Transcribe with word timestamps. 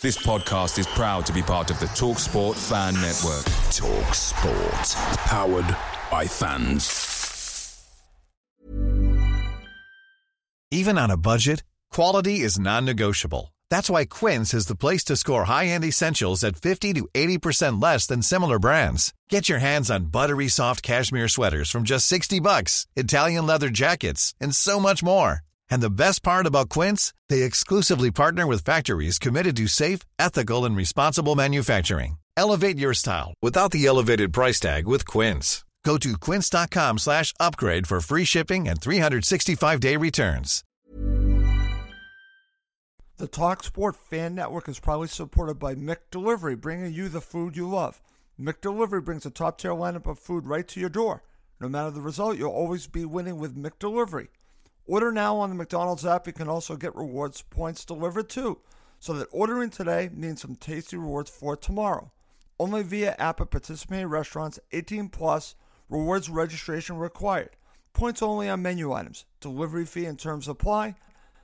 This 0.00 0.24
podcast 0.24 0.78
is 0.78 0.86
proud 0.86 1.26
to 1.26 1.32
be 1.32 1.42
part 1.42 1.72
of 1.72 1.80
the 1.80 1.86
Talk 1.88 2.20
Sport 2.20 2.56
Fan 2.56 2.94
Network. 2.94 3.42
Talk 3.72 4.14
Sport. 4.14 5.16
Powered 5.26 5.76
by 6.08 6.24
fans. 6.24 7.84
Even 10.70 10.98
on 10.98 11.10
a 11.10 11.16
budget, 11.16 11.64
quality 11.90 12.38
is 12.42 12.60
non 12.60 12.84
negotiable. 12.84 13.52
That's 13.70 13.90
why 13.90 14.04
Quince 14.04 14.54
is 14.54 14.66
the 14.66 14.76
place 14.76 15.02
to 15.06 15.16
score 15.16 15.46
high 15.46 15.66
end 15.66 15.82
essentials 15.82 16.44
at 16.44 16.54
50 16.54 16.92
to 16.92 17.08
80% 17.12 17.82
less 17.82 18.06
than 18.06 18.22
similar 18.22 18.60
brands. 18.60 19.12
Get 19.28 19.48
your 19.48 19.58
hands 19.58 19.90
on 19.90 20.12
buttery 20.12 20.46
soft 20.46 20.84
cashmere 20.84 21.26
sweaters 21.26 21.70
from 21.72 21.82
just 21.82 22.06
60 22.06 22.38
bucks, 22.38 22.86
Italian 22.94 23.48
leather 23.48 23.68
jackets, 23.68 24.32
and 24.40 24.54
so 24.54 24.78
much 24.78 25.02
more. 25.02 25.42
And 25.70 25.82
the 25.82 25.90
best 25.90 26.22
part 26.22 26.46
about 26.46 26.68
Quince, 26.68 27.14
they 27.28 27.42
exclusively 27.42 28.10
partner 28.10 28.46
with 28.46 28.64
factories 28.64 29.18
committed 29.18 29.56
to 29.56 29.66
safe, 29.66 30.00
ethical, 30.18 30.64
and 30.64 30.76
responsible 30.76 31.34
manufacturing. 31.36 32.18
Elevate 32.36 32.78
your 32.78 32.94
style 32.94 33.34
without 33.42 33.72
the 33.72 33.86
elevated 33.86 34.32
price 34.32 34.60
tag 34.60 34.86
with 34.86 35.06
Quince. 35.06 35.64
Go 35.84 35.96
to 35.98 36.18
quince.com 36.18 36.98
slash 36.98 37.32
upgrade 37.40 37.86
for 37.86 38.00
free 38.00 38.24
shipping 38.24 38.68
and 38.68 38.78
365-day 38.80 39.96
returns. 39.96 40.62
The 43.16 43.26
TalkSport 43.26 43.96
Fan 43.96 44.34
Network 44.34 44.68
is 44.68 44.78
proudly 44.78 45.08
supported 45.08 45.58
by 45.58 45.74
Mick 45.74 45.96
Delivery, 46.10 46.54
bringing 46.54 46.92
you 46.92 47.08
the 47.08 47.20
food 47.20 47.56
you 47.56 47.68
love. 47.68 48.00
McDelivery 48.38 49.04
brings 49.04 49.26
a 49.26 49.30
top-tier 49.30 49.72
lineup 49.72 50.06
of 50.06 50.18
food 50.20 50.46
right 50.46 50.68
to 50.68 50.78
your 50.78 50.88
door. 50.88 51.24
No 51.60 51.68
matter 51.68 51.90
the 51.90 52.00
result, 52.00 52.38
you'll 52.38 52.52
always 52.52 52.86
be 52.86 53.04
winning 53.04 53.38
with 53.38 53.56
McDelivery. 53.56 54.28
Order 54.88 55.12
now 55.12 55.36
on 55.36 55.50
the 55.50 55.54
McDonald's 55.54 56.06
app. 56.06 56.26
You 56.26 56.32
can 56.32 56.48
also 56.48 56.74
get 56.74 56.96
rewards 56.96 57.42
points 57.42 57.84
delivered 57.84 58.30
too. 58.30 58.58
So 58.98 59.12
that 59.12 59.28
ordering 59.30 59.68
today 59.68 60.08
means 60.14 60.40
some 60.40 60.56
tasty 60.56 60.96
rewards 60.96 61.30
for 61.30 61.56
tomorrow. 61.56 62.10
Only 62.58 62.82
via 62.82 63.14
app 63.18 63.42
at 63.42 63.50
participating 63.50 64.06
restaurants 64.06 64.58
18 64.72 65.10
plus. 65.10 65.54
Rewards 65.90 66.30
registration 66.30 66.96
required. 66.96 67.50
Points 67.92 68.22
only 68.22 68.48
on 68.48 68.62
menu 68.62 68.92
items. 68.92 69.26
Delivery 69.40 69.84
fee 69.84 70.06
and 70.06 70.18
terms 70.18 70.48
apply. 70.48 70.94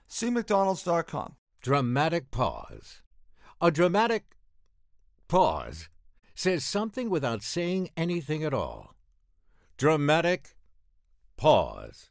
See 0.09 0.31
McDonald's.com. 0.31 1.37
Dramatic 1.61 2.31
pause. 2.31 3.03
A 3.61 3.70
dramatic 3.70 4.37
pause 5.28 5.91
says 6.34 6.65
something 6.65 7.11
without 7.11 7.42
saying 7.42 7.91
anything 7.95 8.42
at 8.42 8.55
all. 8.55 8.95
Dramatic 9.77 10.56
pause 11.37 12.11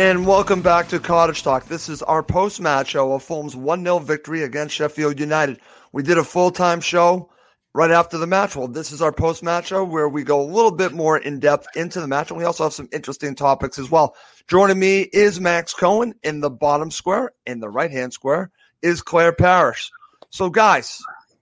And 0.00 0.26
welcome 0.26 0.62
back 0.62 0.88
to 0.88 0.98
Cottage 0.98 1.42
Talk. 1.42 1.66
This 1.66 1.90
is 1.90 2.02
our 2.02 2.22
post 2.22 2.58
match 2.58 2.88
show 2.88 3.12
of 3.12 3.22
Fulham's 3.22 3.54
1 3.54 3.84
0 3.84 3.98
victory 3.98 4.44
against 4.44 4.74
Sheffield 4.74 5.20
United. 5.20 5.60
We 5.92 6.02
did 6.02 6.16
a 6.16 6.24
full 6.24 6.50
time 6.50 6.80
show 6.80 7.30
right 7.74 7.90
after 7.90 8.16
the 8.16 8.26
match. 8.26 8.56
Well, 8.56 8.66
this 8.66 8.92
is 8.92 9.02
our 9.02 9.12
post 9.12 9.42
match 9.42 9.66
show 9.66 9.84
where 9.84 10.08
we 10.08 10.22
go 10.22 10.40
a 10.40 10.50
little 10.50 10.70
bit 10.70 10.92
more 10.92 11.18
in 11.18 11.38
depth 11.38 11.66
into 11.76 12.00
the 12.00 12.08
match. 12.08 12.30
And 12.30 12.38
we 12.38 12.46
also 12.46 12.64
have 12.64 12.72
some 12.72 12.88
interesting 12.94 13.34
topics 13.34 13.78
as 13.78 13.90
well. 13.90 14.16
Joining 14.48 14.78
me 14.78 15.02
is 15.02 15.38
Max 15.38 15.74
Cohen 15.74 16.14
in 16.22 16.40
the 16.40 16.48
bottom 16.48 16.90
square. 16.90 17.32
In 17.44 17.60
the 17.60 17.68
right 17.68 17.90
hand 17.90 18.14
square 18.14 18.50
is 18.80 19.02
Claire 19.02 19.34
Parrish. 19.34 19.90
So, 20.30 20.48
guys, 20.48 20.98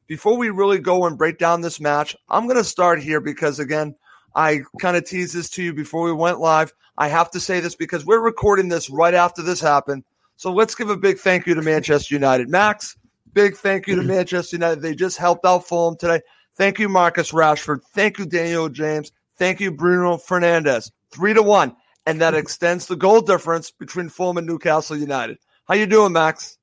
before 0.09 0.37
we 0.37 0.51
really 0.51 0.81
go 0.81 1.07
and 1.07 1.17
break 1.17 1.39
down 1.39 1.61
this 1.61 1.79
match, 1.79 2.17
I'm 2.29 2.47
going 2.47 2.57
to 2.57 2.65
start 2.65 3.01
here 3.01 3.21
because, 3.21 3.61
again, 3.61 3.95
I 4.35 4.61
kind 4.81 4.97
of 4.97 5.05
teased 5.05 5.35
this 5.35 5.51
to 5.51 5.63
you 5.63 5.73
before 5.73 6.05
we 6.05 6.13
went 6.13 6.41
live. 6.41 6.73
I 6.97 7.09
have 7.09 7.31
to 7.33 7.41
say 7.41 7.61
this 7.61 7.75
because 7.75 8.05
we're 8.05 8.21
recording 8.21 8.69
this 8.69 8.91
right 8.91 9.15
after 9.15 9.43
this 9.43 9.61
happened. 9.61 10.05
So 10.37 10.53
let's 10.53 10.75
give 10.75 10.91
a 10.91 10.97
big 10.97 11.19
thank 11.19 11.47
you 11.47 11.55
to 11.55 11.63
Manchester 11.63 12.15
United. 12.15 12.49
Max, 12.49 12.97
big 13.33 13.57
thank 13.57 13.87
you 13.87 13.97
to 13.97 14.03
Manchester 14.03 14.57
United. 14.57 14.83
They 14.83 14.95
just 14.95 15.19
helped 15.19 15.45
out 15.45 15.67
Fulham 15.67 15.97
today. 15.97 16.21
Thank 16.57 16.79
you, 16.79 16.89
Marcus 16.89 17.33
Rashford. 17.33 17.81
Thank 17.95 18.19
you, 18.19 18.27
Daniel 18.27 18.69
James. 18.69 19.13
Thank 19.37 19.61
you, 19.61 19.71
Bruno 19.71 20.17
Fernandes. 20.17 20.91
Three 21.13 21.35
to 21.35 21.43
one. 21.43 21.75
And 22.07 22.21
that 22.21 22.35
extends 22.35 22.87
the 22.87 22.97
goal 22.97 23.21
difference 23.21 23.71
between 23.71 24.09
Fulham 24.09 24.39
and 24.39 24.47
Newcastle 24.47 24.97
United. 24.97 25.39
How 25.67 25.75
you 25.75 25.87
doing, 25.87 26.13
Max? 26.13 26.59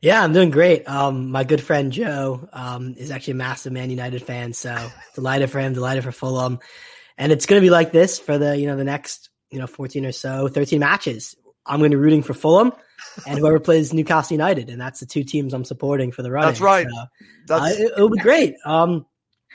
Yeah, 0.00 0.22
I'm 0.22 0.32
doing 0.32 0.50
great. 0.50 0.88
Um, 0.88 1.30
my 1.30 1.44
good 1.44 1.60
friend 1.60 1.92
Joe 1.92 2.48
um, 2.52 2.94
is 2.96 3.10
actually 3.10 3.32
a 3.32 3.36
massive 3.36 3.72
Man 3.72 3.90
United 3.90 4.22
fan, 4.22 4.52
so 4.52 4.90
delighted 5.14 5.50
for 5.50 5.58
him, 5.58 5.72
delighted 5.72 6.04
for 6.04 6.12
Fulham, 6.12 6.60
and 7.18 7.32
it's 7.32 7.44
going 7.44 7.60
to 7.60 7.64
be 7.64 7.70
like 7.70 7.92
this 7.92 8.18
for 8.18 8.38
the 8.38 8.56
you 8.56 8.66
know 8.66 8.76
the 8.76 8.84
next 8.84 9.28
you 9.50 9.58
know, 9.58 9.66
14 9.66 10.06
or 10.06 10.12
so, 10.12 10.48
13 10.48 10.80
matches. 10.80 11.34
I'm 11.66 11.78
going 11.78 11.90
to 11.90 11.96
be 11.96 12.02
rooting 12.02 12.22
for 12.22 12.34
Fulham 12.34 12.72
and 13.26 13.38
whoever 13.38 13.60
plays 13.60 13.92
Newcastle 13.92 14.34
United. 14.34 14.70
And 14.70 14.80
that's 14.80 15.00
the 15.00 15.06
two 15.06 15.24
teams 15.24 15.52
I'm 15.52 15.64
supporting 15.64 16.12
for 16.12 16.22
the 16.22 16.30
run. 16.30 16.46
That's 16.46 16.60
right. 16.60 16.86
So, 16.88 17.04
that's... 17.46 17.78
Uh, 17.78 17.84
it, 17.84 17.92
will 17.96 18.10
be 18.10 18.18
great. 18.18 18.54
Um, 18.64 19.06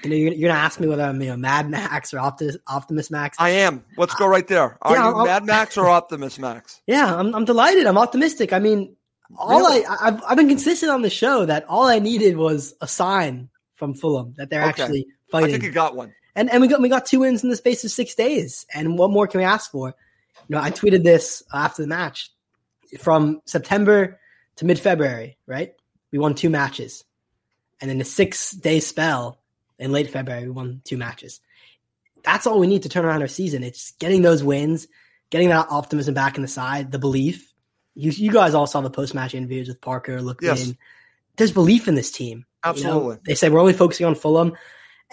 you 0.04 0.10
know, 0.10 0.16
you're, 0.16 0.34
you're 0.34 0.50
going 0.50 0.60
to 0.60 0.64
ask 0.64 0.80
me 0.80 0.88
whether 0.88 1.04
I'm, 1.04 1.22
you 1.22 1.30
know, 1.30 1.38
Mad 1.38 1.70
Max 1.70 2.14
or 2.14 2.20
Optimus, 2.20 2.58
Optimus 2.68 3.10
Max. 3.10 3.38
I 3.40 3.50
am. 3.50 3.84
Let's 3.98 4.14
go 4.16 4.28
right 4.28 4.48
there. 4.48 4.78
Are 4.82 4.96
yeah, 4.96 5.10
you 5.10 5.16
I'll, 5.16 5.26
Mad 5.26 5.46
Max 5.46 5.78
or 5.78 5.90
Optimus 5.90 6.38
Max? 6.40 6.82
Yeah, 6.88 7.16
I'm, 7.16 7.34
I'm 7.34 7.46
delighted. 7.46 7.88
I'm 7.88 7.98
optimistic. 7.98 8.54
I 8.54 8.60
mean, 8.60 8.96
all 9.38 9.60
really? 9.60 9.86
I, 9.86 9.96
I've, 10.02 10.24
I've 10.28 10.38
been 10.38 10.50
consistent 10.50 10.92
on 10.92 11.02
the 11.02 11.10
show 11.10 11.46
that 11.46 11.66
all 11.68 11.86
I 11.86 12.00
needed 12.00 12.38
was 12.38 12.76
a 12.82 12.88
sign 12.88 13.50
from 13.76 13.94
Fulham 13.94 14.34
that 14.38 14.50
they're 14.50 14.62
okay. 14.62 14.70
actually 14.84 15.08
fighting. 15.32 15.50
I 15.50 15.52
think 15.52 15.64
you 15.64 15.72
got 15.72 15.96
one. 15.96 16.14
And, 16.36 16.50
and 16.52 16.62
we 16.62 16.68
got, 16.68 16.82
we 16.82 16.90
got 16.90 17.06
two 17.06 17.20
wins 17.20 17.44
in 17.44 17.50
the 17.50 17.56
space 17.56 17.84
of 17.84 17.92
six 17.92 18.16
days. 18.16 18.66
And 18.74 18.98
what 18.98 19.12
more 19.12 19.28
can 19.28 19.40
we 19.40 19.46
ask 19.46 19.72
for? 19.72 19.94
You 20.48 20.56
know, 20.56 20.62
I 20.62 20.72
tweeted 20.72 21.04
this 21.04 21.44
after 21.54 21.82
the 21.82 21.88
match. 21.88 22.32
From 23.00 23.42
September 23.46 24.20
to 24.58 24.66
mid 24.66 24.80
February, 24.80 25.38
right? 25.48 25.74
We 26.12 26.20
won 26.20 26.36
two 26.36 26.50
matches. 26.52 27.04
And 27.82 27.90
in 27.90 28.00
a 28.00 28.06
six 28.06 28.52
day 28.52 28.80
spell 28.80 29.40
in 29.80 29.92
late 29.92 30.12
February, 30.12 30.44
we 30.44 30.52
won 30.52 30.82
two 30.84 30.98
matches. 30.98 31.42
That's 32.24 32.46
all 32.46 32.60
we 32.60 32.68
need 32.68 32.84
to 32.84 32.90
turn 32.90 33.04
around 33.04 33.22
our 33.22 33.28
season. 33.28 33.64
It's 33.64 33.92
getting 33.94 34.22
those 34.22 34.44
wins, 34.44 34.88
getting 35.32 35.50
that 35.50 35.68
optimism 35.70 36.14
back 36.14 36.36
in 36.36 36.44
the 36.44 36.48
side, 36.48 36.92
the 36.92 37.00
belief. 37.00 37.52
You, 37.96 38.12
you 38.12 38.32
guys 38.32 38.54
all 38.54 38.68
saw 38.68 38.82
the 38.82 38.90
post 38.90 39.14
match 39.14 39.34
interviews 39.34 39.68
with 39.68 39.82
Parker, 39.82 40.22
Look, 40.22 40.42
yes. 40.42 40.72
There's 41.36 41.52
belief 41.52 41.88
in 41.88 41.96
this 41.96 42.12
team. 42.12 42.46
Absolutely. 42.64 43.02
You 43.02 43.10
know, 43.10 43.20
they 43.26 43.36
say 43.36 43.50
we're 43.50 43.60
only 43.60 43.74
focusing 43.74 44.06
on 44.06 44.14
Fulham. 44.14 44.56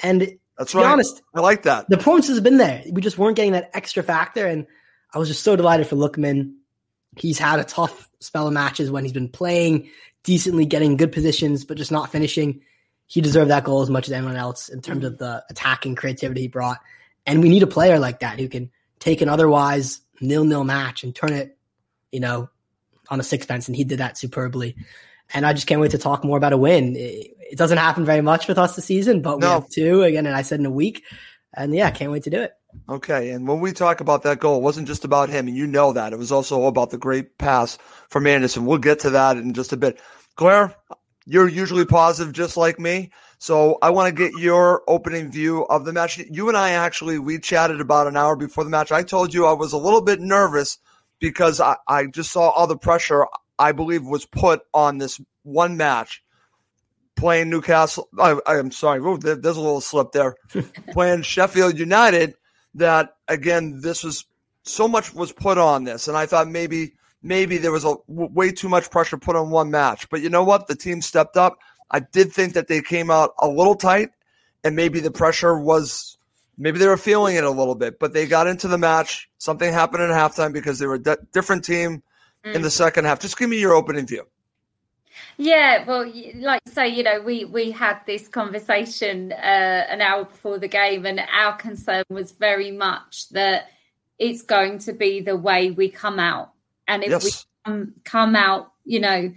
And 0.02 0.38
that's 0.60 0.72
to 0.72 0.76
right. 0.76 0.84
be 0.84 0.92
honest, 0.92 1.22
I 1.34 1.40
like 1.40 1.62
that. 1.62 1.88
The 1.88 1.96
performances 1.96 2.36
have 2.36 2.44
been 2.44 2.58
there. 2.58 2.84
We 2.92 3.00
just 3.00 3.16
weren't 3.16 3.34
getting 3.34 3.52
that 3.52 3.70
extra 3.72 4.02
factor. 4.02 4.46
And 4.46 4.66
I 5.14 5.18
was 5.18 5.26
just 5.26 5.42
so 5.42 5.56
delighted 5.56 5.86
for 5.86 5.96
Lookman. 5.96 6.52
He's 7.16 7.38
had 7.38 7.60
a 7.60 7.64
tough 7.64 8.10
spell 8.20 8.46
of 8.46 8.52
matches 8.52 8.90
when 8.90 9.02
he's 9.02 9.14
been 9.14 9.30
playing 9.30 9.88
decently, 10.22 10.66
getting 10.66 10.98
good 10.98 11.12
positions, 11.12 11.64
but 11.64 11.78
just 11.78 11.90
not 11.90 12.12
finishing. 12.12 12.60
He 13.06 13.22
deserved 13.22 13.50
that 13.50 13.64
goal 13.64 13.80
as 13.80 13.88
much 13.88 14.06
as 14.06 14.12
anyone 14.12 14.36
else 14.36 14.68
in 14.68 14.82
terms 14.82 15.06
of 15.06 15.16
the 15.16 15.42
attacking 15.48 15.94
creativity 15.94 16.42
he 16.42 16.48
brought. 16.48 16.78
And 17.24 17.42
we 17.42 17.48
need 17.48 17.62
a 17.62 17.66
player 17.66 17.98
like 17.98 18.20
that 18.20 18.38
who 18.38 18.46
can 18.46 18.70
take 18.98 19.22
an 19.22 19.30
otherwise 19.30 20.02
nil 20.20 20.44
nil 20.44 20.62
match 20.62 21.04
and 21.04 21.16
turn 21.16 21.32
it, 21.32 21.56
you 22.12 22.20
know, 22.20 22.50
on 23.08 23.18
a 23.18 23.22
sixpence. 23.22 23.66
And 23.66 23.74
he 23.74 23.84
did 23.84 24.00
that 24.00 24.18
superbly. 24.18 24.76
And 25.32 25.46
I 25.46 25.54
just 25.54 25.66
can't 25.66 25.80
wait 25.80 25.92
to 25.92 25.98
talk 25.98 26.22
more 26.22 26.36
about 26.36 26.52
a 26.52 26.58
win. 26.58 26.96
It, 27.50 27.58
doesn't 27.58 27.78
happen 27.78 28.04
very 28.04 28.20
much 28.20 28.48
with 28.48 28.58
us 28.58 28.76
this 28.76 28.84
season, 28.84 29.22
but 29.22 29.38
no. 29.38 29.46
we 29.46 29.52
have 29.52 29.68
two 29.68 30.02
again. 30.02 30.26
And 30.26 30.36
I 30.36 30.42
said 30.42 30.60
in 30.60 30.66
a 30.66 30.70
week. 30.70 31.04
And 31.54 31.74
yeah, 31.74 31.90
can't 31.90 32.12
wait 32.12 32.22
to 32.24 32.30
do 32.30 32.40
it. 32.40 32.52
Okay, 32.88 33.30
and 33.30 33.48
when 33.48 33.58
we 33.58 33.72
talk 33.72 34.00
about 34.00 34.22
that 34.22 34.38
goal, 34.38 34.58
it 34.58 34.62
wasn't 34.62 34.86
just 34.86 35.04
about 35.04 35.28
him, 35.28 35.48
and 35.48 35.56
you 35.56 35.66
know 35.66 35.92
that. 35.92 36.12
It 36.12 36.18
was 36.20 36.30
also 36.30 36.66
about 36.66 36.90
the 36.90 36.98
great 36.98 37.36
pass 37.36 37.76
from 38.08 38.28
Andersen. 38.28 38.64
We'll 38.64 38.78
get 38.78 39.00
to 39.00 39.10
that 39.10 39.36
in 39.36 39.54
just 39.54 39.72
a 39.72 39.76
bit. 39.76 40.00
Claire, 40.36 40.76
you're 41.26 41.48
usually 41.48 41.84
positive 41.84 42.32
just 42.32 42.56
like 42.56 42.78
me. 42.78 43.10
So 43.38 43.78
I 43.82 43.90
want 43.90 44.08
to 44.08 44.14
get 44.14 44.38
your 44.38 44.82
opening 44.86 45.30
view 45.30 45.64
of 45.66 45.84
the 45.84 45.92
match. 45.92 46.18
You 46.18 46.48
and 46.48 46.56
I 46.56 46.70
actually 46.70 47.18
we 47.18 47.38
chatted 47.38 47.80
about 47.80 48.06
an 48.06 48.16
hour 48.16 48.36
before 48.36 48.64
the 48.64 48.70
match. 48.70 48.92
I 48.92 49.02
told 49.02 49.32
you 49.32 49.46
I 49.46 49.52
was 49.52 49.72
a 49.72 49.78
little 49.78 50.02
bit 50.02 50.20
nervous 50.20 50.78
because 51.18 51.60
I, 51.60 51.76
I 51.88 52.06
just 52.06 52.32
saw 52.32 52.50
all 52.50 52.66
the 52.66 52.76
pressure 52.76 53.26
I 53.58 53.72
believe 53.72 54.04
was 54.04 54.26
put 54.26 54.62
on 54.74 54.98
this 54.98 55.20
one 55.42 55.76
match 55.76 56.22
playing 57.20 57.50
Newcastle. 57.50 58.08
I, 58.18 58.38
am 58.46 58.72
sorry, 58.72 59.00
there's 59.20 59.56
a 59.56 59.60
little 59.60 59.80
slip 59.80 60.12
there. 60.12 60.34
playing 60.92 61.22
Sheffield 61.22 61.78
United 61.78 62.34
that 62.74 63.16
again, 63.28 63.80
this 63.80 64.02
was 64.02 64.24
so 64.62 64.88
much 64.88 65.14
was 65.14 65.30
put 65.30 65.58
on 65.58 65.84
this, 65.84 66.08
and 66.08 66.16
I 66.16 66.26
thought 66.26 66.48
maybe 66.48 66.94
maybe 67.22 67.58
there 67.58 67.72
was 67.72 67.84
a 67.84 67.94
w- 68.08 68.30
way 68.32 68.50
too 68.50 68.68
much 68.68 68.90
pressure 68.90 69.18
put 69.18 69.36
on 69.36 69.50
one 69.50 69.70
match. 69.70 70.08
But 70.08 70.22
you 70.22 70.30
know 70.30 70.44
what? 70.44 70.66
The 70.66 70.74
team 70.74 71.02
stepped 71.02 71.36
up. 71.36 71.58
I 71.90 72.00
did 72.00 72.32
think 72.32 72.54
that 72.54 72.68
they 72.68 72.80
came 72.80 73.10
out 73.10 73.34
a 73.38 73.48
little 73.48 73.74
tight, 73.74 74.10
and 74.64 74.74
maybe 74.74 75.00
the 75.00 75.10
pressure 75.10 75.58
was 75.58 76.16
maybe 76.56 76.78
they 76.78 76.88
were 76.88 76.96
feeling 76.96 77.36
it 77.36 77.44
a 77.44 77.50
little 77.50 77.74
bit. 77.74 77.98
But 77.98 78.12
they 78.14 78.26
got 78.26 78.46
into 78.46 78.68
the 78.68 78.78
match. 78.78 79.28
Something 79.38 79.72
happened 79.72 80.02
in 80.02 80.10
halftime 80.10 80.52
because 80.52 80.78
they 80.78 80.86
were 80.86 80.94
a 80.94 81.02
d- 81.02 81.16
different 81.32 81.64
team 81.64 82.02
mm. 82.44 82.54
in 82.54 82.62
the 82.62 82.70
second 82.70 83.04
half. 83.04 83.20
Just 83.20 83.38
give 83.38 83.50
me 83.50 83.60
your 83.60 83.74
opening 83.74 84.06
view. 84.06 84.26
Yeah, 85.36 85.84
well, 85.86 86.10
like 86.34 86.60
say, 86.68 86.88
you 86.88 87.02
know, 87.02 87.20
we 87.20 87.44
we 87.44 87.70
had 87.70 88.00
this 88.06 88.28
conversation 88.28 89.32
uh, 89.32 89.86
an 89.88 90.00
hour 90.00 90.24
before 90.24 90.58
the 90.58 90.68
game, 90.68 91.06
and 91.06 91.20
our 91.32 91.56
concern 91.56 92.04
was 92.08 92.32
very 92.32 92.70
much 92.70 93.28
that 93.30 93.70
it's 94.18 94.42
going 94.42 94.78
to 94.80 94.92
be 94.92 95.20
the 95.20 95.36
way 95.36 95.70
we 95.70 95.88
come 95.88 96.18
out, 96.18 96.52
and 96.86 97.02
if 97.02 97.10
yes. 97.10 97.24
we 97.24 97.30
come, 97.64 97.94
come 98.04 98.36
out, 98.36 98.72
you 98.84 99.00
know, 99.00 99.32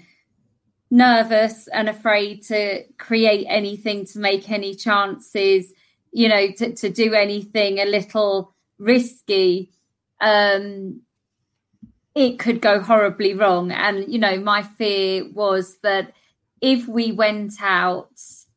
nervous 0.94 1.68
and 1.70 1.90
afraid 1.90 2.44
to 2.44 2.84
create 3.00 3.48
anything 3.50 4.06
to 4.06 4.20
make 4.20 4.52
any 4.52 4.76
chances, 4.76 5.74
you 6.12 6.30
know, 6.30 6.52
to, 6.52 6.74
to 6.76 6.90
do 6.90 7.16
anything 7.16 7.80
a 7.80 7.86
little 7.86 8.54
risky, 8.78 9.72
um, 10.22 11.02
it 12.16 12.40
could 12.40 12.62
go 12.62 12.80
horribly 12.80 13.34
wrong. 13.34 13.72
And, 13.72 14.12
you 14.12 14.20
know, 14.20 14.40
my 14.40 14.64
fear 14.64 15.30
was 15.32 15.78
that 15.84 16.14
if 16.62 16.88
we 16.88 17.12
went 17.12 17.54
out 17.62 18.10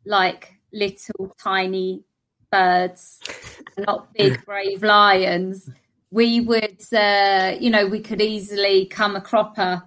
like 0.04 0.54
little 0.72 1.34
tiny 1.42 2.04
birds, 2.52 3.20
not 3.78 4.12
big, 4.14 4.44
brave 4.44 4.82
lions, 4.82 5.70
we 6.10 6.40
would, 6.40 6.82
uh, 6.92 7.56
you 7.58 7.70
know, 7.70 7.86
we 7.86 8.00
could 8.00 8.20
easily 8.20 8.86
come 8.86 9.16
a 9.16 9.20
cropper 9.20 9.82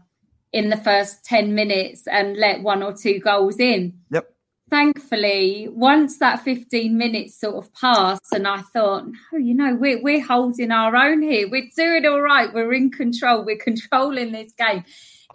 in 0.52 0.70
the 0.70 0.78
first 0.78 1.24
10 1.26 1.54
minutes 1.54 2.08
and 2.08 2.36
let 2.38 2.62
one 2.62 2.82
or 2.82 2.94
two 2.94 3.20
goals 3.20 3.60
in. 3.60 3.94
Yep 4.12 4.34
thankfully, 4.70 5.68
once 5.72 6.18
that 6.20 6.44
15 6.44 6.98
minutes 6.98 7.40
sort 7.40 7.56
of 7.56 7.74
passed, 7.74 8.32
and 8.32 8.48
I 8.48 8.62
thought, 8.62 9.06
no, 9.08 9.38
you 9.38 9.54
know, 9.54 9.76
we're, 9.76 10.02
we're 10.02 10.24
holding 10.24 10.72
our 10.72 10.96
own 10.96 11.22
here. 11.22 11.50
We're 11.50 11.70
doing 11.76 12.06
all 12.06 12.22
right. 12.22 12.54
We're 12.54 12.74
in 12.74 12.92
control. 12.92 13.44
We're 13.44 13.58
controlling 13.64 14.32
this 14.32 14.54
game. 14.54 14.84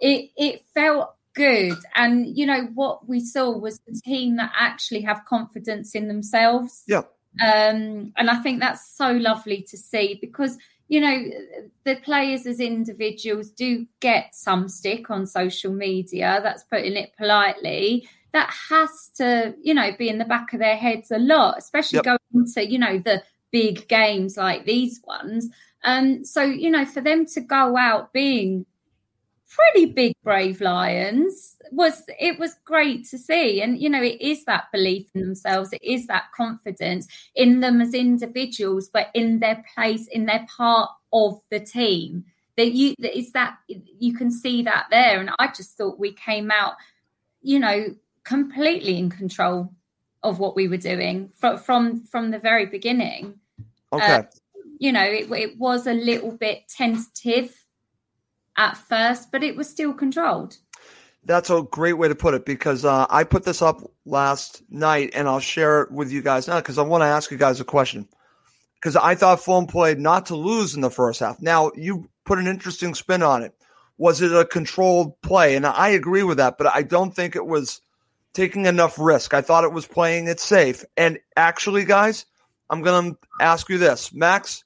It, 0.01 0.31
it 0.37 0.65
felt 0.73 1.15
good. 1.35 1.77
And, 1.95 2.37
you 2.37 2.45
know, 2.45 2.69
what 2.73 3.07
we 3.07 3.19
saw 3.19 3.57
was 3.57 3.79
the 3.79 3.99
team 4.03 4.37
that 4.37 4.51
actually 4.57 5.01
have 5.01 5.25
confidence 5.25 5.93
in 5.95 6.07
themselves. 6.07 6.83
Yeah. 6.87 7.03
Um, 7.43 8.13
and 8.15 8.29
I 8.29 8.37
think 8.37 8.61
that's 8.61 8.95
so 8.95 9.11
lovely 9.11 9.65
to 9.69 9.77
see 9.77 10.17
because, 10.21 10.57
you 10.87 11.01
know, 11.01 11.23
the 11.83 11.97
players 11.97 12.45
as 12.47 12.61
individuals 12.61 13.49
do 13.49 13.85
get 13.99 14.33
some 14.33 14.69
stick 14.69 15.09
on 15.09 15.27
social 15.27 15.73
media. 15.73 16.39
That's 16.41 16.63
putting 16.63 16.93
it 16.93 17.11
politely 17.17 18.07
that 18.35 18.53
has 18.69 19.09
to, 19.15 19.55
you 19.61 19.73
know, 19.73 19.91
be 19.97 20.09
in 20.09 20.17
the 20.17 20.25
back 20.25 20.51
of 20.51 20.59
their 20.59 20.75
heads 20.75 21.09
a 21.09 21.17
lot, 21.17 21.57
especially 21.57 21.97
yep. 21.97 22.03
going 22.03 22.19
into, 22.33 22.69
you 22.69 22.77
know, 22.77 22.99
the 22.99 23.23
big 23.51 23.87
games 23.87 24.35
like 24.35 24.65
these 24.65 24.99
ones. 25.07 25.49
Um, 25.85 26.25
so, 26.25 26.41
you 26.43 26.69
know, 26.69 26.85
for 26.85 26.99
them 26.99 27.25
to 27.27 27.39
go 27.39 27.77
out 27.77 28.11
being 28.11 28.65
pretty 29.49 29.85
big 29.85 30.13
brave 30.21 30.59
lions 30.59 31.55
was 31.71 32.03
it 32.19 32.37
was 32.37 32.55
great 32.65 33.07
to 33.07 33.17
see 33.17 33.61
and 33.61 33.79
you 33.79 33.89
know 33.89 34.01
it 34.01 34.19
is 34.19 34.43
that 34.45 34.65
belief 34.73 35.07
in 35.13 35.21
themselves 35.21 35.71
it 35.71 35.83
is 35.83 36.07
that 36.07 36.25
confidence 36.35 37.07
in 37.35 37.59
them 37.61 37.79
as 37.79 37.93
individuals 37.93 38.89
but 38.89 39.07
in 39.13 39.39
their 39.39 39.63
place 39.73 40.07
in 40.07 40.25
their 40.25 40.45
part 40.57 40.89
of 41.13 41.39
the 41.51 41.59
team 41.59 42.25
that 42.57 42.71
you 42.71 42.95
that 42.99 43.17
is 43.17 43.31
that 43.31 43.55
you 43.67 44.13
can 44.13 44.29
see 44.29 44.63
that 44.63 44.87
there 44.89 45.19
and 45.19 45.29
i 45.39 45.47
just 45.47 45.77
thought 45.77 45.99
we 45.99 46.11
came 46.11 46.51
out 46.51 46.73
you 47.41 47.59
know 47.59 47.85
completely 48.25 48.97
in 48.97 49.09
control 49.09 49.71
of 50.23 50.39
what 50.39 50.55
we 50.55 50.67
were 50.67 50.77
doing 50.77 51.29
from 51.37 51.57
from 51.57 52.03
from 52.05 52.31
the 52.31 52.39
very 52.39 52.65
beginning. 52.65 53.35
Okay. 53.93 54.15
Uh, 54.15 54.23
you 54.79 54.91
know, 54.91 55.03
it, 55.03 55.31
it 55.31 55.57
was 55.57 55.87
a 55.87 55.93
little 55.93 56.31
bit 56.31 56.67
tentative 56.67 57.65
at 58.57 58.75
first, 58.75 59.31
but 59.31 59.43
it 59.43 59.55
was 59.55 59.69
still 59.69 59.93
controlled. 59.93 60.57
That's 61.23 61.49
a 61.49 61.63
great 61.63 61.93
way 61.93 62.07
to 62.07 62.15
put 62.15 62.33
it 62.33 62.45
because 62.45 62.85
uh, 62.85 63.07
I 63.09 63.23
put 63.23 63.43
this 63.43 63.61
up 63.61 63.81
last 64.05 64.63
night 64.69 65.11
and 65.15 65.27
I'll 65.27 65.39
share 65.39 65.81
it 65.83 65.91
with 65.91 66.11
you 66.11 66.21
guys 66.21 66.47
now 66.47 66.57
because 66.57 66.77
I 66.77 66.83
want 66.83 67.01
to 67.01 67.07
ask 67.07 67.31
you 67.31 67.37
guys 67.37 67.59
a 67.59 67.65
question. 67.65 68.07
Because 68.75 68.95
I 68.95 69.15
thought 69.15 69.39
Fulham 69.39 69.65
played 69.65 69.97
not 69.97 70.27
to 70.27 70.35
lose 70.35 70.75
in 70.75 70.81
the 70.81 70.91
first 70.91 71.19
half. 71.19 71.41
Now, 71.41 71.71
you 71.75 72.07
put 72.25 72.37
an 72.37 72.45
interesting 72.45 72.93
spin 72.93 73.23
on 73.23 73.41
it. 73.41 73.55
Was 73.97 74.21
it 74.21 74.31
a 74.31 74.45
controlled 74.45 75.19
play? 75.21 75.55
And 75.55 75.65
I 75.65 75.89
agree 75.89 76.21
with 76.21 76.37
that, 76.37 76.57
but 76.59 76.67
I 76.67 76.83
don't 76.83 77.15
think 77.15 77.35
it 77.35 77.47
was 77.47 77.81
taking 78.35 78.65
enough 78.65 78.99
risk. 78.99 79.33
I 79.33 79.41
thought 79.41 79.63
it 79.63 79.71
was 79.71 79.87
playing 79.87 80.27
it 80.27 80.39
safe. 80.39 80.83
And 80.95 81.17
actually, 81.35 81.85
guys, 81.85 82.25
I'm 82.69 82.81
going 82.81 83.13
to 83.13 83.17
ask 83.39 83.69
you 83.69 83.77
this. 83.77 84.13
Max, 84.13 84.63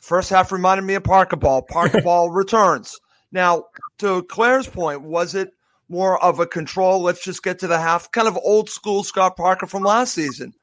first 0.00 0.30
half 0.30 0.50
reminded 0.50 0.82
me 0.82 0.94
of 0.94 1.04
Parker 1.04 1.36
Ball. 1.36 1.62
Parker 1.62 2.00
Ball 2.04 2.30
returns. 2.30 2.98
Now, 3.30 3.66
to 3.98 4.22
Claire's 4.24 4.66
point, 4.66 5.02
was 5.02 5.34
it 5.34 5.50
more 5.88 6.20
of 6.22 6.40
a 6.40 6.46
control? 6.46 7.02
Let's 7.02 7.22
just 7.22 7.42
get 7.42 7.60
to 7.60 7.66
the 7.66 7.78
half, 7.78 8.10
kind 8.10 8.26
of 8.26 8.38
old 8.42 8.70
school 8.70 9.04
Scott 9.04 9.36
Parker 9.36 9.66
from 9.66 9.82
last 9.82 10.14
season. 10.14 10.54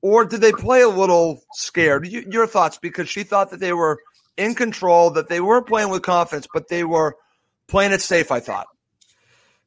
Or 0.00 0.24
did 0.24 0.40
they 0.40 0.52
play 0.52 0.82
a 0.82 0.88
little 0.88 1.40
scared? 1.54 2.06
You, 2.06 2.24
your 2.30 2.46
thoughts, 2.46 2.78
because 2.78 3.08
she 3.08 3.24
thought 3.24 3.50
that 3.50 3.60
they 3.60 3.72
were 3.72 3.98
in 4.36 4.54
control, 4.54 5.10
that 5.10 5.28
they 5.28 5.40
were 5.40 5.62
playing 5.62 5.88
with 5.88 6.02
confidence, 6.02 6.46
but 6.52 6.68
they 6.68 6.84
were 6.84 7.16
playing 7.66 7.92
it 7.92 8.00
safe, 8.00 8.30
I 8.30 8.40
thought. 8.40 8.66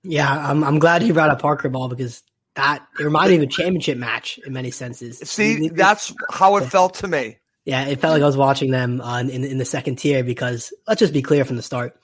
Yeah, 0.04 0.30
I'm, 0.30 0.64
I'm 0.64 0.80
glad 0.80 1.04
you 1.04 1.14
brought 1.14 1.30
up 1.30 1.42
Parker 1.42 1.70
Ball 1.70 1.88
because 1.88 2.24
that 2.56 2.86
it 3.00 3.04
reminded 3.04 3.40
me 3.40 3.46
of 3.46 3.50
a 3.50 3.52
championship 3.52 3.98
match 3.98 4.40
in 4.46 4.54
many 4.54 4.72
senses. 4.72 5.20
See, 5.20 5.70
that's 5.70 6.14
how 6.30 6.58
it 6.58 6.66
felt 6.66 6.96
to 6.96 7.08
me. 7.08 7.38
Yeah, 7.66 7.86
it 7.86 8.00
felt 8.00 8.14
like 8.14 8.24
I 8.24 8.26
was 8.26 8.38
watching 8.38 8.72
them 8.72 9.02
uh, 9.02 9.20
in 9.20 9.44
in 9.44 9.58
the 9.58 9.66
second 9.66 9.98
tier 9.98 10.24
because 10.24 10.74
let's 10.88 11.00
just 11.00 11.14
be 11.14 11.22
clear 11.22 11.46
from 11.46 11.56
the 11.56 11.62
start. 11.62 11.96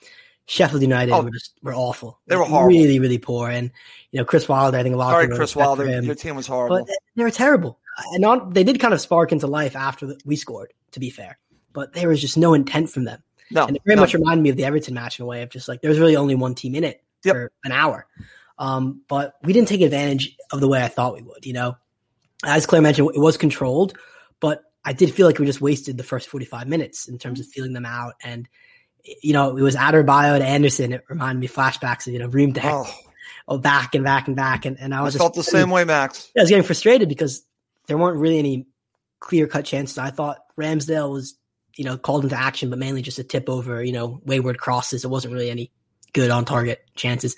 Sheffield 0.46 0.80
United 0.80 1.12
oh, 1.12 1.22
were 1.22 1.30
just 1.30 1.52
were 1.62 1.74
awful. 1.74 2.20
They 2.26 2.36
were 2.36 2.44
horrible. 2.44 2.68
really, 2.68 3.00
really 3.00 3.18
poor. 3.18 3.50
And 3.50 3.70
you 4.12 4.18
know, 4.18 4.24
Chris 4.24 4.48
Wilder, 4.48 4.78
I 4.78 4.82
think 4.82 4.94
a 4.94 4.98
lot. 4.98 5.10
Sorry, 5.10 5.28
Chris 5.28 5.54
Wilder, 5.54 6.00
your 6.00 6.14
team 6.14 6.36
was 6.36 6.46
horrible. 6.46 6.78
But 6.78 6.88
they 7.16 7.24
were 7.24 7.30
terrible. 7.30 7.78
And 8.12 8.22
not, 8.22 8.54
they 8.54 8.62
did 8.62 8.78
kind 8.78 8.94
of 8.94 9.00
spark 9.00 9.32
into 9.32 9.48
life 9.48 9.74
after 9.74 10.06
the, 10.06 10.20
we 10.24 10.36
scored. 10.36 10.72
To 10.92 11.00
be 11.00 11.10
fair, 11.10 11.38
but 11.74 11.92
there 11.92 12.08
was 12.08 12.18
just 12.18 12.38
no 12.38 12.54
intent 12.54 12.88
from 12.88 13.04
them. 13.04 13.22
No, 13.50 13.66
and 13.66 13.76
it 13.76 13.82
very 13.84 13.96
no. 13.96 14.02
much 14.02 14.14
reminded 14.14 14.42
me 14.42 14.48
of 14.48 14.56
the 14.56 14.64
Everton 14.64 14.94
match 14.94 15.18
in 15.18 15.24
a 15.24 15.26
way 15.26 15.42
of 15.42 15.50
just 15.50 15.68
like 15.68 15.82
there 15.82 15.90
was 15.90 15.98
really 15.98 16.16
only 16.16 16.34
one 16.34 16.54
team 16.54 16.74
in 16.74 16.82
it 16.82 17.02
yep. 17.24 17.34
for 17.34 17.52
an 17.64 17.72
hour. 17.72 18.06
Um, 18.58 19.02
but 19.08 19.34
we 19.42 19.52
didn't 19.52 19.68
take 19.68 19.80
advantage 19.80 20.36
of 20.50 20.60
the 20.60 20.68
way 20.68 20.82
I 20.82 20.88
thought 20.88 21.14
we 21.14 21.22
would. 21.22 21.46
You 21.46 21.52
know, 21.52 21.76
as 22.44 22.66
Claire 22.66 22.82
mentioned, 22.82 23.10
it 23.14 23.20
was 23.20 23.36
controlled, 23.36 23.96
but 24.40 24.62
I 24.84 24.92
did 24.92 25.12
feel 25.12 25.26
like 25.26 25.38
we 25.38 25.46
just 25.46 25.60
wasted 25.60 25.96
the 25.96 26.04
first 26.04 26.28
45 26.28 26.66
minutes 26.66 27.08
in 27.08 27.18
terms 27.18 27.40
of 27.40 27.46
feeling 27.46 27.72
them 27.72 27.86
out. 27.86 28.14
And, 28.22 28.48
you 29.22 29.32
know, 29.32 29.56
it 29.56 29.62
was 29.62 29.76
Adebayo 29.76 30.38
to 30.38 30.44
Andersen. 30.44 30.92
It 30.92 31.04
reminded 31.08 31.40
me 31.40 31.48
flashbacks 31.48 32.06
of, 32.06 32.12
you 32.12 32.18
know, 32.18 32.28
Ream 32.28 32.52
to 32.54 32.60
oh. 32.64 32.86
oh. 33.48 33.58
back 33.58 33.94
and 33.94 34.04
back 34.04 34.26
and 34.26 34.36
back. 34.36 34.64
And, 34.64 34.78
and 34.78 34.94
I 34.94 35.02
was 35.02 35.14
I 35.16 35.18
felt 35.18 35.34
the 35.34 35.42
same 35.42 35.70
way, 35.70 35.84
Max. 35.84 36.30
I 36.36 36.42
was 36.42 36.48
getting 36.48 36.64
frustrated 36.64 37.08
because 37.08 37.44
there 37.86 37.98
weren't 37.98 38.18
really 38.18 38.38
any 38.38 38.66
clear 39.20 39.46
cut 39.46 39.64
chances. 39.64 39.98
I 39.98 40.10
thought 40.10 40.38
Ramsdale 40.58 41.12
was, 41.12 41.36
you 41.76 41.84
know, 41.84 41.96
called 41.96 42.24
into 42.24 42.38
action, 42.38 42.70
but 42.70 42.78
mainly 42.78 43.02
just 43.02 43.18
a 43.18 43.24
tip 43.24 43.48
over, 43.48 43.82
you 43.82 43.92
know, 43.92 44.20
wayward 44.24 44.58
crosses. 44.58 45.04
It 45.04 45.08
wasn't 45.08 45.34
really 45.34 45.50
any 45.50 45.70
good 46.12 46.30
on 46.30 46.44
target 46.44 46.84
chances 46.94 47.36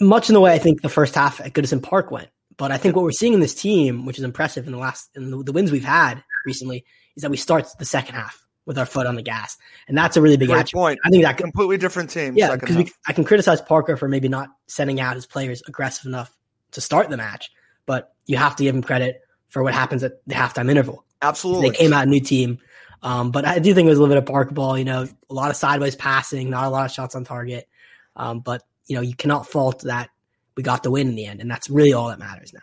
much 0.00 0.28
in 0.28 0.34
the 0.34 0.40
way 0.40 0.52
I 0.52 0.58
think 0.58 0.82
the 0.82 0.88
first 0.88 1.14
half 1.14 1.40
at 1.40 1.52
Goodison 1.52 1.82
Park 1.82 2.10
went. 2.10 2.28
But 2.56 2.70
I 2.70 2.76
think 2.76 2.94
what 2.94 3.02
we're 3.02 3.10
seeing 3.10 3.32
in 3.32 3.40
this 3.40 3.54
team, 3.54 4.06
which 4.06 4.18
is 4.18 4.24
impressive 4.24 4.66
in 4.66 4.72
the 4.72 4.78
last 4.78 5.10
in 5.16 5.30
the, 5.30 5.42
the 5.42 5.52
wins 5.52 5.72
we've 5.72 5.84
had 5.84 6.22
recently, 6.46 6.84
is 7.16 7.22
that 7.22 7.30
we 7.30 7.36
start 7.36 7.66
the 7.78 7.84
second 7.84 8.14
half 8.14 8.40
with 8.64 8.78
our 8.78 8.86
foot 8.86 9.06
on 9.06 9.16
the 9.16 9.22
gas, 9.22 9.58
and 9.88 9.98
that's 9.98 10.16
a 10.16 10.22
really 10.22 10.36
big 10.36 10.48
Great 10.48 10.70
point. 10.72 10.98
I 11.04 11.10
think 11.10 11.24
that 11.24 11.36
completely 11.36 11.76
different 11.76 12.10
team. 12.10 12.36
Yeah, 12.36 12.54
because 12.56 12.90
I 13.06 13.12
can 13.12 13.24
criticize 13.24 13.60
Parker 13.60 13.96
for 13.96 14.08
maybe 14.08 14.28
not 14.28 14.50
sending 14.68 15.00
out 15.00 15.16
his 15.16 15.26
players 15.26 15.62
aggressive 15.66 16.06
enough 16.06 16.34
to 16.72 16.80
start 16.80 17.10
the 17.10 17.16
match, 17.16 17.50
but 17.86 18.14
you 18.26 18.36
have 18.36 18.56
to 18.56 18.62
give 18.62 18.74
him 18.74 18.82
credit 18.82 19.20
for 19.48 19.62
what 19.62 19.74
happens 19.74 20.02
at 20.04 20.24
the 20.26 20.34
halftime 20.34 20.70
interval. 20.70 21.04
Absolutely, 21.22 21.70
they 21.70 21.76
came 21.76 21.92
out 21.92 22.04
a 22.04 22.10
new 22.10 22.20
team. 22.20 22.58
Um, 23.04 23.30
but 23.30 23.44
I 23.44 23.58
do 23.58 23.74
think 23.74 23.86
it 23.86 23.90
was 23.90 23.98
a 23.98 24.00
little 24.00 24.14
bit 24.14 24.22
of 24.22 24.26
park 24.26 24.52
ball. 24.52 24.78
You 24.78 24.86
know, 24.86 25.06
a 25.28 25.34
lot 25.34 25.50
of 25.50 25.56
sideways 25.56 25.94
passing, 25.94 26.48
not 26.48 26.64
a 26.64 26.70
lot 26.70 26.86
of 26.86 26.90
shots 26.90 27.14
on 27.14 27.22
target. 27.24 27.68
Um, 28.16 28.40
but 28.40 28.62
you 28.86 28.96
know, 28.96 29.02
you 29.02 29.14
cannot 29.14 29.46
fault 29.46 29.82
that 29.82 30.08
we 30.56 30.62
got 30.62 30.82
the 30.82 30.90
win 30.90 31.08
in 31.08 31.14
the 31.14 31.26
end, 31.26 31.40
and 31.40 31.50
that's 31.50 31.68
really 31.68 31.92
all 31.92 32.08
that 32.08 32.18
matters 32.18 32.52
now. 32.54 32.60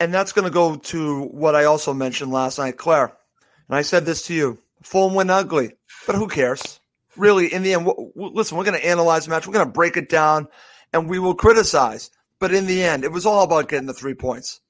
And 0.00 0.12
that's 0.12 0.32
going 0.32 0.46
to 0.46 0.50
go 0.50 0.76
to 0.76 1.24
what 1.24 1.54
I 1.54 1.64
also 1.64 1.92
mentioned 1.92 2.32
last 2.32 2.58
night, 2.58 2.78
Claire. 2.78 3.16
And 3.68 3.76
I 3.76 3.82
said 3.82 4.06
this 4.06 4.26
to 4.26 4.34
you: 4.34 4.58
Fulham 4.82 5.14
win 5.14 5.28
ugly, 5.30 5.72
but 6.06 6.16
who 6.16 6.28
cares? 6.28 6.80
Really, 7.16 7.52
in 7.52 7.62
the 7.62 7.74
end, 7.74 7.84
w- 7.86 8.10
w- 8.12 8.34
listen, 8.34 8.56
we're 8.56 8.64
going 8.64 8.80
to 8.80 8.86
analyze 8.86 9.24
the 9.26 9.30
match, 9.30 9.46
we're 9.46 9.52
going 9.52 9.66
to 9.66 9.72
break 9.72 9.96
it 9.96 10.08
down, 10.08 10.48
and 10.92 11.08
we 11.08 11.18
will 11.18 11.34
criticize. 11.34 12.10
But 12.40 12.52
in 12.52 12.66
the 12.66 12.82
end, 12.82 13.04
it 13.04 13.12
was 13.12 13.26
all 13.26 13.44
about 13.44 13.68
getting 13.68 13.86
the 13.86 13.94
three 13.94 14.14
points. 14.14 14.60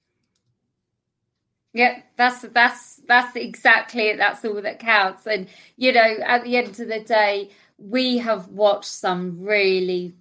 Yeah, 1.74 2.02
that's 2.16 2.42
that's 2.42 3.00
that's 3.08 3.36
exactly 3.36 4.02
it. 4.02 4.18
That's 4.18 4.44
all 4.44 4.62
that 4.62 4.78
counts. 4.78 5.26
And 5.26 5.48
you 5.76 5.92
know, 5.92 6.16
at 6.24 6.44
the 6.44 6.56
end 6.56 6.68
of 6.68 6.88
the 6.88 7.00
day, 7.00 7.50
we 7.78 8.18
have 8.18 8.48
watched 8.48 8.84
some 8.84 9.40
really 9.40 10.14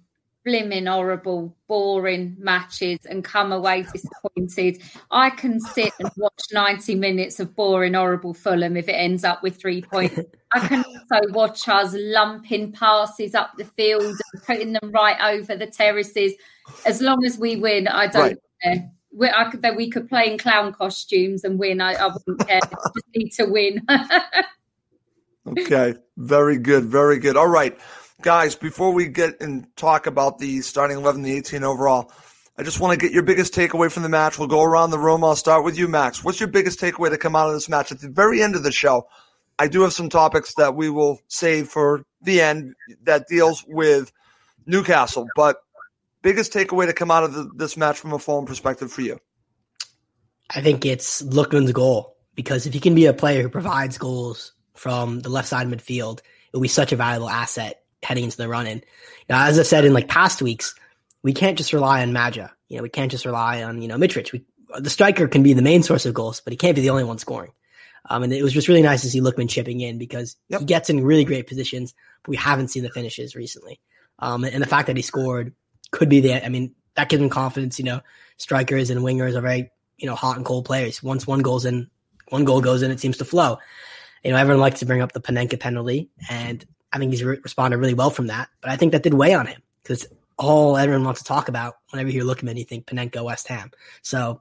blimmin' 0.44 0.86
horrible, 0.86 1.56
boring 1.68 2.36
matches 2.38 2.98
and 3.08 3.24
come 3.24 3.52
away 3.52 3.86
disappointed. 3.92 4.82
I 5.10 5.30
can 5.30 5.60
sit 5.60 5.92
and 5.98 6.10
watch 6.16 6.42
90 6.52 6.96
minutes 6.96 7.40
of 7.40 7.54
boring, 7.54 7.94
horrible 7.94 8.34
Fulham 8.34 8.76
if 8.76 8.88
it 8.88 8.92
ends 8.92 9.24
up 9.24 9.42
with 9.42 9.56
three 9.56 9.80
points. 9.80 10.18
I 10.52 10.66
can 10.66 10.84
also 10.84 11.32
watch 11.32 11.68
us 11.68 11.94
lumping 11.96 12.72
passes 12.72 13.34
up 13.34 13.56
the 13.56 13.64
field 13.64 14.02
and 14.02 14.42
putting 14.44 14.72
them 14.72 14.90
right 14.92 15.34
over 15.34 15.56
the 15.56 15.66
terraces. 15.66 16.34
As 16.84 17.00
long 17.00 17.24
as 17.24 17.38
we 17.38 17.56
win, 17.56 17.88
I 17.88 18.08
don't 18.08 18.22
right. 18.22 18.38
care. 18.62 18.90
We, 19.14 19.30
I 19.30 19.50
could, 19.50 19.62
that 19.62 19.76
we 19.76 19.90
could 19.90 20.08
play 20.08 20.30
in 20.30 20.38
clown 20.38 20.72
costumes 20.72 21.44
and 21.44 21.58
win. 21.58 21.80
I, 21.80 21.94
I 21.94 22.08
wouldn't 22.08 22.46
care. 22.46 22.60
just 22.60 23.06
need 23.14 23.30
to 23.32 23.44
win. 23.46 23.82
okay, 25.48 25.94
very 26.16 26.58
good, 26.58 26.84
very 26.84 27.18
good. 27.18 27.36
All 27.36 27.48
right. 27.48 27.78
Guys, 28.22 28.54
before 28.54 28.92
we 28.92 29.06
get 29.06 29.40
and 29.40 29.66
talk 29.76 30.06
about 30.06 30.38
the 30.38 30.60
starting 30.62 30.96
11, 30.96 31.22
the 31.22 31.36
18 31.36 31.62
overall, 31.62 32.10
I 32.56 32.62
just 32.62 32.78
want 32.78 32.98
to 32.98 33.04
get 33.04 33.12
your 33.12 33.24
biggest 33.24 33.52
takeaway 33.52 33.90
from 33.90 34.04
the 34.04 34.08
match. 34.08 34.38
We'll 34.38 34.48
go 34.48 34.62
around 34.62 34.90
the 34.90 34.98
room. 34.98 35.24
I'll 35.24 35.34
start 35.34 35.64
with 35.64 35.76
you, 35.76 35.88
Max. 35.88 36.22
What's 36.22 36.38
your 36.38 36.48
biggest 36.48 36.80
takeaway 36.80 37.10
to 37.10 37.18
come 37.18 37.34
out 37.34 37.48
of 37.48 37.54
this 37.54 37.68
match? 37.68 37.90
At 37.90 38.00
the 38.00 38.08
very 38.08 38.42
end 38.42 38.54
of 38.54 38.62
the 38.62 38.70
show, 38.70 39.08
I 39.58 39.66
do 39.66 39.82
have 39.82 39.92
some 39.92 40.08
topics 40.08 40.54
that 40.54 40.74
we 40.74 40.88
will 40.88 41.18
save 41.28 41.68
for 41.68 42.04
the 42.22 42.40
end 42.40 42.74
that 43.02 43.26
deals 43.28 43.64
with 43.66 44.12
Newcastle. 44.66 45.26
But 45.34 45.56
biggest 46.24 46.52
takeaway 46.52 46.86
to 46.86 46.92
come 46.92 47.12
out 47.12 47.22
of 47.22 47.34
the, 47.34 47.50
this 47.54 47.76
match 47.76 47.98
from 47.98 48.12
a 48.12 48.18
Fulham 48.18 48.46
perspective 48.46 48.90
for 48.90 49.02
you? 49.02 49.20
I 50.50 50.60
think 50.60 50.84
it's 50.84 51.22
Lookman's 51.22 51.72
goal 51.72 52.16
because 52.34 52.66
if 52.66 52.72
he 52.72 52.80
can 52.80 52.94
be 52.94 53.06
a 53.06 53.12
player 53.12 53.42
who 53.42 53.48
provides 53.48 53.98
goals 53.98 54.52
from 54.74 55.20
the 55.20 55.28
left 55.28 55.48
side 55.48 55.68
midfield, 55.68 56.18
it 56.18 56.54
will 56.54 56.60
be 56.60 56.68
such 56.68 56.92
a 56.92 56.96
valuable 56.96 57.28
asset 57.28 57.82
heading 58.02 58.24
into 58.24 58.36
the 58.36 58.48
run 58.48 58.66
in. 58.66 58.82
Now, 59.28 59.46
as 59.46 59.58
I 59.58 59.62
said 59.62 59.84
in 59.84 59.92
like 59.92 60.08
past 60.08 60.42
weeks, 60.42 60.74
we 61.22 61.32
can't 61.32 61.56
just 61.56 61.72
rely 61.72 62.02
on 62.02 62.12
Maja. 62.12 62.50
You 62.68 62.78
know, 62.78 62.82
we 62.82 62.88
can't 62.88 63.10
just 63.10 63.24
rely 63.24 63.62
on, 63.62 63.80
you 63.80 63.88
know, 63.88 63.96
Mitrovic. 63.96 64.32
We, 64.32 64.44
the 64.78 64.90
striker 64.90 65.28
can 65.28 65.42
be 65.42 65.52
the 65.52 65.62
main 65.62 65.82
source 65.82 66.06
of 66.06 66.14
goals, 66.14 66.40
but 66.40 66.52
he 66.52 66.56
can't 66.56 66.74
be 66.74 66.82
the 66.82 66.90
only 66.90 67.04
one 67.04 67.18
scoring. 67.18 67.52
Um, 68.10 68.22
and 68.22 68.32
it 68.32 68.42
was 68.42 68.52
just 68.52 68.68
really 68.68 68.82
nice 68.82 69.02
to 69.02 69.10
see 69.10 69.20
Lookman 69.20 69.48
chipping 69.48 69.80
in 69.80 69.96
because 69.96 70.36
yep. 70.48 70.60
he 70.60 70.66
gets 70.66 70.90
in 70.90 71.04
really 71.04 71.24
great 71.24 71.46
positions, 71.46 71.94
but 72.22 72.30
we 72.30 72.36
haven't 72.36 72.68
seen 72.68 72.82
the 72.82 72.90
finishes 72.90 73.34
recently. 73.34 73.80
Um, 74.18 74.44
and 74.44 74.62
the 74.62 74.66
fact 74.66 74.88
that 74.88 74.96
he 74.96 75.02
scored 75.02 75.54
could 75.94 76.08
be 76.08 76.20
the, 76.20 76.44
I 76.44 76.48
mean, 76.48 76.74
that 76.94 77.08
gives 77.08 77.22
him 77.22 77.30
confidence. 77.30 77.78
You 77.78 77.86
know, 77.86 78.00
strikers 78.36 78.90
and 78.90 79.00
wingers 79.00 79.34
are 79.34 79.40
very, 79.40 79.70
you 79.96 80.06
know, 80.06 80.14
hot 80.14 80.36
and 80.36 80.44
cold 80.44 80.64
players. 80.64 81.02
Once 81.02 81.26
one 81.26 81.40
goes 81.40 81.64
in, 81.64 81.88
one 82.28 82.44
goal 82.44 82.60
goes 82.60 82.82
in, 82.82 82.90
it 82.90 83.00
seems 83.00 83.16
to 83.18 83.24
flow. 83.24 83.58
You 84.22 84.32
know, 84.32 84.36
everyone 84.36 84.60
likes 84.60 84.80
to 84.80 84.86
bring 84.86 85.02
up 85.02 85.12
the 85.12 85.20
Panenka 85.20 85.60
penalty, 85.60 86.10
and 86.30 86.64
I 86.92 86.98
think 86.98 87.12
he's 87.12 87.22
re- 87.22 87.38
responded 87.42 87.78
really 87.78 87.94
well 87.94 88.10
from 88.10 88.28
that. 88.28 88.48
But 88.60 88.70
I 88.70 88.76
think 88.76 88.92
that 88.92 89.02
did 89.02 89.14
weigh 89.14 89.34
on 89.34 89.46
him 89.46 89.62
because 89.82 90.06
all 90.38 90.76
everyone 90.76 91.04
wants 91.04 91.20
to 91.20 91.26
talk 91.26 91.48
about 91.48 91.76
whenever 91.90 92.10
you 92.10 92.24
look 92.24 92.38
at 92.38 92.48
him, 92.48 92.56
you 92.56 92.64
think 92.64 92.86
Panenka, 92.86 93.22
West 93.22 93.48
Ham. 93.48 93.70
So 94.02 94.40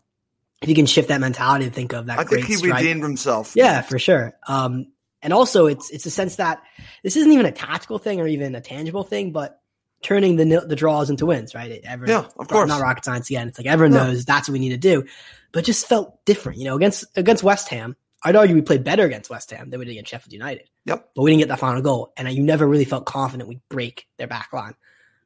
if 0.62 0.69
you 0.69 0.75
can 0.75 0.86
shift 0.86 1.10
that 1.10 1.19
mentality 1.19 1.65
to 1.65 1.72
think 1.72 1.93
of 1.93 2.05
that, 2.05 2.19
I 2.19 2.24
think 2.24 2.45
he 2.45 2.55
strike, 2.55 2.81
redeemed 2.81 3.03
himself. 3.03 3.53
Yeah, 3.55 3.81
for 3.81 4.00
sure. 4.00 4.33
Um, 4.48 4.88
and 5.22 5.33
also, 5.33 5.67
it's 5.67 5.89
it's 5.89 6.05
a 6.05 6.12
sense 6.12 6.38
that 6.38 6.62
this 7.03 7.15
isn't 7.15 7.31
even 7.31 7.45
a 7.45 7.51
tactical 7.51 8.00
thing 8.00 8.19
or 8.19 8.27
even 8.27 8.55
a 8.55 8.62
tangible 8.62 9.03
thing, 9.03 9.31
but 9.31 9.62
turning 10.03 10.36
the 10.36 10.65
the 10.67 10.75
draws 10.75 11.10
into 11.10 11.25
wins, 11.25 11.55
right? 11.55 11.81
Everyone, 11.83 12.24
yeah, 12.24 12.29
of 12.38 12.48
course. 12.48 12.67
Not 12.67 12.81
rocket 12.81 13.05
science 13.05 13.29
again. 13.29 13.48
It's 13.48 13.57
like 13.57 13.67
everyone 13.67 13.93
yeah. 13.93 14.05
knows 14.05 14.25
that's 14.25 14.48
what 14.48 14.53
we 14.53 14.60
need 14.60 14.69
to 14.69 14.77
do, 14.77 15.05
but 15.51 15.63
just 15.63 15.88
felt 15.88 16.24
different. 16.25 16.60
You 16.60 16.65
know, 16.65 16.75
against 16.75 17.05
against 17.17 17.43
West 17.43 17.69
Ham, 17.69 17.95
I'd 18.24 18.36
argue 18.36 18.55
we 18.55 18.62
played 18.62 18.83
better 18.83 19.05
against 19.05 19.29
West 19.29 19.51
Ham 19.51 19.69
than 19.69 19.79
we 19.79 19.86
did 19.86 19.91
against 19.91 20.12
Sheffield 20.12 20.31
United. 20.31 20.69
Yep. 20.86 21.10
But 21.15 21.22
we 21.22 21.31
didn't 21.31 21.41
get 21.41 21.50
that 21.50 21.60
final 21.60 21.81
goal. 21.81 22.13
And 22.15 22.31
you 22.31 22.43
never 22.43 22.65
really 22.65 22.86
felt 22.86 23.05
confident 23.05 23.50
we'd 23.50 23.67
break 23.69 24.07
their 24.17 24.27
back 24.27 24.53
line. 24.53 24.75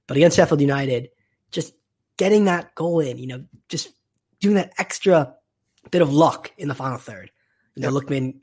But 0.08 0.18
against 0.18 0.38
Sheffield 0.38 0.62
United, 0.62 1.10
just 1.52 1.74
getting 2.18 2.46
that 2.46 2.74
goal 2.74 3.00
in, 3.00 3.18
you 3.18 3.28
know, 3.28 3.46
just 3.70 3.90
doing 4.40 4.56
that 4.56 4.74
extra 4.78 5.36
bit 5.92 6.02
of 6.02 6.12
luck 6.12 6.52
in 6.58 6.68
the 6.68 6.76
final 6.76 6.98
third. 6.98 7.30
You 7.76 7.84
know, 7.84 7.92
yep. 7.92 8.04
Lookman 8.04 8.40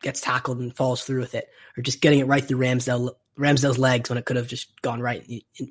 gets 0.00 0.20
tackled 0.20 0.58
and 0.58 0.74
falls 0.74 1.04
through 1.04 1.20
with 1.20 1.34
it, 1.34 1.48
or 1.76 1.82
just 1.82 2.00
getting 2.00 2.20
it 2.20 2.26
right 2.26 2.44
through 2.44 2.58
Ramsdale 2.58 3.12
Ramsdale's 3.38 3.78
legs 3.78 4.10
when 4.10 4.18
it 4.18 4.24
could 4.24 4.36
have 4.36 4.46
just 4.46 4.68
gone 4.82 5.00
right 5.00 5.24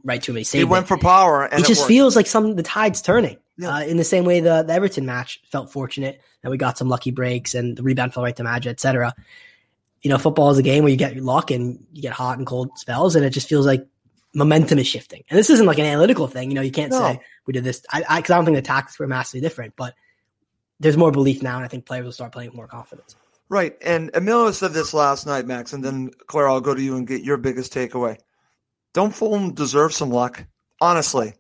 right 0.04 0.22
to 0.24 0.32
him. 0.32 0.38
He, 0.38 0.44
he 0.44 0.64
went 0.64 0.86
it. 0.86 0.88
for 0.88 0.98
power, 0.98 1.44
and 1.46 1.60
it, 1.60 1.66
it 1.66 1.68
just 1.68 1.82
worked. 1.82 1.88
feels 1.90 2.16
like 2.16 2.28
some 2.28 2.56
the 2.56 2.64
tide's 2.64 3.02
turning. 3.02 3.38
Yeah. 3.58 3.76
Uh, 3.76 3.82
in 3.82 3.98
the 3.98 4.04
same 4.04 4.26
way 4.26 4.40
the, 4.40 4.64
the 4.64 4.74
Everton 4.74 5.06
match 5.06 5.40
felt 5.46 5.72
fortunate 5.72 6.22
that 6.42 6.50
we 6.50 6.58
got 6.58 6.78
some 6.78 6.90
lucky 6.90 7.12
breaks 7.12 7.54
and 7.54 7.78
the 7.78 7.84
rebound 7.84 8.14
fell 8.14 8.24
right 8.24 8.36
to 8.36 8.44
Maja, 8.44 8.70
etc. 8.70 9.14
You 10.02 10.10
know, 10.10 10.18
football 10.18 10.50
is 10.50 10.58
a 10.58 10.64
game 10.64 10.84
where 10.84 10.90
you 10.90 10.98
get 10.98 11.14
your 11.14 11.24
luck 11.24 11.52
and 11.52 11.86
you 11.94 12.02
get 12.02 12.14
hot 12.14 12.38
and 12.38 12.48
cold 12.48 12.78
spells, 12.80 13.16
and 13.16 13.24
it 13.24 13.30
just 13.30 13.48
feels 13.48 13.66
like 13.66 13.86
momentum 14.34 14.80
is 14.80 14.88
shifting. 14.88 15.24
And 15.30 15.38
this 15.38 15.50
isn't 15.50 15.66
like 15.66 15.78
an 15.78 15.86
analytical 15.86 16.28
thing. 16.28 16.50
You 16.50 16.56
know, 16.56 16.62
you 16.62 16.72
can't 16.72 16.92
no. 16.92 17.00
say 17.00 17.22
we 17.46 17.54
did 17.54 17.64
this. 17.64 17.84
I 17.92 18.00
because 18.18 18.32
I, 18.32 18.36
I, 18.36 18.38
don't 18.38 18.46
think 18.46 18.58
the 18.58 18.62
tactics 18.62 18.98
were 18.98 19.08
massively 19.08 19.42
different, 19.42 19.76
but 19.76 19.94
there's 20.80 20.98
more 20.98 21.12
belief 21.12 21.44
now, 21.44 21.58
and 21.58 21.66
I 21.66 21.68
think 21.68 21.86
players 21.86 22.06
will 22.06 22.12
start 22.12 22.32
playing 22.32 22.50
with 22.50 22.56
more 22.56 22.68
confidence. 22.68 23.16
Right. 23.52 23.76
And 23.82 24.10
Emilio 24.16 24.52
said 24.52 24.72
this 24.72 24.94
last 24.94 25.28
night, 25.28 25.46
Max, 25.46 25.74
and 25.74 25.84
then 25.84 26.10
Claire, 26.26 26.50
I'll 26.50 26.62
go 26.62 26.74
to 26.74 26.82
you 26.82 26.96
and 26.96 27.06
get 27.06 27.22
your 27.22 27.38
biggest 27.38 27.72
takeaway. 27.72 28.18
Don't 28.94 29.14
Fulham 29.14 29.54
deserve 29.54 29.94
some 29.94 30.10
luck? 30.10 30.44
Honestly 30.80 31.36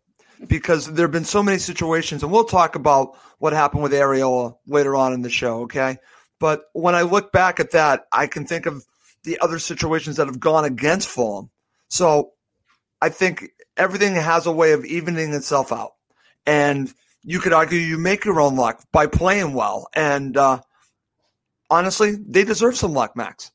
because 0.47 0.91
there 0.91 1.05
have 1.05 1.11
been 1.11 1.25
so 1.25 1.43
many 1.43 1.57
situations, 1.57 2.23
and 2.23 2.31
we'll 2.31 2.43
talk 2.43 2.75
about 2.75 3.17
what 3.39 3.53
happened 3.53 3.83
with 3.83 3.91
Areola 3.91 4.55
later 4.67 4.95
on 4.95 5.13
in 5.13 5.21
the 5.21 5.29
show, 5.29 5.61
okay? 5.61 5.97
But 6.39 6.63
when 6.73 6.95
I 6.95 7.03
look 7.03 7.31
back 7.31 7.59
at 7.59 7.71
that, 7.71 8.05
I 8.11 8.27
can 8.27 8.45
think 8.45 8.65
of 8.65 8.85
the 9.23 9.39
other 9.39 9.59
situations 9.59 10.17
that 10.17 10.27
have 10.27 10.39
gone 10.39 10.65
against 10.65 11.07
Fulham. 11.07 11.51
So 11.89 12.31
I 13.01 13.09
think 13.09 13.49
everything 13.77 14.15
has 14.15 14.47
a 14.47 14.51
way 14.51 14.71
of 14.71 14.85
evening 14.85 15.33
itself 15.33 15.71
out. 15.71 15.91
And 16.45 16.91
you 17.23 17.39
could 17.39 17.53
argue 17.53 17.77
you 17.77 17.99
make 17.99 18.25
your 18.25 18.41
own 18.41 18.55
luck 18.55 18.83
by 18.91 19.05
playing 19.05 19.53
well. 19.53 19.87
And 19.93 20.35
uh, 20.35 20.61
honestly, 21.71 22.15
they 22.15 22.43
deserve 22.43 22.77
some 22.77 22.93
luck, 22.93 23.15
Max. 23.15 23.51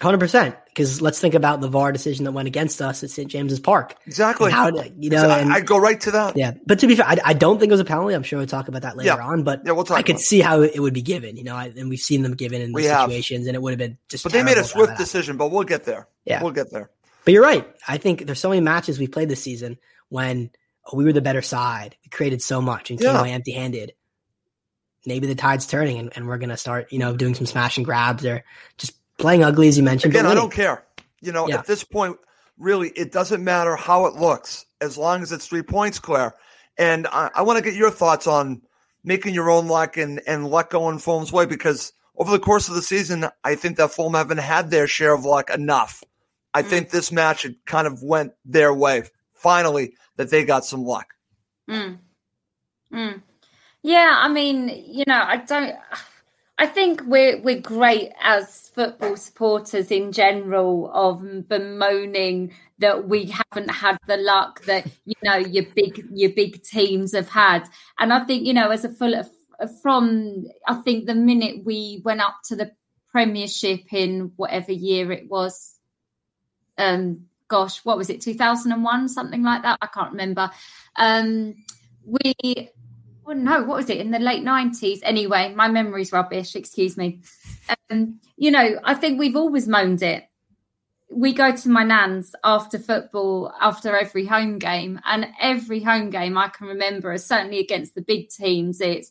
Hundred 0.00 0.18
percent. 0.18 0.56
Because 0.66 1.02
let's 1.02 1.18
think 1.18 1.34
about 1.34 1.60
the 1.60 1.68
VAR 1.68 1.90
decision 1.90 2.24
that 2.24 2.30
went 2.30 2.46
against 2.46 2.80
us 2.80 3.02
at 3.02 3.10
St 3.10 3.28
James's 3.28 3.58
Park. 3.58 3.96
Exactly. 4.06 4.52
How 4.52 4.70
you 4.96 5.10
know, 5.10 5.28
and, 5.28 5.52
I 5.52 5.60
go 5.60 5.76
right 5.76 6.00
to 6.02 6.12
that. 6.12 6.36
Yeah, 6.36 6.52
but 6.66 6.78
to 6.80 6.86
be 6.86 6.94
fair, 6.94 7.06
I, 7.06 7.16
I, 7.24 7.32
don't 7.32 7.58
think 7.58 7.70
it 7.70 7.72
was 7.72 7.80
a 7.80 7.84
penalty. 7.84 8.14
I'm 8.14 8.22
sure 8.22 8.38
we'll 8.38 8.46
talk 8.46 8.68
about 8.68 8.82
that 8.82 8.96
later 8.96 9.08
yeah. 9.08 9.26
on. 9.26 9.42
But 9.42 9.62
yeah, 9.66 9.72
we'll 9.72 9.84
talk 9.84 9.98
I 9.98 10.02
could 10.02 10.20
see 10.20 10.40
how 10.40 10.62
it 10.62 10.78
would 10.78 10.94
be 10.94 11.02
given. 11.02 11.36
You 11.36 11.42
know, 11.42 11.56
I, 11.56 11.72
and 11.76 11.88
we've 11.88 11.98
seen 11.98 12.22
them 12.22 12.34
given 12.34 12.60
in 12.62 12.72
these 12.72 12.88
situations, 12.88 13.48
and 13.48 13.56
it 13.56 13.62
would 13.62 13.72
have 13.72 13.78
been 13.78 13.98
just. 14.08 14.22
But 14.22 14.32
they 14.32 14.44
made 14.44 14.56
a 14.56 14.62
swift 14.62 14.96
decision. 14.96 15.36
But 15.36 15.50
we'll 15.50 15.64
get 15.64 15.84
there. 15.84 16.06
Yeah, 16.24 16.44
we'll 16.44 16.52
get 16.52 16.70
there. 16.70 16.90
But 17.24 17.34
you're 17.34 17.42
right. 17.42 17.68
I 17.88 17.98
think 17.98 18.24
there's 18.24 18.38
so 18.38 18.50
many 18.50 18.60
matches 18.60 19.00
we 19.00 19.08
played 19.08 19.28
this 19.28 19.42
season 19.42 19.78
when 20.10 20.50
we 20.92 21.04
were 21.04 21.12
the 21.12 21.20
better 21.20 21.42
side. 21.42 21.96
We 22.04 22.10
created 22.10 22.40
so 22.40 22.60
much 22.60 22.90
and 22.90 23.00
came 23.00 23.12
yeah. 23.12 23.18
away 23.18 23.32
empty-handed. 23.32 23.94
Maybe 25.06 25.26
the 25.26 25.34
tide's 25.34 25.66
turning, 25.66 25.98
and, 25.98 26.12
and 26.16 26.26
we're 26.26 26.38
gonna 26.38 26.56
start, 26.56 26.92
you 26.92 26.98
know, 26.98 27.16
doing 27.16 27.34
some 27.34 27.46
smash 27.46 27.76
and 27.76 27.86
grabs 27.86 28.24
or 28.24 28.44
just 28.76 28.94
playing 29.18 29.44
ugly, 29.44 29.68
as 29.68 29.76
you 29.76 29.84
mentioned. 29.84 30.12
Again, 30.12 30.26
I 30.26 30.34
don't 30.34 30.52
care. 30.52 30.84
You 31.20 31.32
know, 31.32 31.48
yeah. 31.48 31.58
at 31.58 31.66
this 31.66 31.84
point, 31.84 32.16
really, 32.58 32.88
it 32.90 33.12
doesn't 33.12 33.42
matter 33.42 33.76
how 33.76 34.06
it 34.06 34.14
looks 34.14 34.66
as 34.80 34.96
long 34.96 35.22
as 35.22 35.32
it's 35.32 35.46
three 35.46 35.62
points, 35.62 35.98
Claire. 35.98 36.34
And 36.76 37.06
I, 37.08 37.30
I 37.34 37.42
want 37.42 37.58
to 37.58 37.64
get 37.64 37.74
your 37.74 37.90
thoughts 37.90 38.26
on 38.26 38.62
making 39.04 39.34
your 39.34 39.50
own 39.50 39.66
luck 39.66 39.96
and, 39.96 40.20
and 40.26 40.48
luck 40.48 40.70
going 40.70 40.98
Fulham's 40.98 41.32
way 41.32 41.46
because 41.46 41.92
over 42.16 42.30
the 42.30 42.38
course 42.38 42.68
of 42.68 42.74
the 42.74 42.82
season, 42.82 43.26
I 43.44 43.54
think 43.54 43.76
that 43.76 43.92
Fulham 43.92 44.14
haven't 44.14 44.38
had 44.38 44.70
their 44.70 44.86
share 44.86 45.14
of 45.14 45.24
luck 45.24 45.50
enough. 45.50 46.02
I 46.54 46.62
mm. 46.62 46.66
think 46.66 46.90
this 46.90 47.12
match 47.12 47.44
it 47.44 47.56
kind 47.64 47.86
of 47.86 48.02
went 48.02 48.32
their 48.44 48.74
way. 48.74 49.04
Finally, 49.34 49.94
that 50.16 50.30
they 50.30 50.44
got 50.44 50.64
some 50.64 50.84
luck. 50.84 51.14
Mm. 51.70 51.98
Mm. 52.92 53.22
Yeah, 53.82 54.14
I 54.18 54.28
mean, 54.28 54.68
you 54.86 55.04
know, 55.06 55.22
I 55.26 55.36
don't. 55.38 55.76
I 56.60 56.66
think 56.66 57.02
we're 57.06 57.40
we're 57.40 57.60
great 57.60 58.10
as 58.20 58.68
football 58.70 59.16
supporters 59.16 59.92
in 59.92 60.10
general 60.10 60.90
of 60.92 61.48
bemoaning 61.48 62.52
that 62.80 63.08
we 63.08 63.26
haven't 63.52 63.70
had 63.70 63.96
the 64.08 64.16
luck 64.16 64.64
that 64.64 64.86
you 65.04 65.14
know 65.22 65.36
your 65.36 65.64
big 65.76 66.04
your 66.12 66.30
big 66.32 66.62
teams 66.64 67.14
have 67.14 67.28
had, 67.28 67.68
and 68.00 68.12
I 68.12 68.24
think 68.24 68.44
you 68.46 68.54
know 68.54 68.70
as 68.70 68.84
a 68.84 68.88
full 68.88 69.14
from 69.82 70.46
I 70.66 70.74
think 70.82 71.06
the 71.06 71.14
minute 71.14 71.64
we 71.64 72.02
went 72.04 72.20
up 72.20 72.38
to 72.46 72.56
the 72.56 72.72
Premiership 73.12 73.92
in 73.92 74.32
whatever 74.36 74.70
year 74.72 75.10
it 75.12 75.28
was, 75.30 75.76
um, 76.76 77.26
gosh, 77.48 77.84
what 77.84 77.96
was 77.96 78.10
it, 78.10 78.20
two 78.20 78.34
thousand 78.34 78.72
and 78.72 78.84
one, 78.84 79.08
something 79.08 79.42
like 79.42 79.62
that? 79.62 79.78
I 79.80 79.86
can't 79.86 80.10
remember. 80.12 80.50
Um, 80.96 81.54
we 82.04 82.70
oh 83.28 83.32
no, 83.32 83.62
what 83.62 83.76
was 83.76 83.90
it 83.90 83.98
in 83.98 84.10
the 84.10 84.18
late 84.18 84.42
nineties? 84.42 85.00
Anyway, 85.02 85.52
my 85.54 85.68
memory's 85.68 86.12
rubbish. 86.12 86.56
Excuse 86.56 86.96
me. 86.96 87.20
Um, 87.90 88.20
you 88.36 88.50
know, 88.50 88.78
I 88.84 88.94
think 88.94 89.18
we've 89.18 89.36
always 89.36 89.68
moaned 89.68 90.02
it. 90.02 90.24
We 91.10 91.32
go 91.32 91.54
to 91.54 91.68
my 91.68 91.84
nan's 91.84 92.34
after 92.44 92.78
football, 92.78 93.52
after 93.60 93.96
every 93.96 94.26
home 94.26 94.58
game, 94.58 95.00
and 95.04 95.26
every 95.40 95.82
home 95.82 96.10
game 96.10 96.36
I 96.36 96.48
can 96.48 96.68
remember, 96.68 97.16
certainly 97.18 97.60
against 97.60 97.94
the 97.94 98.02
big 98.02 98.28
teams, 98.30 98.80
it's 98.80 99.10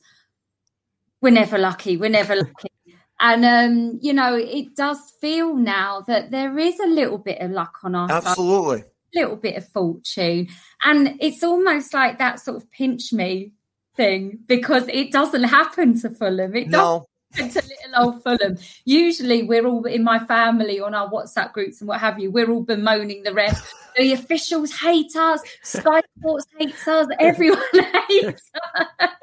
we're 1.21 1.31
never 1.31 1.57
lucky. 1.57 1.97
We're 1.97 2.09
never 2.09 2.35
lucky. 2.35 2.51
And 3.19 3.43
um, 3.45 3.99
you 3.99 4.13
know, 4.13 4.35
it 4.35 4.75
does 4.75 4.99
feel 5.19 5.55
now 5.55 6.01
that 6.01 6.29
there 6.29 6.55
is 6.59 6.79
a 6.79 6.85
little 6.85 7.17
bit 7.17 7.41
of 7.41 7.49
luck 7.49 7.79
on 7.83 7.95
our 7.95 8.11
Absolutely. 8.11 8.81
side, 8.81 8.85
a 9.15 9.19
little 9.19 9.35
bit 9.35 9.57
of 9.57 9.67
fortune, 9.69 10.49
and 10.83 11.17
it's 11.19 11.41
almost 11.41 11.95
like 11.95 12.19
that 12.19 12.39
sort 12.39 12.57
of 12.57 12.69
pinch 12.69 13.11
me 13.11 13.53
thing 13.97 14.39
because 14.47 14.87
it 14.87 15.11
doesn't 15.11 15.43
happen 15.43 15.99
to 16.01 16.09
Fulham. 16.09 16.55
It 16.55 16.69
doesn't 16.71 17.07
happen 17.33 17.49
to 17.49 17.67
little 17.67 18.05
old 18.05 18.23
Fulham. 18.23 18.57
Usually, 18.85 19.43
we're 19.43 19.65
all 19.65 19.85
in 19.85 20.03
my 20.03 20.19
family 20.19 20.79
on 20.79 20.93
our 20.93 21.09
WhatsApp 21.09 21.51
groups 21.51 21.81
and 21.81 21.87
what 21.87 21.99
have 21.99 22.19
you. 22.19 22.31
We're 22.31 22.49
all 22.49 22.63
bemoaning 22.63 23.23
the 23.23 23.33
rest. 23.33 23.65
The 23.97 24.13
officials 24.13 24.71
hate 24.79 25.15
us. 25.15 25.41
Sky 25.63 26.01
Sports 26.19 26.45
hates 26.57 26.87
us. 26.87 27.07
Everyone 27.19 27.61
hates 28.09 28.51
us 28.53 29.17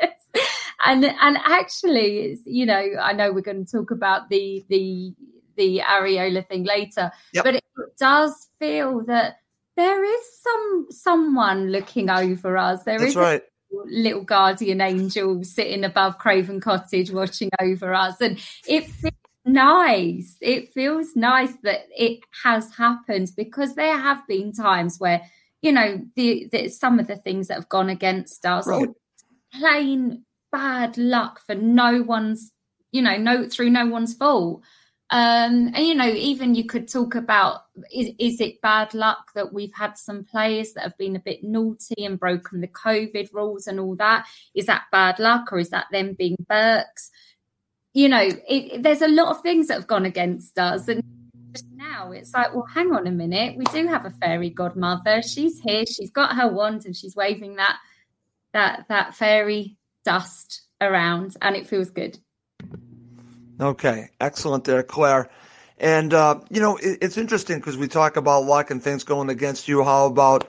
and 0.85 1.05
and 1.05 1.39
actually 1.45 2.19
it's 2.19 2.43
you 2.45 2.67
know 2.67 2.83
i 3.01 3.13
know 3.13 3.33
we're 3.33 3.41
going 3.41 3.65
to 3.65 3.71
talk 3.71 3.91
about 3.91 4.29
the 4.29 4.65
the 4.69 5.15
the 5.57 5.81
areola 5.81 6.47
thing 6.49 6.65
later 6.65 7.11
yep. 7.33 7.45
but 7.45 7.55
it 7.55 7.65
does 7.99 8.49
feel 8.59 9.05
that 9.05 9.39
there 9.77 10.05
is 10.05 10.41
some 10.41 10.87
someone 10.91 11.71
looking 11.71 12.09
over 12.11 12.57
us 12.57 12.85
There 12.85 12.99
That's 12.99 13.11
is 13.11 13.17
right. 13.17 13.43
Little 13.87 14.23
guardian 14.23 14.81
angel 14.81 15.43
sitting 15.45 15.85
above 15.85 16.19
craven 16.19 16.61
cottage 16.61 17.11
watching 17.11 17.51
over 17.61 17.95
us 17.95 18.21
and 18.21 18.39
it 18.67 18.87
feels 18.87 19.15
nice 19.45 20.37
it 20.41 20.73
feels 20.73 21.15
nice 21.15 21.53
that 21.63 21.87
it 21.95 22.21
has 22.43 22.75
happened 22.75 23.31
because 23.37 23.75
there 23.75 23.99
have 23.99 24.27
been 24.27 24.53
times 24.53 24.99
where 24.99 25.21
you 25.61 25.73
know 25.73 26.01
the, 26.17 26.49
the 26.51 26.69
some 26.69 26.99
of 26.99 27.07
the 27.07 27.17
things 27.17 27.49
that 27.49 27.55
have 27.55 27.69
gone 27.69 27.91
against 27.91 28.47
us 28.47 28.67
right. 28.67 28.89
plain 29.53 30.25
bad 30.55 30.97
luck 30.97 31.41
for 31.41 31.57
no 31.57 32.01
one's, 32.03 32.53
you 32.93 33.03
know, 33.03 33.17
no 33.17 33.49
through 33.49 33.71
no 33.71 33.87
one's 33.87 34.15
fault. 34.15 34.63
Um, 35.11 35.71
and 35.75 35.87
you 35.87 35.95
know, 35.95 36.09
even 36.09 36.55
you 36.55 36.65
could 36.65 36.89
talk 36.89 37.15
about 37.15 37.63
is, 37.93 38.11
is 38.19 38.41
it 38.41 38.61
bad 38.63 38.95
luck 38.95 39.33
that 39.35 39.53
we've 39.53 39.73
had 39.75 39.99
some 39.99 40.25
players 40.25 40.73
that 40.73 40.83
have 40.83 40.97
been 40.97 41.15
a 41.15 41.21
bit 41.21 41.45
naughty 41.45 42.05
and 42.05 42.19
broken 42.19 42.61
the 42.61 42.69
COVID 42.69 43.33
rules 43.33 43.67
and 43.67 43.79
all 43.79 43.97
that? 43.97 44.27
Is 44.55 44.67
that 44.67 44.85
bad 44.91 45.19
luck 45.19 45.53
or 45.53 45.59
is 45.59 45.71
that 45.71 45.87
them 45.93 46.15
being 46.15 46.37
Burks? 46.49 47.11
You 47.93 48.09
know, 48.09 48.29
it, 48.49 48.83
there's 48.83 49.03
a 49.03 49.09
lot 49.09 49.29
of 49.29 49.43
things 49.43 49.69
that 49.69 49.75
have 49.75 49.87
gone 49.87 50.05
against 50.05 50.59
us, 50.59 50.89
and 50.89 51.03
just 51.53 51.67
now 51.75 52.11
it's 52.11 52.35
like, 52.35 52.53
well, 52.53 52.67
hang 52.67 52.93
on 52.93 53.07
a 53.07 53.13
minute, 53.13 53.57
we 53.57 53.65
do 53.67 53.87
have 53.87 54.05
a 54.05 54.11
fairy 54.11 54.51
godmother. 54.51 55.23
She's 55.23 55.61
here, 55.61 55.85
she's 55.87 56.11
got 56.11 56.35
her 56.35 56.49
wand, 56.49 56.87
and 56.87 56.97
she's 56.97 57.15
waving 57.15 57.57
that 57.57 57.79
that 58.53 58.87
that 58.89 59.15
fairy 59.15 59.77
dust 60.05 60.63
around 60.81 61.37
and 61.43 61.57
it 61.57 61.67
feels 61.67 61.91
good. 61.91 62.19
Okay, 63.61 64.09
excellent 64.21 64.65
there, 64.65 64.83
Claire. 64.83 65.31
And, 65.79 66.15
uh, 66.15 66.41
you 66.51 66.61
know, 66.61 66.77
it, 66.77 66.99
it's 67.03 67.19
interesting 67.19 67.59
because 67.59 67.77
we 67.77 67.89
talk 67.89 68.17
about 68.17 68.45
luck 68.45 68.71
and 68.71 68.83
things 68.83 69.05
going 69.05 69.29
against 69.31 69.69
you. 69.69 69.83
How 69.85 70.07
about 70.07 70.49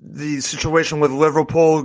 the 0.00 0.40
situation 0.40 1.00
with 1.00 1.10
Liverpool 1.10 1.84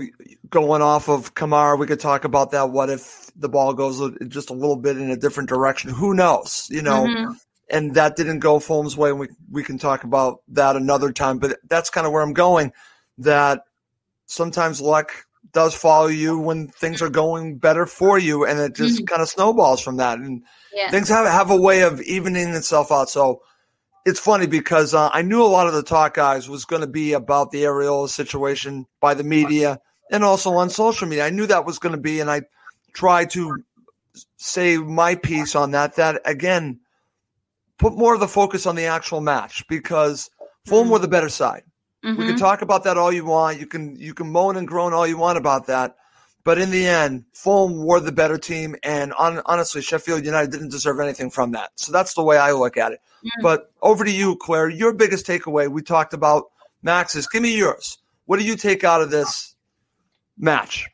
going 0.50 0.82
off 0.82 1.10
of 1.10 1.34
Kamara? 1.36 1.78
We 1.78 1.88
could 1.88 2.00
talk 2.00 2.24
about 2.24 2.52
that. 2.52 2.70
What 2.70 2.90
if 2.90 3.32
the 3.36 3.50
ball 3.50 3.74
goes 3.74 4.02
just 4.28 4.50
a 4.50 4.54
little 4.54 4.76
bit 4.76 4.98
in 4.98 5.12
a 5.12 5.18
different 5.18 5.50
direction? 5.50 5.92
Who 5.92 6.14
knows? 6.14 6.68
You 6.72 6.82
know, 6.82 7.06
mm-hmm. 7.06 7.34
and 7.70 7.96
that 7.96 8.16
didn't 8.16 8.40
go 8.40 8.60
Fulham's 8.60 8.98
way. 8.98 9.10
And 9.10 9.20
we, 9.20 9.28
we 9.50 9.64
can 9.64 9.78
talk 9.78 10.04
about 10.04 10.42
that 10.50 10.76
another 10.76 11.12
time. 11.12 11.40
But 11.40 11.60
that's 11.68 11.90
kind 11.90 12.08
of 12.08 12.14
where 12.14 12.24
I'm 12.24 12.34
going 12.34 12.74
that 13.20 13.64
sometimes 14.26 14.82
luck 14.82 15.26
does 15.52 15.74
follow 15.74 16.08
you 16.08 16.38
when 16.40 16.68
things 16.68 17.02
are 17.02 17.10
going 17.10 17.58
better 17.58 17.86
for 17.86 18.18
you, 18.18 18.46
and 18.46 18.60
it 18.60 18.76
just 18.76 18.98
mm-hmm. 18.98 19.06
kind 19.06 19.22
of 19.22 19.30
snowballs 19.30 19.82
from 19.82 19.98
that. 19.98 20.20
And 20.20 20.44
yeah. 20.74 20.90
things 20.90 21.10
have 21.10 21.26
have 21.28 21.52
a 21.52 21.58
way 21.58 21.82
of 21.82 22.02
evening 22.02 22.50
itself 22.50 22.92
out. 22.92 23.10
So 23.10 23.42
it's 24.06 24.20
funny 24.20 24.48
because 24.48 24.94
uh, 24.94 25.10
I 25.14 25.22
knew 25.22 25.44
a 25.44 25.46
lot 25.46 25.68
of 25.68 25.74
the 25.74 25.84
talk 25.84 26.14
guys 26.14 26.50
was 26.50 26.66
going 26.66 26.82
to 26.82 26.88
be 26.88 27.14
about 27.14 27.52
the 27.52 27.64
Areola 27.64 28.10
situation 28.10 28.86
by 29.00 29.14
the 29.14 29.24
media 29.24 29.80
and 30.12 30.24
also 30.24 30.54
on 30.54 30.70
social 30.70 31.08
media. 31.08 31.26
I 31.26 31.30
knew 31.30 31.46
that 31.48 31.66
was 31.66 31.80
going 31.80 31.96
to 31.96 32.02
be, 32.02 32.20
and 32.20 32.30
I 32.30 32.42
tried 32.94 33.30
to 33.32 33.58
say 34.38 34.78
my 34.78 35.16
piece 35.16 35.56
on 35.56 35.72
that. 35.72 35.96
That 35.96 36.22
again, 36.26 36.80
put 37.78 37.98
more 37.98 38.14
of 38.14 38.20
the 38.20 38.28
focus 38.28 38.66
on 38.66 38.76
the 38.76 38.86
actual 38.86 39.22
match 39.22 39.68
because 39.68 40.30
Fulham 40.66 40.86
mm-hmm. 40.86 40.94
were 40.94 41.00
the 41.00 41.08
better 41.08 41.30
side. 41.30 41.64
Mm-hmm. 42.04 42.20
We 42.20 42.26
can 42.26 42.36
mm-hmm. 42.36 42.44
talk 42.44 42.62
about 42.62 42.84
that 42.86 42.98
all 42.98 43.12
you 43.12 43.26
want. 43.26 43.60
You 43.60 43.68
can 43.68 43.96
you 43.96 44.14
can 44.14 44.32
moan 44.32 44.58
and 44.58 44.68
groan 44.68 44.94
all 44.94 45.06
you 45.06 45.18
want 45.18 45.38
about 45.38 45.68
that. 45.68 45.96
But 46.44 46.58
in 46.58 46.72
the 46.72 46.88
end, 46.88 47.26
Fulham 47.34 47.86
were 47.86 48.00
the 48.00 48.12
better 48.12 48.40
team, 48.40 48.76
and 48.82 49.14
on, 49.14 49.42
honestly, 49.46 49.82
Sheffield 49.84 50.26
United 50.26 50.52
didn't 50.52 50.70
deserve 50.70 51.00
anything 51.00 51.30
from 51.30 51.52
that. 51.52 51.70
So 51.76 51.92
that's 51.92 52.16
the 52.16 52.24
way 52.24 52.38
I 52.38 52.52
look 52.54 52.78
at 52.78 52.94
it. 52.94 53.02
Mm-hmm. 53.24 53.44
But 53.44 53.72
over 53.82 54.04
to 54.04 54.12
you, 54.12 54.36
Claire. 54.38 54.70
Your 54.70 54.94
biggest 54.94 55.28
takeaway. 55.28 55.70
We 55.70 55.84
talked 55.84 56.14
about 56.14 56.46
Max's. 56.82 57.28
Give 57.28 57.44
me 57.44 57.56
yours. 57.56 58.00
What 58.26 58.40
do 58.40 58.46
you 58.46 58.56
take 58.56 58.84
out 58.84 59.02
of 59.02 59.12
this 59.12 59.56
match? 60.38 60.88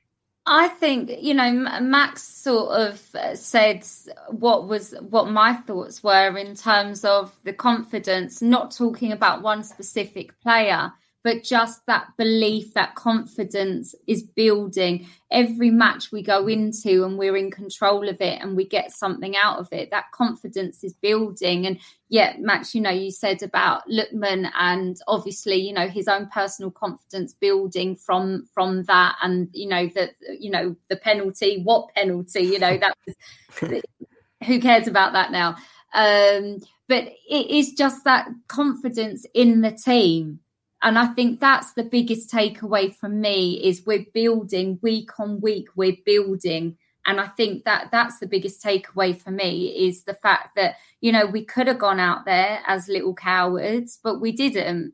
I 0.49 0.69
think 0.69 1.11
you 1.21 1.33
know 1.33 1.51
Max 1.81 2.23
sort 2.23 2.71
of 2.71 3.15
uh, 3.15 3.35
said 3.35 3.85
what 4.29 4.67
was 4.67 4.95
what 5.09 5.29
my 5.29 5.53
thoughts 5.53 6.01
were 6.01 6.37
in 6.37 6.55
terms 6.55 7.03
of 7.03 7.37
the 7.43 7.51
confidence, 7.53 8.41
not 8.41 8.71
talking 8.71 9.11
about 9.11 9.41
one 9.41 9.63
specific 9.63 10.39
player, 10.39 10.93
but 11.27 11.43
just 11.43 11.85
that 11.87 12.07
belief, 12.15 12.73
that 12.73 12.95
confidence 12.95 13.93
is 14.07 14.23
building 14.23 15.05
every 15.29 15.69
match 15.69 16.09
we 16.09 16.23
go 16.23 16.47
into 16.47 17.03
and 17.03 17.17
we're 17.17 17.35
in 17.35 17.51
control 17.51 18.07
of 18.07 18.21
it 18.21 18.41
and 18.41 18.55
we 18.55 18.65
get 18.65 18.93
something 18.93 19.35
out 19.35 19.59
of 19.59 19.67
it. 19.73 19.91
That 19.91 20.09
confidence 20.13 20.85
is 20.85 20.93
building. 20.93 21.67
And 21.67 21.79
yeah, 22.07 22.37
Max, 22.39 22.73
you 22.73 22.79
know, 22.79 22.91
you 22.91 23.11
said 23.11 23.43
about 23.43 23.81
Lookman 23.89 24.49
and 24.57 24.95
obviously, 25.05 25.57
you 25.57 25.73
know, 25.73 25.89
his 25.89 26.07
own 26.07 26.29
personal 26.29 26.71
confidence 26.71 27.33
building 27.33 27.97
from 27.97 28.47
from 28.53 28.83
that 28.83 29.17
and 29.21 29.49
you 29.51 29.67
know, 29.67 29.87
that 29.95 30.11
you 30.39 30.49
know, 30.49 30.77
the 30.87 30.95
penalty, 30.95 31.61
what 31.61 31.93
penalty, 31.93 32.43
you 32.43 32.59
know, 32.59 32.77
that 32.77 32.95
was 33.05 33.81
who 34.45 34.61
cares 34.61 34.87
about 34.87 35.11
that 35.11 35.33
now? 35.33 35.57
Um, 35.93 36.59
but 36.87 37.03
it 37.29 37.49
is 37.49 37.73
just 37.73 38.05
that 38.05 38.29
confidence 38.47 39.25
in 39.33 39.59
the 39.59 39.71
team 39.71 40.39
and 40.87 40.97
I 40.97 41.07
think 41.07 41.41
that's 41.41 41.73
the 41.73 41.83
biggest 41.83 42.31
takeaway 42.31 42.95
from 42.95 43.19
me 43.19 43.55
is 43.61 43.85
we're 43.85 44.05
building 44.13 44.79
week 44.81 45.19
on 45.19 45.41
week, 45.41 45.67
we're 45.75 45.97
building. 46.05 46.77
And 47.05 47.19
I 47.19 47.27
think 47.27 47.65
that 47.65 47.89
that's 47.91 48.19
the 48.19 48.25
biggest 48.27 48.63
takeaway 48.63 49.19
for 49.19 49.31
me 49.31 49.67
is 49.67 50.05
the 50.05 50.13
fact 50.13 50.55
that, 50.55 50.75
you 51.01 51.11
know, 51.11 51.25
we 51.25 51.43
could 51.43 51.67
have 51.67 51.77
gone 51.77 51.99
out 51.99 52.23
there 52.23 52.61
as 52.65 52.87
little 52.87 53.13
cowards, 53.13 53.99
but 54.01 54.21
we 54.21 54.31
didn't. 54.31 54.93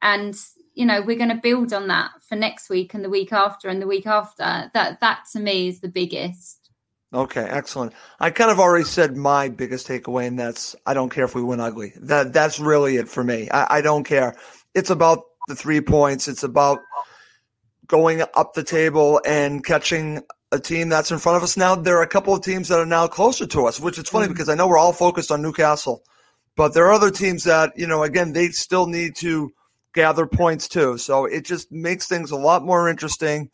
And, 0.00 0.36
you 0.74 0.86
know, 0.86 1.00
we're 1.00 1.18
going 1.18 1.28
to 1.28 1.36
build 1.36 1.72
on 1.72 1.86
that 1.86 2.10
for 2.28 2.34
next 2.34 2.68
week 2.68 2.92
and 2.92 3.04
the 3.04 3.10
week 3.10 3.32
after 3.32 3.68
and 3.68 3.80
the 3.80 3.86
week 3.86 4.08
after. 4.08 4.72
That, 4.74 4.98
that 5.00 5.26
to 5.34 5.38
me 5.38 5.68
is 5.68 5.80
the 5.80 5.88
biggest. 5.88 6.62
Okay, 7.14 7.44
excellent. 7.44 7.92
I 8.18 8.30
kind 8.30 8.50
of 8.50 8.58
already 8.58 8.86
said 8.86 9.16
my 9.16 9.50
biggest 9.50 9.86
takeaway, 9.86 10.26
and 10.26 10.38
that's 10.38 10.74
I 10.86 10.94
don't 10.94 11.10
care 11.10 11.26
if 11.26 11.34
we 11.34 11.42
win 11.42 11.60
ugly. 11.60 11.92
That 11.96 12.32
that's 12.32 12.58
really 12.58 12.96
it 12.96 13.06
for 13.06 13.22
me. 13.22 13.50
I, 13.50 13.78
I 13.78 13.80
don't 13.82 14.04
care 14.04 14.34
it's 14.74 14.90
about 14.90 15.24
the 15.48 15.54
three 15.54 15.80
points. 15.80 16.28
It's 16.28 16.42
about 16.42 16.80
going 17.86 18.22
up 18.34 18.54
the 18.54 18.62
table 18.62 19.20
and 19.26 19.64
catching 19.64 20.22
a 20.50 20.58
team 20.58 20.88
that's 20.88 21.10
in 21.10 21.18
front 21.18 21.36
of 21.36 21.42
us 21.42 21.56
now. 21.56 21.74
There 21.74 21.98
are 21.98 22.02
a 22.02 22.08
couple 22.08 22.34
of 22.34 22.42
teams 22.42 22.68
that 22.68 22.78
are 22.78 22.86
now 22.86 23.06
closer 23.06 23.46
to 23.46 23.66
us, 23.66 23.80
which 23.80 23.98
is 23.98 24.08
funny 24.08 24.26
mm-hmm. 24.26 24.34
because 24.34 24.48
I 24.48 24.54
know 24.54 24.68
we're 24.68 24.78
all 24.78 24.92
focused 24.92 25.30
on 25.30 25.42
Newcastle, 25.42 26.02
but 26.56 26.74
there 26.74 26.86
are 26.86 26.92
other 26.92 27.10
teams 27.10 27.44
that, 27.44 27.72
you 27.76 27.86
know, 27.86 28.02
again, 28.02 28.32
they 28.32 28.48
still 28.48 28.86
need 28.86 29.16
to 29.16 29.52
gather 29.94 30.26
points 30.26 30.68
too. 30.68 30.98
So 30.98 31.24
it 31.24 31.44
just 31.44 31.72
makes 31.72 32.06
things 32.06 32.30
a 32.30 32.36
lot 32.36 32.64
more 32.64 32.88
interesting 32.88 33.50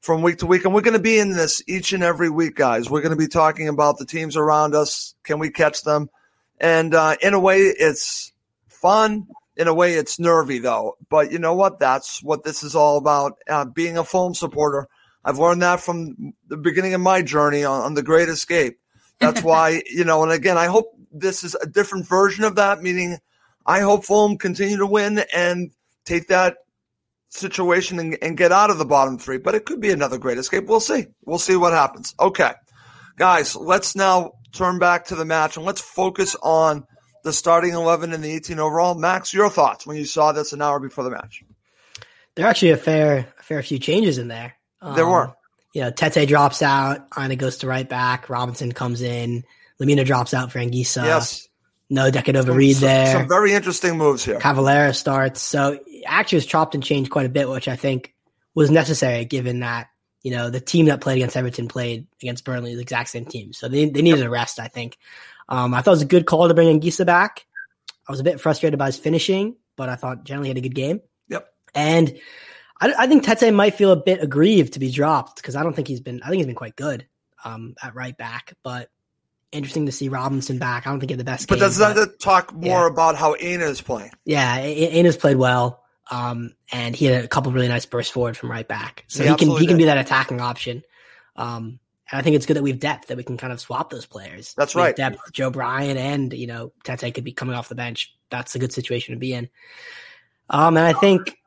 from 0.00 0.22
week 0.22 0.38
to 0.38 0.46
week. 0.46 0.64
And 0.64 0.74
we're 0.74 0.80
going 0.80 0.96
to 0.96 1.02
be 1.02 1.18
in 1.18 1.30
this 1.30 1.62
each 1.66 1.92
and 1.92 2.02
every 2.02 2.28
week, 2.28 2.56
guys. 2.56 2.90
We're 2.90 3.02
going 3.02 3.16
to 3.16 3.16
be 3.16 3.28
talking 3.28 3.68
about 3.68 3.98
the 3.98 4.06
teams 4.06 4.36
around 4.36 4.74
us. 4.74 5.14
Can 5.22 5.38
we 5.38 5.50
catch 5.50 5.82
them? 5.82 6.10
And 6.60 6.94
uh, 6.94 7.16
in 7.22 7.34
a 7.34 7.40
way, 7.40 7.60
it's 7.60 8.32
fun 8.68 9.26
in 9.62 9.68
a 9.68 9.74
way, 9.74 9.94
it's 9.94 10.18
nervy 10.18 10.58
though. 10.58 10.96
But 11.08 11.32
you 11.32 11.38
know 11.38 11.54
what? 11.54 11.78
That's 11.78 12.22
what 12.22 12.44
this 12.44 12.62
is 12.62 12.74
all 12.74 12.98
about. 12.98 13.38
Uh, 13.48 13.64
being 13.64 13.96
a 13.96 14.04
Fulham 14.04 14.34
supporter, 14.34 14.88
I've 15.24 15.38
learned 15.38 15.62
that 15.62 15.80
from 15.80 16.34
the 16.48 16.56
beginning 16.56 16.94
of 16.94 17.00
my 17.00 17.22
journey 17.22 17.64
on, 17.64 17.82
on 17.82 17.94
the 17.94 18.02
Great 18.02 18.28
Escape. 18.28 18.78
That's 19.20 19.42
why 19.44 19.82
you 19.86 20.04
know. 20.04 20.22
And 20.22 20.32
again, 20.32 20.58
I 20.58 20.66
hope 20.66 20.92
this 21.10 21.44
is 21.44 21.54
a 21.54 21.66
different 21.66 22.06
version 22.06 22.44
of 22.44 22.56
that. 22.56 22.82
Meaning, 22.82 23.18
I 23.64 23.80
hope 23.80 24.04
Fulham 24.04 24.36
continue 24.36 24.76
to 24.78 24.86
win 24.86 25.24
and 25.34 25.70
take 26.04 26.28
that 26.28 26.56
situation 27.30 27.98
and, 27.98 28.18
and 28.20 28.36
get 28.36 28.52
out 28.52 28.70
of 28.70 28.78
the 28.78 28.84
bottom 28.84 29.18
three. 29.18 29.38
But 29.38 29.54
it 29.54 29.64
could 29.64 29.80
be 29.80 29.90
another 29.90 30.18
Great 30.18 30.38
Escape. 30.38 30.66
We'll 30.66 30.80
see. 30.80 31.06
We'll 31.24 31.38
see 31.38 31.56
what 31.56 31.72
happens. 31.72 32.14
Okay, 32.20 32.52
guys, 33.16 33.56
let's 33.56 33.96
now 33.96 34.32
turn 34.52 34.78
back 34.78 35.06
to 35.06 35.14
the 35.14 35.24
match 35.24 35.56
and 35.56 35.64
let's 35.64 35.80
focus 35.80 36.36
on 36.42 36.84
the 37.22 37.32
starting 37.32 37.74
11 37.74 38.12
and 38.12 38.22
the 38.22 38.32
18 38.32 38.58
overall. 38.58 38.94
Max, 38.94 39.32
your 39.32 39.48
thoughts 39.48 39.86
when 39.86 39.96
you 39.96 40.04
saw 40.04 40.32
this 40.32 40.52
an 40.52 40.62
hour 40.62 40.80
before 40.80 41.04
the 41.04 41.10
match? 41.10 41.44
There 42.34 42.46
are 42.46 42.48
actually 42.48 42.70
a 42.70 42.76
fair, 42.76 43.32
a 43.38 43.42
fair 43.42 43.62
few 43.62 43.78
changes 43.78 44.18
in 44.18 44.28
there. 44.28 44.54
Um, 44.80 44.96
there 44.96 45.06
were. 45.06 45.34
you 45.74 45.82
know, 45.82 45.90
Tete 45.90 46.28
drops 46.28 46.62
out, 46.62 47.06
Aina 47.16 47.36
goes 47.36 47.58
to 47.58 47.66
right 47.66 47.88
back, 47.88 48.28
Robinson 48.28 48.72
comes 48.72 49.02
in, 49.02 49.44
Lemina 49.80 50.04
drops 50.04 50.34
out 50.34 50.52
for 50.52 50.58
Anguissa. 50.58 51.04
Yes. 51.04 51.48
No 51.90 52.10
Decordova 52.10 52.46
some, 52.46 52.80
there. 52.80 53.12
Some 53.12 53.28
very 53.28 53.52
interesting 53.52 53.98
moves 53.98 54.24
here. 54.24 54.38
Cavaleiro 54.38 54.92
starts. 54.92 55.42
So 55.42 55.78
actually 56.06 56.36
was 56.36 56.46
chopped 56.46 56.74
and 56.74 56.82
changed 56.82 57.10
quite 57.10 57.26
a 57.26 57.28
bit, 57.28 57.50
which 57.50 57.68
I 57.68 57.76
think 57.76 58.14
was 58.54 58.70
necessary 58.70 59.26
given 59.26 59.60
that, 59.60 59.88
you 60.22 60.30
know, 60.30 60.48
the 60.48 60.60
team 60.60 60.86
that 60.86 61.02
played 61.02 61.16
against 61.16 61.36
Everton 61.36 61.68
played 61.68 62.06
against 62.22 62.44
Burnley, 62.44 62.74
the 62.74 62.80
exact 62.80 63.10
same 63.10 63.26
team. 63.26 63.52
So 63.52 63.68
they, 63.68 63.90
they 63.90 64.00
needed 64.00 64.22
a 64.22 64.30
rest, 64.30 64.58
I 64.58 64.68
think. 64.68 64.96
Um, 65.52 65.74
I 65.74 65.82
thought 65.82 65.90
it 65.90 65.96
was 65.96 66.02
a 66.02 66.06
good 66.06 66.24
call 66.24 66.48
to 66.48 66.54
bring 66.54 66.80
Anguissa 66.80 67.04
back. 67.04 67.44
I 68.08 68.12
was 68.12 68.20
a 68.20 68.24
bit 68.24 68.40
frustrated 68.40 68.78
by 68.78 68.86
his 68.86 68.96
finishing, 68.96 69.56
but 69.76 69.90
I 69.90 69.96
thought 69.96 70.24
generally 70.24 70.48
had 70.48 70.56
a 70.56 70.62
good 70.62 70.74
game. 70.74 71.02
Yep. 71.28 71.46
And 71.74 72.18
I, 72.80 72.94
I 73.00 73.06
think 73.06 73.22
Tete 73.22 73.52
might 73.52 73.74
feel 73.74 73.92
a 73.92 73.96
bit 73.96 74.22
aggrieved 74.22 74.72
to 74.72 74.78
be 74.78 74.90
dropped 74.90 75.36
because 75.36 75.54
I 75.54 75.62
don't 75.62 75.74
think 75.74 75.88
he's 75.88 76.00
been. 76.00 76.22
I 76.22 76.28
think 76.28 76.38
he's 76.38 76.46
been 76.46 76.54
quite 76.54 76.74
good 76.74 77.06
um, 77.44 77.74
at 77.82 77.94
right 77.94 78.16
back, 78.16 78.54
but 78.62 78.88
interesting 79.52 79.84
to 79.86 79.92
see 79.92 80.08
Robinson 80.08 80.58
back. 80.58 80.86
I 80.86 80.90
don't 80.90 81.00
think 81.00 81.10
he 81.10 81.12
had 81.12 81.20
the 81.20 81.24
best. 81.24 81.48
But 81.48 81.56
game, 81.56 81.68
does 81.68 81.76
that 81.76 82.18
talk 82.18 82.54
more 82.54 82.80
yeah. 82.80 82.86
about 82.86 83.16
how 83.16 83.36
Aina 83.38 83.66
is 83.66 83.82
playing? 83.82 84.12
Yeah, 84.24 84.56
Aina's 84.56 85.18
played 85.18 85.36
well, 85.36 85.84
um, 86.10 86.54
and 86.72 86.96
he 86.96 87.04
had 87.04 87.26
a 87.26 87.28
couple 87.28 87.52
really 87.52 87.68
nice 87.68 87.84
bursts 87.84 88.10
forward 88.10 88.38
from 88.38 88.50
right 88.50 88.66
back, 88.66 89.04
so 89.08 89.22
he, 89.22 89.28
he 89.28 89.36
can 89.36 89.50
he 89.50 89.58
did. 89.58 89.68
can 89.68 89.76
be 89.76 89.84
that 89.84 89.98
attacking 89.98 90.40
option. 90.40 90.82
Um, 91.36 91.78
and 92.12 92.18
I 92.18 92.22
think 92.22 92.36
it's 92.36 92.44
good 92.44 92.56
that 92.56 92.62
we 92.62 92.70
have 92.70 92.78
depth 92.78 93.08
that 93.08 93.16
we 93.16 93.24
can 93.24 93.38
kind 93.38 93.52
of 93.52 93.60
swap 93.60 93.88
those 93.88 94.04
players. 94.04 94.52
That's 94.54 94.74
we 94.74 94.82
right. 94.82 94.94
Depth, 94.94 95.32
Joe 95.32 95.50
Bryan 95.50 95.96
and 95.96 96.32
you 96.32 96.46
know 96.46 96.72
Tete 96.84 97.12
could 97.14 97.24
be 97.24 97.32
coming 97.32 97.54
off 97.54 97.70
the 97.70 97.74
bench. 97.74 98.14
That's 98.28 98.54
a 98.54 98.58
good 98.58 98.72
situation 98.72 99.14
to 99.14 99.18
be 99.18 99.32
in. 99.32 99.48
Um, 100.50 100.76
and 100.76 100.86
I 100.86 100.92
think 100.92 101.38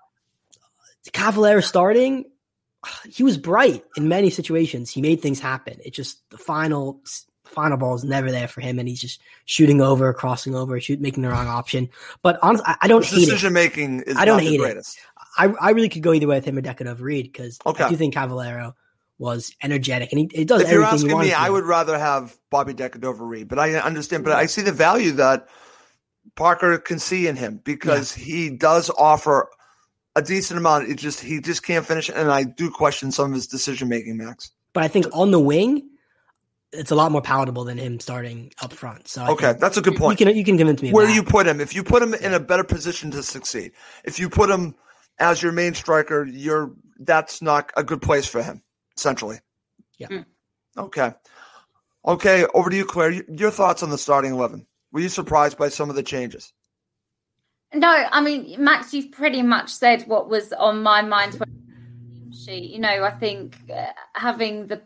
Cavaleiro 1.13 1.61
starting, 1.61 2.25
he 3.07 3.21
was 3.21 3.37
bright 3.37 3.83
in 3.95 4.07
many 4.07 4.31
situations. 4.31 4.89
He 4.89 5.01
made 5.01 5.21
things 5.21 5.39
happen. 5.39 5.77
It 5.85 5.93
just 5.93 6.27
the 6.31 6.37
final 6.39 7.01
final 7.43 7.77
ball 7.77 7.93
is 7.93 8.03
never 8.03 8.31
there 8.31 8.47
for 8.47 8.61
him, 8.61 8.79
and 8.79 8.89
he's 8.89 9.01
just 9.01 9.21
shooting 9.45 9.81
over, 9.81 10.11
crossing 10.13 10.55
over, 10.55 10.79
shoot, 10.79 10.99
making 10.99 11.21
the 11.21 11.29
wrong 11.29 11.47
option. 11.47 11.89
But 12.23 12.39
honestly, 12.41 12.65
I, 12.67 12.77
I 12.81 12.87
don't 12.87 13.05
hate 13.05 13.25
decision 13.25 13.51
it. 13.51 13.53
making 13.53 14.01
is 14.01 14.17
I 14.17 14.25
don't 14.25 14.37
not 14.37 14.43
hate 14.43 14.57
the 14.57 14.65
it. 14.65 14.97
I, 15.37 15.45
I 15.61 15.69
really 15.71 15.89
could 15.89 16.01
go 16.01 16.13
either 16.13 16.27
way 16.27 16.37
with 16.37 16.45
him 16.45 16.57
or 16.57 16.61
Decordova-Reid 16.61 17.31
because 17.31 17.59
Okay. 17.65 17.83
I 17.83 17.89
do 17.89 17.97
think 17.97 18.13
Cavaleiro 18.15 18.75
was 19.17 19.53
energetic 19.63 20.11
and 20.11 20.19
he 20.19 20.29
it 20.33 20.47
does 20.47 20.61
If 20.61 20.71
you're 20.71 20.81
you 20.81 20.85
asking 20.85 21.17
me, 21.19 21.29
to 21.29 21.39
I 21.39 21.49
would 21.49 21.63
rather 21.63 21.97
have 21.97 22.37
Bobby 22.49 22.73
Decordova-Reid, 22.73 23.47
but 23.47 23.59
I 23.59 23.73
understand. 23.75 24.23
But 24.23 24.33
I 24.33 24.45
see 24.45 24.61
the 24.61 24.71
value 24.71 25.11
that 25.13 25.47
Parker 26.35 26.77
can 26.77 26.99
see 26.99 27.27
in 27.27 27.35
him 27.35 27.61
because 27.63 28.11
he 28.11 28.49
does 28.49 28.89
offer 28.97 29.49
a 30.15 30.21
decent 30.21 30.57
amount. 30.57 30.89
It 30.89 30.95
just 30.95 31.21
he 31.21 31.39
just 31.39 31.63
can't 31.63 31.85
finish, 31.85 32.09
and 32.09 32.29
I 32.31 32.43
do 32.43 32.69
question 32.69 33.11
some 33.11 33.31
of 33.31 33.35
his 33.35 33.47
decision 33.47 33.87
making, 33.87 34.17
Max. 34.17 34.51
But 34.73 34.83
I 34.83 34.87
think 34.89 35.05
on 35.13 35.31
the 35.31 35.39
wing, 35.39 35.89
it's 36.73 36.91
a 36.91 36.95
lot 36.95 37.11
more 37.11 37.21
palatable 37.21 37.63
than 37.63 37.77
him 37.77 37.99
starting 37.99 38.51
up 38.61 38.73
front. 38.73 39.07
So 39.07 39.23
I 39.23 39.29
Okay, 39.29 39.53
that's 39.59 39.77
a 39.77 39.81
good 39.81 39.95
point. 39.95 40.19
you 40.19 40.25
can 40.25 40.35
you 40.35 40.43
can 40.43 40.57
convince 40.57 40.81
me. 40.81 40.91
Where 40.91 41.07
do 41.07 41.13
you 41.13 41.23
put 41.23 41.47
him? 41.47 41.61
If 41.61 41.73
you 41.73 41.83
put 41.83 42.01
him 42.01 42.13
in 42.13 42.33
a 42.33 42.39
better 42.39 42.63
position 42.63 43.11
to 43.11 43.23
succeed, 43.23 43.71
if 44.03 44.19
you 44.19 44.29
put 44.29 44.49
him 44.49 44.75
as 45.19 45.41
your 45.41 45.51
main 45.51 45.73
striker, 45.73 46.25
you're 46.25 46.73
that's 46.99 47.41
not 47.41 47.71
a 47.77 47.83
good 47.83 48.01
place 48.01 48.25
for 48.25 48.41
him. 48.43 48.61
Essentially. 48.97 49.39
Yeah. 49.97 50.07
Mm. 50.07 50.25
Okay. 50.77 51.13
Okay. 52.05 52.45
Over 52.53 52.69
to 52.69 52.75
you, 52.75 52.85
Claire. 52.85 53.23
Your 53.29 53.51
thoughts 53.51 53.83
on 53.83 53.89
the 53.89 53.97
starting 53.97 54.31
eleven? 54.31 54.65
Were 54.91 55.01
you 55.01 55.09
surprised 55.09 55.57
by 55.57 55.69
some 55.69 55.89
of 55.89 55.95
the 55.95 56.03
changes? 56.03 56.53
No, 57.73 57.89
I 57.89 58.21
mean, 58.21 58.55
Max, 58.57 58.93
you've 58.93 59.11
pretty 59.11 59.41
much 59.41 59.69
said 59.69 60.03
what 60.07 60.29
was 60.29 60.53
on 60.53 60.81
my 60.81 61.01
mind. 61.01 61.33
When 61.33 62.31
sheet, 62.31 62.71
you 62.71 62.79
know, 62.79 63.03
I 63.03 63.11
think 63.11 63.57
uh, 63.73 63.87
having 64.13 64.67
the 64.67 64.81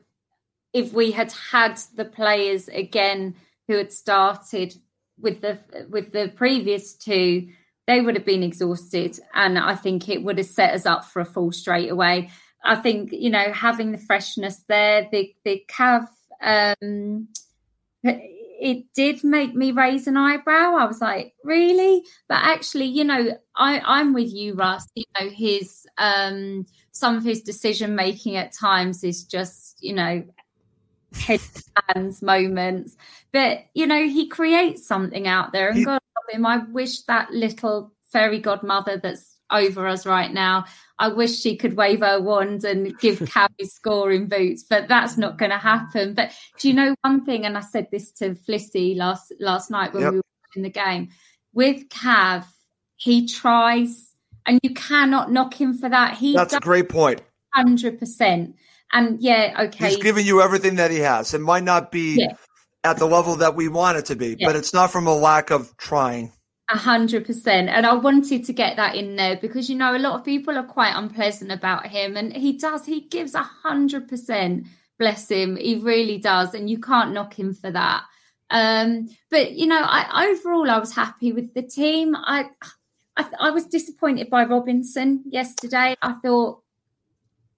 if 0.74 0.94
we 0.94 1.12
had 1.12 1.32
had 1.32 1.80
the 1.96 2.06
players 2.06 2.68
again 2.68 3.36
who 3.68 3.78
had 3.78 3.92
started 3.92 4.76
with 5.20 5.42
the 5.42 5.60
with 5.90 6.12
the 6.12 6.32
previous 6.36 6.94
two, 6.94 7.50
they 7.86 8.02
would 8.02 8.16
have 8.16 8.26
been 8.26 8.44
exhausted, 8.44 9.20
and 9.34 9.60
I 9.60 9.76
think 9.76 10.10
it 10.10 10.24
would 10.24 10.38
have 10.38 10.48
set 10.48 10.74
us 10.74 10.86
up 10.86 11.06
for 11.06 11.20
a 11.20 11.26
fall 11.26 11.52
straight 11.52 11.92
away. 11.92 12.30
I 12.64 12.76
think 12.76 13.12
you 13.12 13.30
know 13.30 13.52
having 13.54 13.92
the 13.92 13.98
freshness 13.98 14.64
there, 14.68 15.08
the 15.12 15.34
the 15.44 15.64
Cav. 15.70 16.08
Um, 16.42 17.28
it 18.62 18.86
did 18.94 19.24
make 19.24 19.56
me 19.56 19.72
raise 19.72 20.06
an 20.08 20.18
eyebrow. 20.18 20.76
I 20.76 20.86
was 20.86 21.00
like, 21.00 21.34
really? 21.44 22.04
But 22.28 22.40
actually, 22.44 22.86
you 22.86 23.06
know, 23.06 23.38
I, 23.56 23.82
I'm 23.86 24.14
with 24.14 24.34
you, 24.34 24.54
Russ. 24.54 24.86
You 24.96 25.06
know, 25.20 25.30
his 25.30 25.88
um 25.98 26.66
some 26.92 27.16
of 27.16 27.24
his 27.24 27.42
decision 27.42 27.96
making 27.96 28.36
at 28.36 28.52
times 28.52 29.04
is 29.04 29.24
just, 29.24 29.82
you 29.82 29.94
know, 29.94 30.24
head 31.14 31.42
hands 31.88 32.22
moments. 32.22 32.98
But 33.32 33.66
you 33.74 33.88
know, 33.88 34.08
he 34.08 34.28
creates 34.28 34.86
something 34.86 35.28
out 35.28 35.54
there 35.54 35.70
and 35.70 35.86
God 35.86 36.02
love 36.16 36.36
him. 36.36 36.46
I 36.46 36.58
wish 36.58 37.04
that 37.04 37.32
little 37.32 37.94
fairy 38.12 38.40
godmother 38.40 38.98
that's 38.98 39.38
over 39.52 39.88
us 39.88 40.06
right 40.06 40.32
now. 40.32 40.66
I 40.98 41.08
wish 41.08 41.40
she 41.40 41.56
could 41.56 41.76
wave 41.78 42.02
her 42.02 42.20
wand 42.20 42.64
and 42.66 42.98
give 43.00 43.20
Cabby 43.34 43.66
scoring 43.66 44.28
boots, 44.28 44.64
but 44.70 44.88
that's 44.88 45.18
not 45.18 45.38
going 45.38 45.52
to 45.52 45.58
happen. 45.58 46.14
But 46.14 46.32
do 46.60 46.68
you 46.68 46.74
know 46.74 46.94
one 47.02 47.26
thing? 47.26 47.46
And 47.46 47.58
I 47.58 47.62
said 47.62 47.88
this 47.92 48.12
to 48.14 48.36
Flissy 48.36 48.96
last 48.98 49.34
last 49.40 49.72
night 49.72 49.94
when 49.94 50.04
Yep. 50.04 50.12
we 50.12 50.18
were 50.18 50.24
in 50.56 50.62
the 50.64 50.70
game. 50.70 51.10
With 51.54 51.90
Cav, 51.90 52.46
he 52.98 53.26
tries, 53.28 54.14
and 54.46 54.60
you 54.62 54.74
cannot 54.74 55.32
knock 55.32 55.54
him 55.60 55.74
for 55.78 55.90
that. 55.90 56.16
He 56.18 56.34
That's 56.36 56.54
a 56.54 56.60
great 56.60 56.90
point. 56.90 57.22
hundred 57.56 57.98
percent. 57.98 58.56
And 58.92 59.22
yeah, 59.22 59.56
okay, 59.68 59.90
He's 59.90 59.98
giving 59.98 60.26
you 60.26 60.42
everything 60.42 60.76
that 60.76 60.92
he 60.92 60.98
has. 61.00 61.34
It 61.34 61.42
might 61.42 61.64
not 61.64 61.92
be 61.92 62.18
Yeah. 62.20 62.34
at 62.84 62.98
the 62.98 63.06
level 63.06 63.36
that 63.38 63.56
we 63.56 63.68
want 63.68 63.98
it 63.98 64.06
to 64.06 64.16
be, 64.16 64.36
Yeah. 64.38 64.48
but 64.48 64.56
it's 64.56 64.74
not 64.74 64.92
from 64.92 65.08
a 65.08 65.14
lack 65.16 65.50
of 65.52 65.76
trying. 65.78 66.34
A 66.72 66.78
hundred 66.78 67.26
percent. 67.26 67.68
And 67.70 67.86
I 67.86 67.94
wanted 67.94 68.46
to 68.46 68.54
get 68.54 68.76
that 68.76 68.96
in 68.96 69.16
there 69.16 69.38
because 69.38 69.70
you 69.70 69.76
know 69.76 69.96
a 69.96 69.98
lot 69.98 70.14
of 70.14 70.24
people 70.24 70.56
are 70.56 70.64
quite 70.64 70.94
unpleasant 70.96 71.52
about 71.52 71.88
him 71.88 72.16
and 72.16 72.32
he 72.32 72.54
does 72.54 72.86
he 72.86 73.02
gives 73.02 73.34
a 73.34 73.42
hundred 73.42 74.08
percent. 74.08 74.68
Bless 75.00 75.30
him. 75.30 75.56
He 75.56 75.76
really 75.78 76.20
does. 76.20 76.54
And 76.54 76.70
you 76.70 76.80
can't 76.80 77.14
knock 77.14 77.38
him 77.40 77.54
for 77.54 77.72
that. 77.72 78.04
Um, 78.52 79.10
but 79.32 79.54
you 79.54 79.66
know, 79.66 79.82
I 79.82 80.30
overall 80.30 80.70
I 80.70 80.78
was 80.78 80.94
happy 80.94 81.32
with 81.34 81.54
the 81.56 81.64
team. 81.64 82.16
I 82.16 82.50
I, 83.18 83.26
I 83.40 83.50
was 83.52 83.66
disappointed 83.66 84.30
by 84.30 84.46
Robinson 84.46 85.24
yesterday. 85.28 85.96
I 86.02 86.14
thought 86.24 86.62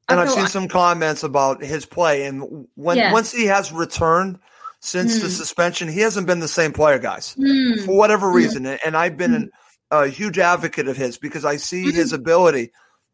And 0.07 0.19
I've 0.19 0.29
seen 0.29 0.47
some 0.47 0.67
comments 0.67 1.23
about 1.23 1.63
his 1.63 1.85
play, 1.85 2.25
and 2.25 2.67
when 2.75 2.97
Yeah. 2.97 3.11
once 3.11 3.31
he 3.31 3.45
has 3.45 3.71
returned 3.71 4.39
since 4.81 5.21
the 5.21 5.27
Mm. 5.27 5.37
suspension, 5.37 5.87
he 5.87 5.99
hasn't 6.01 6.27
been 6.27 6.39
the 6.39 6.47
same 6.47 6.73
player, 6.73 6.97
guys, 6.99 7.33
Hmm. 7.39 7.85
for 7.85 7.95
whatever 7.95 8.29
reason. 8.29 8.65
And- 8.65 8.79
And 8.83 8.97
I've 8.97 9.15
been 9.15 9.33
an, 9.33 9.49
a 9.91 10.07
huge 10.07 10.39
advocate 10.39 10.87
of 10.87 10.97
his 10.97 11.17
because 11.17 11.45
I 11.45 11.55
see 11.57 11.91
his 11.91 12.11
ability, 12.13 12.71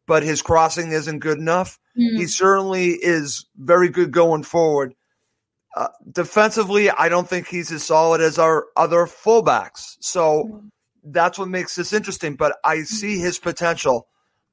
but 0.08 0.23
his 0.23 0.41
crossing 0.41 0.91
isn't 0.93 1.19
good 1.19 1.38
enough. 1.38 1.77
Hmm. 1.95 2.15
He 2.17 2.25
certainly 2.27 2.91
is 2.93 3.45
very 3.58 3.89
good 3.89 4.12
going 4.12 4.43
forward. 4.43 4.95
Uh, 5.75 5.89
defensively, 6.12 6.89
I 6.89 7.10
don't 7.10 7.30
think 7.30 7.47
he's 7.47 7.71
as 7.71 7.84
solid 7.84 8.21
as 8.21 8.39
our 8.39 8.65
other 8.75 9.06
fullbacks. 9.06 9.97
So 9.99 10.63
that's 11.03 11.38
what 11.38 11.49
makes 11.49 11.75
this 11.75 11.93
interesting. 11.93 12.36
But 12.36 12.58
I 12.63 12.84
see 12.84 13.19
his 13.19 13.38
potential. 13.39 14.08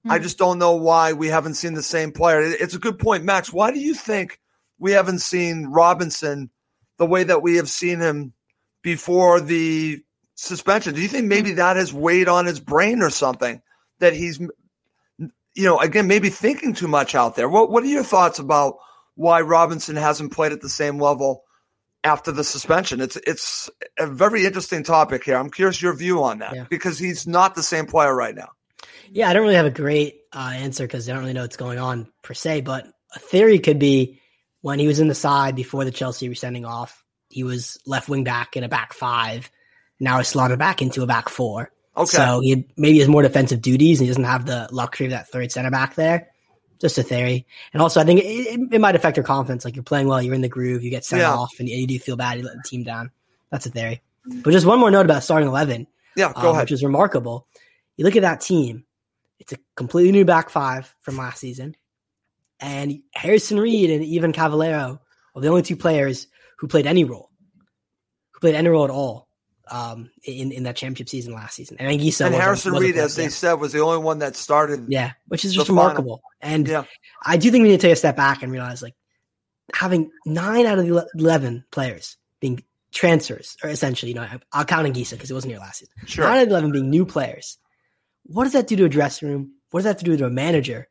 I 0.06 0.18
just 0.18 0.36
don't 0.36 0.58
know 0.58 0.74
why 0.74 1.14
we 1.14 1.28
haven't 1.28 1.54
seen 1.54 1.72
the 1.74 1.82
same 1.82 2.12
player. 2.12 2.42
It's 2.42 2.74
a 2.74 2.78
good 2.78 2.98
point, 2.98 3.24
Max. 3.24 3.50
Why 3.52 3.70
do 3.70 3.78
you 3.78 3.94
think 3.94 4.38
we 4.78 4.92
haven't 4.92 5.20
seen 5.20 5.66
Robinson 5.68 6.50
the 6.98 7.06
way 7.06 7.24
that 7.24 7.42
we 7.42 7.56
have 7.56 7.68
seen 7.68 8.00
him 8.00 8.32
before 8.82 9.40
the 9.40 10.02
suspension? 10.34 10.94
Do 10.94 11.00
you 11.02 11.08
think 11.08 11.26
maybe 11.26 11.52
that 11.52 11.76
has 11.76 11.92
weighed 11.92 12.28
on 12.28 12.46
his 12.46 12.60
brain 12.60 13.02
or 13.02 13.10
something 13.10 13.60
that 14.00 14.12
he's, 14.14 14.38
you 14.38 15.64
know, 15.64 15.78
again, 15.78 16.06
maybe 16.06 16.30
thinking 16.30 16.74
too 16.74 16.88
much 16.88 17.14
out 17.14 17.36
there? 17.36 17.48
What 17.48 17.70
What 17.70 17.82
are 17.82 17.86
your 17.86 18.04
thoughts 18.04 18.38
about 18.38 18.76
why 19.14 19.40
Robinson 19.40 19.96
hasn't 19.96 20.32
played 20.32 20.52
at 20.52 20.60
the 20.60 20.68
same 20.68 20.98
level 20.98 21.44
after 22.02 22.32
the 22.32 22.44
suspension? 22.44 23.00
It's 23.00 23.16
it's 23.26 23.70
a 23.98 24.06
very 24.06 24.44
interesting 24.44 24.82
topic 24.82 25.24
here. 25.24 25.36
I'm 25.36 25.50
curious 25.50 25.80
your 25.80 25.96
view 25.96 26.22
on 26.24 26.38
that 26.40 26.54
Yeah. 26.54 26.66
because 26.68 26.98
he's 26.98 27.26
not 27.26 27.54
the 27.54 27.62
same 27.62 27.86
player 27.86 28.14
right 28.14 28.34
now. 28.34 28.48
Yeah, 29.10 29.30
I 29.30 29.32
don't 29.32 29.42
really 29.42 29.54
have 29.54 29.66
a 29.66 29.70
great 29.70 30.20
uh, 30.32 30.52
answer 30.54 30.84
because 30.84 31.08
I 31.08 31.12
don't 31.12 31.22
really 31.22 31.34
know 31.34 31.42
what's 31.42 31.56
going 31.56 31.78
on 31.78 32.08
per 32.22 32.34
se. 32.34 32.62
But 32.62 32.86
a 33.14 33.18
theory 33.20 33.58
could 33.60 33.78
be 33.78 34.20
when 34.64 34.78
he 34.78 34.86
was 34.86 34.98
in 34.98 35.08
the 35.08 35.14
side 35.14 35.54
before 35.54 35.84
the 35.84 35.90
Chelsea 35.90 36.26
were 36.26 36.34
sending 36.34 36.64
off, 36.64 37.04
he 37.28 37.44
was 37.44 37.78
left 37.84 38.08
wing 38.08 38.24
back 38.24 38.56
in 38.56 38.64
a 38.64 38.68
back 38.68 38.94
five. 38.94 39.50
Now 40.00 40.16
he's 40.16 40.28
slotted 40.28 40.58
back 40.58 40.80
into 40.80 41.02
a 41.02 41.06
back 41.06 41.28
four. 41.28 41.70
Okay. 41.94 42.16
So 42.16 42.40
he 42.40 42.48
had, 42.48 42.64
maybe 42.74 42.98
has 43.00 43.08
more 43.08 43.20
defensive 43.20 43.60
duties 43.60 44.00
and 44.00 44.06
he 44.06 44.08
doesn't 44.08 44.24
have 44.24 44.46
the 44.46 44.66
luxury 44.72 45.04
of 45.04 45.10
that 45.10 45.28
third 45.28 45.52
center 45.52 45.70
back 45.70 45.96
there. 45.96 46.30
Just 46.80 46.96
a 46.96 47.02
theory. 47.02 47.46
And 47.74 47.82
also, 47.82 48.00
I 48.00 48.04
think 48.04 48.20
it, 48.20 48.24
it, 48.24 48.60
it 48.72 48.80
might 48.80 48.96
affect 48.96 49.18
your 49.18 49.24
confidence. 49.24 49.66
Like 49.66 49.76
you're 49.76 49.82
playing 49.82 50.08
well, 50.08 50.22
you're 50.22 50.32
in 50.32 50.40
the 50.40 50.48
groove, 50.48 50.82
you 50.82 50.88
get 50.88 51.04
sent 51.04 51.20
Yeah. 51.20 51.34
off, 51.34 51.52
and 51.58 51.68
you 51.68 51.86
do 51.86 51.98
feel 51.98 52.16
bad, 52.16 52.38
you 52.38 52.44
let 52.46 52.56
the 52.56 52.62
team 52.66 52.84
down. 52.84 53.10
That's 53.50 53.66
a 53.66 53.70
theory. 53.70 54.00
But 54.24 54.52
just 54.52 54.64
one 54.64 54.80
more 54.80 54.90
note 54.90 55.04
about 55.04 55.24
starting 55.24 55.48
11 55.48 55.86
yeah, 56.16 56.32
go 56.32 56.40
um, 56.40 56.46
ahead. 56.46 56.62
which 56.62 56.72
is 56.72 56.82
remarkable. 56.82 57.46
You 57.98 58.06
look 58.06 58.16
at 58.16 58.22
that 58.22 58.40
team; 58.40 58.86
it's 59.38 59.52
a 59.52 59.58
completely 59.76 60.12
new 60.12 60.24
back 60.24 60.48
five 60.48 60.94
from 61.02 61.18
last 61.18 61.40
season. 61.40 61.76
And 62.60 63.02
Harrison 63.12 63.58
Reed 63.58 63.90
and 63.90 64.04
even 64.04 64.32
Cavaleiro 64.32 65.00
were 65.34 65.40
the 65.40 65.48
only 65.48 65.62
two 65.62 65.76
players 65.76 66.28
who 66.58 66.68
played 66.68 66.86
any 66.86 67.04
role, 67.04 67.30
who 68.32 68.40
played 68.40 68.54
any 68.54 68.68
role 68.68 68.84
at 68.84 68.90
all 68.90 69.28
um, 69.70 70.10
in 70.24 70.52
in 70.52 70.64
that 70.64 70.76
championship 70.76 71.08
season 71.08 71.34
last 71.34 71.56
season. 71.56 71.76
And 71.78 71.88
Anguissa 71.88 72.26
and 72.26 72.34
Harrison 72.34 72.74
Reed, 72.74 72.96
as 72.96 73.16
they 73.16 73.24
yeah. 73.24 73.28
said, 73.30 73.54
was 73.54 73.72
the 73.72 73.80
only 73.80 73.98
one 73.98 74.18
that 74.20 74.36
started. 74.36 74.86
Yeah, 74.88 75.12
which 75.28 75.44
is 75.44 75.54
just 75.54 75.66
final. 75.66 75.82
remarkable. 75.82 76.22
And 76.40 76.68
Yeah. 76.68 76.84
I 77.24 77.36
do 77.36 77.50
think 77.50 77.62
we 77.62 77.70
need 77.70 77.80
to 77.80 77.86
take 77.86 77.92
a 77.92 77.96
step 77.96 78.16
back 78.16 78.42
and 78.42 78.52
realize 78.52 78.82
like 78.82 78.94
having 79.72 80.10
nine 80.26 80.66
out 80.66 80.78
of 80.78 80.86
the 80.86 81.08
11 81.16 81.64
players 81.70 82.16
being 82.40 82.62
transfers, 82.92 83.56
or 83.62 83.70
essentially, 83.70 84.12
you 84.12 84.16
know, 84.16 84.28
I'll 84.52 84.64
count 84.64 84.86
Anguissa 84.86 85.12
because 85.12 85.30
it 85.30 85.34
wasn't 85.34 85.52
here 85.52 85.60
last 85.60 85.80
season. 85.80 85.94
Sure. 86.06 86.24
Nine 86.24 86.38
out 86.38 86.42
of 86.44 86.48
11 86.48 86.72
being 86.72 86.90
new 86.90 87.06
players. 87.06 87.58
What 88.24 88.44
does 88.44 88.52
that 88.52 88.66
do 88.66 88.76
to 88.76 88.84
a 88.84 88.88
dressing 88.88 89.28
room? 89.28 89.54
What 89.70 89.80
does 89.80 89.84
that 89.84 89.90
have 89.90 89.98
to 89.98 90.04
do 90.04 90.16
to 90.16 90.26
a 90.26 90.30
manager? 90.30 90.88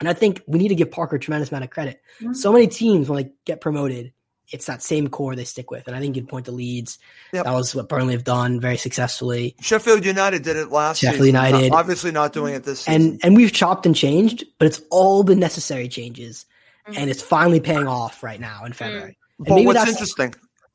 And 0.00 0.08
I 0.08 0.12
think 0.12 0.42
we 0.46 0.58
need 0.58 0.68
to 0.68 0.74
give 0.74 0.90
Parker 0.90 1.16
a 1.16 1.20
tremendous 1.20 1.50
amount 1.50 1.64
of 1.64 1.70
credit. 1.70 2.00
So 2.32 2.52
many 2.52 2.66
teams, 2.66 3.08
when 3.08 3.22
they 3.22 3.30
get 3.44 3.60
promoted, 3.60 4.12
it's 4.50 4.66
that 4.66 4.82
same 4.82 5.08
core 5.08 5.34
they 5.34 5.44
stick 5.44 5.70
with. 5.70 5.86
And 5.86 5.96
I 5.96 6.00
think 6.00 6.16
you'd 6.16 6.28
point 6.28 6.46
to 6.46 6.52
Leeds. 6.52 6.98
Yep. 7.32 7.44
That 7.44 7.52
was 7.54 7.74
what 7.74 7.88
Burnley 7.88 8.12
have 8.12 8.24
done 8.24 8.60
very 8.60 8.76
successfully. 8.76 9.56
Sheffield 9.60 10.04
United 10.04 10.42
did 10.42 10.56
it 10.56 10.70
last 10.70 11.02
year. 11.02 11.12
Sheffield 11.12 11.26
season. 11.26 11.44
United. 11.46 11.72
Obviously 11.72 12.10
not 12.10 12.32
doing 12.32 12.54
it 12.54 12.64
this 12.64 12.80
season. 12.80 13.02
and 13.12 13.20
and 13.24 13.36
we've 13.36 13.52
chopped 13.52 13.86
and 13.86 13.96
changed, 13.96 14.44
but 14.58 14.66
it's 14.66 14.82
all 14.90 15.22
been 15.22 15.38
necessary 15.38 15.88
changes, 15.88 16.44
Mm. 16.86 16.98
and 16.98 17.10
it's 17.10 17.22
finally 17.22 17.60
paying 17.60 17.86
off 17.88 18.22
right 18.22 18.38
now 18.38 18.66
in 18.66 18.74
February. 18.74 19.16
And 19.38 19.46
But 19.46 19.64
what's 19.64 19.88
interesting, 19.88 20.34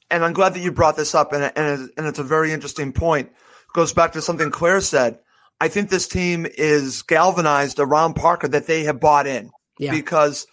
and 0.10 0.26
I'm 0.26 0.34
glad 0.34 0.56
that 0.56 0.62
you 0.62 0.72
brought 0.72 0.98
this 0.98 1.14
up, 1.14 1.34
and, 1.34 1.52
and, 1.56 1.92
and 1.98 2.08
it's 2.08 2.18
a 2.18 2.24
very 2.24 2.52
interesting 2.52 2.92
point, 2.92 3.30
goes 3.74 3.94
back 3.94 4.14
to 4.14 4.22
something 4.22 4.50
Claire 4.50 4.82
said. 4.82 5.20
I 5.62 5.68
think 5.68 5.90
this 5.90 6.08
team 6.08 6.46
is 6.46 7.02
galvanized 7.02 7.80
around 7.80 8.16
Parker 8.16 8.48
that 8.48 8.68
they 8.68 8.84
have 8.84 9.00
bought 9.00 9.28
in. 9.28 9.52
Yeah. 9.78 9.92
Because 9.92 10.48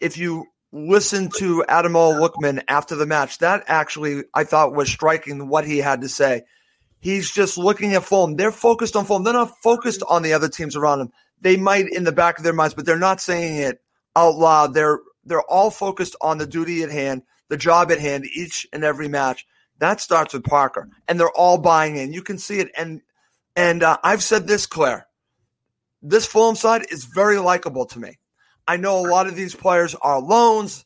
if 0.00 0.16
you 0.18 0.46
listen 0.72 1.30
to 1.38 1.64
Ademola 1.68 2.20
Lookman 2.20 2.62
after 2.68 2.94
the 2.94 3.06
match, 3.06 3.38
that 3.38 3.64
actually 3.66 4.24
I 4.34 4.44
thought 4.44 4.74
was 4.74 4.90
striking 4.90 5.48
what 5.48 5.66
he 5.66 5.78
had 5.78 6.02
to 6.02 6.08
say. 6.08 6.42
He's 7.00 7.30
just 7.30 7.58
looking 7.58 7.94
at 7.94 8.04
Fulham. 8.04 8.36
They're 8.36 8.50
focused 8.50 8.96
on 8.96 9.04
Fulham. 9.04 9.24
They're 9.24 9.32
not 9.32 9.56
focused 9.62 10.02
on 10.08 10.22
the 10.22 10.32
other 10.32 10.48
teams 10.48 10.76
around 10.76 10.98
them. 10.98 11.12
They 11.40 11.56
might 11.56 11.88
in 11.88 12.04
the 12.04 12.12
back 12.12 12.38
of 12.38 12.44
their 12.44 12.52
minds, 12.52 12.74
but 12.74 12.86
they're 12.86 12.98
not 12.98 13.20
saying 13.20 13.56
it 13.56 13.80
out 14.14 14.36
loud. 14.36 14.74
They're 14.74 15.00
they're 15.24 15.42
all 15.42 15.70
focused 15.70 16.16
on 16.20 16.38
the 16.38 16.46
duty 16.46 16.82
at 16.82 16.90
hand, 16.90 17.22
the 17.48 17.56
job 17.56 17.90
at 17.92 18.00
hand, 18.00 18.24
each 18.24 18.66
and 18.72 18.84
every 18.84 19.08
match. 19.08 19.46
That 19.78 20.00
starts 20.00 20.32
with 20.32 20.44
Parker, 20.44 20.88
and 21.06 21.20
they're 21.20 21.28
all 21.30 21.58
buying 21.58 21.96
in. 21.96 22.12
You 22.12 22.22
can 22.22 22.38
see 22.38 22.60
it, 22.60 22.70
and 22.76 23.02
and 23.56 23.82
uh, 23.82 23.98
I've 24.02 24.22
said 24.22 24.46
this, 24.46 24.66
Claire. 24.66 25.06
This 26.02 26.26
Fulham 26.26 26.56
side 26.56 26.86
is 26.90 27.04
very 27.04 27.38
likable 27.38 27.86
to 27.86 27.98
me. 27.98 28.18
I 28.68 28.76
know 28.76 28.98
a 29.00 29.08
lot 29.08 29.26
of 29.26 29.34
these 29.34 29.54
players 29.54 29.94
are 29.94 30.20
loans 30.20 30.84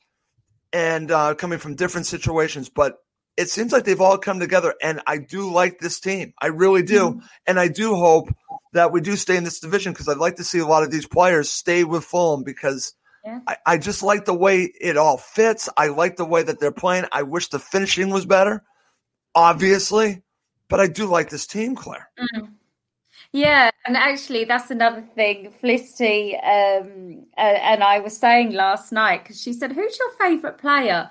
and 0.73 1.11
uh, 1.11 1.35
coming 1.35 1.59
from 1.59 1.75
different 1.75 2.07
situations, 2.07 2.69
but 2.69 2.97
it 3.37 3.51
seems 3.51 3.73
like 3.73 3.85
they've 3.85 4.01
all 4.01 4.19
come 4.19 4.39
together. 4.39 4.75
And 4.83 5.01
I 5.07 5.19
do 5.19 5.51
like 5.51 5.79
this 5.79 5.99
team. 6.01 6.33
I 6.41 6.49
really 6.49 6.83
do. 6.83 7.21
And 7.47 7.59
I 7.59 7.69
do 7.69 7.95
hope 7.97 8.29
that 8.73 8.93
we 8.93 9.01
do 9.01 9.17
stay 9.17 9.37
in 9.37 9.45
this 9.45 9.61
division 9.61 9.93
because 9.93 10.09
I'd 10.09 10.19
like 10.19 10.37
to 10.37 10.45
see 10.45 10.59
a 10.59 10.67
lot 10.67 10.83
of 10.83 10.91
these 10.91 11.07
players 11.07 11.51
stay 11.51 11.85
with 11.85 12.05
Fulham 12.05 12.45
because 12.45 12.95
Yeah. 13.25 13.41
I, 13.47 13.57
I 13.67 13.79
just 13.79 14.03
like 14.03 14.25
the 14.27 14.35
way 14.35 14.63
it 14.81 14.97
all 14.97 15.17
fits. 15.19 15.69
I 15.77 15.89
like 15.89 16.17
the 16.17 16.25
way 16.25 16.43
that 16.43 16.61
they're 16.61 16.71
playing. 16.73 17.07
I 17.13 17.23
wish 17.23 17.49
the 17.49 17.59
finishing 17.59 18.11
was 18.11 18.27
better, 18.27 18.63
obviously, 19.35 20.23
but 20.69 20.81
I 20.81 20.87
do 20.87 21.07
like 21.07 21.31
this 21.31 21.47
team, 21.47 21.77
Claire. 21.77 22.11
Yeah, 23.33 23.71
and 23.87 23.97
actually, 23.97 24.45
that's 24.45 24.71
another 24.71 25.03
thing. 25.15 25.53
Felicity 25.61 26.37
um, 26.37 27.27
uh, 27.39 27.41
and 27.41 27.85
I 27.85 28.01
were 28.01 28.11
saying 28.11 28.53
last 28.53 28.93
night 28.93 29.23
because 29.23 29.41
she 29.41 29.53
said, 29.53 29.73
"Who's 29.73 29.99
your 29.99 30.11
favourite 30.19 30.59
player?" 30.59 31.09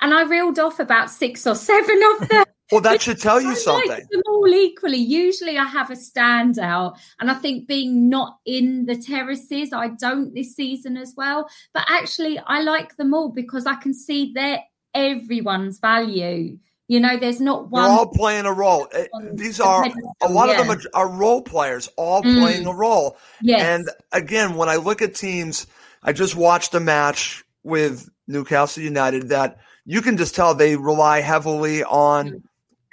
And 0.00 0.12
I 0.12 0.24
reeled 0.24 0.58
off 0.58 0.78
about 0.78 1.10
six 1.10 1.46
or 1.46 1.54
seven 1.54 2.00
of 2.12 2.28
them. 2.28 2.44
Well, 2.72 2.80
that 2.80 3.00
should 3.00 3.20
tell 3.20 3.36
I 3.38 3.42
you 3.42 3.48
like 3.50 3.58
something. 3.58 4.06
them 4.10 4.22
all 4.26 4.48
equally. 4.48 4.96
Usually, 4.96 5.56
I 5.56 5.66
have 5.66 5.88
a 5.88 5.94
standout, 5.94 6.98
and 7.20 7.30
I 7.30 7.34
think 7.34 7.68
being 7.68 8.08
not 8.08 8.38
in 8.44 8.86
the 8.86 8.96
terraces, 8.96 9.72
I 9.72 9.90
don't 10.00 10.34
this 10.34 10.56
season 10.56 10.96
as 10.96 11.14
well. 11.16 11.48
But 11.72 11.84
actually, 11.88 12.40
I 12.40 12.62
like 12.62 12.96
them 12.96 13.14
all 13.14 13.28
because 13.28 13.66
I 13.66 13.76
can 13.76 13.94
see 13.94 14.32
their 14.32 14.64
everyone's 14.94 15.78
value. 15.78 16.58
You 16.88 17.00
know, 17.00 17.16
there's 17.18 17.40
not 17.40 17.68
one. 17.70 17.82
They're 17.82 17.90
all 17.90 18.06
playing 18.06 18.46
a 18.46 18.52
role. 18.52 18.86
On 19.14 19.34
These 19.34 19.58
are 19.58 19.84
a 20.22 20.28
lot 20.28 20.48
of 20.50 20.56
them 20.56 20.70
are, 20.70 20.80
are 20.94 21.08
role 21.08 21.42
players, 21.42 21.88
all 21.96 22.22
Mm. 22.22 22.40
playing 22.40 22.66
a 22.66 22.72
role. 22.72 23.16
yes. 23.42 23.60
And 23.62 23.90
again, 24.12 24.54
when 24.54 24.68
I 24.68 24.76
look 24.76 25.02
at 25.02 25.14
teams, 25.14 25.66
I 26.02 26.12
just 26.12 26.36
watched 26.36 26.74
a 26.74 26.80
match 26.80 27.44
with 27.64 28.08
Newcastle 28.28 28.82
United 28.84 29.30
that 29.30 29.58
you 29.84 30.00
can 30.00 30.16
just 30.16 30.34
tell 30.36 30.54
they 30.54 30.76
rely 30.76 31.20
heavily 31.20 31.82
on 31.82 32.28
Mm. 32.30 32.42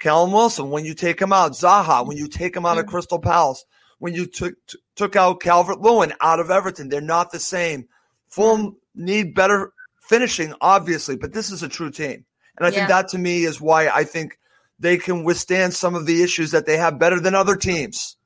Callum 0.00 0.32
Wilson. 0.32 0.70
When 0.70 0.84
you 0.84 0.94
take 0.94 1.20
him 1.22 1.32
out, 1.32 1.52
Zaha, 1.52 2.04
when 2.06 2.16
you 2.16 2.26
take 2.26 2.56
him 2.56 2.66
out 2.66 2.78
of 2.78 2.86
Mm. 2.86 2.88
Crystal 2.90 3.20
Palace, 3.20 3.64
when 4.00 4.12
you 4.12 4.26
took 4.26 4.54
t- 4.66 4.78
took 4.96 5.14
out 5.14 5.40
Calvert 5.40 5.80
Lewin 5.80 6.12
out 6.20 6.40
of 6.40 6.50
Everton, 6.50 6.88
they're 6.88 7.00
not 7.00 7.30
the 7.30 7.38
same. 7.40 7.86
Fulham 8.28 8.76
need 8.94 9.34
better 9.34 9.72
finishing, 10.08 10.52
obviously, 10.60 11.16
but 11.16 11.32
this 11.32 11.50
is 11.50 11.62
a 11.62 11.68
true 11.68 11.90
team. 11.90 12.24
And 12.56 12.66
I 12.66 12.70
think 12.70 12.88
that 12.88 13.08
to 13.08 13.18
me 13.18 13.44
is 13.44 13.60
why 13.60 13.88
I 13.88 14.04
think 14.04 14.38
they 14.78 14.96
can 14.96 15.24
withstand 15.24 15.74
some 15.74 15.94
of 15.94 16.06
the 16.06 16.22
issues 16.22 16.52
that 16.52 16.66
they 16.66 16.76
have 16.76 16.98
better 16.98 17.20
than 17.20 17.34
other 17.34 17.56
teams 17.56 18.16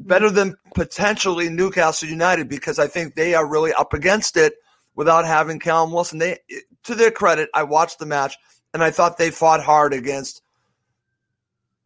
better 0.00 0.26
mm-hmm. 0.26 0.34
than 0.34 0.56
potentially 0.74 1.48
Newcastle 1.48 2.08
United 2.08 2.48
because 2.48 2.78
I 2.78 2.88
think 2.88 3.14
they 3.14 3.34
are 3.34 3.46
really 3.46 3.72
up 3.72 3.92
against 3.92 4.36
it 4.36 4.54
without 4.94 5.26
having 5.26 5.60
Callum 5.60 5.92
Wilson. 5.92 6.18
They, 6.18 6.38
to 6.84 6.94
their 6.94 7.10
credit, 7.10 7.50
I 7.54 7.62
watched 7.64 7.98
the 7.98 8.06
match 8.06 8.36
and 8.72 8.82
I 8.82 8.90
thought 8.90 9.18
they 9.18 9.30
fought 9.30 9.62
hard 9.62 9.92
against 9.92 10.42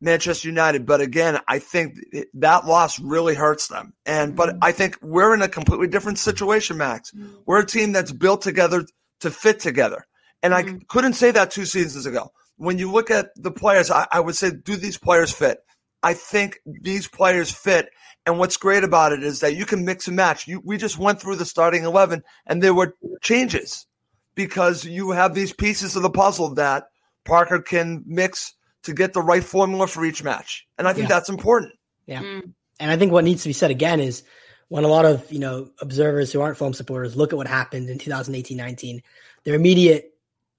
Manchester 0.00 0.48
United. 0.48 0.86
But 0.86 1.00
again, 1.00 1.40
I 1.48 1.58
think 1.58 1.98
that 2.34 2.66
loss 2.66 3.00
really 3.00 3.34
hurts 3.34 3.68
them. 3.68 3.94
And 4.06 4.36
but 4.36 4.50
mm-hmm. 4.50 4.58
I 4.62 4.72
think 4.72 4.98
we're 5.02 5.34
in 5.34 5.42
a 5.42 5.48
completely 5.48 5.88
different 5.88 6.18
situation, 6.18 6.76
Max. 6.76 7.10
Mm-hmm. 7.10 7.34
We're 7.46 7.60
a 7.60 7.66
team 7.66 7.92
that's 7.92 8.12
built 8.12 8.42
together 8.42 8.86
to 9.20 9.30
fit 9.30 9.60
together. 9.60 10.06
And 10.44 10.54
I 10.54 10.78
couldn't 10.88 11.14
say 11.14 11.30
that 11.30 11.50
two 11.50 11.64
seasons 11.64 12.04
ago. 12.04 12.30
When 12.56 12.78
you 12.78 12.92
look 12.92 13.10
at 13.10 13.30
the 13.34 13.50
players, 13.50 13.90
I, 13.90 14.06
I 14.12 14.20
would 14.20 14.36
say, 14.36 14.50
do 14.50 14.76
these 14.76 14.98
players 14.98 15.32
fit? 15.32 15.64
I 16.02 16.12
think 16.12 16.60
these 16.66 17.08
players 17.08 17.50
fit. 17.50 17.88
And 18.26 18.38
what's 18.38 18.58
great 18.58 18.84
about 18.84 19.12
it 19.12 19.22
is 19.22 19.40
that 19.40 19.56
you 19.56 19.64
can 19.64 19.86
mix 19.86 20.06
and 20.06 20.16
match. 20.16 20.46
You, 20.46 20.60
we 20.62 20.76
just 20.76 20.98
went 20.98 21.18
through 21.18 21.36
the 21.36 21.46
starting 21.46 21.84
11 21.84 22.22
and 22.46 22.62
there 22.62 22.74
were 22.74 22.94
changes 23.22 23.86
because 24.34 24.84
you 24.84 25.12
have 25.12 25.34
these 25.34 25.54
pieces 25.54 25.96
of 25.96 26.02
the 26.02 26.10
puzzle 26.10 26.54
that 26.56 26.88
Parker 27.24 27.60
can 27.62 28.02
mix 28.06 28.52
to 28.82 28.92
get 28.92 29.14
the 29.14 29.22
right 29.22 29.42
formula 29.42 29.86
for 29.86 30.04
each 30.04 30.22
match. 30.22 30.66
And 30.76 30.86
I 30.86 30.92
think 30.92 31.08
Yeah. 31.08 31.14
that's 31.14 31.30
important. 31.30 31.72
Yeah. 32.06 32.20
Mm. 32.20 32.52
And 32.80 32.90
I 32.90 32.98
think 32.98 33.12
what 33.12 33.24
needs 33.24 33.42
to 33.44 33.48
be 33.48 33.54
said 33.54 33.70
again 33.70 33.98
is 34.00 34.24
when 34.68 34.84
a 34.84 34.88
lot 34.88 35.06
of, 35.06 35.30
you 35.32 35.38
know, 35.38 35.70
observers 35.80 36.32
who 36.32 36.42
aren't 36.42 36.58
Fulham 36.58 36.74
supporters 36.74 37.16
look 37.16 37.32
at 37.32 37.36
what 37.36 37.46
happened 37.46 37.88
in 37.88 37.98
2018-19, 37.98 39.00
their 39.44 39.54
immediate, 39.54 40.13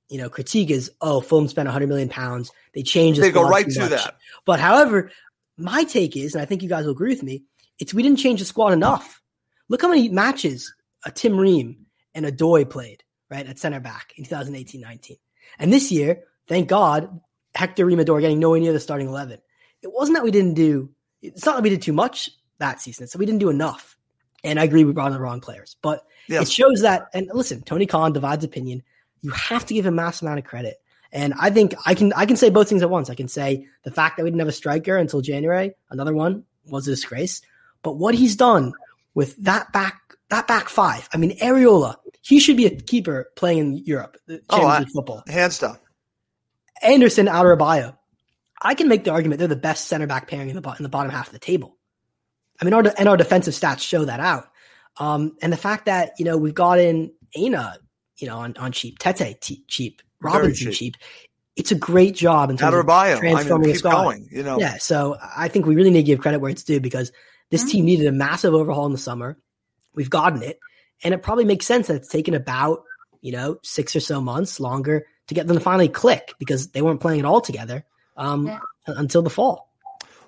you 0.10 0.18
know, 0.18 0.30
critique 0.30 0.70
is, 0.70 0.92
oh, 1.02 1.22
Fulham 1.22 1.48
spent 1.48 1.68
100 1.68 1.88
million 1.88 2.10
pounds. 2.10 2.52
They 2.74 2.84
changed 2.84 3.20
the 3.20 3.24
They 3.24 3.32
go 3.32 3.48
right 3.48 3.68
to 3.68 3.88
that. 3.88 4.16
But 4.46 4.60
however, 4.60 5.12
my 5.58 5.84
take 5.84 6.16
is, 6.16 6.36
and 6.36 6.42
I 6.42 6.46
think 6.46 6.62
you 6.62 6.70
guys 6.70 6.86
will 6.86 6.92
agree 6.92 7.10
with 7.10 7.24
me, 7.24 7.44
it's 7.80 7.94
we 7.94 8.04
didn't 8.04 8.20
change 8.20 8.40
the 8.40 8.46
squad 8.46 8.74
enough. 8.74 9.22
Look 9.68 9.82
how 9.82 9.90
many 9.90 10.10
matches 10.10 10.74
a 11.06 11.12
Tim 11.12 11.38
Ream 11.38 11.86
and 12.14 12.26
a 12.26 12.32
Doy 12.32 12.66
played, 12.66 13.04
right, 13.30 13.46
at 13.48 13.60
center 13.60 13.80
back 13.80 14.14
in 14.18 14.26
2018-19. 14.26 15.18
And 15.60 15.74
this 15.74 15.92
year, 15.92 16.24
thank 16.48 16.68
God, 16.68 17.20
Hector 17.56 17.86
Remador 17.86 18.22
getting 18.22 18.40
nowhere 18.40 18.60
near 18.60 18.74
the 18.74 18.80
starting 18.80 19.08
11. 19.08 19.40
It 19.82 19.92
wasn't 19.92 20.18
that 20.18 20.24
we 20.24 20.32
didn't 20.32 20.56
do, 20.56 20.90
it's 21.22 21.46
not 21.46 21.56
that 21.56 21.64
we 21.64 21.70
did 21.70 21.82
too 21.82 21.94
much 21.94 22.30
that 22.60 22.82
season, 22.82 23.08
so 23.08 23.20
we 23.20 23.26
didn't 23.26 23.40
do 23.40 23.50
enough. 23.50 23.98
And 24.44 24.60
I 24.60 24.64
agree 24.64 24.84
we 24.84 24.94
brought 24.94 25.08
in 25.08 25.14
the 25.14 25.20
wrong 25.20 25.42
players. 25.42 25.76
But 25.82 26.06
Yes. 26.28 26.44
it 26.44 26.52
shows 26.52 26.82
that, 26.82 27.08
and 27.14 27.30
listen, 27.34 27.62
Tony 27.64 27.86
Khan 27.86 28.14
divides 28.14 28.44
opinion. 28.44 28.84
You 29.26 29.32
have 29.32 29.66
to 29.66 29.74
give 29.74 29.88
him 29.88 29.96
a 29.96 29.98
mass 30.04 30.22
amount 30.22 30.38
of 30.38 30.46
credit. 30.46 30.76
And 31.12 31.34
I 31.40 31.50
think 31.50 31.74
I 31.86 31.96
can 31.96 32.14
I 32.14 32.28
can 32.28 32.36
say 32.36 32.52
both 32.52 32.70
things 32.70 32.84
at 32.84 32.90
once. 32.92 33.10
I 33.10 33.16
can 33.16 33.28
say 33.28 33.66
the 33.84 33.90
fact 33.92 34.18
that 34.18 34.24
we 34.24 34.30
didn't 34.30 34.40
have 34.40 34.48
a 34.48 34.52
striker 34.52 34.96
until 34.98 35.22
January, 35.22 35.74
another 35.90 36.14
one, 36.14 36.44
was 36.68 36.88
a 36.88 36.92
disgrace. 36.92 37.42
But 37.82 37.94
what 37.98 38.14
he's 38.14 38.36
done 38.36 38.74
with 39.16 39.36
that 39.38 39.72
back 39.74 40.00
that 40.30 40.48
back 40.48 40.70
five, 40.70 41.10
I 41.12 41.18
mean 41.18 41.38
Areola, 41.40 41.96
he 42.22 42.40
should 42.40 42.58
be 42.58 42.68
a 42.68 42.76
keeper 42.76 43.32
playing 43.36 43.58
in 43.60 43.78
Europe, 43.78 44.18
the 44.28 44.42
Oh, 44.50 44.58
Champions 44.58 44.76
I- 44.76 44.80
League 44.82 44.90
football. 44.90 45.24
Hands 45.28 45.58
down. 45.60 45.78
Andersen, 46.84 47.26
Adebayo. 47.28 47.98
I 48.62 48.74
can 48.76 48.88
make 48.88 49.04
the 49.06 49.12
argument 49.12 49.40
they're 49.40 49.48
the 49.48 49.56
best 49.56 49.88
center 49.88 50.08
back 50.08 50.28
pairing 50.28 50.50
in 50.50 50.62
the, 50.62 50.70
in 50.78 50.84
the 50.84 50.90
bottom 50.90 51.12
half 51.12 51.28
of 51.28 51.34
the 51.34 51.40
table. 51.40 51.78
I 52.62 52.66
mean, 52.66 52.74
our 52.74 52.84
and 52.98 53.08
our 53.10 53.18
defensive 53.18 53.54
stats 53.54 53.80
show 53.80 54.06
that 54.06 54.20
out. 54.20 54.48
Um, 54.98 55.36
and 55.42 55.52
the 55.52 55.58
fact 55.58 55.86
that 55.86 56.12
you 56.20 56.26
know 56.26 56.38
we've 56.38 56.54
got 56.54 56.80
in 56.80 57.12
Aina, 57.36 57.78
you 58.18 58.28
know, 58.28 58.38
on, 58.38 58.56
on 58.58 58.72
cheap, 58.72 59.00
Tete 59.00 59.40
t- 59.42 59.64
cheap, 59.68 60.02
Robinson 60.22 60.72
cheap. 60.72 60.74
cheap. 60.74 60.98
It's 61.56 61.72
a 61.72 61.76
great 61.76 62.16
job 62.16 62.50
in 62.50 62.58
terms 62.58 62.74
Adebayo. 62.74 63.14
of 63.14 63.20
I 63.20 63.22
mean, 63.22 63.34
transforming 63.34 63.70
a 63.70 63.74
keep 63.74 63.80
squad. 63.80 64.04
going. 64.04 64.28
You 64.30 64.44
know, 64.44 64.60
Yeah, 64.60 64.78
so 64.78 65.18
I 65.36 65.48
think 65.48 65.66
we 65.66 65.76
really 65.76 65.90
need 65.90 66.02
to 66.02 66.04
give 66.04 66.20
credit 66.20 66.40
where 66.40 66.52
it's 66.52 66.64
due 66.64 66.80
because 66.80 67.12
this 67.50 67.64
team 67.64 67.86
needed 67.86 68.08
a 68.08 68.12
massive 68.12 68.54
overhaul 68.54 68.86
in 68.86 68.92
the 68.92 68.98
summer. 68.98 69.38
We've 69.94 70.10
gotten 70.10 70.44
it, 70.44 70.60
And 71.04 71.14
it 71.14 71.24
probably 71.24 71.46
makes 71.46 71.66
sense 71.66 71.88
that 71.88 71.96
it's 71.96 72.10
taken 72.10 72.34
about, 72.34 72.84
you 73.22 73.32
know, 73.32 73.58
six 73.64 73.96
or 73.96 74.02
so 74.02 74.20
months 74.20 74.60
longer 74.60 75.06
to 75.28 75.34
get 75.34 75.48
them 75.48 75.56
to 75.56 75.64
finally 75.64 75.88
click 75.88 76.34
because 76.40 76.70
they 76.70 76.82
weren't 76.82 77.00
playing 77.00 77.20
it 77.20 77.26
all 77.26 77.42
together 77.42 77.86
um, 78.18 78.48
yeah. 78.48 78.60
until 78.88 79.22
the 79.22 79.30
fall. 79.30 79.72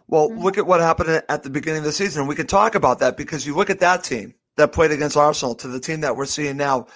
Well, 0.08 0.30
mm-hmm. 0.30 0.41
look 0.41 0.58
at 0.58 0.65
what 0.65 0.80
happened 0.80 1.21
at 1.28 1.43
the 1.43 1.50
beginning 1.50 1.80
of 1.80 1.86
the 1.86 1.91
season. 1.91 2.28
We 2.28 2.36
could 2.36 2.50
talk 2.50 2.76
about 2.76 3.00
that 3.00 3.17
because 3.17 3.45
you 3.45 3.56
look 3.56 3.69
at 3.69 3.80
that 3.80 4.04
team 4.04 4.34
that 4.56 4.71
played 4.71 4.91
against 4.91 5.17
Arsenal 5.17 5.56
to 5.56 5.67
the 5.67 5.80
team 5.80 6.02
that 6.02 6.15
we're 6.15 6.26
seeing 6.26 6.58
now. 6.58 6.88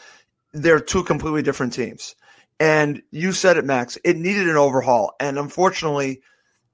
They're 0.53 0.79
two 0.79 1.03
completely 1.03 1.41
different 1.41 1.73
teams. 1.73 2.15
And 2.59 3.01
you 3.11 3.31
said 3.31 3.57
it, 3.57 3.65
Max. 3.65 3.97
It 4.03 4.17
needed 4.17 4.47
an 4.47 4.57
overhaul. 4.57 5.13
And 5.19 5.39
unfortunately, 5.39 6.21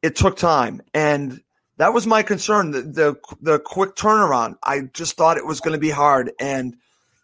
it 0.01 0.15
took 0.15 0.35
time. 0.35 0.81
And 0.93 1.41
that 1.77 1.93
was 1.93 2.05
my 2.05 2.23
concern. 2.23 2.71
The, 2.71 2.81
the, 2.81 3.15
the 3.41 3.59
quick 3.59 3.95
turnaround. 3.95 4.55
I 4.61 4.81
just 4.93 5.15
thought 5.15 5.37
it 5.37 5.45
was 5.45 5.61
going 5.61 5.73
to 5.73 5.79
be 5.79 5.89
hard. 5.89 6.31
And 6.39 6.75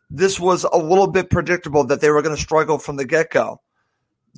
this 0.09 0.39
was 0.39 0.63
a 0.63 0.77
little 0.77 1.07
bit 1.07 1.29
predictable 1.29 1.85
that 1.87 1.99
they 1.99 2.09
were 2.09 2.21
going 2.21 2.35
to 2.35 2.41
struggle 2.41 2.77
from 2.77 2.95
the 2.95 3.05
get 3.05 3.31
go. 3.31 3.61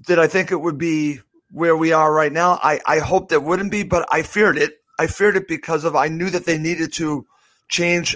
Did 0.08 0.19
I 0.19 0.28
think 0.28 0.51
it 0.51 0.60
would 0.60 0.78
be 0.78 1.19
where 1.51 1.75
we 1.75 1.91
are 1.91 2.12
right 2.12 2.32
now? 2.32 2.60
I, 2.63 2.80
I 2.86 2.99
hoped 2.99 3.32
it 3.32 3.43
wouldn't 3.43 3.71
be, 3.71 3.84
but 3.84 4.08
I 4.12 4.23
feared 4.23 4.58
it. 4.58 4.73
I 4.97 5.08
feared 5.08 5.36
it 5.36 5.47
because 5.47 5.84
of 5.84 5.95
I 5.95 6.08
knew 6.08 6.30
that 6.30 6.45
they 6.45 6.58
needed 6.58 6.93
to 6.93 7.28
change 7.67 8.15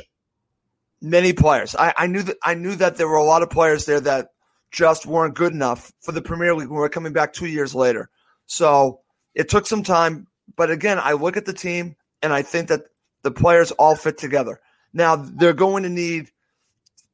many 1.02 1.34
players. 1.34 1.76
I, 1.76 1.94
I 1.98 2.08
knew 2.08 2.24
that 2.24 2.38
I 2.44 2.54
knew 2.54 2.76
that 2.76 2.98
there 2.98 3.08
were 3.08 3.16
a 3.16 3.24
lot 3.24 3.44
of 3.44 3.50
players 3.50 3.86
there 3.86 4.00
that 4.02 4.30
just 4.72 5.06
weren't 5.06 5.36
good 5.36 5.54
enough 5.54 5.92
for 6.02 6.12
the 6.12 6.22
Premier 6.22 6.54
League 6.54 6.70
when 6.70 6.80
we're 6.80 6.90
coming 6.90 7.14
back 7.14 7.34
two 7.34 7.48
years 7.48 7.74
later. 7.74 8.10
So 8.46 9.02
it 9.34 9.50
took 9.50 9.66
some 9.66 9.84
time. 9.84 10.28
But 10.56 10.72
again, 10.72 11.00
I 11.02 11.14
look 11.14 11.38
at 11.38 11.46
the 11.46 11.54
team 11.54 11.96
and 12.22 12.34
I 12.34 12.42
think 12.42 12.70
that 12.70 12.82
the 13.24 13.32
players 13.32 13.72
all 13.72 13.96
fit 13.96 14.18
together. 14.18 14.60
Now 14.94 15.16
they're 15.16 15.54
going 15.54 15.84
to 15.84 15.90
need 15.90 16.32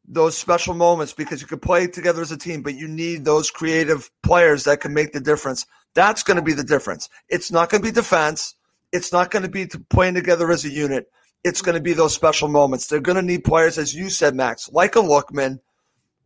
those 0.08 0.38
special 0.38 0.74
moments 0.74 1.14
because 1.14 1.42
you 1.42 1.48
can 1.48 1.60
play 1.60 1.88
together 1.88 2.22
as 2.22 2.32
a 2.32 2.38
team, 2.38 2.62
but 2.62 2.76
you 2.76 2.88
need 2.88 3.26
those 3.26 3.50
creative 3.50 4.10
players 4.22 4.66
that 4.66 4.82
can 4.82 4.94
make 4.94 5.14
the 5.14 5.20
difference. 5.20 5.66
That's 5.94 6.24
going 6.24 6.38
to 6.38 6.44
be 6.44 6.54
the 6.54 6.64
difference. 6.64 7.10
It's 7.30 7.52
not 7.52 7.70
going 7.70 7.82
to 7.82 7.88
be 7.88 7.94
defense. 7.94 8.56
It's 8.92 9.12
not 9.12 9.32
going 9.32 9.44
to 9.44 9.50
be 9.50 9.68
playing 9.90 10.14
together 10.14 10.52
as 10.52 10.64
a 10.64 10.70
unit. 10.70 11.08
It's 11.46 11.62
going 11.62 11.76
to 11.76 11.82
be 11.82 11.94
those 11.94 12.14
special 12.14 12.48
moments. 12.48 12.88
They're 12.88 13.00
going 13.00 13.18
to 13.18 13.22
need 13.22 13.44
players, 13.44 13.78
as 13.78 13.94
you 13.94 14.10
said, 14.10 14.36
Max, 14.36 14.68
like 14.72 14.96
a 14.96 15.00
Lookman, 15.00 15.60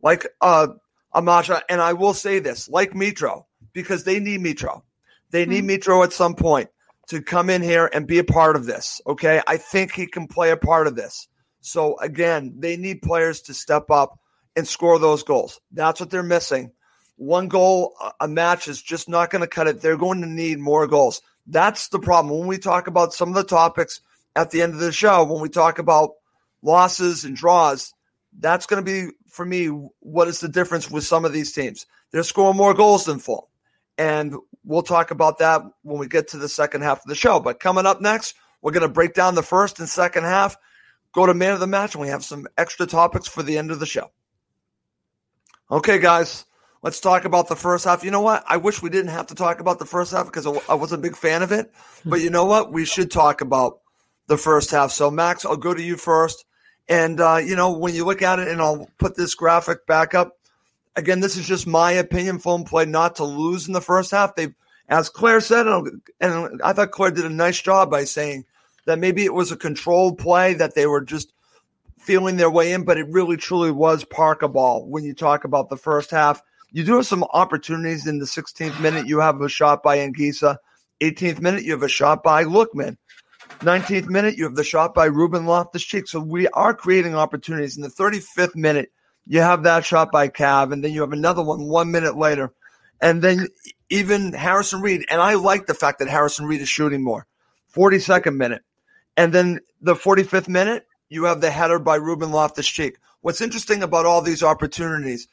like 0.02 0.26
uh, 0.40 0.68
a 1.12 1.20
Maja, 1.20 1.62
and 1.68 1.80
I 1.80 1.92
will 1.92 2.14
say 2.14 2.38
this, 2.38 2.70
like 2.70 2.92
Mitro, 2.92 3.44
because 3.74 4.04
they 4.04 4.18
need 4.18 4.40
Mitro. 4.40 4.82
They 5.30 5.44
need 5.44 5.64
mm-hmm. 5.64 5.92
Mitro 5.92 6.04
at 6.04 6.14
some 6.14 6.34
point 6.34 6.70
to 7.08 7.20
come 7.20 7.50
in 7.50 7.60
here 7.60 7.90
and 7.92 8.06
be 8.06 8.18
a 8.18 8.24
part 8.24 8.56
of 8.56 8.64
this. 8.64 9.00
Okay. 9.06 9.42
I 9.46 9.56
think 9.58 9.92
he 9.92 10.06
can 10.06 10.26
play 10.26 10.52
a 10.52 10.56
part 10.56 10.86
of 10.86 10.96
this. 10.96 11.28
So 11.60 11.98
again, 11.98 12.54
they 12.58 12.76
need 12.76 13.02
players 13.02 13.42
to 13.42 13.54
step 13.54 13.90
up 13.90 14.18
and 14.56 14.66
score 14.66 14.98
those 14.98 15.22
goals. 15.22 15.60
That's 15.72 16.00
what 16.00 16.10
they're 16.10 16.22
missing. 16.22 16.72
One 17.16 17.48
goal 17.48 17.94
a 18.20 18.26
match 18.26 18.68
is 18.68 18.80
just 18.80 19.08
not 19.08 19.30
going 19.30 19.42
to 19.42 19.48
cut 19.48 19.66
it. 19.66 19.82
They're 19.82 19.98
going 19.98 20.22
to 20.22 20.26
need 20.26 20.58
more 20.58 20.86
goals. 20.86 21.20
That's 21.46 21.88
the 21.88 21.98
problem. 21.98 22.38
When 22.38 22.48
we 22.48 22.58
talk 22.58 22.86
about 22.86 23.12
some 23.12 23.28
of 23.28 23.34
the 23.34 23.44
topics 23.44 24.00
at 24.36 24.50
the 24.50 24.62
end 24.62 24.74
of 24.74 24.80
the 24.80 24.92
show, 24.92 25.24
when 25.24 25.42
we 25.42 25.48
talk 25.48 25.78
about 25.78 26.10
losses 26.62 27.24
and 27.24 27.36
draws, 27.36 27.92
that's 28.38 28.66
going 28.66 28.84
to 28.84 28.90
be 28.90 29.12
for 29.28 29.44
me 29.44 29.66
what 30.00 30.28
is 30.28 30.40
the 30.40 30.48
difference 30.48 30.90
with 30.90 31.04
some 31.04 31.24
of 31.24 31.32
these 31.32 31.52
teams. 31.52 31.86
They're 32.12 32.22
scoring 32.22 32.56
more 32.56 32.74
goals 32.74 33.04
than 33.04 33.18
Fulham. 33.18 33.44
And 33.98 34.34
we'll 34.64 34.82
talk 34.82 35.10
about 35.10 35.38
that 35.38 35.62
when 35.82 35.98
we 35.98 36.08
get 36.08 36.28
to 36.28 36.38
the 36.38 36.48
second 36.48 36.82
half 36.82 36.98
of 36.98 37.06
the 37.06 37.14
show. 37.14 37.40
But 37.40 37.60
coming 37.60 37.86
up 37.86 38.00
next, 38.00 38.34
we're 38.62 38.72
going 38.72 38.86
to 38.86 38.88
break 38.88 39.14
down 39.14 39.34
the 39.34 39.42
first 39.42 39.78
and 39.78 39.88
second 39.88 40.24
half, 40.24 40.56
go 41.12 41.26
to 41.26 41.34
man 41.34 41.52
of 41.52 41.60
the 41.60 41.66
match, 41.66 41.94
and 41.94 42.02
we 42.02 42.08
have 42.08 42.24
some 42.24 42.46
extra 42.56 42.86
topics 42.86 43.28
for 43.28 43.42
the 43.42 43.58
end 43.58 43.70
of 43.70 43.78
the 43.78 43.86
show. 43.86 44.10
Okay, 45.70 45.98
guys, 45.98 46.46
let's 46.82 47.00
talk 47.00 47.24
about 47.24 47.48
the 47.48 47.56
first 47.56 47.84
half. 47.84 48.02
You 48.02 48.10
know 48.10 48.22
what? 48.22 48.44
I 48.46 48.56
wish 48.56 48.82
we 48.82 48.90
didn't 48.90 49.10
have 49.10 49.28
to 49.28 49.34
talk 49.34 49.60
about 49.60 49.78
the 49.78 49.86
first 49.86 50.12
half 50.12 50.26
because 50.26 50.46
I 50.46 50.74
was 50.74 50.92
a 50.92 50.98
big 50.98 51.16
fan 51.16 51.42
of 51.42 51.52
it. 51.52 51.72
But 52.04 52.20
you 52.20 52.30
know 52.30 52.46
what? 52.46 52.72
We 52.72 52.84
should 52.84 53.10
talk 53.10 53.40
about 53.40 53.80
the 54.30 54.38
first 54.38 54.70
half. 54.70 54.92
So, 54.92 55.10
Max, 55.10 55.44
I'll 55.44 55.56
go 55.56 55.74
to 55.74 55.82
you 55.82 55.96
first. 55.96 56.46
And, 56.88 57.20
uh, 57.20 57.36
you 57.36 57.56
know, 57.56 57.76
when 57.76 57.94
you 57.94 58.06
look 58.06 58.22
at 58.22 58.38
it, 58.38 58.48
and 58.48 58.62
I'll 58.62 58.88
put 58.98 59.16
this 59.16 59.34
graphic 59.34 59.86
back 59.86 60.14
up, 60.14 60.38
again, 60.96 61.20
this 61.20 61.36
is 61.36 61.46
just 61.46 61.66
my 61.66 61.92
opinion. 61.92 62.38
Fulham 62.38 62.64
played 62.64 62.88
not 62.88 63.16
to 63.16 63.24
lose 63.24 63.66
in 63.66 63.74
the 63.74 63.80
first 63.80 64.12
half. 64.12 64.36
They, 64.36 64.54
as 64.88 65.08
Claire 65.08 65.40
said, 65.40 65.66
and 66.20 66.62
I 66.62 66.72
thought 66.72 66.92
Claire 66.92 67.10
did 67.10 67.24
a 67.26 67.30
nice 67.30 67.60
job 67.60 67.90
by 67.90 68.04
saying 68.04 68.44
that 68.86 69.00
maybe 69.00 69.24
it 69.24 69.34
was 69.34 69.52
a 69.52 69.56
controlled 69.56 70.18
play 70.18 70.54
that 70.54 70.74
they 70.74 70.86
were 70.86 71.02
just 71.02 71.32
feeling 71.98 72.36
their 72.36 72.50
way 72.50 72.72
in, 72.72 72.84
but 72.84 72.98
it 72.98 73.08
really 73.08 73.36
truly 73.36 73.70
was 73.72 74.04
park 74.04 74.42
a 74.42 74.48
ball 74.48 74.86
when 74.86 75.04
you 75.04 75.12
talk 75.12 75.44
about 75.44 75.68
the 75.68 75.76
first 75.76 76.10
half. 76.10 76.40
You 76.72 76.84
do 76.84 76.96
have 76.96 77.06
some 77.06 77.24
opportunities 77.32 78.06
in 78.06 78.20
the 78.20 78.26
16th 78.26 78.80
minute. 78.80 79.06
You 79.06 79.18
have 79.18 79.40
a 79.40 79.48
shot 79.48 79.82
by 79.82 79.98
Anguissa. 79.98 80.56
18th 81.00 81.40
minute, 81.40 81.64
you 81.64 81.72
have 81.72 81.82
a 81.82 81.88
shot 81.88 82.22
by 82.22 82.44
Lookman. 82.44 82.96
19th 83.60 84.08
minute, 84.08 84.36
you 84.36 84.44
have 84.44 84.54
the 84.54 84.64
shot 84.64 84.94
by 84.94 85.04
Ruben 85.04 85.44
Loftus 85.44 85.82
Cheek. 85.82 86.08
So 86.08 86.20
we 86.20 86.48
are 86.48 86.72
creating 86.72 87.14
opportunities. 87.14 87.76
In 87.76 87.82
the 87.82 87.88
35th 87.88 88.56
minute, 88.56 88.90
you 89.26 89.40
have 89.40 89.64
that 89.64 89.84
shot 89.84 90.10
by 90.10 90.28
Cav, 90.28 90.72
and 90.72 90.82
then 90.82 90.92
you 90.92 91.02
have 91.02 91.12
another 91.12 91.42
one 91.42 91.68
one 91.68 91.90
minute 91.90 92.16
later. 92.16 92.52
And 93.00 93.22
then 93.22 93.48
even 93.90 94.32
Harrison 94.32 94.80
Reed, 94.80 95.04
and 95.10 95.20
I 95.20 95.34
like 95.34 95.66
the 95.66 95.74
fact 95.74 95.98
that 95.98 96.08
Harrison 96.08 96.46
Reed 96.46 96.60
is 96.60 96.68
shooting 96.68 97.02
more. 97.02 97.26
42nd 97.74 98.36
minute. 98.36 98.62
And 99.16 99.32
then 99.32 99.60
the 99.80 99.94
45th 99.94 100.48
minute, 100.48 100.86
you 101.08 101.24
have 101.24 101.40
the 101.40 101.50
header 101.50 101.78
by 101.78 101.96
Ruben 101.96 102.32
Loftus 102.32 102.68
Cheek. 102.68 102.98
What's 103.20 103.40
interesting 103.40 103.82
about 103.82 104.06
all 104.06 104.22
these 104.22 104.42
opportunities 104.42 105.28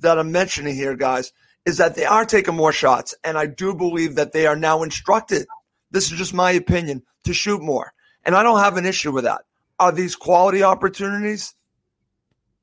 that 0.00 0.18
I'm 0.18 0.32
mentioning 0.32 0.74
here, 0.74 0.96
guys, 0.96 1.32
is 1.64 1.78
that 1.78 1.94
they 1.94 2.04
are 2.04 2.24
taking 2.24 2.54
more 2.54 2.72
shots. 2.72 3.14
And 3.24 3.38
I 3.38 3.46
do 3.46 3.74
believe 3.74 4.16
that 4.16 4.32
they 4.32 4.46
are 4.46 4.56
now 4.56 4.82
instructed, 4.82 5.46
this 5.90 6.10
is 6.10 6.18
just 6.18 6.34
my 6.34 6.50
opinion, 6.52 7.02
to 7.24 7.34
shoot 7.34 7.62
more. 7.62 7.92
And 8.24 8.34
I 8.34 8.42
don't 8.42 8.60
have 8.60 8.76
an 8.76 8.86
issue 8.86 9.12
with 9.12 9.24
that. 9.24 9.42
Are 9.78 9.92
these 9.92 10.16
quality 10.16 10.62
opportunities? 10.62 11.54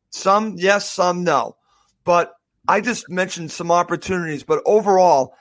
Some 0.09 0.55
yes, 0.57 0.89
some 0.89 1.23
no. 1.23 1.55
But 2.03 2.33
I 2.67 2.81
just 2.81 3.09
mentioned 3.09 3.51
some 3.51 3.71
opportunities, 3.71 4.43
but 4.43 4.61
overall, 4.65 5.33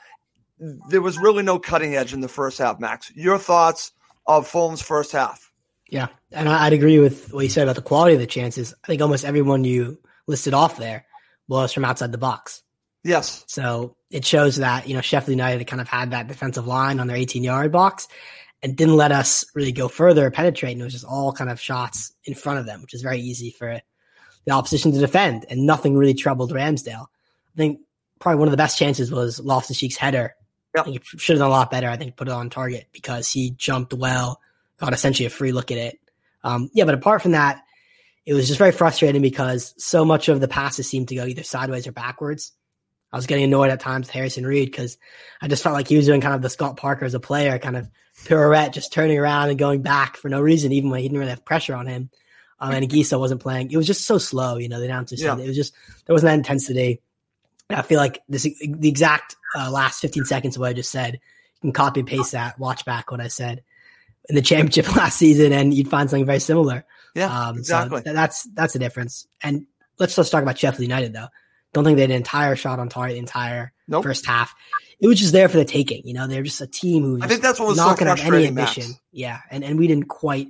there 0.88 1.02
was 1.02 1.18
really 1.18 1.42
no 1.42 1.58
cutting 1.58 1.94
edge 1.94 2.12
in 2.12 2.20
the 2.20 2.28
first 2.28 2.58
half, 2.58 2.80
Max. 2.80 3.12
Your 3.14 3.38
thoughts 3.38 3.92
of 4.26 4.48
Fulham's 4.48 4.82
first 4.82 5.12
half? 5.12 5.52
Yeah, 5.88 6.08
and 6.32 6.48
I'd 6.48 6.72
agree 6.72 6.98
with 6.98 7.32
what 7.32 7.42
you 7.42 7.48
said 7.48 7.62
about 7.64 7.76
the 7.76 7.82
quality 7.82 8.14
of 8.14 8.20
the 8.20 8.26
chances. 8.26 8.74
I 8.82 8.86
think 8.86 9.02
almost 9.02 9.24
everyone 9.24 9.64
you 9.64 9.98
listed 10.26 10.54
off 10.54 10.78
there 10.78 11.06
was 11.46 11.72
from 11.72 11.84
outside 11.84 12.10
the 12.10 12.18
box. 12.18 12.62
Yes. 13.06 13.44
So 13.46 13.96
it 14.10 14.24
shows 14.24 14.56
that, 14.56 14.88
you 14.88 14.94
know, 14.94 15.00
Sheffield 15.00 15.30
United 15.30 15.64
kind 15.66 15.80
of 15.80 15.88
had 15.88 16.10
that 16.10 16.26
defensive 16.26 16.66
line 16.66 16.98
on 16.98 17.06
their 17.06 17.16
18 17.16 17.44
yard 17.44 17.70
box 17.70 18.08
and 18.62 18.76
didn't 18.76 18.96
let 18.96 19.12
us 19.12 19.44
really 19.54 19.72
go 19.72 19.86
further 19.86 20.26
or 20.26 20.30
penetrate. 20.30 20.72
And 20.72 20.80
it 20.80 20.84
was 20.84 20.92
just 20.92 21.04
all 21.04 21.32
kind 21.32 21.48
of 21.48 21.60
shots 21.60 22.12
in 22.24 22.34
front 22.34 22.58
of 22.58 22.66
them, 22.66 22.82
which 22.82 22.94
is 22.94 23.02
very 23.02 23.20
easy 23.20 23.50
for 23.50 23.80
the 24.44 24.52
opposition 24.52 24.92
to 24.92 24.98
defend, 24.98 25.44
and 25.50 25.66
nothing 25.66 25.96
really 25.96 26.14
troubled 26.14 26.52
Ramsdale. 26.52 27.06
I 27.06 27.56
think 27.56 27.80
probably 28.20 28.38
one 28.38 28.48
of 28.48 28.52
the 28.52 28.56
best 28.56 28.78
chances 28.78 29.10
was 29.10 29.40
Loftus 29.40 29.78
Cheek's 29.78 29.96
header. 29.96 30.34
Yep. 30.74 30.82
I 30.82 30.84
think 30.84 31.02
he 31.02 31.18
should 31.18 31.34
have 31.34 31.40
done 31.40 31.48
a 31.48 31.52
lot 31.52 31.70
better. 31.70 31.88
I 31.88 31.96
think 31.96 32.16
put 32.16 32.28
it 32.28 32.32
on 32.32 32.50
target 32.50 32.86
because 32.92 33.30
he 33.30 33.50
jumped 33.50 33.92
well, 33.92 34.40
got 34.78 34.92
essentially 34.92 35.26
a 35.26 35.30
free 35.30 35.52
look 35.52 35.70
at 35.70 35.78
it. 35.78 35.98
Um, 36.44 36.70
yeah, 36.72 36.84
but 36.84 36.94
apart 36.94 37.22
from 37.22 37.32
that, 37.32 37.62
it 38.24 38.34
was 38.34 38.46
just 38.46 38.58
very 38.58 38.72
frustrating 38.72 39.22
because 39.22 39.74
so 39.78 40.04
much 40.04 40.28
of 40.28 40.40
the 40.40 40.48
passes 40.48 40.88
seemed 40.88 41.08
to 41.08 41.14
go 41.14 41.24
either 41.24 41.42
sideways 41.42 41.86
or 41.86 41.92
backwards. 41.92 42.52
I 43.12 43.16
was 43.16 43.26
getting 43.26 43.44
annoyed 43.44 43.70
at 43.70 43.80
times 43.80 44.06
with 44.06 44.14
Harrison 44.14 44.46
Reed 44.46 44.70
because 44.70 44.98
I 45.40 45.48
just 45.48 45.62
felt 45.62 45.74
like 45.74 45.88
he 45.88 45.96
was 45.96 46.06
doing 46.06 46.20
kind 46.20 46.34
of 46.34 46.42
the 46.42 46.50
Scott 46.50 46.76
Parker 46.76 47.04
as 47.04 47.14
a 47.14 47.20
player, 47.20 47.58
kind 47.58 47.76
of 47.76 47.88
pirouette, 48.24 48.72
just 48.72 48.92
turning 48.92 49.18
around 49.18 49.48
and 49.48 49.58
going 49.58 49.82
back 49.82 50.16
for 50.16 50.28
no 50.28 50.40
reason, 50.40 50.72
even 50.72 50.90
when 50.90 51.00
he 51.00 51.08
didn't 51.08 51.18
really 51.18 51.30
have 51.30 51.44
pressure 51.44 51.74
on 51.74 51.86
him 51.86 52.10
um, 52.58 52.72
Anguissa 52.72 53.18
wasn't 53.18 53.40
playing. 53.40 53.70
It 53.70 53.76
was 53.76 53.86
just 53.86 54.04
so 54.04 54.18
slow, 54.18 54.56
you 54.56 54.68
know. 54.68 54.78
The 54.78 54.86
announcer 54.86 55.16
said 55.16 55.38
yeah. 55.38 55.44
it 55.44 55.46
was 55.46 55.56
just 55.56 55.74
there 56.06 56.14
wasn't 56.14 56.30
that 56.30 56.38
intensity. 56.38 57.00
I 57.68 57.82
feel 57.82 57.98
like 57.98 58.22
this 58.28 58.42
the 58.42 58.88
exact 58.88 59.36
uh, 59.54 59.70
last 59.70 60.00
15 60.00 60.24
seconds 60.24 60.56
of 60.56 60.60
what 60.60 60.70
I 60.70 60.72
just 60.72 60.90
said. 60.90 61.14
You 61.14 61.60
can 61.60 61.72
copy 61.72 62.00
and 62.00 62.08
paste 62.08 62.32
that. 62.32 62.58
Watch 62.58 62.84
back 62.84 63.10
what 63.10 63.20
I 63.20 63.28
said 63.28 63.62
in 64.28 64.34
the 64.34 64.42
championship 64.42 64.94
last 64.96 65.18
season, 65.18 65.52
and 65.52 65.74
you'd 65.74 65.90
find 65.90 66.08
something 66.08 66.26
very 66.26 66.40
similar. 66.40 66.84
Yeah, 67.14 67.48
um, 67.48 67.58
exactly. 67.58 68.02
So 68.04 68.12
that's 68.12 68.44
that's 68.54 68.72
the 68.72 68.78
difference. 68.78 69.26
And 69.42 69.66
let's 69.98 70.16
just 70.16 70.30
talk 70.30 70.42
about 70.42 70.58
Sheffield 70.58 70.82
United 70.82 71.12
though. 71.12 71.28
Don't 71.76 71.84
think 71.84 71.96
they 71.96 72.02
had 72.02 72.10
an 72.10 72.16
entire 72.16 72.56
shot 72.56 72.78
on 72.78 72.88
target 72.88 73.16
the 73.16 73.18
entire 73.18 73.72
nope. 73.86 74.02
first 74.02 74.24
half. 74.24 74.54
It 74.98 75.06
was 75.06 75.18
just 75.18 75.32
there 75.32 75.48
for 75.48 75.58
the 75.58 75.64
taking. 75.66 76.06
You 76.06 76.14
know, 76.14 76.26
they're 76.26 76.42
just 76.42 76.60
a 76.62 76.66
team 76.66 77.02
who 77.02 77.22
I 77.22 77.28
think 77.28 77.42
that's 77.42 77.60
what 77.60 77.68
was 77.68 77.76
not 77.76 77.98
so 77.98 78.04
going 78.04 78.16
to 78.16 78.22
have 78.22 78.32
any 78.32 78.46
ambition. 78.46 78.88
Max. 78.88 79.00
Yeah, 79.12 79.40
and 79.50 79.62
and 79.62 79.78
we 79.78 79.86
didn't 79.86 80.08
quite 80.08 80.48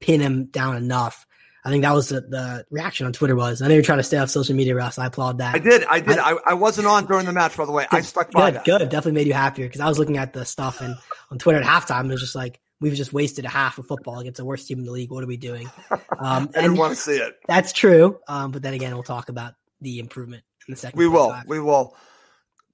pin 0.00 0.20
him 0.20 0.44
down 0.44 0.76
enough 0.76 1.26
I 1.68 1.70
think 1.70 1.82
that 1.82 1.92
was 1.92 2.08
the, 2.08 2.22
the, 2.22 2.66
reaction 2.70 3.04
on 3.06 3.12
Twitter 3.12 3.36
was. 3.36 3.60
I 3.60 3.68
know 3.68 3.74
you're 3.74 3.82
trying 3.82 3.98
to 3.98 4.04
stay 4.04 4.16
off 4.16 4.30
social 4.30 4.54
media, 4.54 4.74
Russ. 4.74 4.98
I 4.98 5.06
applaud 5.06 5.38
that. 5.38 5.54
I 5.54 5.58
did. 5.58 5.84
I 5.84 6.00
did. 6.00 6.18
I, 6.18 6.34
I, 6.46 6.54
wasn't 6.54 6.86
on 6.86 7.06
during 7.06 7.26
the 7.26 7.32
match, 7.32 7.58
by 7.58 7.66
the 7.66 7.72
way. 7.72 7.86
I 7.90 8.00
stuck 8.00 8.30
by 8.30 8.50
good, 8.50 8.54
that. 8.54 8.64
Good. 8.64 8.88
Definitely 8.88 9.12
made 9.12 9.26
you 9.26 9.34
happier 9.34 9.66
because 9.66 9.80
I 9.80 9.88
was 9.88 9.98
looking 9.98 10.16
at 10.16 10.32
the 10.32 10.46
stuff 10.46 10.80
and 10.80 10.96
on 11.30 11.38
Twitter 11.38 11.60
at 11.60 11.66
halftime, 11.66 12.06
it 12.06 12.12
was 12.12 12.20
just 12.20 12.34
like, 12.34 12.60
we've 12.80 12.94
just 12.94 13.12
wasted 13.12 13.44
a 13.44 13.48
half 13.48 13.76
of 13.76 13.86
football 13.86 14.18
against 14.20 14.38
the 14.38 14.44
worst 14.44 14.68
team 14.68 14.78
in 14.78 14.84
the 14.84 14.92
league. 14.92 15.10
What 15.10 15.24
are 15.24 15.26
we 15.26 15.36
doing? 15.36 15.70
Um, 16.20 16.50
I 16.56 16.62
didn't 16.62 16.78
want 16.78 16.96
to 16.96 17.00
see 17.00 17.16
it. 17.16 17.36
That's 17.46 17.72
true. 17.72 18.18
Um, 18.26 18.50
but 18.50 18.60
then 18.60 18.74
again, 18.74 18.92
we'll 18.92 19.04
talk 19.04 19.28
about 19.28 19.54
the 19.80 20.00
improvement 20.00 20.42
in 20.68 20.74
the 20.74 20.76
second. 20.76 20.98
We 20.98 21.08
will. 21.08 21.34
We 21.46 21.60
will. 21.60 21.96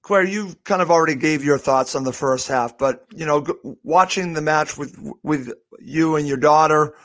Claire, 0.01 0.23
you 0.23 0.55
kind 0.65 0.83
of 0.83 0.91
already 0.91 1.15
gave 1.15 1.43
your 1.43 1.57
thoughts 1.57 1.95
on 1.95 2.03
the 2.03 2.13
first 2.13 2.47
half, 2.47 2.77
but 2.77 3.05
you 3.15 3.25
know, 3.25 3.43
watching 3.83 4.33
the 4.33 4.41
match 4.41 4.77
with 4.77 4.95
with 5.23 5.51
you 5.79 6.15
and 6.15 6.27
your 6.27 6.37
daughter, 6.37 6.95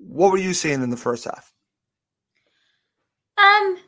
what 0.00 0.32
were 0.32 0.38
you 0.38 0.52
seeing 0.52 0.82
in 0.82 0.90
the 0.90 0.96
first 0.96 1.24
half? 1.26 1.52
Um, 3.38 3.78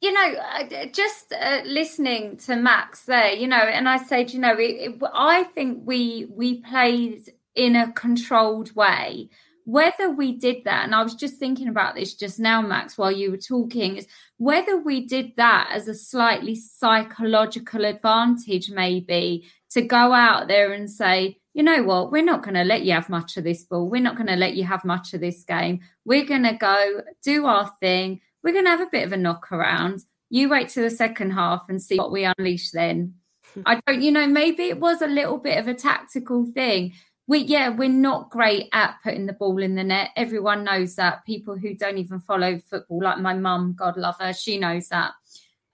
you 0.00 0.12
know, 0.12 0.34
uh, 0.34 0.86
just 0.92 1.32
uh, 1.32 1.62
listening 1.64 2.36
to 2.38 2.54
Max 2.54 3.06
there, 3.06 3.32
you 3.32 3.48
know, 3.48 3.56
and 3.56 3.88
I 3.88 3.96
said, 3.96 4.32
you 4.32 4.38
know, 4.38 4.54
it, 4.54 4.92
it, 4.92 5.02
I 5.12 5.42
think 5.42 5.82
we 5.84 6.28
we 6.30 6.60
played 6.60 7.32
in 7.56 7.74
a 7.74 7.90
controlled 7.92 8.76
way. 8.76 9.30
Whether 9.66 10.10
we 10.10 10.32
did 10.32 10.64
that, 10.64 10.84
and 10.84 10.94
I 10.94 11.02
was 11.02 11.14
just 11.14 11.36
thinking 11.36 11.68
about 11.68 11.94
this 11.94 12.14
just 12.14 12.40
now, 12.40 12.62
Max, 12.62 12.96
while 12.96 13.12
you 13.12 13.30
were 13.30 13.36
talking, 13.36 13.96
is 13.96 14.06
whether 14.38 14.78
we 14.78 15.06
did 15.06 15.32
that 15.36 15.68
as 15.72 15.88
a 15.88 15.94
slightly 15.94 16.54
psychological 16.54 17.84
advantage, 17.84 18.70
maybe 18.70 19.46
to 19.70 19.82
go 19.82 20.14
out 20.14 20.48
there 20.48 20.72
and 20.72 20.90
say, 20.90 21.38
you 21.52 21.62
know 21.62 21.82
what, 21.82 22.10
we're 22.10 22.22
not 22.24 22.42
going 22.42 22.54
to 22.54 22.64
let 22.64 22.84
you 22.84 22.92
have 22.92 23.08
much 23.08 23.36
of 23.36 23.44
this 23.44 23.64
ball. 23.64 23.88
We're 23.88 24.00
not 24.00 24.16
going 24.16 24.28
to 24.28 24.36
let 24.36 24.54
you 24.54 24.64
have 24.64 24.84
much 24.84 25.12
of 25.14 25.20
this 25.20 25.44
game. 25.44 25.80
We're 26.04 26.26
going 26.26 26.44
to 26.44 26.54
go 26.54 27.02
do 27.22 27.46
our 27.46 27.70
thing 27.80 28.20
we're 28.46 28.52
going 28.52 28.66
to 28.66 28.70
have 28.70 28.80
a 28.80 28.86
bit 28.86 29.04
of 29.04 29.12
a 29.12 29.16
knock 29.16 29.50
around. 29.50 30.04
You 30.30 30.48
wait 30.48 30.68
to 30.70 30.80
the 30.80 30.90
second 30.90 31.32
half 31.32 31.66
and 31.68 31.82
see 31.82 31.98
what 31.98 32.12
we 32.12 32.24
unleash 32.38 32.70
then. 32.70 33.14
I 33.66 33.80
don't, 33.84 34.00
you 34.00 34.12
know, 34.12 34.28
maybe 34.28 34.64
it 34.68 34.78
was 34.78 35.02
a 35.02 35.08
little 35.08 35.38
bit 35.38 35.58
of 35.58 35.66
a 35.66 35.74
tactical 35.74 36.46
thing. 36.46 36.92
We, 37.28 37.40
yeah, 37.40 37.70
we're 37.70 37.88
not 37.88 38.30
great 38.30 38.68
at 38.72 38.96
putting 39.02 39.26
the 39.26 39.32
ball 39.32 39.60
in 39.62 39.74
the 39.74 39.82
net. 39.82 40.10
Everyone 40.16 40.62
knows 40.62 40.94
that. 40.94 41.24
People 41.26 41.58
who 41.58 41.74
don't 41.74 41.98
even 41.98 42.20
follow 42.20 42.60
football, 42.60 43.02
like 43.02 43.18
my 43.18 43.34
mum, 43.34 43.74
God 43.76 43.96
love 43.96 44.16
her, 44.20 44.32
she 44.32 44.58
knows 44.58 44.88
that. 44.88 45.12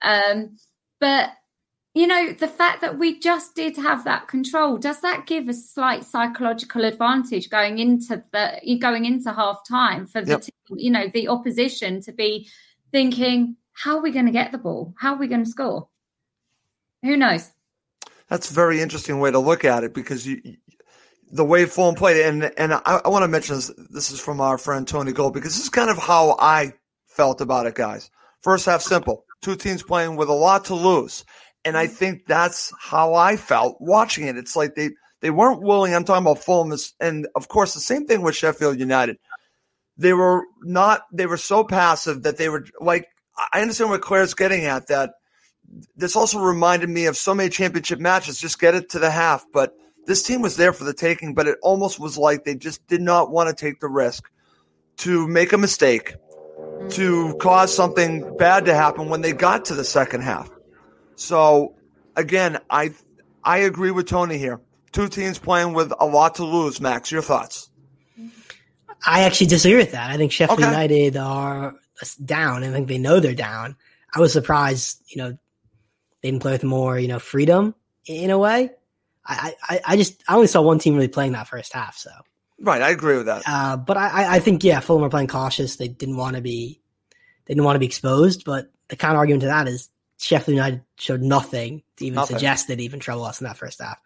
Um, 0.01 0.57
but 0.99 1.29
you 1.93 2.07
know, 2.07 2.33
the 2.33 2.47
fact 2.47 2.81
that 2.81 2.97
we 2.97 3.19
just 3.19 3.53
did 3.53 3.77
have 3.77 4.03
that 4.05 4.27
control, 4.27 4.77
does 4.77 5.01
that 5.01 5.27
give 5.27 5.47
a 5.47 5.53
slight 5.53 6.03
psychological 6.03 6.85
advantage 6.85 7.49
going 7.51 7.77
into 7.77 8.23
the 8.31 8.77
going 8.81 9.05
into 9.05 9.31
half 9.31 9.61
time 9.67 10.07
for 10.07 10.21
the 10.21 10.31
yep. 10.31 10.41
team, 10.41 10.77
you 10.77 10.89
know, 10.89 11.07
the 11.13 11.27
opposition 11.27 12.01
to 12.01 12.11
be 12.11 12.49
thinking, 12.91 13.57
how 13.73 13.97
are 13.97 14.01
we 14.01 14.11
going 14.11 14.25
to 14.25 14.31
get 14.31 14.51
the 14.51 14.57
ball? 14.57 14.95
How 14.97 15.13
are 15.13 15.19
we 15.19 15.27
going 15.27 15.43
to 15.43 15.49
score? 15.49 15.87
Who 17.03 17.15
knows? 17.15 17.51
That's 18.27 18.49
a 18.49 18.53
very 18.53 18.81
interesting 18.81 19.19
way 19.19 19.29
to 19.29 19.39
look 19.39 19.63
at 19.63 19.83
it 19.83 19.93
because 19.93 20.25
you, 20.25 20.41
the 21.33 21.43
way 21.43 21.65
Fulham 21.65 21.95
played, 21.95 22.23
and 22.25 22.51
and 22.57 22.73
I, 22.73 23.01
I 23.03 23.09
want 23.09 23.23
to 23.23 23.27
mention 23.27 23.55
this. 23.55 23.71
This 23.89 24.11
is 24.11 24.19
from 24.19 24.39
our 24.39 24.57
friend 24.57 24.87
Tony 24.87 25.11
Gold 25.11 25.33
because 25.33 25.55
this 25.55 25.63
is 25.63 25.69
kind 25.69 25.89
of 25.89 25.97
how 25.97 26.37
I 26.39 26.73
felt 27.07 27.41
about 27.41 27.65
it, 27.65 27.73
guys. 27.73 28.11
First 28.41 28.67
half 28.67 28.81
simple, 28.81 29.25
two 29.41 29.55
teams 29.55 29.81
playing 29.81 30.15
with 30.15 30.29
a 30.29 30.33
lot 30.33 30.65
to 30.65 30.75
lose, 30.75 31.25
and 31.65 31.75
I 31.75 31.87
think 31.87 32.27
that's 32.27 32.71
how 32.79 33.15
I 33.15 33.35
felt 33.35 33.77
watching 33.79 34.27
it. 34.27 34.37
It's 34.37 34.55
like 34.55 34.75
they, 34.75 34.91
they 35.21 35.31
weren't 35.31 35.63
willing. 35.63 35.95
I'm 35.95 36.03
talking 36.03 36.23
about 36.23 36.43
Fulham. 36.43 36.77
And 36.99 37.27
of 37.35 37.47
course, 37.47 37.73
the 37.73 37.79
same 37.79 38.05
thing 38.05 38.21
with 38.21 38.35
Sheffield 38.35 38.79
United. 38.79 39.17
They 39.97 40.13
were 40.13 40.43
not, 40.61 41.01
they 41.11 41.25
were 41.25 41.37
so 41.37 41.63
passive 41.63 42.23
that 42.23 42.37
they 42.37 42.49
were 42.49 42.65
like, 42.79 43.07
I 43.53 43.61
understand 43.61 43.89
what 43.89 44.01
Claire's 44.01 44.33
getting 44.33 44.65
at 44.65 44.87
that 44.87 45.11
this 45.95 46.15
also 46.15 46.39
reminded 46.39 46.89
me 46.89 47.05
of 47.05 47.17
so 47.17 47.33
many 47.33 47.49
championship 47.49 47.99
matches. 47.99 48.39
Just 48.39 48.59
get 48.59 48.75
it 48.75 48.89
to 48.89 48.99
the 48.99 49.09
half. 49.09 49.45
But 49.53 49.73
this 50.05 50.23
team 50.23 50.41
was 50.41 50.55
there 50.57 50.73
for 50.73 50.83
the 50.83 50.93
taking, 50.93 51.33
but 51.33 51.47
it 51.47 51.57
almost 51.61 51.99
was 51.99 52.17
like 52.17 52.43
they 52.43 52.55
just 52.55 52.85
did 52.87 53.01
not 53.01 53.31
want 53.31 53.49
to 53.49 53.55
take 53.55 53.79
the 53.79 53.87
risk 53.87 54.29
to 54.97 55.27
make 55.27 55.53
a 55.53 55.57
mistake, 55.57 56.15
to 56.89 57.35
cause 57.37 57.73
something 57.73 58.35
bad 58.37 58.65
to 58.65 58.73
happen 58.73 59.09
when 59.09 59.21
they 59.21 59.33
got 59.33 59.65
to 59.65 59.75
the 59.75 59.83
second 59.83 60.21
half. 60.21 60.49
So 61.15 61.75
again, 62.15 62.59
I 62.69 62.93
I 63.43 63.59
agree 63.59 63.91
with 63.91 64.07
Tony 64.07 64.37
here. 64.37 64.61
Two 64.91 65.07
teams 65.07 65.39
playing 65.39 65.73
with 65.73 65.91
a 65.99 66.05
lot 66.05 66.35
to 66.35 66.45
lose. 66.45 66.79
Max, 66.79 67.11
your 67.11 67.21
thoughts? 67.21 67.69
I 69.05 69.21
actually 69.21 69.47
disagree 69.47 69.77
with 69.77 69.91
that. 69.91 70.11
I 70.11 70.17
think 70.17 70.31
Sheffield 70.31 70.59
okay. 70.59 70.69
United 70.69 71.17
are 71.17 71.75
down. 72.23 72.63
I 72.63 72.71
think 72.71 72.87
they 72.87 72.97
know 72.97 73.19
they're 73.19 73.33
down. 73.33 73.75
I 74.15 74.19
was 74.19 74.31
surprised, 74.31 75.01
you 75.07 75.17
know, 75.17 75.31
they 76.21 76.31
didn't 76.31 76.41
play 76.41 76.53
with 76.53 76.63
more, 76.63 76.97
you 76.99 77.07
know, 77.07 77.19
freedom 77.19 77.75
in 78.05 78.29
a 78.29 78.37
way. 78.37 78.69
I, 79.25 79.55
I, 79.69 79.81
I 79.85 79.97
just 79.97 80.23
I 80.27 80.35
only 80.35 80.47
saw 80.47 80.61
one 80.61 80.79
team 80.79 80.95
really 80.95 81.07
playing 81.07 81.33
that 81.33 81.47
first 81.47 81.73
half. 81.73 81.97
So 81.97 82.11
right, 82.59 82.81
I 82.81 82.89
agree 82.89 83.17
with 83.17 83.27
that. 83.27 83.43
Uh, 83.45 83.77
but 83.77 83.97
I, 83.97 84.35
I 84.35 84.39
think 84.39 84.63
yeah, 84.63 84.79
Fulham 84.79 85.01
were 85.01 85.09
playing 85.09 85.27
cautious. 85.27 85.77
They 85.77 85.87
didn't 85.87 86.17
want 86.17 86.35
to 86.35 86.41
be, 86.41 86.81
they 87.45 87.53
didn't 87.53 87.65
want 87.65 87.75
to 87.75 87.79
be 87.79 87.85
exposed. 87.85 88.43
But 88.45 88.71
the 88.89 88.95
counter 88.95 89.17
argument 89.17 89.41
to 89.41 89.47
that 89.47 89.67
is 89.67 89.89
Sheffield 90.19 90.55
United 90.55 90.81
showed 90.97 91.21
nothing 91.21 91.83
to 91.97 92.05
even 92.05 92.15
nothing. 92.15 92.37
suggest 92.37 92.67
they'd 92.67 92.81
even 92.81 92.99
trouble 92.99 93.23
us 93.23 93.41
in 93.41 93.45
that 93.45 93.57
first 93.57 93.81
half. 93.81 93.99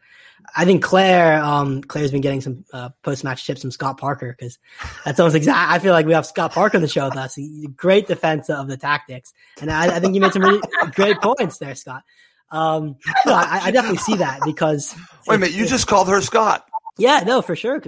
I 0.56 0.66
think 0.66 0.84
Claire, 0.84 1.44
um, 1.44 1.82
Claire's 1.82 2.12
been 2.12 2.22
getting 2.22 2.42
some 2.42 2.64
uh, 2.72 2.90
post 3.02 3.24
match 3.24 3.46
tips 3.46 3.62
from 3.62 3.72
Scott 3.72 3.98
Parker 3.98 4.36
because 4.38 4.60
that's 5.04 5.20
almost 5.20 5.36
exact. 5.36 5.72
I 5.72 5.80
feel 5.80 5.94
like 5.94 6.06
we 6.06 6.14
have 6.14 6.26
Scott 6.26 6.54
Parker 6.54 6.78
on 6.78 6.82
the 6.82 6.88
show 6.88 7.06
with 7.06 7.18
us. 7.18 7.38
Great 7.76 8.08
defense 8.08 8.50
of 8.50 8.68
the 8.68 8.78
tactics, 8.78 9.34
and 9.60 9.72
I, 9.72 9.96
I 9.96 10.00
think 10.00 10.16
you 10.16 10.22
made 10.22 10.34
some 10.34 10.44
really 10.44 10.62
great 10.94 11.20
points 11.22 11.58
there, 11.58 11.76
Scott. 11.76 12.04
Um, 12.50 12.96
no, 13.26 13.34
I, 13.34 13.60
I, 13.64 13.72
definitely 13.72 13.98
see 13.98 14.16
that 14.16 14.40
because 14.46 14.96
wait 15.28 15.36
a 15.36 15.40
minute, 15.40 15.54
you 15.54 15.66
just 15.66 15.86
called 15.86 16.08
her 16.08 16.22
Scott. 16.22 16.66
Yeah, 16.98 17.24
no, 17.26 17.42
for 17.42 17.56
sure. 17.56 17.76
It's, 17.76 17.86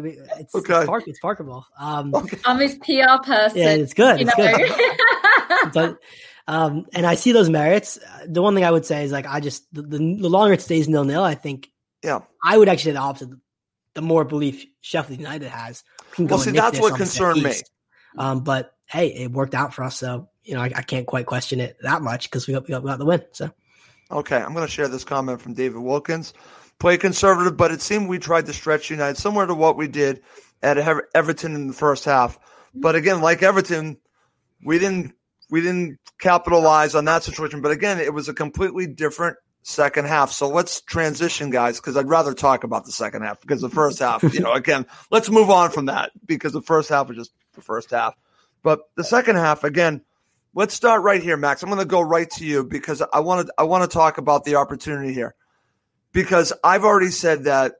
okay. 0.53 0.75
it's, 0.75 0.85
Parker, 0.85 1.03
it's 1.07 1.19
Parkerable. 1.19 1.63
Um, 1.79 2.13
okay. 2.13 2.37
I'm 2.45 2.59
his 2.59 2.75
PR 2.75 3.23
person. 3.23 3.57
Yeah, 3.57 3.69
it's 3.71 3.93
good. 3.93 4.21
It's 4.21 4.37
know? 4.37 4.57
good. 4.57 5.73
but 5.73 5.97
um, 6.47 6.85
and 6.93 7.05
I 7.05 7.15
see 7.15 7.31
those 7.31 7.49
merits. 7.49 7.99
The 8.25 8.41
one 8.41 8.55
thing 8.55 8.65
I 8.65 8.71
would 8.71 8.85
say 8.85 9.03
is 9.03 9.11
like 9.11 9.27
I 9.27 9.39
just 9.39 9.71
the, 9.73 9.81
the, 9.81 9.97
the 9.97 10.29
longer 10.29 10.53
it 10.53 10.61
stays 10.61 10.87
nil 10.87 11.03
nil, 11.03 11.23
I 11.23 11.35
think 11.35 11.69
yeah, 12.03 12.21
I 12.43 12.57
would 12.57 12.69
actually 12.69 12.91
say 12.91 12.93
the 12.93 12.99
opposite. 12.99 13.29
The 13.95 14.01
more 14.01 14.23
belief 14.23 14.65
Sheffield 14.81 15.19
United 15.19 15.49
has, 15.49 15.83
can 16.11 16.27
well, 16.27 16.39
see, 16.39 16.51
that's 16.51 16.79
what 16.79 16.95
concerned 16.95 17.43
me. 17.43 17.53
Um, 18.17 18.43
but 18.43 18.73
hey, 18.85 19.07
it 19.07 19.31
worked 19.31 19.55
out 19.55 19.73
for 19.73 19.83
us, 19.83 19.97
so 19.97 20.29
you 20.43 20.53
know 20.53 20.61
I, 20.61 20.71
I 20.75 20.81
can't 20.81 21.07
quite 21.07 21.25
question 21.25 21.59
it 21.59 21.77
that 21.81 22.01
much 22.01 22.29
because 22.29 22.47
we 22.47 22.53
got, 22.53 22.63
we 22.63 22.69
got, 22.69 22.83
we 22.83 22.89
got 22.89 22.99
the 22.99 23.05
win. 23.05 23.23
So 23.31 23.51
okay, 24.11 24.37
I'm 24.37 24.53
going 24.53 24.65
to 24.65 24.71
share 24.71 24.87
this 24.87 25.03
comment 25.03 25.41
from 25.41 25.53
David 25.53 25.79
Wilkins. 25.79 26.33
Play 26.79 26.97
conservative, 26.97 27.57
but 27.57 27.71
it 27.71 27.81
seemed 27.81 28.07
we 28.07 28.19
tried 28.19 28.45
to 28.45 28.53
stretch 28.53 28.89
United 28.89 29.17
similar 29.17 29.45
to 29.45 29.53
what 29.53 29.75
we 29.75 29.87
did 29.87 30.21
at 30.63 30.77
Everton 31.13 31.55
in 31.55 31.67
the 31.67 31.73
first 31.73 32.05
half. 32.05 32.39
But 32.73 32.95
again, 32.95 33.21
like 33.21 33.43
Everton, 33.43 33.97
we 34.63 34.79
didn't 34.79 35.13
we 35.49 35.61
didn't 35.61 35.99
capitalize 36.19 36.95
on 36.95 37.05
that 37.05 37.23
situation. 37.23 37.61
But 37.61 37.71
again, 37.71 37.99
it 37.99 38.13
was 38.13 38.29
a 38.29 38.33
completely 38.33 38.87
different 38.87 39.37
second 39.63 40.05
half. 40.05 40.31
So 40.31 40.47
let's 40.47 40.81
transition, 40.81 41.49
guys, 41.49 41.79
because 41.79 41.97
I'd 41.97 42.07
rather 42.07 42.33
talk 42.33 42.63
about 42.63 42.85
the 42.85 42.91
second 42.91 43.23
half 43.23 43.41
because 43.41 43.61
the 43.61 43.69
first 43.69 43.99
half, 43.99 44.23
you 44.33 44.39
know, 44.39 44.53
again, 44.53 44.85
let's 45.11 45.29
move 45.29 45.49
on 45.49 45.71
from 45.71 45.85
that 45.85 46.11
because 46.25 46.53
the 46.53 46.61
first 46.61 46.89
half 46.89 47.07
was 47.07 47.17
just 47.17 47.31
the 47.53 47.61
first 47.61 47.91
half. 47.91 48.15
But 48.63 48.81
the 48.95 49.03
second 49.03 49.35
half, 49.37 49.63
again, 49.63 50.01
let's 50.53 50.73
start 50.73 51.03
right 51.03 51.21
here, 51.21 51.37
Max. 51.37 51.63
I'm 51.63 51.69
going 51.69 51.79
to 51.79 51.85
go 51.85 52.01
right 52.01 52.29
to 52.31 52.45
you 52.45 52.63
because 52.63 53.01
I 53.01 53.19
want 53.19 53.47
to 53.47 53.53
I 53.57 53.63
want 53.63 53.89
to 53.89 53.93
talk 53.93 54.17
about 54.17 54.45
the 54.45 54.55
opportunity 54.55 55.13
here 55.13 55.35
because 56.11 56.53
I've 56.63 56.83
already 56.83 57.11
said 57.11 57.45
that 57.45 57.75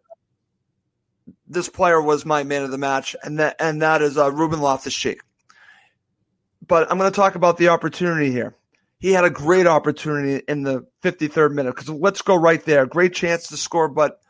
this 1.48 1.70
player 1.70 2.02
was 2.02 2.26
my 2.26 2.44
man 2.44 2.64
of 2.64 2.72
the 2.72 2.78
match, 2.78 3.16
and 3.24 3.40
that 3.40 3.56
and 3.60 3.82
that 3.82 4.02
is 4.02 4.18
uh, 4.18 4.32
Ruben 4.32 4.62
Loftus 4.62 4.96
Cheek 4.96 5.22
but 6.70 6.90
I'm 6.90 6.98
going 6.98 7.12
to 7.12 7.16
talk 7.16 7.36
about 7.36 7.58
the 7.58 7.70
opportunity 7.70 8.32
here. 8.32 8.56
He 9.00 9.12
had 9.12 9.26
a 9.26 9.30
great 9.30 9.66
opportunity 9.66 10.44
in 10.48 10.64
the 10.64 10.86
53rd 11.04 11.54
minute 11.54 11.76
because 11.76 11.90
let's 11.90 12.22
go 12.22 12.36
right 12.36 12.64
there. 12.64 12.86
Great 12.86 13.14
chance 13.14 13.48
to 13.48 13.58
score, 13.58 13.90
but 13.90 14.22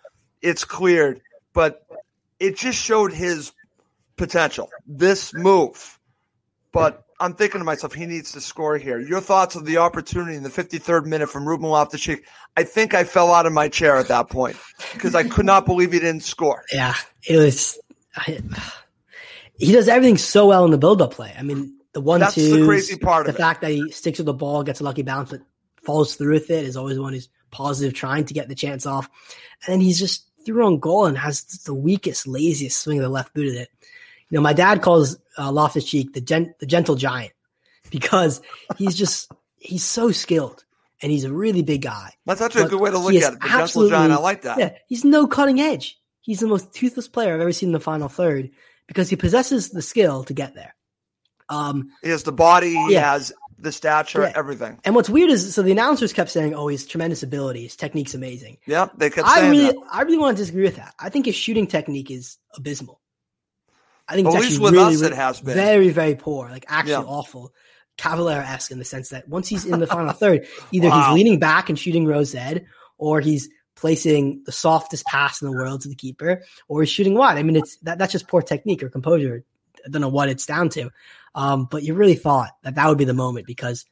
it's 0.42 0.64
cleared. 0.64 1.22
But 1.54 1.86
it 2.40 2.56
just 2.56 2.80
showed 2.80 3.12
his 3.12 3.52
potential. 4.16 4.70
This 4.88 5.34
move. 5.34 6.00
But 6.72 7.04
I'm 7.20 7.34
thinking 7.34 7.60
to 7.60 7.66
myself, 7.66 7.94
he 7.94 8.06
needs 8.06 8.32
to 8.32 8.42
score 8.42 8.78
here. 8.78 9.00
Your 9.00 9.20
thoughts 9.20 9.56
of 9.56 9.66
the 9.66 9.78
opportunity 9.78 10.38
in 10.38 10.44
the 10.44 10.50
53rd 10.50 11.06
minute 11.06 11.28
from 11.30 11.48
Ruben 11.48 11.70
Loftus-Cheek? 11.70 12.26
I 12.56 12.64
think 12.64 12.94
I 12.94 13.04
fell 13.04 13.34
out 13.34 13.46
of 13.46 13.52
my 13.52 13.68
chair 13.68 13.98
at 13.98 14.08
that 14.08 14.30
point 14.30 14.58
because 14.94 15.16
I 15.16 15.24
could 15.24 15.46
not 15.46 15.66
believe 15.66 15.92
he 15.92 16.00
didn't 16.00 16.24
score. 16.24 16.64
Yeah, 16.72 16.96
it 17.28 17.38
was. 17.38 17.78
I, 18.16 18.40
he 19.58 19.74
does 19.74 19.90
everything 19.90 20.18
so 20.18 20.48
well 20.48 20.64
in 20.66 20.72
the 20.72 20.78
build-up 20.78 21.12
play. 21.12 21.36
I 21.38 21.44
mean, 21.44 21.78
the 21.94 22.02
one 22.02 22.22
That's 22.22 22.36
the 22.36 22.66
crazy 22.66 22.98
part 22.98 23.26
the 23.26 23.34
fact 23.34 23.62
that 23.62 23.72
he 23.72 23.92
sticks 23.92 24.20
with 24.20 24.26
the 24.26 24.34
ball, 24.34 24.64
gets 24.64 24.80
a 24.80 24.84
lucky 24.84 25.02
bounce, 25.02 25.32
but 25.32 25.42
falls 25.84 26.16
through 26.16 26.34
with 26.34 26.50
it 26.50 26.64
is 26.64 26.78
always 26.78 27.00
one 27.00 27.14
who's 27.14 27.30
positive, 27.52 27.94
trying 27.94 28.26
to 28.26 28.34
get 28.34 28.48
the 28.48 28.56
chance 28.56 28.86
off. 28.86 29.10
And 29.66 29.74
then 29.74 29.82
he's 29.82 30.00
just 30.00 30.26
through 30.46 30.66
on 30.66 30.80
goal 30.80 31.06
and 31.06 31.18
has 31.18 31.44
the 31.66 31.74
weakest, 31.74 32.28
laziest 32.28 32.80
swing 32.80 33.00
of 33.00 33.04
the 33.04 33.10
left 33.10 33.34
boot 33.34 33.50
of 33.50 33.56
it. 33.56 33.70
You 34.30 34.38
know, 34.38 34.42
my 34.42 34.54
dad 34.54 34.82
calls 34.82 35.18
uh, 35.38 35.52
Loftus 35.52 35.86
Cheek 35.86 36.14
the 36.14 36.22
gen- 36.22 36.54
the 36.60 36.66
gentle 36.66 36.96
giant 36.96 37.32
because 37.90 38.42
he's 38.78 38.96
just 38.96 39.32
he's 39.58 39.84
so 39.84 40.12
skilled 40.12 40.64
and 41.02 41.12
he's 41.12 41.24
a 41.24 41.32
really 41.32 41.62
big 41.62 41.82
guy. 41.82 42.14
That's 42.26 42.42
actually 42.42 42.64
a 42.64 42.68
good 42.68 42.82
way 42.82 42.92
to 42.92 42.98
look 42.98 43.14
at 43.14 43.34
it. 43.34 43.40
The 43.40 43.48
gentle 43.48 43.90
giant, 43.90 44.14
I 44.14 44.18
like 44.18 44.44
that. 44.44 44.60
Yeah, 44.60 44.74
he's 44.88 45.04
no 45.06 45.28
cutting 45.28 45.60
edge 45.60 46.00
he's 46.30 46.40
the 46.42 46.48
most 46.48 46.72
toothless 46.74 47.08
player 47.08 47.34
I've 47.34 47.42
ever 47.42 47.52
seen 47.52 47.70
in 47.70 47.74
the 47.74 47.80
final 47.80 48.08
third 48.08 48.52
because 48.88 49.10
he 49.10 49.16
possesses 49.16 49.72
the 49.72 49.82
skill 49.82 50.24
to 50.26 50.34
get 50.34 50.54
there. 50.54 50.76
Um, 51.50 51.90
he 52.04 52.10
has 52.10 52.22
the 52.22 52.32
body, 52.32 52.76
he 52.76 52.94
yeah. 52.94 53.14
has 53.14 53.34
the 53.58 53.72
stature, 53.72 54.22
Yeah. 54.22 54.34
everything. 54.36 54.80
and 54.86 54.94
what's 54.94 55.10
weird 55.10 55.32
is 55.32 55.56
so 55.56 55.64
the 55.64 55.72
announcers 55.72 56.14
kept 56.14 56.30
saying, 56.30 56.54
"Oh, 56.54 56.68
he's 56.68 56.86
tremendous 56.86 57.24
ability, 57.24 57.64
his 57.64 57.76
technique's 57.76 58.14
amazing." 58.14 58.58
Yeah, 58.68 58.90
they 58.96 59.10
kept 59.10 59.28
I 59.28 59.50
really, 59.50 59.66
that. 59.66 59.76
I 59.92 60.04
really 60.04 60.20
want 60.20 60.38
to 60.38 60.44
disagree 60.44 60.64
with 60.64 60.76
that. 60.76 60.94
I 61.00 61.10
think 61.10 61.26
his 61.26 61.36
shooting 61.36 61.66
technique 61.66 62.12
is 62.12 62.38
abysmal. 62.56 62.99
I 64.10 64.16
think 64.16 64.28
At 64.28 64.34
it's 64.36 64.44
least 64.50 64.62
with 64.62 64.74
really, 64.74 64.96
us 64.96 65.02
it 65.02 65.14
has 65.14 65.40
been. 65.40 65.56
very, 65.56 65.90
very 65.90 66.16
poor. 66.16 66.50
Like 66.50 66.66
actually 66.68 66.92
Yeah. 66.94 67.02
awful, 67.04 67.54
Cavalier 67.98 68.40
esque 68.40 68.72
in 68.72 68.80
the 68.80 68.86
sense 68.86 69.10
that 69.10 69.28
once 69.30 69.48
he's 69.48 69.66
in 69.66 69.80
the 69.80 69.88
final 69.88 70.14
third, 70.14 70.48
either 70.72 70.90
Wow. 70.90 71.10
he's 71.14 71.16
leaning 71.24 71.40
back 71.40 71.70
and 71.70 71.78
shooting 71.78 72.06
rose 72.06 72.34
ed, 72.34 72.66
or 72.98 73.22
he's 73.22 73.50
placing 73.76 74.42
the 74.46 74.52
softest 74.52 75.06
pass 75.06 75.42
in 75.42 75.48
the 75.50 75.56
world 75.56 75.82
to 75.82 75.90
the 75.90 75.96
keeper, 75.96 76.42
or 76.68 76.82
he's 76.82 76.90
shooting 76.90 77.14
wide. 77.14 77.38
I 77.38 77.44
mean, 77.44 77.56
it's 77.56 77.78
that, 77.84 77.98
that's 77.98 78.12
just 78.12 78.28
poor 78.28 78.42
technique 78.42 78.82
or 78.84 78.90
composure. 78.90 79.44
I 79.86 79.90
don't 79.90 80.02
know 80.02 80.10
what 80.10 80.28
it's 80.30 80.46
down 80.46 80.70
to, 80.70 80.90
um, 81.36 81.68
but 81.70 81.84
you 81.84 81.94
really 81.94 82.16
thought 82.16 82.52
that 82.64 82.76
that 82.76 82.88
would 82.90 82.98
be 82.98 83.06
the 83.06 83.14
moment 83.14 83.46
because 83.48 83.86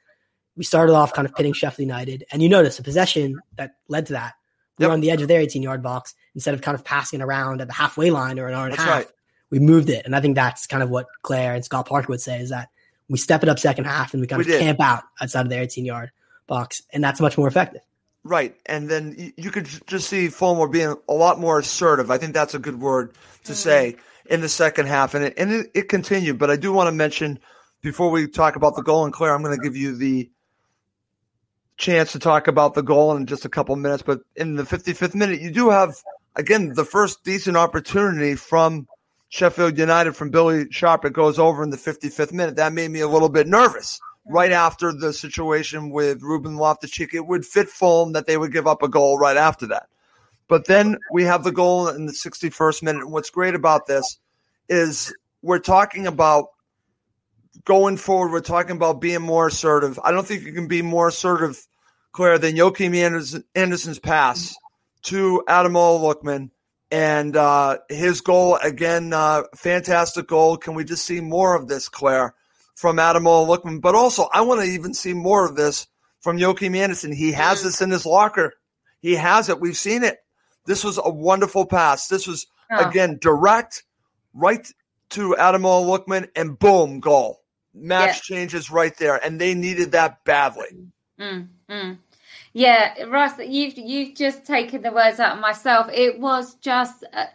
we 0.57 0.63
started 0.63 0.93
off 0.93 1.13
kind 1.13 1.28
of 1.28 1.36
pitting 1.36 1.53
Sheffield 1.53 1.88
United, 1.88 2.26
and 2.32 2.41
you 2.41 2.49
notice 2.49 2.80
a 2.80 2.84
possession 2.84 3.39
that 3.55 3.76
led 3.88 4.07
to 4.07 4.13
that. 4.13 4.34
We 4.78 4.84
Yep. 4.84 4.89
were 4.89 4.93
on 4.93 5.01
the 5.01 5.11
edge 5.11 5.22
of 5.22 5.28
their 5.28 5.39
18 5.41 5.63
yard 5.63 5.82
box 5.84 6.13
instead 6.36 6.53
of 6.53 6.61
kind 6.61 6.76
of 6.76 6.84
passing 6.84 7.20
it 7.22 7.24
around 7.24 7.61
at 7.61 7.68
the 7.68 7.74
halfway 7.74 8.09
line 8.11 8.39
or 8.39 8.47
an 8.47 8.53
hour 8.53 8.65
and 8.65 8.74
a 8.74 8.78
half. 8.78 8.89
right. 8.89 9.07
We 9.50 9.60
moved 9.60 9.89
it, 9.89 10.06
and 10.06 10.16
I 10.16 10.22
think 10.22 10.36
that's 10.36 10.68
kind 10.68 10.84
of 10.84 10.89
what 10.89 11.08
Claire 11.22 11.54
and 11.54 11.64
Scott 11.64 11.88
Parker 11.88 12.08
would 12.10 12.22
say 12.22 12.39
is 12.39 12.50
that 12.50 12.70
we 13.10 13.18
step 13.18 13.43
it 13.43 13.50
up 13.50 13.60
second 13.60 13.86
half 13.86 14.14
and 14.14 14.22
we 14.22 14.28
kind 14.28 14.39
We 14.39 14.45
of 14.45 14.52
did. 14.52 14.62
camp 14.62 14.82
out 14.82 15.04
outside 15.22 15.45
of 15.45 15.50
their 15.50 15.64
18 15.64 15.86
yard 15.86 16.12
box, 16.48 16.82
and 16.91 17.04
that's 17.04 17.22
much 17.22 17.38
more 17.38 17.48
effective. 17.48 17.82
Right. 18.24 18.56
And 18.66 18.89
then 18.89 19.16
you, 19.18 19.32
you 19.38 19.52
could 19.52 19.70
just 19.88 20.10
see 20.10 20.28
Fulham 20.28 20.70
being 20.70 20.95
a 21.08 21.14
lot 21.14 21.39
more 21.39 21.60
assertive. 21.60 22.12
I 22.12 22.18
think 22.18 22.34
that's 22.34 22.54
a 22.54 22.60
good 22.60 22.80
word 22.80 23.14
to 23.45 23.54
mm-hmm. 23.54 23.54
say 23.54 23.95
in 24.30 24.41
the 24.41 24.50
second 24.50 24.88
half. 24.88 25.14
And 25.14 25.26
it, 25.26 25.34
and 25.38 25.52
it, 25.52 25.72
it 25.74 25.89
continued. 25.89 26.38
But 26.38 26.50
I 26.50 26.58
do 26.58 26.74
want 26.74 26.88
to 26.88 26.91
mention 26.91 27.39
before 27.82 28.10
we 28.10 28.28
talk 28.28 28.58
about 28.58 28.76
the 28.76 28.82
goal, 28.84 29.06
and 29.06 29.14
Claire, 29.14 29.34
I'm 29.34 29.43
going 29.43 29.56
to 29.56 29.64
give 29.64 29.78
you 29.78 29.95
the 29.95 30.30
chance 31.78 32.12
to 32.14 32.20
talk 32.20 32.48
about 32.48 32.74
the 32.74 32.82
goal 32.82 33.16
in 33.16 33.28
just 33.28 33.45
a 33.45 33.50
couple 33.50 33.76
minutes. 33.78 34.04
But 34.04 34.20
in 34.36 34.56
the 34.56 34.64
55th 34.64 35.16
minute, 35.16 35.39
you 35.39 35.52
do 35.52 35.70
have, 35.70 35.95
again, 36.36 36.74
the 36.74 36.86
first 36.86 37.24
decent 37.24 37.56
opportunity 37.56 38.36
from 38.36 38.88
Sheffield 39.30 39.78
United 39.78 40.15
from 40.15 40.30
Billy 40.30 40.67
Sharp. 40.71 41.05
It 41.05 41.13
goes 41.13 41.38
over 41.38 41.63
in 41.63 41.69
the 41.69 41.78
55th 41.78 42.32
minute. 42.32 42.55
That 42.55 42.73
made 42.73 42.91
me 42.91 43.01
a 43.01 43.07
little 43.07 43.30
bit 43.30 43.47
nervous. 43.47 43.99
Right 44.25 44.51
after 44.51 44.91
the 44.91 45.13
situation 45.13 45.89
with 45.89 46.21
Ruben 46.21 46.57
Loftus-Cheek, 46.57 47.13
it 47.13 47.28
would 47.28 47.45
fit 47.45 47.69
Fulham 47.69 48.13
that 48.13 48.25
they 48.25 48.38
would 48.38 48.51
give 48.51 48.67
up 48.67 48.84
a 48.84 48.89
goal 48.89 49.17
right 49.17 49.38
after 49.38 49.67
that. 49.67 49.88
But 50.49 50.65
then 50.65 50.97
we 51.11 51.23
have 51.23 51.43
the 51.43 51.51
goal 51.51 51.88
in 51.89 52.05
the 52.05 52.13
61st 52.13 52.84
minute. 52.84 53.03
And 53.03 53.11
what's 53.11 53.30
great 53.30 53.55
about 53.55 53.86
this 53.86 54.17
is 54.69 55.13
we're 55.41 55.59
talking 55.59 56.07
about 56.07 56.47
going 57.65 57.97
forward. 57.97 58.32
We're 58.32 58.41
talking 58.41 58.75
about 58.75 59.01
being 59.01 59.21
more 59.21 59.47
assertive. 59.47 59.99
I 60.03 60.11
don't 60.11 60.25
think 60.25 60.43
you 60.43 60.53
can 60.53 60.67
be 60.67 60.82
more 60.82 61.07
assertive, 61.09 61.65
Claire, 62.11 62.38
than 62.38 62.55
Joachim 62.55 62.93
Andersen, 62.93 63.43
Andersen's 63.55 63.99
pass 63.99 64.55
to 65.03 65.43
Ademola 65.47 66.01
Lookman 66.01 66.49
and 66.91 67.35
uh, 67.35 67.77
his 67.89 68.21
goal 68.21 68.55
again. 68.55 69.13
Uh, 69.13 69.43
fantastic 69.55 70.27
goal. 70.27 70.57
Can 70.57 70.73
we 70.73 70.83
just 70.83 71.05
see 71.05 71.21
more 71.21 71.55
of 71.55 71.67
this, 71.67 71.89
Claire, 71.89 72.33
from 72.75 72.97
Ademola 72.97 73.47
Lookman? 73.47 73.81
But 73.81 73.95
also, 73.95 74.27
I 74.33 74.41
want 74.41 74.61
to 74.61 74.67
even 74.67 74.93
see 74.93 75.13
more 75.13 75.45
of 75.45 75.55
this 75.55 75.88
from 76.21 76.38
Joachim 76.38 76.75
Andersen. 76.75 77.11
He 77.11 77.31
has 77.33 77.63
this 77.63 77.81
in 77.81 77.91
his 77.91 78.05
locker. 78.05 78.53
He 78.99 79.15
has 79.15 79.49
it. 79.49 79.59
We've 79.59 79.77
seen 79.77 80.03
it. 80.03 80.17
This 80.65 80.83
was 80.83 80.99
a 81.01 81.09
wonderful 81.09 81.65
pass. 81.65 82.07
This 82.07 82.27
was 82.27 82.47
again 82.69 83.17
direct, 83.21 83.83
right 84.33 84.67
to 85.11 85.35
Ademola 85.39 85.85
Lookman, 85.85 86.29
and 86.35 86.59
boom, 86.59 86.99
goal. 86.99 87.41
Match 87.73 88.23
changes 88.23 88.71
right 88.71 88.95
there, 88.97 89.23
and 89.23 89.39
they 89.39 89.53
needed 89.53 89.91
that 89.91 90.23
badly. 90.25 90.89
Mm, 91.19 91.47
mm. 91.69 91.97
Yeah, 92.58 93.03
Russ, 93.03 93.34
you've 93.38 93.78
you've 93.78 94.16
just 94.16 94.43
taken 94.43 94.82
the 94.82 94.91
words 94.91 95.20
out 95.20 95.36
of 95.36 95.39
myself. 95.41 95.91
It 95.93 96.20
was 96.20 96.55
just 96.55 97.05
uh, 97.14 97.26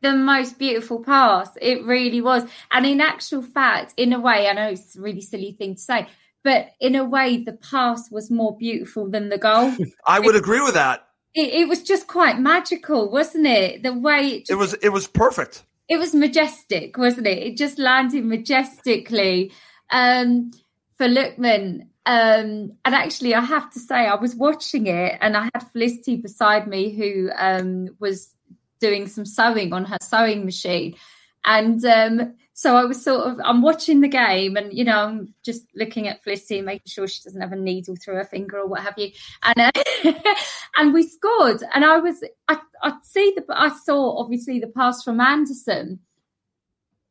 the 0.00 0.14
most 0.14 0.58
beautiful 0.58 0.98
pass. 0.98 1.48
It 1.62 1.84
really 1.84 2.20
was. 2.20 2.42
And 2.72 2.84
in 2.84 3.00
actual 3.00 3.42
fact, 3.42 3.94
in 3.96 4.12
a 4.12 4.18
way, 4.18 4.48
I 4.48 4.52
know 4.54 4.70
it's 4.70 4.96
a 4.96 5.00
really 5.00 5.20
silly 5.20 5.52
thing 5.52 5.76
to 5.76 5.80
say, 5.80 6.08
but 6.42 6.70
in 6.80 6.96
a 6.96 7.04
way, 7.04 7.36
the 7.36 7.52
pass 7.52 8.10
was 8.10 8.32
more 8.32 8.56
beautiful 8.56 9.08
than 9.08 9.28
the 9.28 9.38
goal. 9.38 9.72
I 10.06 10.18
would 10.18 10.34
agree 10.34 10.60
with 10.60 10.74
that. 10.74 11.06
it, 11.36 11.54
it 11.60 11.68
was 11.68 11.84
just 11.84 12.08
quite 12.08 12.40
magical, 12.40 13.08
wasn't 13.12 13.46
it? 13.46 13.84
The 13.84 13.94
way 13.94 14.28
it 14.28 14.38
just 14.40 14.50
It 14.50 14.56
was 14.56 14.74
it 14.74 14.88
was 14.88 15.06
perfect. 15.06 15.62
it 15.88 15.98
was 15.98 16.14
majestic, 16.16 16.98
wasn't 16.98 17.28
it? 17.28 17.38
It 17.46 17.56
just 17.56 17.78
landed 17.78 18.24
majestically 18.24 19.52
um, 19.90 20.50
for 20.96 21.06
Lookman. 21.06 21.86
Um, 22.06 22.72
and 22.84 22.94
actually, 22.94 23.34
I 23.34 23.40
have 23.40 23.70
to 23.72 23.78
say, 23.78 24.06
I 24.06 24.14
was 24.14 24.34
watching 24.34 24.86
it, 24.86 25.18
and 25.20 25.36
I 25.36 25.44
had 25.54 25.68
Felicity 25.72 26.16
beside 26.16 26.66
me 26.66 26.90
who 26.90 27.30
um, 27.36 27.90
was 27.98 28.34
doing 28.80 29.08
some 29.08 29.26
sewing 29.26 29.72
on 29.72 29.84
her 29.84 29.98
sewing 30.00 30.44
machine, 30.44 30.96
and 31.44 31.84
um, 31.84 32.34
so 32.54 32.74
I 32.74 32.86
was 32.86 33.04
sort 33.04 33.24
of 33.24 33.40
I'm 33.44 33.62
watching 33.62 34.00
the 34.00 34.08
game, 34.08 34.56
and 34.56 34.72
you 34.72 34.84
know 34.84 34.98
I'm 34.98 35.34
just 35.44 35.66
looking 35.76 36.08
at 36.08 36.24
Felicity, 36.24 36.60
making 36.60 36.90
sure 36.90 37.06
she 37.06 37.22
doesn't 37.22 37.40
have 37.40 37.52
a 37.52 37.56
needle 37.56 37.94
through 37.94 38.16
her 38.16 38.24
finger 38.24 38.58
or 38.58 38.66
what 38.66 38.82
have 38.82 38.94
you, 38.96 39.10
and 39.44 39.60
uh, 39.60 40.12
and 40.76 40.92
we 40.92 41.04
scored, 41.04 41.62
and 41.72 41.84
I 41.84 41.98
was 41.98 42.24
I 42.48 42.58
I 42.82 42.94
see 43.02 43.32
the 43.36 43.44
I 43.50 43.68
saw 43.68 44.18
obviously 44.18 44.58
the 44.58 44.66
pass 44.66 45.04
from 45.04 45.20
Andersen, 45.20 46.00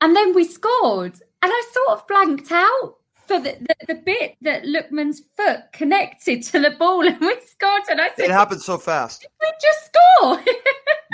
and 0.01 0.15
then 0.15 0.35
we 0.35 0.43
scored, 0.43 1.13
and 1.41 1.51
I 1.51 1.63
sort 1.71 1.99
of 1.99 2.07
blanked 2.07 2.51
out 2.51 2.96
for 3.27 3.39
the, 3.39 3.57
the, 3.59 3.93
the 3.93 3.95
bit 3.95 4.35
that 4.41 4.63
Lookman's 4.63 5.21
foot 5.35 5.59
connected 5.73 6.43
to 6.43 6.59
the 6.59 6.71
ball, 6.71 7.07
and 7.07 7.19
we 7.19 7.35
scored, 7.45 7.83
and 7.89 8.01
I 8.01 8.09
said, 8.15 8.25
It 8.25 8.31
happened 8.31 8.61
so 8.61 8.77
fast. 8.77 9.25
"We 9.41 9.47
just 9.61 9.85
score." 9.85 10.43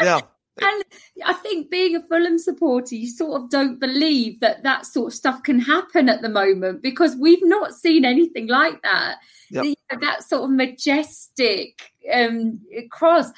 Yeah. 0.02 0.22
And 0.60 0.84
I 1.24 1.34
think 1.34 1.70
being 1.70 1.96
a 1.96 2.02
Fulham 2.08 2.40
supporter, 2.40 2.96
you 2.96 3.08
sort 3.08 3.42
of 3.42 3.50
don't 3.50 3.80
believe 3.80 4.40
that 4.40 4.64
that 4.64 4.88
sort 4.88 5.08
of 5.08 5.14
stuff 5.14 5.44
can 5.44 5.60
happen 5.60 6.10
at 6.10 6.24
the 6.24 6.30
moment 6.30 6.82
because 6.82 7.16
we've 7.16 7.44
not 7.44 7.76
seen 7.76 8.04
anything 8.04 8.48
like 8.48 8.82
that. 8.82 9.18
Yep. 9.52 9.64
The- 9.64 9.78
that 10.02 10.24
sort 10.24 10.44
of 10.44 10.50
majestic 10.52 11.92
um, 12.12 12.60
cross. 12.90 13.30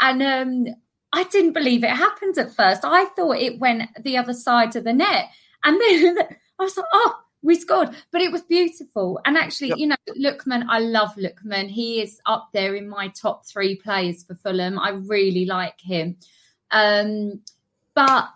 And 0.00 0.22
um, 0.22 0.74
I 1.12 1.24
didn't 1.24 1.52
believe 1.52 1.84
it 1.84 1.90
happened 1.90 2.38
at 2.38 2.54
first. 2.54 2.84
I 2.84 3.06
thought 3.16 3.36
it 3.36 3.58
went 3.58 3.88
the 4.02 4.16
other 4.16 4.32
side 4.32 4.76
of 4.76 4.84
the 4.84 4.92
net. 4.92 5.26
And 5.64 5.80
then 5.80 6.18
I 6.58 6.62
was 6.62 6.76
like, 6.76 6.86
oh, 6.92 7.16
we 7.44 7.54
scored. 7.54 7.90
But 8.10 8.22
it 8.22 8.32
was 8.32 8.42
beautiful. 8.42 9.20
And 9.24 9.36
actually, 9.36 9.68
Yep. 9.68 9.78
you 9.78 9.86
know, 9.86 9.96
Lookman, 10.18 10.64
I 10.68 10.80
love 10.80 11.14
Lookman. 11.14 11.68
He 11.68 12.00
is 12.02 12.18
up 12.26 12.48
there 12.52 12.74
in 12.74 12.88
my 12.88 13.08
top 13.08 13.46
three 13.46 13.76
players 13.76 14.24
for 14.24 14.34
Fulham. 14.34 14.78
I 14.78 14.90
really 14.90 15.44
like 15.44 15.80
him. 15.80 16.16
Um, 16.72 17.42
but 17.94 18.30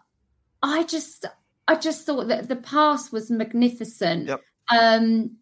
I 0.63 0.85
just, 0.85 1.25
I 1.67 1.75
just 1.75 2.07
thought 2.07 2.29
that 2.29 2.49
the 2.49 2.57
pass 2.57 3.11
was 3.11 3.31
magnificent. 3.31 4.29
Yep. 4.29 4.43
Um, 4.71 5.39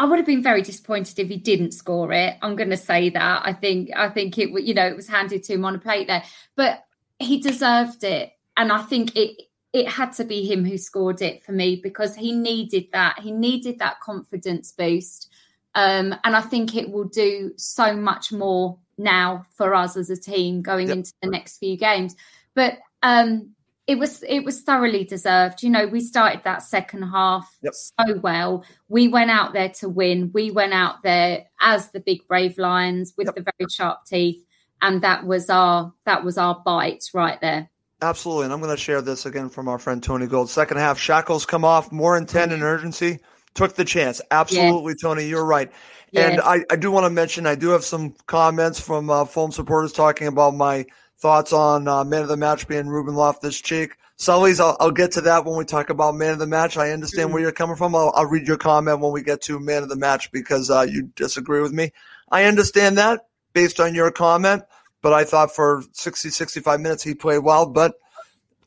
I 0.00 0.06
would 0.06 0.18
have 0.18 0.26
been 0.26 0.42
very 0.42 0.62
disappointed 0.62 1.18
if 1.18 1.28
he 1.28 1.36
didn't 1.36 1.72
score 1.72 2.12
it. 2.12 2.36
I'm 2.42 2.56
going 2.56 2.70
to 2.70 2.76
say 2.76 3.10
that. 3.10 3.42
I 3.44 3.52
think, 3.52 3.90
I 3.94 4.08
think 4.08 4.36
it, 4.38 4.48
you 4.64 4.74
know, 4.74 4.86
it 4.86 4.96
was 4.96 5.06
handed 5.06 5.44
to 5.44 5.52
him 5.52 5.64
on 5.64 5.76
a 5.76 5.78
plate 5.78 6.08
there, 6.08 6.24
but 6.56 6.84
he 7.20 7.40
deserved 7.40 8.02
it, 8.02 8.32
and 8.56 8.72
I 8.72 8.82
think 8.82 9.14
it, 9.14 9.36
it 9.72 9.88
had 9.88 10.12
to 10.14 10.24
be 10.24 10.44
him 10.46 10.64
who 10.64 10.76
scored 10.76 11.22
it 11.22 11.42
for 11.42 11.52
me 11.52 11.76
because 11.82 12.14
he 12.14 12.32
needed 12.32 12.86
that. 12.92 13.18
He 13.20 13.30
needed 13.30 13.78
that 13.78 14.00
confidence 14.00 14.72
boost. 14.72 15.30
Um, 15.74 16.14
and 16.24 16.36
I 16.36 16.42
think 16.42 16.76
it 16.76 16.90
will 16.90 17.04
do 17.04 17.52
so 17.56 17.96
much 17.96 18.32
more 18.32 18.78
now 18.98 19.44
for 19.54 19.74
us 19.74 19.96
as 19.96 20.10
a 20.10 20.16
team 20.16 20.60
going 20.60 20.88
Yep. 20.88 20.96
into 20.98 21.12
the 21.22 21.30
next 21.30 21.58
few 21.58 21.76
games. 21.78 22.14
But 22.54 22.78
um, 23.02 23.52
it 23.86 23.98
was 23.98 24.22
it 24.28 24.44
was 24.44 24.60
thoroughly 24.60 25.04
deserved. 25.04 25.62
You 25.62 25.70
know, 25.70 25.86
we 25.86 26.00
started 26.02 26.42
that 26.44 26.62
second 26.62 27.02
half 27.04 27.50
Yep. 27.62 27.72
so 27.74 28.18
well. 28.22 28.64
We 28.88 29.08
went 29.08 29.30
out 29.30 29.54
there 29.54 29.70
to 29.80 29.88
win. 29.88 30.30
We 30.34 30.50
went 30.50 30.74
out 30.74 31.02
there 31.02 31.46
as 31.62 31.90
the 31.90 32.00
big 32.00 32.28
brave 32.28 32.58
lions 32.58 33.14
with 33.16 33.28
Yep. 33.28 33.34
the 33.36 33.42
very 33.58 33.70
sharp 33.70 34.04
teeth, 34.04 34.44
and 34.82 35.00
that 35.02 35.24
was 35.26 35.48
our 35.48 35.94
that 36.04 36.22
was 36.24 36.36
our 36.36 36.60
bite 36.64 37.04
right 37.14 37.40
there. 37.40 37.70
Absolutely. 38.02 38.44
And 38.44 38.52
I'm 38.52 38.60
going 38.60 38.74
to 38.74 38.82
share 38.82 39.00
this 39.00 39.26
again 39.26 39.48
from 39.48 39.68
our 39.68 39.78
friend 39.78 40.02
Tony 40.02 40.26
Gold. 40.26 40.50
Second 40.50 40.78
half, 40.78 40.98
shackles 40.98 41.46
come 41.46 41.64
off, 41.64 41.92
more 41.92 42.18
intent 42.18 42.52
and 42.52 42.62
urgency. 42.62 43.20
Took 43.54 43.74
the 43.74 43.84
chance. 43.84 44.20
Absolutely, 44.30 44.94
Tony. 45.00 45.26
You're 45.26 45.44
right. 45.44 45.70
And 46.14 46.40
I, 46.40 46.64
I 46.70 46.76
do 46.76 46.90
want 46.90 47.04
to 47.04 47.10
mention, 47.10 47.46
I 47.46 47.54
do 47.54 47.68
have 47.70 47.84
some 47.84 48.14
comments 48.26 48.80
from 48.80 49.08
uh, 49.08 49.24
Fulham 49.24 49.52
supporters 49.52 49.92
talking 49.92 50.26
about 50.26 50.54
my 50.54 50.84
thoughts 51.18 51.52
on 51.52 51.86
uh, 51.86 52.04
man 52.04 52.22
of 52.22 52.28
the 52.28 52.36
match 52.36 52.66
being 52.66 52.88
Ruben 52.88 53.14
Loftus 53.14 53.60
Cheek. 53.60 53.96
Sully's, 54.16 54.60
I'll, 54.60 54.76
I'll 54.80 54.90
get 54.90 55.12
to 55.12 55.20
that 55.22 55.44
when 55.44 55.56
we 55.56 55.64
talk 55.64 55.88
about 55.88 56.14
man 56.14 56.32
of 56.32 56.38
the 56.38 56.46
match. 56.46 56.76
I 56.76 56.90
understand 56.90 57.32
where 57.32 57.40
you're 57.40 57.52
coming 57.52 57.76
from. 57.76 57.94
I'll, 57.94 58.12
I'll 58.14 58.26
read 58.26 58.46
your 58.46 58.58
comment 58.58 59.00
when 59.00 59.12
we 59.12 59.22
get 59.22 59.40
to 59.42 59.58
man 59.60 59.82
of 59.82 59.88
the 59.88 59.96
match 59.96 60.30
because 60.32 60.70
uh, 60.70 60.86
you 60.88 61.04
disagree 61.14 61.62
with 61.62 61.72
me. 61.72 61.92
I 62.30 62.44
understand 62.44 62.98
that 62.98 63.26
based 63.52 63.80
on 63.80 63.94
your 63.94 64.10
comment, 64.10 64.64
but 65.02 65.12
I 65.12 65.24
thought 65.24 65.54
for 65.54 65.82
60, 65.92 66.30
65 66.30 66.80
minutes 66.80 67.02
he 67.02 67.14
played 67.14 67.40
well. 67.40 67.66
But 67.66 67.94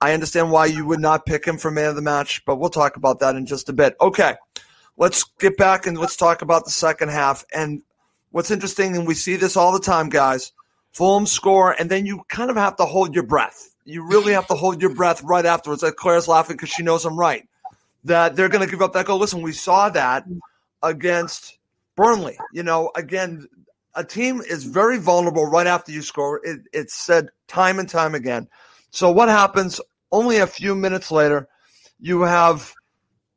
I 0.02 0.14
understand 0.14 0.52
why 0.52 0.68
you 0.68 0.86
would 0.86 1.00
not 1.00 1.26
pick 1.26 1.46
him 1.46 1.58
for 1.58 1.72
man 1.72 1.90
of 1.90 1.96
the 1.96 2.02
match, 2.02 2.44
but 2.46 2.58
we'll 2.58 2.70
talk 2.70 2.98
about 2.98 3.20
that 3.20 3.36
in 3.36 3.46
just 3.46 3.70
a 3.70 3.74
bit. 3.74 3.96
Okay, 4.00 4.36
let's 4.98 5.24
get 5.40 5.58
back 5.58 5.88
and 5.88 5.98
let's 5.98 6.16
talk 6.16 6.42
about 6.42 6.66
the 6.66 6.72
second 6.72 7.10
half. 7.10 7.46
And 7.54 7.82
what's 8.32 8.52
interesting, 8.52 8.96
and 8.96 9.08
we 9.08 9.16
see 9.16 9.36
this 9.36 9.58
all 9.58 9.72
the 9.72 9.80
time, 9.80 10.10
guys 10.10 10.52
Fulham 10.96 11.26
score, 11.26 11.74
and 11.78 11.92
then 11.92 12.06
you 12.06 12.22
kind 12.30 12.50
of 12.50 12.56
have 12.56 12.78
to 12.78 12.86
hold 12.86 13.14
your 13.14 13.26
breath. 13.26 13.76
You 13.84 14.08
really 14.08 14.32
have 14.32 14.48
to 14.48 14.54
hold 14.54 14.82
your 14.82 14.96
breath 14.96 15.22
right 15.24 15.46
afterwards. 15.46 15.84
Like 15.84 15.98
Claire's 15.98 16.30
laughing 16.30 16.56
because 16.56 16.70
she 16.70 16.84
knows 16.84 17.04
I'm 17.04 17.20
right. 17.20 17.46
That 18.06 18.38
they're 18.38 18.48
going 18.48 18.64
to 18.64 18.72
give 18.72 18.82
up 18.82 18.94
that 18.94 19.06
goal. 19.06 19.20
Listen, 19.20 19.42
we 19.42 19.52
saw 19.52 19.90
that 19.90 20.26
against 20.82 21.58
Burnley. 21.98 22.38
You 22.54 22.64
know, 22.64 22.92
again, 22.96 23.46
a 23.96 24.04
team 24.04 24.42
is 24.42 24.64
very 24.64 24.98
vulnerable 24.98 25.46
right 25.46 25.68
after 25.68 25.92
you 25.92 26.02
score. 26.02 26.42
It, 26.44 26.62
it's 26.74 26.94
said 26.94 27.30
time 27.48 27.80
and 27.80 27.90
time 27.90 28.16
again. 28.16 28.48
So 28.92 29.12
what 29.12 29.30
happens? 29.30 29.80
Only 30.12 30.38
a 30.38 30.48
few 30.48 30.76
minutes 30.76 31.12
later, 31.12 31.48
you 32.00 32.22
have 32.22 32.74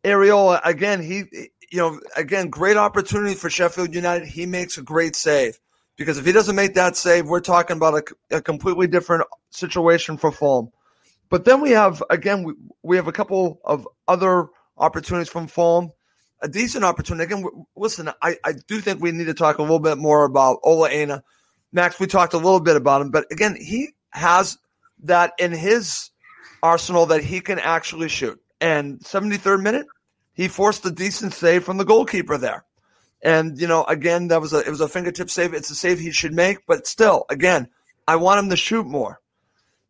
Areola 0.05 0.61
again. 0.65 1.03
He, 1.03 1.25
you 1.71 1.79
know, 1.79 2.01
again, 2.17 2.49
great 2.49 2.77
opportunity 2.77 3.35
for 3.35 3.51
Sheffield 3.51 3.95
United. 3.95 4.29
He 4.29 4.47
makes 4.47 4.79
a 4.79 4.83
great 4.83 5.17
save 5.17 5.59
because 5.97 6.19
if 6.19 6.27
he 6.27 6.33
doesn't 6.33 6.57
make 6.57 6.75
that 6.75 6.97
save, 6.97 7.27
we're 7.27 7.41
talking 7.41 7.77
about 7.77 7.95
a, 8.31 8.37
a 8.37 8.43
completely 8.43 8.87
different 8.87 9.25
situation 9.51 10.17
for 10.17 10.31
Fulham. 10.31 10.71
But 11.31 11.45
then 11.45 11.61
we 11.61 11.71
have 11.71 12.03
again, 12.11 12.43
we, 12.43 12.55
we 12.83 12.97
have 12.97 13.09
a 13.09 13.13
couple 13.13 13.61
of 13.65 13.87
other 14.07 14.49
opportunities 14.77 15.29
from 15.29 15.47
Fulham 15.47 15.91
a 16.41 16.49
decent 16.49 16.85
opportunity. 16.85 17.25
Again, 17.25 17.45
listen, 17.77 18.11
I, 18.23 18.37
I 18.45 18.53
do 18.67 18.81
think 18.81 19.01
we 19.01 19.13
need 19.13 19.27
to 19.27 19.35
talk 19.35 19.59
a 19.59 19.63
little 19.63 19.81
bit 19.81 19.99
more 19.99 20.25
about 20.25 20.61
Ola 20.63 20.89
Aina. 20.89 21.23
Max, 21.73 21.99
we 22.01 22.07
talked 22.07 22.35
a 22.35 22.39
little 22.39 22.61
bit 22.61 22.77
about 22.77 23.03
him, 23.03 23.11
but 23.11 23.27
again, 23.31 23.57
he 23.57 23.91
has 24.11 24.59
that 25.05 25.33
in 25.39 25.53
his 25.53 26.11
arsenal 26.63 27.07
that 27.07 27.23
he 27.23 27.41
can 27.41 27.59
actually 27.59 28.09
shoot. 28.09 28.41
And 28.61 29.01
73rd 29.01 29.63
minute, 29.63 29.87
he 30.33 30.49
forced 30.49 30.85
a 30.87 30.91
decent 30.91 31.35
save 31.35 31.65
from 31.65 31.77
the 31.77 31.85
goalkeeper 31.85 32.39
there. 32.39 32.65
And 33.23 33.61
you 33.61 33.67
know, 33.67 33.85
again, 33.85 34.29
that 34.29 34.41
was 34.41 34.53
a 34.53 34.61
it 34.61 34.69
was 34.69 34.81
a 34.81 34.89
fingertip 34.89 35.29
save. 35.29 35.53
It's 35.53 35.71
a 35.71 35.75
save 35.75 35.99
he 35.99 36.13
should 36.13 36.33
make, 36.33 36.59
but 36.67 36.87
still, 36.87 37.25
again, 37.29 37.69
I 38.07 38.17
want 38.17 38.39
him 38.39 38.51
to 38.51 38.57
shoot 38.57 38.87
more. 38.87 39.21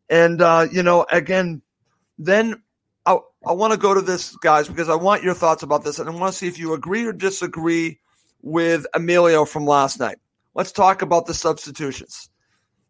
And 0.09 0.41
uh, 0.41 0.67
you 0.73 0.83
know, 0.83 1.05
again, 1.11 1.61
then 2.19 2.63
I, 3.09 3.19
I 3.47 3.53
want 3.53 3.73
to 3.73 3.79
go 3.79 3.95
to 3.95 4.03
this, 4.03 4.37
guys, 4.37 4.69
because 4.69 4.91
I 4.91 4.95
want 4.95 5.23
your 5.23 5.33
thoughts 5.33 5.63
about 5.63 5.83
this, 5.83 5.99
and 5.99 6.11
I 6.11 6.13
want 6.13 6.31
to 6.31 6.39
see 6.39 6.47
if 6.47 6.59
you 6.59 6.75
agree 6.75 7.07
or 7.07 7.13
disagree 7.15 8.01
with 8.43 8.87
Emilio 8.93 9.47
from 9.47 9.65
last 9.65 9.99
night. 9.99 10.19
Let's 10.55 10.73
talk 10.73 11.01
about 11.01 11.25
the 11.25 11.33
substitutions. 11.33 12.29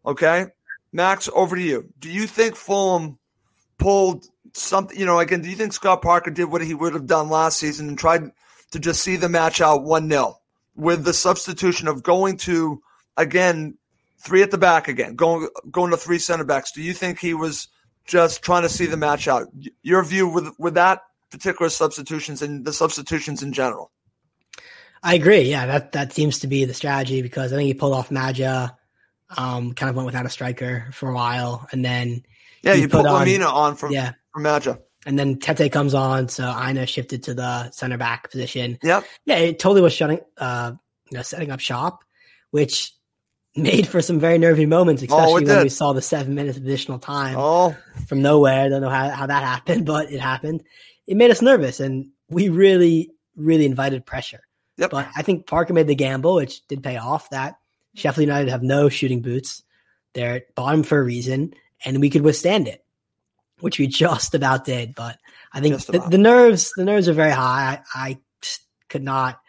Okay, 0.05 0.47
Max, 0.93 1.29
over 1.33 1.55
to 1.55 1.63
you. 1.63 1.93
Do 2.01 2.11
you 2.11 2.27
think 2.27 2.57
Fulham 2.57 3.17
pulled 3.79 4.27
something? 4.55 4.99
You 4.99 5.07
know, 5.07 5.21
again, 5.21 5.41
do 5.41 5.51
you 5.51 5.55
think 5.55 5.73
Scott 5.73 6.03
Parker 6.03 6.33
did 6.33 6.47
what 6.47 6.65
he 6.65 6.75
would 6.75 6.95
have 6.95 7.07
done 7.07 7.29
last 7.29 7.59
season 7.59 7.89
and 7.89 7.99
tried 7.99 8.33
to 8.73 8.81
just 8.81 9.03
see 9.03 9.15
the 9.15 9.29
match 9.29 9.61
out 9.61 9.85
one 9.85 10.11
0 10.11 10.37
with 10.75 11.05
the 11.05 11.15
substitution 11.15 11.87
of 11.87 12.03
going 12.03 12.39
to 12.39 12.83
again 13.17 13.79
three 14.19 14.43
at 14.43 14.51
the 14.51 14.59
back 14.59 14.89
again, 14.89 15.15
going 15.15 15.49
going 15.71 15.93
to 15.93 15.97
three 15.97 16.19
center 16.19 16.45
backs? 16.45 16.73
Do 16.73 16.83
you 16.83 16.93
think 16.93 17.21
he 17.21 17.35
was? 17.35 17.69
Just 18.09 18.43
trying 18.43 18.63
to 18.63 18.69
see 18.69 18.87
the 18.87 18.97
match 18.97 19.29
out. 19.29 19.47
Your 19.83 20.03
view 20.03 20.27
with 20.27 20.53
with 20.59 20.75
that 20.75 21.03
particular 21.31 21.69
substitutions 21.69 22.43
and 22.43 22.65
the 22.65 22.73
substitutions 22.73 23.43
in 23.43 23.53
general. 23.53 23.93
I 25.03 25.15
agree. 25.15 25.43
Yeah, 25.43 25.67
that 25.67 25.93
that 25.93 26.13
seems 26.13 26.41
to 26.41 26.49
be 26.49 26.65
the 26.65 26.75
strategy 26.75 27.23
because 27.23 27.53
I 27.53 27.57
think 27.57 27.67
he 27.67 27.75
pulled 27.75 27.95
off 27.95 28.11
Maja, 28.11 28.77
um, 29.37 29.75
kind 29.75 29.91
of 29.91 29.97
went 29.97 30.07
without 30.07 30.27
a 30.27 30.31
striker 30.31 30.89
for 30.93 31.11
a 31.11 31.15
while, 31.15 31.69
and 31.71 31.85
then 31.85 32.25
yeah, 32.63 32.73
you 32.73 32.89
put, 32.89 33.05
put 33.05 33.11
Lemina 33.11 33.47
on, 33.47 33.71
on 33.71 33.77
from 33.77 33.93
yeah 33.93 34.15
from 34.33 34.43
Maja. 34.43 34.79
And 35.07 35.19
then 35.19 35.39
Tete 35.39 35.71
comes 35.71 35.95
on, 35.95 36.29
so 36.29 36.45
Aina 36.45 36.85
shifted 36.87 37.23
to 37.25 37.35
the 37.35 37.71
center 37.71 37.97
back 37.97 38.31
position. 38.31 38.79
Yep. 38.83 39.05
Yeah, 39.25 39.37
it 39.37 39.59
totally 39.59 39.81
was 39.81 39.93
shutting, 39.93 40.21
uh, 40.37 40.73
you 41.11 41.17
know, 41.17 41.23
setting 41.23 41.51
up 41.51 41.61
shop, 41.61 42.05
which 42.51 42.93
made 43.59 43.87
for 43.87 44.01
some 44.01 44.19
very 44.19 44.39
nervy 44.39 44.67
moments, 44.67 45.03
oh, 45.03 45.05
especially 45.05 45.51
oh, 45.51 45.55
when 45.55 45.63
we 45.65 45.69
saw 45.69 45.93
the 45.93 46.03
seven 46.03 46.35
minutes 46.35 46.57
of 46.57 46.65
additional 46.65 46.99
time 46.99 47.37
oh. 47.39 47.77
from 48.07 48.23
nowhere. 48.23 48.65
I 48.65 48.69
don't 48.69 48.83
know 48.83 48.89
how, 48.89 49.11
how 49.11 49.27
that 49.27 49.43
happened, 49.43 49.87
but 49.87 50.13
it 50.13 50.21
happened. 50.21 50.63
It 51.07 51.17
made 51.17 51.31
us 51.31 51.43
nervous, 51.43 51.81
and 51.81 52.11
we 52.29 52.49
really, 52.49 53.11
really 53.37 53.67
invited 53.67 54.07
pressure. 54.07 54.41
Yep. 54.77 54.91
But 54.91 55.09
I 55.17 55.23
think 55.23 55.47
Parker 55.47 55.73
made 55.73 55.89
the 55.89 55.95
gamble, 55.95 56.37
which 56.37 56.67
did 56.69 56.83
pay 56.83 56.97
off. 56.97 57.31
That 57.31 57.59
Sheffield 57.95 58.29
United 58.29 58.51
have 58.51 58.63
no 58.63 58.89
shooting 58.89 59.23
boots; 59.23 59.63
they're 60.15 60.37
at 60.37 60.55
bottom 60.55 60.83
for 60.83 60.99
a 60.99 61.03
reason, 61.03 61.55
and 61.85 62.01
we 62.01 62.11
could 62.11 62.23
withstand 62.23 62.69
it, 62.69 62.85
which 63.61 63.79
we 63.79 63.87
just 63.89 64.35
about 64.35 64.65
did. 64.65 64.95
But 64.95 65.19
I 65.53 65.61
think 65.61 65.85
the, 65.87 65.99
the, 65.99 66.19
nerves, 66.19 66.73
the 66.77 66.85
nerves 66.85 67.09
are 67.09 67.15
very 67.15 67.33
high. 67.33 67.83
I, 67.95 68.11
I 68.11 68.19
could 68.89 69.03
not 69.03 69.41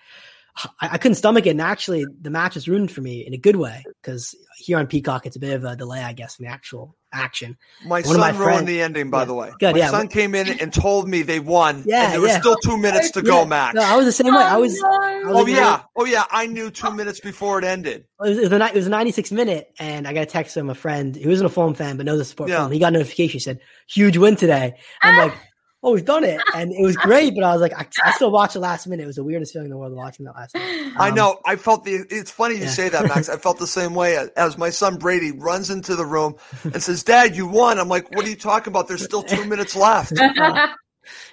I, 0.82 0.89
I, 0.93 0.97
couldn't 0.97 1.16
stomach 1.16 1.45
it. 1.45 1.51
And 1.51 1.62
actually, 1.62 2.05
the 2.22 2.30
match 2.30 2.55
was 2.55 2.68
ruined 2.68 2.91
for 2.91 3.01
me 3.01 3.26
in 3.26 3.34
a 3.34 3.38
good 3.38 3.55
way 3.55 3.84
because 4.01 4.36
here 4.57 4.78
on 4.78 4.88
Peacock, 4.88 5.26
it's 5.26 5.36
a 5.36 5.39
bit 5.39 5.53
of 5.53 5.64
a 5.64 5.76
delay, 5.76 6.03
I 6.03 6.14
guess, 6.14 6.39
in 6.39 6.45
the 6.45 6.51
actual 6.51 6.95
action. 7.14 7.57
My 7.86 8.01
One 8.01 8.03
son 8.03 8.20
my 8.20 8.30
ruined 8.30 8.43
friend, 8.43 8.68
the 8.68 8.82
ending, 8.82 9.10
by 9.10 9.22
yeah, 9.22 9.26
the 9.26 9.34
way. 9.34 9.51
Good, 9.60 9.74
my 9.74 9.80
yeah. 9.80 9.89
son 9.89 10.07
came 10.07 10.36
in 10.36 10.60
and 10.60 10.74
told 10.74 11.07
me 11.07 11.22
they 11.22 11.39
won. 11.39 11.84
Yeah, 11.86 12.05
and 12.05 12.14
there 12.14 12.28
yeah. 12.28 12.34
was 12.36 12.41
still 12.41 12.55
two 12.57 12.78
minutes 12.78 13.12
to 13.12 13.22
go, 13.22 13.45
Max. 13.45 13.76
No, 13.76 13.82
I 13.82 13.95
was 13.95 14.05
the 14.05 14.12
same 14.12 14.34
way. 14.34 14.43
I 14.43 14.57
was. 14.57 14.80
Oh, 14.84 14.88
I 14.88 15.32
was 15.32 15.43
oh 15.43 15.47
yeah, 15.47 15.84
oh 15.95 16.05
yeah. 16.05 16.26
I 16.30 16.45
knew 16.45 16.70
two 16.70 16.91
minutes 16.91 17.20
before 17.20 17.60
it 17.60 17.66
ended. 17.66 18.01
It 18.01 18.30
was, 18.30 18.38
it 18.38 18.51
was, 18.51 18.51
a, 18.51 18.66
it 18.68 18.76
was 18.76 18.88
a 18.88 18.91
96 18.91 19.32
minute, 19.32 19.74
and 19.80 20.07
I 20.07 20.14
got 20.14 20.22
a 20.22 20.26
text 20.26 20.53
from 20.55 20.70
a 20.70 20.76
friend 20.76 21.16
who 21.16 21.30
isn't 21.30 21.45
a 21.45 21.49
Fulham 21.49 21.74
fan 21.74 21.97
but 21.97 22.05
knows 22.05 22.20
the 22.20 22.26
sport. 22.26 22.49
Yeah. 22.49 22.57
Film. 22.60 22.72
He 22.72 22.80
got 22.80 22.89
a 22.89 22.97
notification. 22.97 23.34
He 23.34 23.39
said, 23.39 23.60
"Huge 23.88 24.18
win 24.18 24.36
today." 24.36 24.76
I'm 25.01 25.20
ah. 25.20 25.24
like 25.24 25.34
oh, 25.82 25.94
we've 25.94 26.06
done 26.06 26.24
it. 26.24 26.42
And 26.54 26.72
it 26.72 26.82
was 26.82 26.96
great, 26.98 27.36
but 27.36 27.44
I 27.44 27.54
was 27.54 27.62
like, 27.62 27.74
I, 27.74 27.88
I, 28.04 28.12
still 28.12 28.32
watched 28.32 28.54
the 28.54 28.60
last 28.60 28.88
minute. 28.88 29.04
It 29.04 29.08
was 29.08 29.16
the 29.16 29.24
weirdest 29.24 29.54
feeling 29.54 29.68
in 29.68 29.72
the 29.72 29.78
world 29.78 29.94
watching 29.94 30.26
that 30.26 30.36
last 30.36 30.54
minute. 30.54 30.88
Um, 30.88 30.94
I 30.98 31.10
know. 31.12 31.40
I 31.46 31.56
felt 31.56 31.86
the, 31.86 32.06
it's 32.10 32.32
funny 32.32 32.56
you 32.56 32.64
yeah. 32.64 32.70
say 32.70 32.90
that, 32.90 33.06
Max. 33.06 33.30
I 33.30 33.38
felt 33.38 33.60
the 33.60 33.68
same 33.68 33.96
way 33.96 34.18
as 34.36 34.58
my 34.58 34.70
son 34.70 34.98
Brady 34.98 35.32
runs 35.32 35.70
into 35.70 35.96
the 35.96 36.06
room 36.06 36.36
and 36.64 36.82
says, 36.82 37.04
Dad, 37.04 37.36
you 37.36 37.48
won. 37.48 37.80
I'm 37.80 37.90
like, 37.90 38.14
what 38.16 38.26
are 38.26 38.30
you 38.30 38.36
talking 38.36 38.72
about? 38.72 38.88
There's 38.88 39.04
still 39.04 39.24
two 39.24 39.46
minutes 39.46 39.76
left. 39.76 40.14
Uh, 40.40 40.68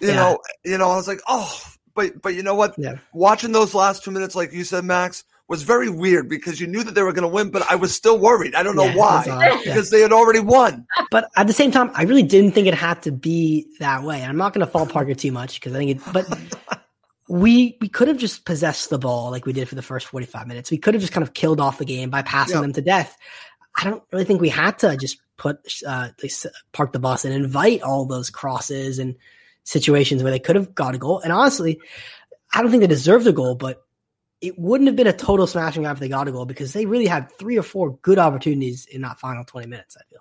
you 0.01 0.09
yeah. 0.09 0.15
know, 0.15 0.39
you 0.65 0.79
know, 0.79 0.91
I 0.91 0.97
was 0.97 1.07
like, 1.07 1.21
oh, 1.29 1.61
but, 1.95 2.23
but 2.23 2.35
you 2.35 2.43
know 2.43 2.55
what? 2.55 2.75
Yeah. 2.79 2.95
Watching 3.13 3.53
those 3.53 3.75
last 3.75 4.05
two 4.05 4.11
minutes, 4.11 4.35
like 4.35 4.53
you 4.53 4.65
said, 4.65 4.85
Max, 4.85 5.23
was 5.49 5.63
very 5.63 5.89
weird 5.89 6.29
because 6.29 6.61
you 6.61 6.67
knew 6.67 6.83
that 6.83 6.95
they 6.95 7.03
were 7.03 7.13
going 7.13 7.23
to 7.23 7.29
win, 7.29 7.51
but 7.51 7.63
I 7.71 7.77
was 7.77 7.95
still 7.95 8.19
worried. 8.19 8.55
I 8.55 8.63
don't 8.63 8.75
know 8.75 8.87
yeah, 8.87 8.97
why, 8.97 9.25
yeah. 9.27 9.59
because 9.65 9.91
they 9.91 10.01
had 10.01 10.13
already 10.13 10.41
won. 10.41 10.87
But 11.11 11.29
at 11.37 11.47
the 11.47 11.53
same 11.53 11.71
time, 11.71 11.91
I 11.95 12.03
really 12.03 12.25
didn't 12.25 12.53
think 12.53 12.67
it 12.67 12.75
had 12.75 13.03
to 13.03 13.13
be 13.13 13.67
that 13.79 14.03
way. 14.03 14.21
And 14.21 14.31
I'm 14.31 14.37
not 14.37 14.53
going 14.53 14.67
to 14.67 14.71
fault 14.71 14.91
Parker 14.91 15.15
too 15.15 15.31
much 15.31 15.61
because 15.61 15.75
I 15.75 15.79
think 15.79 15.91
it, 15.93 16.13
but 16.13 16.27
we 17.29 17.77
we 17.81 17.89
could 17.89 18.09
have 18.09 18.19
just 18.19 18.45
possessed 18.45 18.91
the 18.91 18.99
ball 18.99 19.31
like 19.31 19.47
we 19.47 19.53
did 19.53 19.69
for 19.69 19.77
the 19.77 19.83
first 19.83 20.07
45 20.07 20.47
minutes. 20.47 20.71
We 20.71 20.79
could 20.79 20.95
have 20.95 21.01
just 21.01 21.13
kind 21.13 21.23
of 21.23 21.35
killed 21.35 21.61
off 21.61 21.79
the 21.79 21.85
game 21.85 22.11
by 22.11 22.23
passing 22.23 22.61
them 22.61 22.73
to 22.73 22.83
death. 22.83 23.17
I 23.77 23.85
don't 23.85 24.03
really 24.13 24.25
think 24.25 24.41
we 24.41 24.49
had 24.49 24.79
to 24.81 24.97
just 24.97 25.21
put 25.37 25.59
uh, 25.87 26.09
park 26.73 26.93
the 26.93 26.99
bus 26.99 27.25
and 27.25 27.35
invite 27.35 27.83
all 27.83 28.07
those 28.07 28.31
crosses 28.31 28.99
and 28.99 29.15
situations 29.65 30.23
where 30.23 30.33
they 30.33 30.39
could 30.39 30.57
have 30.57 30.75
got 30.75 30.95
a 30.95 30.99
goal. 30.99 31.21
And 31.21 31.33
honestly, 31.33 31.81
I 32.55 32.63
don't 32.63 32.71
think 32.71 32.81
they 32.81 32.87
deserved 32.87 33.27
a 33.27 33.33
goal, 33.33 33.55
but 33.55 33.86
it 34.41 34.59
wouldn't 34.59 34.87
have 34.87 34.97
been 34.97 35.07
a 35.07 35.13
total 35.13 35.47
smashing 35.47 35.85
if 35.85 35.99
they 35.99 36.09
got 36.09 36.29
a 36.29 36.33
goal 36.33 36.45
because 36.45 36.73
they 36.73 36.87
really 36.87 37.07
had 37.07 37.31
three 37.39 37.59
or 37.59 37.63
four 37.63 37.97
good 38.03 38.19
opportunities 38.19 38.87
in 38.87 39.01
that 39.03 39.19
final 39.19 39.45
20 39.45 39.67
minutes, 39.67 39.97
I 39.97 40.03
feel. 40.11 40.21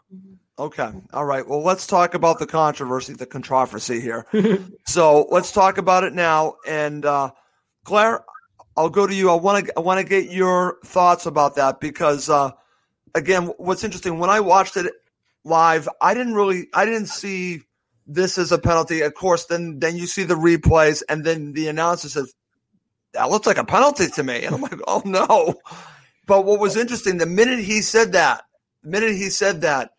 Okay. 0.57 0.89
All 1.13 1.25
right. 1.25 1.45
Well, 1.45 1.61
let's 1.61 1.85
talk 1.85 2.13
about 2.13 2.39
the 2.39 2.47
controversy, 2.47 3.13
the 3.13 3.25
controversy 3.25 3.99
here. 3.99 4.25
so 4.85 5.27
let's 5.29 5.51
talk 5.51 5.77
about 5.77 6.05
it 6.05 6.13
now. 6.13 6.55
And 6.65 7.05
uh, 7.05 7.31
Claire, 7.83 8.23
I'll 8.77 8.89
go 8.89 9.05
to 9.05 9.13
you. 9.13 9.29
I 9.29 9.35
want 9.35 9.65
to 9.65 9.73
I 9.77 9.81
want 9.81 9.99
to 9.99 10.05
get 10.05 10.31
your 10.31 10.77
thoughts 10.85 11.25
about 11.25 11.55
that 11.55 11.81
because 11.81 12.29
uh, 12.29 12.51
again, 13.13 13.47
what's 13.57 13.83
interesting 13.83 14.19
when 14.19 14.29
I 14.29 14.39
watched 14.39 14.77
it 14.77 14.93
live, 15.43 15.89
I 16.01 16.13
didn't 16.13 16.35
really 16.35 16.67
I 16.73 16.85
didn't 16.85 17.07
see 17.07 17.61
this 18.07 18.37
as 18.37 18.51
a 18.51 18.57
penalty. 18.57 19.01
Of 19.01 19.13
course, 19.13 19.45
then 19.45 19.79
then 19.79 19.97
you 19.97 20.07
see 20.07 20.23
the 20.23 20.35
replays, 20.35 21.03
and 21.09 21.23
then 21.25 21.53
the 21.53 21.67
announcer 21.67 22.09
says 22.09 22.33
that 23.15 23.29
looks 23.29 23.47
like 23.47 23.57
a 23.57 23.65
penalty 23.65 24.07
to 24.07 24.23
me. 24.23 24.43
And 24.43 24.55
I'm 24.55 24.61
like, 24.61 24.79
oh 24.87 25.01
no. 25.05 25.55
But 26.27 26.45
what 26.45 26.59
was 26.59 26.75
interesting, 26.75 27.17
the 27.17 27.25
minute 27.25 27.59
he 27.59 27.81
said 27.81 28.13
that, 28.13 28.43
the 28.83 28.89
minute 28.89 29.11
he 29.11 29.29
said 29.29 29.61
that, 29.61 29.91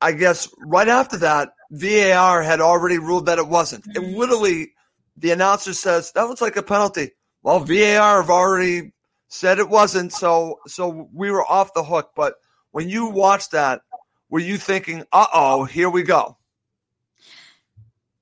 I 0.00 0.12
guess 0.12 0.48
right 0.58 0.88
after 0.88 1.16
that, 1.18 1.50
VAR 1.70 2.42
had 2.42 2.60
already 2.60 2.98
ruled 2.98 3.26
that 3.26 3.38
it 3.38 3.48
wasn't. 3.48 3.84
Mm-hmm. 3.84 4.04
And 4.04 4.14
literally, 4.14 4.72
the 5.16 5.30
announcer 5.30 5.74
says 5.74 6.12
that 6.12 6.28
looks 6.28 6.40
like 6.40 6.56
a 6.56 6.62
penalty. 6.62 7.12
Well, 7.42 7.60
VAR 7.60 8.22
have 8.22 8.30
already 8.30 8.92
said 9.28 9.58
it 9.58 9.68
wasn't, 9.68 10.12
so 10.12 10.58
so 10.66 11.08
we 11.12 11.30
were 11.30 11.44
off 11.44 11.74
the 11.74 11.84
hook. 11.84 12.10
But 12.14 12.34
when 12.70 12.88
you 12.88 13.06
watched 13.10 13.52
that, 13.52 13.82
were 14.28 14.40
you 14.40 14.58
thinking, 14.58 15.04
"Uh 15.12 15.26
oh, 15.32 15.64
here 15.64 15.90
we 15.90 16.02
go"? 16.02 16.36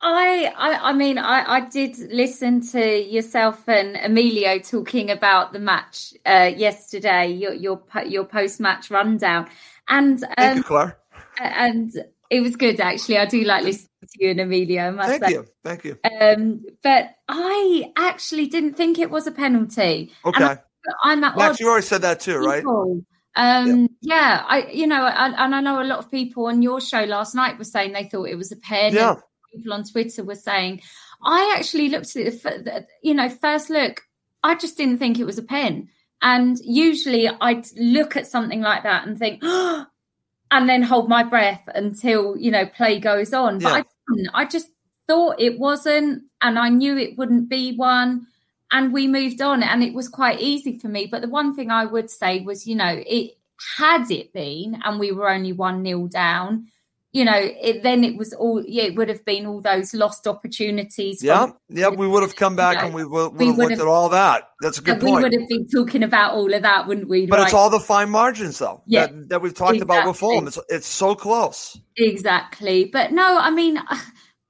I, 0.07 0.53
I, 0.55 0.91
I 0.91 0.93
mean, 0.93 1.17
I, 1.17 1.55
I 1.55 1.61
did 1.61 1.97
listen 2.13 2.61
to 2.73 3.03
yourself 3.03 3.67
and 3.67 3.97
Emilio 3.97 4.59
talking 4.59 5.11
about 5.11 5.55
the 5.55 5.59
match 5.59 6.13
uh, 6.27 6.51
yesterday, 6.55 7.33
your 7.33 7.55
your 7.55 7.83
your 8.07 8.25
post 8.25 8.61
match 8.61 8.91
rundown, 8.91 9.49
And 9.89 10.23
um, 10.23 10.31
Thank 10.37 10.57
you, 10.59 10.63
Claire. 10.63 10.99
and 11.41 11.91
it 12.29 12.43
was 12.43 12.55
good 12.55 12.81
actually. 12.81 13.17
I 13.17 13.25
do 13.25 13.45
like 13.45 13.65
listening 13.65 13.89
to 14.03 14.25
you 14.25 14.79
and 14.79 14.97
must 14.97 15.09
Thank 15.09 15.25
say. 15.25 15.33
you. 15.33 15.47
Thank 15.65 15.85
you. 15.85 15.99
Um, 16.21 16.67
but 16.83 17.15
I 17.29 17.91
actually 17.97 18.47
didn't 18.47 18.75
think 18.75 18.99
it 18.99 19.11
was 19.11 19.27
a 19.27 19.33
penalty. 19.33 20.13
Okay. 20.27 20.45
I, 20.45 20.59
I'm 21.03 21.25
at 21.25 21.35
Max, 21.39 21.61
you 21.61 21.69
already 21.69 21.87
said 21.87 22.03
that 22.03 22.21
too, 22.21 22.37
right? 22.37 22.59
people. 22.59 23.03
Um, 23.37 23.89
yeah, 24.03 24.45
I, 24.47 24.67
you 24.71 24.87
know, 24.87 25.03
I, 25.03 25.45
and 25.45 25.55
I 25.55 25.61
know 25.61 25.81
a 25.81 25.85
lot 25.85 25.99
of 25.99 26.11
people 26.11 26.47
on 26.47 26.61
your 26.61 26.81
show 26.81 27.05
last 27.05 27.35
night 27.35 27.57
were 27.57 27.65
saying 27.65 27.93
they 27.95 28.05
thought 28.05 28.29
it 28.29 28.37
was 28.37 28.53
a 28.53 28.57
pen. 28.57 28.93
Yeah. 28.93 29.17
People 29.55 29.73
on 29.73 29.85
Twitter 29.85 30.25
were 30.25 30.35
saying, 30.35 30.83
I 31.23 31.55
actually 31.57 31.89
looked 31.89 32.17
at 32.17 32.27
it, 32.27 32.87
you 33.03 33.15
know, 33.15 33.29
first 33.29 33.71
look, 33.71 34.03
I 34.43 34.55
just 34.55 34.77
didn't 34.77 34.99
think 34.99 35.19
it 35.19 35.25
was 35.25 35.39
a 35.39 35.43
pen. 35.43 35.89
And 36.23 36.59
usually 36.63 37.29
I'd 37.29 37.67
look 37.77 38.17
at 38.17 38.27
something 38.27 38.61
like 38.61 38.83
that 38.83 39.07
and 39.07 39.19
think, 39.19 39.43
and 40.51 40.69
then 40.69 40.83
hold 40.83 41.09
my 41.09 41.23
breath 41.23 41.63
until, 41.75 42.37
you 42.37 42.51
know, 42.51 42.67
play 42.67 42.99
goes 42.99 43.33
on. 43.33 43.59
But 43.59 43.69
Yeah. 43.69 43.75
I 43.75 43.85
didn't. 44.15 44.31
I 44.35 44.45
just 44.45 44.69
thought 45.07 45.41
it 45.41 45.59
wasn't, 45.59 46.25
and 46.41 46.59
I 46.59 46.69
knew 46.69 46.97
it 46.97 47.19
wouldn't 47.19 47.49
be 47.49 47.77
one 47.77 48.27
and 48.75 48.93
we 48.93 49.07
moved 49.07 49.41
on 49.41 49.63
and 49.63 49.83
it 49.83 49.95
was 49.95 50.09
quite 50.09 50.41
easy 50.41 50.79
for 50.79 50.89
me 50.89 51.07
but 51.07 51.23
the 51.23 51.29
one 51.29 51.55
thing 51.55 51.71
i 51.71 51.85
would 51.85 52.11
say 52.11 52.41
was 52.41 52.67
you 52.67 52.75
know 52.75 53.03
it 53.07 53.33
had 53.79 54.11
it 54.11 54.33
been 54.33 54.81
and 54.85 54.99
we 54.99 55.13
were 55.13 55.31
only 55.31 55.53
one 55.53 55.83
nil 55.83 56.07
down 56.07 56.67
you 57.15 57.25
know 57.25 57.33
it, 57.39 57.83
then 57.83 58.05
it 58.05 58.17
was 58.19 58.35
all 58.35 58.62
yeah 58.67 58.83
it 58.83 58.97
would 58.97 59.09
have 59.09 59.25
been 59.25 59.47
all 59.47 59.61
those 59.62 59.95
lost 59.95 60.27
opportunities 60.27 61.21
from- 61.21 61.27
Yeah. 61.27 61.47
Yeah. 61.71 61.89
We 61.89 62.07
would 62.07 62.23
have 62.23 62.37
come 62.37 62.57
back 62.57 62.77
know, 62.79 62.87
and 62.87 62.95
we 62.95 63.05
would, 63.05 63.33
we 63.39 63.47
have 63.47 63.57
would 63.57 63.62
looked 63.62 63.71
have- 63.71 63.81
at 63.81 63.87
all 63.87 64.09
that. 64.11 64.51
That's 64.61 64.79
a 64.79 64.83
good 64.83 65.01
point. 65.01 65.17
we 65.17 65.23
would 65.23 65.33
have 65.33 65.49
been 65.49 65.67
talking 65.69 66.03
about 66.03 66.35
all 66.35 66.53
of 66.53 66.62
that 66.62 66.87
wouldn't 66.87 67.09
we 67.09 67.27
But 67.27 67.39
Right. 67.39 67.45
it's 67.47 67.55
all 67.55 67.71
the 67.71 67.81
fine 67.81 68.11
margins, 68.11 68.59
though, 68.59 68.83
Yeah, 68.87 69.07
that, 69.07 69.29
that 69.31 69.43
we've 69.43 69.55
talked 69.55 69.81
about 69.81 70.07
with 70.07 70.17
exactly. 70.17 70.29
Fulham. 70.35 70.47
It's, 70.49 70.59
it's 70.69 70.87
so 70.87 71.15
close. 71.15 71.79
Exactly. 71.97 72.87
But 72.93 73.12
no, 73.12 73.39
I 73.39 73.51
mean, 73.51 73.79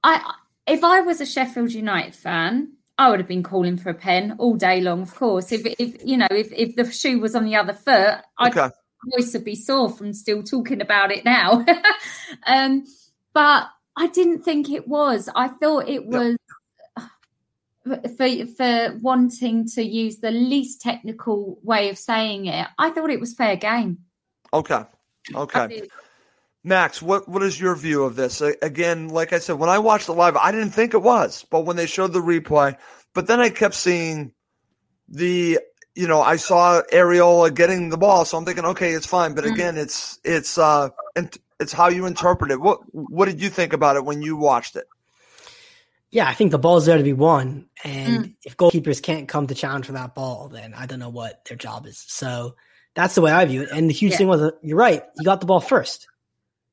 I 0.03 0.33
if 0.67 0.83
I 0.83 1.01
was 1.01 1.21
a 1.21 1.25
Sheffield 1.25 1.71
United 1.71 2.15
fan, 2.15 2.71
I 2.97 3.09
would 3.09 3.19
have 3.19 3.27
been 3.27 3.43
calling 3.43 3.77
for 3.77 3.89
a 3.89 3.93
pen 3.93 4.35
all 4.39 4.55
day 4.55 4.81
long. 4.81 5.01
Of 5.01 5.13
course, 5.15 5.51
if 5.51 5.65
if 5.79 5.97
you 6.03 6.17
know 6.17 6.27
if 6.31 6.51
if 6.53 6.75
the 6.75 6.89
shoe 6.91 7.19
was 7.19 7.35
on 7.35 7.45
the 7.45 7.55
other 7.57 7.73
foot, 7.73 8.15
I'd 8.39 8.57
Okay. 8.57 8.73
Voice 9.05 9.33
would 9.33 9.43
be 9.43 9.55
sore 9.55 9.89
from 9.89 10.13
still 10.13 10.43
talking 10.43 10.81
about 10.81 11.11
it 11.11 11.25
now. 11.25 11.65
um, 12.47 12.85
but 13.33 13.67
I 13.97 14.07
didn't 14.07 14.43
think 14.43 14.69
it 14.69 14.87
was. 14.87 15.29
I 15.35 15.47
thought 15.47 15.89
it 15.89 16.05
was. 16.05 16.37
For 18.17 18.45
for 18.57 18.97
wanting 18.99 19.67
to 19.75 19.83
use 19.83 20.17
the 20.17 20.31
least 20.31 20.81
technical 20.81 21.59
way 21.61 21.89
of 21.89 21.99
saying 21.99 22.47
it, 22.47 22.67
I 22.79 22.89
thought 22.89 23.11
it 23.11 23.19
was 23.19 23.35
fair 23.35 23.55
game. 23.57 23.99
Okay. 24.51 24.83
Okay. 25.33 25.87
Max, 26.65 26.99
what, 26.99 27.29
what 27.29 27.43
is 27.43 27.61
your 27.61 27.75
view 27.75 28.03
of 28.03 28.15
this? 28.15 28.41
Again, 28.41 29.09
like 29.09 29.33
I 29.33 29.39
said, 29.39 29.59
when 29.59 29.69
I 29.69 29.77
watched 29.77 30.09
it 30.09 30.13
live, 30.13 30.35
I 30.35 30.51
didn't 30.51 30.71
think 30.71 30.95
it 30.95 31.01
was, 31.01 31.45
but 31.51 31.61
when 31.61 31.75
they 31.75 31.85
showed 31.85 32.11
the 32.11 32.21
replay, 32.21 32.75
but 33.13 33.27
then 33.27 33.39
I 33.39 33.51
kept 33.51 33.75
seeing 33.75 34.31
the, 35.07 35.59
you 35.95 36.07
know, 36.07 36.21
I 36.21 36.35
saw 36.35 36.81
Areola 36.93 37.53
getting 37.53 37.89
the 37.89 37.97
ball, 37.97 38.25
so 38.25 38.37
I'm 38.37 38.45
thinking, 38.45 38.65
okay, 38.65 38.91
it's 38.91 39.05
fine. 39.07 39.33
But 39.33 39.45
Mm. 39.45 39.53
again, 39.53 39.77
it's 39.77 40.19
it's 40.23 40.57
uh, 40.57 40.89
it's 41.59 41.71
how 41.71 41.87
you 41.89 42.05
interpret 42.05 42.51
it. 42.51 42.59
What 42.59 42.79
what 42.91 43.25
did 43.25 43.41
you 43.41 43.49
think 43.49 43.73
about 43.73 43.95
it 43.95 44.05
when 44.05 44.21
you 44.21 44.35
watched 44.35 44.75
it? 44.75 44.87
Yeah, 46.11 46.27
I 46.27 46.33
think 46.33 46.51
the 46.51 46.59
ball's 46.59 46.85
there 46.85 46.97
to 46.97 47.03
be 47.03 47.13
won. 47.13 47.67
And 47.83 48.25
Mm. 48.25 48.35
if 48.45 48.55
goalkeepers 48.57 49.01
can't 49.01 49.27
come 49.27 49.47
to 49.47 49.55
challenge 49.55 49.85
for 49.85 49.93
that 49.93 50.15
ball, 50.15 50.49
then 50.49 50.73
I 50.73 50.85
don't 50.85 50.99
know 50.99 51.09
what 51.09 51.43
their 51.45 51.57
job 51.57 51.85
is. 51.87 52.03
So 52.07 52.55
that's 52.93 53.15
the 53.15 53.21
way 53.21 53.31
I 53.31 53.43
view 53.45 53.63
it. 53.63 53.69
And 53.71 53.89
the 53.89 53.93
huge 53.93 54.11
Yeah. 54.11 54.17
thing 54.19 54.27
was, 54.27 54.41
uh, 54.41 54.51
you're 54.61 54.77
right. 54.77 55.03
He 55.17 55.25
got 55.25 55.41
the 55.41 55.45
ball 55.45 55.59
first. 55.59 56.07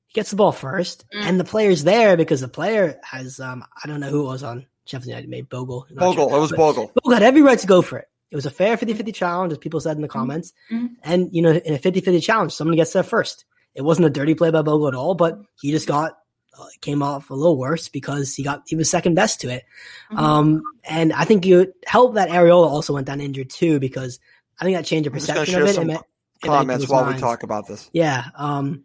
He 0.07 0.15
gets 0.15 0.31
the 0.31 0.37
ball 0.37 0.53
first, 0.53 1.05
Mm. 1.15 1.27
and 1.27 1.41
the 1.41 1.45
player's 1.45 1.83
there 1.85 2.17
because 2.17 2.41
the 2.41 2.49
player 2.49 3.01
has, 3.03 3.41
um, 3.41 3.65
I 3.83 3.89
don't 3.89 3.99
know 4.01 4.11
who 4.11 4.21
it 4.21 4.27
was 4.27 4.43
on 4.45 4.67
Sheffield 4.85 5.09
United, 5.09 5.29
maybe 5.31 5.47
Bogle. 5.51 5.87
Bogle, 5.91 6.29
sure. 6.29 6.37
it 6.37 6.41
was 6.41 6.53
Bogle. 6.53 6.93
Bogle 6.95 7.15
had 7.15 7.23
every 7.23 7.43
right 7.43 7.59
to 7.59 7.67
go 7.67 7.83
for 7.83 7.99
it. 7.99 8.09
It 8.33 8.35
was 8.35 8.47
a 8.47 8.51
fair 8.51 8.77
50 8.79 8.95
50 8.95 9.13
challenge, 9.13 9.53
as 9.53 9.59
people 9.59 9.79
said 9.79 9.95
in 9.97 10.03
the 10.03 10.09
comments. 10.09 10.53
Mhm. 10.71 10.93
And, 11.05 11.29
you 11.33 11.43
know, 11.43 11.51
in 11.53 11.75
a 11.75 11.79
50 11.79 12.01
50 12.01 12.19
challenge, 12.21 12.53
someone 12.53 12.77
gets 12.77 12.93
there 12.95 13.03
first. 13.03 13.45
It 13.75 13.83
wasn't 13.83 14.07
a 14.07 14.11
dirty 14.11 14.35
play 14.35 14.51
by 14.51 14.63
Bogle 14.63 14.89
at 14.89 14.95
all, 14.95 15.15
but 15.15 15.39
he 15.61 15.71
just 15.71 15.87
got, 15.87 16.19
uh, 16.59 16.65
came 16.81 17.03
off 17.03 17.29
a 17.31 17.35
little 17.35 17.59
worse 17.59 17.89
because 17.89 18.35
he 18.35 18.43
got, 18.43 18.63
he 18.67 18.75
was 18.75 18.91
second 18.91 19.15
best 19.15 19.41
to 19.43 19.49
it. 19.51 19.65
Mhm. 20.11 20.19
Um, 20.19 20.63
and 20.85 21.13
I 21.13 21.25
think 21.25 21.45
you 21.47 21.73
helped 21.87 22.15
that 22.15 22.31
Areola 22.31 22.67
also 22.67 22.95
went 22.95 23.07
down 23.07 23.21
injured 23.21 23.51
too, 23.51 23.79
because 23.79 24.19
I 24.59 24.65
think 24.65 24.77
that 24.79 24.87
changed 24.87 25.07
the 25.11 25.13
I'm 25.13 25.19
just 25.19 25.27
gonna 25.29 25.41
perception 25.41 25.63
of 25.63 25.69
it. 25.69 25.75
some 25.75 25.91
it 25.91 26.01
Comments 26.43 26.83
people's 26.85 26.91
while 26.91 27.13
we 27.13 27.21
talk 27.21 27.43
about 27.45 27.69
this. 27.69 27.89
Yeah. 27.93 28.25
Um, 28.37 28.85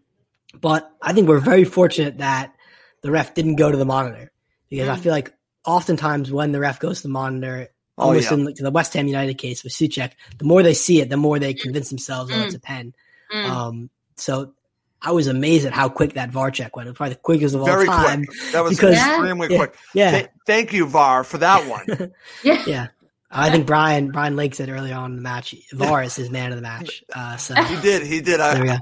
but 0.60 0.91
I 1.02 1.14
think 1.14 1.28
we're 1.30 1.39
very 1.39 1.64
fortunate 1.64 2.18
that 2.20 2.54
the 3.02 3.12
ref 3.12 3.34
didn't 3.34 3.56
go 3.56 3.72
to 3.72 3.78
the 3.78 3.86
monitor 3.86 4.32
because 4.70 4.89
I 4.89 4.95
Mm. 4.95 5.00
feel 5.00 5.12
like 5.12 5.34
oftentimes 5.66 6.32
when 6.32 6.52
the 6.52 6.60
ref 6.60 6.80
goes 6.80 6.98
to 6.98 7.04
the 7.04 7.14
monitor, 7.14 7.70
Oh, 7.98 8.10
almost 8.10 8.30
yeah. 8.32 8.38
in 8.38 8.54
the 8.60 8.72
West 8.72 8.93
Ham 8.93 9.08
United 9.08 9.38
case 9.38 9.64
with 9.64 9.74
Souček, 9.74 10.12
the 10.38 10.45
more 10.45 10.62
they 10.64 10.74
see 10.76 11.02
it, 11.02 11.10
the 11.10 11.18
more 11.18 11.39
they 11.39 11.54
convince 11.54 11.89
themselves, 11.89 12.32
oh, 12.32 12.36
Mm. 12.36 12.45
it's 12.45 12.56
a 12.56 12.60
pen. 12.60 12.93
Mm. 13.34 13.50
Um, 13.50 13.89
so 14.16 14.54
I 15.02 15.12
was 15.12 15.28
amazed 15.28 15.66
at 15.66 15.74
how 15.74 15.89
quick 15.89 16.14
that 16.14 16.30
VAR 16.32 16.52
check 16.52 16.76
went. 16.76 16.88
It 16.88 16.91
was 16.91 16.98
probably 16.98 17.14
the 17.16 17.20
quickest 17.22 17.56
of 17.56 17.62
all 17.62 17.68
Very 17.68 17.88
time. 17.88 18.26
quick. 18.26 18.52
That 18.52 18.64
was 18.64 18.78
because- 18.78 18.95
extremely 18.95 19.48
Yeah. 19.52 19.58
quick. 19.58 19.76
Yeah. 19.93 20.12
Th- 20.12 20.28
thank 20.45 20.74
you, 20.74 20.86
VAR, 20.86 21.24
for 21.24 21.38
that 21.39 21.68
one. 21.68 22.12
yeah. 22.43 22.64
Yeah. 22.68 22.88
I 23.30 23.50
think 23.50 23.66
Brian 23.68 24.12
Brian 24.12 24.36
Lake 24.38 24.56
said 24.56 24.70
earlier 24.70 24.95
on 24.95 25.12
in 25.12 25.16
the 25.18 25.22
match, 25.22 25.54
VAR 25.74 26.02
is 26.04 26.16
his 26.16 26.30
man 26.30 26.52
of 26.52 26.56
the 26.56 26.62
match. 26.62 27.04
Uh, 27.14 27.36
so 27.36 27.56
he 27.56 27.76
did. 27.82 28.04
He 28.08 28.22
did. 28.22 28.39
I. 28.39 28.80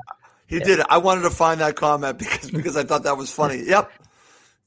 He 0.48 0.60
did. 0.60 0.82
I 0.88 1.00
wanted 1.00 1.22
to 1.24 1.32
find 1.32 1.60
that 1.62 1.76
comment 1.76 2.20
because 2.20 2.52
because 2.52 2.78
I 2.78 2.84
thought 2.84 3.04
that 3.04 3.18
was 3.18 3.32
funny. 3.32 3.64
Yep, 3.66 3.92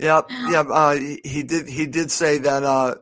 yep, 0.00 0.26
yep. 0.50 0.66
Uh, 0.68 0.94
he, 0.96 1.20
he 1.24 1.42
did. 1.44 1.68
He 1.68 1.86
did 1.86 2.10
say 2.10 2.38
that. 2.38 2.64
Uh, 2.64 2.96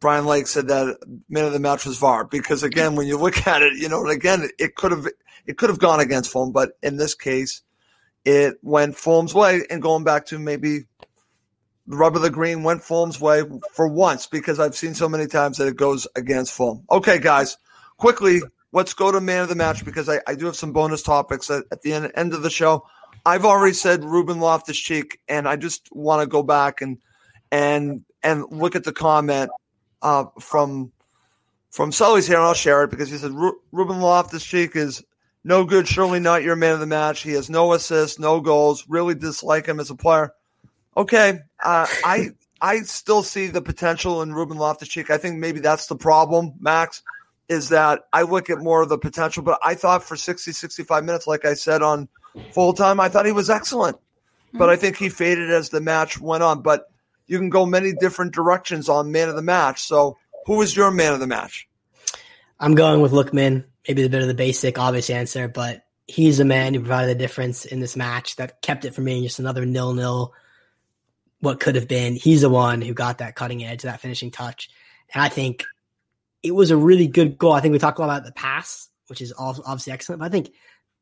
Brian 0.00 0.24
Lake 0.24 0.46
said 0.46 0.68
that 0.68 0.96
man 1.28 1.44
of 1.44 1.52
the 1.52 1.60
match 1.60 1.84
was 1.84 1.98
VAR 1.98 2.24
because 2.24 2.62
again, 2.62 2.96
when 2.96 3.06
you 3.06 3.18
look 3.18 3.46
at 3.46 3.62
it, 3.62 3.74
you 3.74 3.88
know, 3.88 4.06
again, 4.06 4.48
it 4.58 4.74
could 4.74 4.92
have 4.92 5.06
it 5.46 5.58
could 5.58 5.68
have 5.68 5.78
gone 5.78 6.00
against 6.00 6.30
Fulham, 6.30 6.52
but 6.52 6.72
in 6.82 6.96
this 6.96 7.14
case, 7.14 7.62
it 8.24 8.56
went 8.62 8.96
Fulham's 8.96 9.34
way. 9.34 9.62
And 9.70 9.82
going 9.82 10.04
back 10.04 10.26
to 10.26 10.38
maybe 10.38 10.80
the 11.86 11.96
rub 11.96 12.16
of 12.16 12.22
the 12.22 12.30
green 12.30 12.62
went 12.62 12.82
Fulham's 12.82 13.20
way 13.20 13.42
for 13.72 13.88
once 13.88 14.26
because 14.26 14.58
I've 14.58 14.74
seen 14.74 14.94
so 14.94 15.08
many 15.08 15.26
times 15.26 15.58
that 15.58 15.68
it 15.68 15.76
goes 15.76 16.06
against 16.16 16.52
Fulham. 16.52 16.84
Okay, 16.90 17.18
guys, 17.18 17.58
quickly, 17.96 18.40
let's 18.72 18.94
go 18.94 19.12
to 19.12 19.20
man 19.20 19.42
of 19.42 19.48
the 19.48 19.54
match 19.54 19.84
because 19.84 20.08
I, 20.08 20.20
I 20.26 20.34
do 20.34 20.46
have 20.46 20.56
some 20.56 20.72
bonus 20.72 21.02
topics 21.02 21.50
at, 21.50 21.64
at 21.72 21.82
the 21.82 21.92
end, 21.92 22.12
end 22.14 22.32
of 22.32 22.42
the 22.42 22.50
show. 22.50 22.86
I've 23.26 23.44
already 23.44 23.74
said 23.74 24.04
Ruben 24.04 24.40
Loftus 24.40 24.78
Cheek, 24.78 25.20
and 25.28 25.46
I 25.46 25.56
just 25.56 25.88
want 25.92 26.22
to 26.22 26.26
go 26.26 26.42
back 26.42 26.80
and 26.80 26.98
and 27.52 28.04
and 28.22 28.44
look 28.50 28.76
at 28.76 28.84
the 28.84 28.92
comment 28.92 29.50
uh, 30.02 30.26
from 30.38 30.92
from 31.70 31.92
Sully's 31.92 32.26
here, 32.26 32.36
and 32.36 32.44
I'll 32.44 32.54
share 32.54 32.82
it 32.84 32.90
because 32.90 33.10
he 33.10 33.16
said 33.16 33.32
Ru- 33.32 33.60
Ruben 33.70 34.00
Loftus 34.00 34.44
Cheek 34.44 34.74
is 34.74 35.04
no 35.44 35.64
good, 35.64 35.86
surely 35.86 36.20
not 36.20 36.42
your 36.42 36.56
man 36.56 36.74
of 36.74 36.80
the 36.80 36.86
match. 36.86 37.22
He 37.22 37.32
has 37.32 37.48
no 37.48 37.72
assists, 37.72 38.18
no 38.18 38.40
goals. 38.40 38.84
Really 38.88 39.14
dislike 39.14 39.66
him 39.66 39.80
as 39.80 39.90
a 39.90 39.94
player. 39.94 40.32
Okay, 40.96 41.38
uh, 41.64 41.86
I 42.04 42.30
I 42.60 42.80
still 42.80 43.22
see 43.22 43.46
the 43.46 43.62
potential 43.62 44.22
in 44.22 44.34
Ruben 44.34 44.58
Loftus 44.58 44.88
Cheek. 44.88 45.10
I 45.10 45.18
think 45.18 45.38
maybe 45.38 45.60
that's 45.60 45.86
the 45.86 45.96
problem, 45.96 46.54
Max, 46.60 47.02
is 47.48 47.70
that 47.70 48.02
I 48.12 48.22
look 48.22 48.50
at 48.50 48.58
more 48.58 48.82
of 48.82 48.88
the 48.88 48.98
potential. 48.98 49.42
But 49.42 49.60
I 49.64 49.74
thought 49.74 50.02
for 50.02 50.16
60, 50.16 50.52
65 50.52 51.04
minutes, 51.04 51.26
like 51.26 51.44
I 51.44 51.54
said 51.54 51.82
on 51.82 52.08
full 52.52 52.72
time, 52.72 53.00
I 53.00 53.08
thought 53.08 53.26
he 53.26 53.32
was 53.32 53.48
excellent. 53.48 53.96
But 54.52 54.68
I 54.68 54.74
think 54.74 54.96
he 54.96 55.08
faded 55.08 55.50
as 55.50 55.68
the 55.68 55.80
match 55.80 56.20
went 56.20 56.42
on. 56.42 56.60
But 56.60 56.89
you 57.30 57.38
can 57.38 57.48
go 57.48 57.64
many 57.64 57.92
different 57.92 58.34
directions 58.34 58.88
on 58.88 59.12
man 59.12 59.28
of 59.28 59.36
the 59.36 59.42
match. 59.42 59.84
So 59.84 60.18
who 60.46 60.56
was 60.56 60.74
your 60.74 60.90
man 60.90 61.14
of 61.14 61.20
the 61.20 61.28
match? 61.28 61.68
I'm 62.58 62.74
going 62.74 63.00
with 63.00 63.12
Lookman. 63.12 63.66
Maybe 63.86 64.02
a 64.02 64.08
bit 64.08 64.22
of 64.22 64.26
the 64.26 64.34
basic, 64.34 64.80
obvious 64.80 65.08
answer, 65.10 65.46
but 65.46 65.86
he's 66.08 66.40
a 66.40 66.44
man 66.44 66.74
who 66.74 66.80
provided 66.80 67.10
the 67.10 67.22
difference 67.22 67.64
in 67.64 67.78
this 67.78 67.94
match 67.94 68.34
that 68.36 68.60
kept 68.62 68.84
it 68.84 68.96
from 68.96 69.04
being 69.04 69.22
just 69.22 69.38
another 69.38 69.64
nil 69.64 69.94
nil. 69.94 70.34
What 71.38 71.60
could 71.60 71.76
have 71.76 71.86
been. 71.86 72.16
He's 72.16 72.40
the 72.40 72.50
one 72.50 72.82
who 72.82 72.94
got 72.94 73.18
that 73.18 73.36
cutting 73.36 73.64
edge, 73.64 73.82
that 73.82 74.00
finishing 74.00 74.32
touch, 74.32 74.68
and 75.14 75.22
I 75.22 75.28
think 75.28 75.64
it 76.42 76.50
was 76.50 76.72
a 76.72 76.76
really 76.76 77.06
good 77.06 77.38
goal. 77.38 77.52
I 77.52 77.60
think 77.60 77.70
we 77.72 77.78
talked 77.78 77.98
a 77.98 78.02
lot 78.02 78.10
about 78.10 78.26
the 78.26 78.32
pass, 78.32 78.88
which 79.06 79.20
is 79.20 79.32
obviously 79.38 79.92
excellent. 79.92 80.18
But 80.18 80.26
I 80.26 80.30
think 80.30 80.50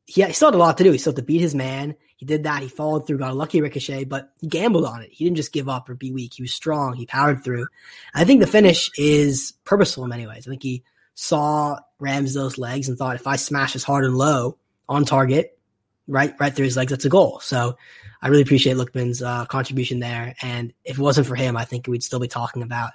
he, 0.09 0.23
he 0.25 0.33
still 0.33 0.49
had 0.49 0.55
a 0.55 0.59
lot 0.59 0.79
to 0.79 0.85
do. 0.85 0.91
He 0.91 0.99
still 0.99 1.13
had 1.13 1.17
to 1.17 1.23
beat 1.23 1.43
his 1.43 1.55
man. 1.55 1.95
He 2.17 2.25
did 2.25 2.45
that. 2.45 2.63
He 2.63 2.69
followed 2.69 3.07
through, 3.07 3.19
got 3.19 3.31
a 3.31 3.35
lucky 3.35 3.61
ricochet, 3.61 4.05
but 4.05 4.33
he 4.41 4.49
gambled 4.49 4.87
on 4.87 5.03
it. 5.03 5.11
He 5.13 5.25
didn't 5.25 5.37
just 5.37 5.53
give 5.53 5.69
up 5.69 5.89
or 5.89 5.95
be 5.95 6.11
weak. 6.11 6.35
He 6.35 6.43
was 6.43 6.53
strong. 6.53 6.95
He 6.95 7.05
powered 7.05 7.45
through. 7.45 7.67
I 8.15 8.25
think 8.25 8.41
the 8.41 8.47
finish 8.47 8.91
is 8.97 9.53
purposeful 9.65 10.05
in 10.05 10.11
many 10.11 10.27
ways. 10.27 10.49
I 10.49 10.51
think 10.51 10.63
he 10.63 10.83
saw 11.15 11.79
Ramsdale's 12.01 12.57
legs 12.57 12.89
and 12.89 12.97
thought, 12.97 13.17
if 13.17 13.27
I 13.27 13.37
smash 13.37 13.75
this 13.75 13.85
hard 13.85 14.07
and 14.07 14.17
low 14.17 14.57
on 14.89 15.05
target, 15.05 15.59
right, 16.07 16.35
right 16.41 16.57
through 16.57 16.65
his 16.65 16.77
legs, 16.77 16.91
that's 16.91 17.05
a 17.05 17.11
goal. 17.11 17.41
So 17.41 17.77
I 18.23 18.29
really 18.29 18.43
appreciate 18.43 18.79
Lookman's 18.79 19.23
uh, 19.23 19.45
contribution 19.45 20.01
there. 20.01 20.35
And 20.41 20.73
if 20.85 20.99
it 20.99 21.03
wasn't 21.03 21.27
for 21.27 21.37
him, 21.37 21.55
I 21.55 21.67
think 21.67 21.87
we'd 21.87 22.03
still 22.03 22.19
be 22.19 22.29
talking 22.29 22.63
about 22.63 22.93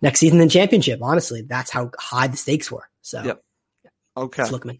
next 0.00 0.20
season 0.20 0.40
in 0.40 0.48
championship. 0.48 1.00
Honestly, 1.02 1.42
that's 1.42 1.72
how 1.72 1.90
high 1.98 2.28
the 2.28 2.36
stakes 2.36 2.70
were. 2.70 2.88
So 3.02 3.24
Yep. 3.24 3.42
Okay. 4.16 4.42
Lookman. 4.44 4.78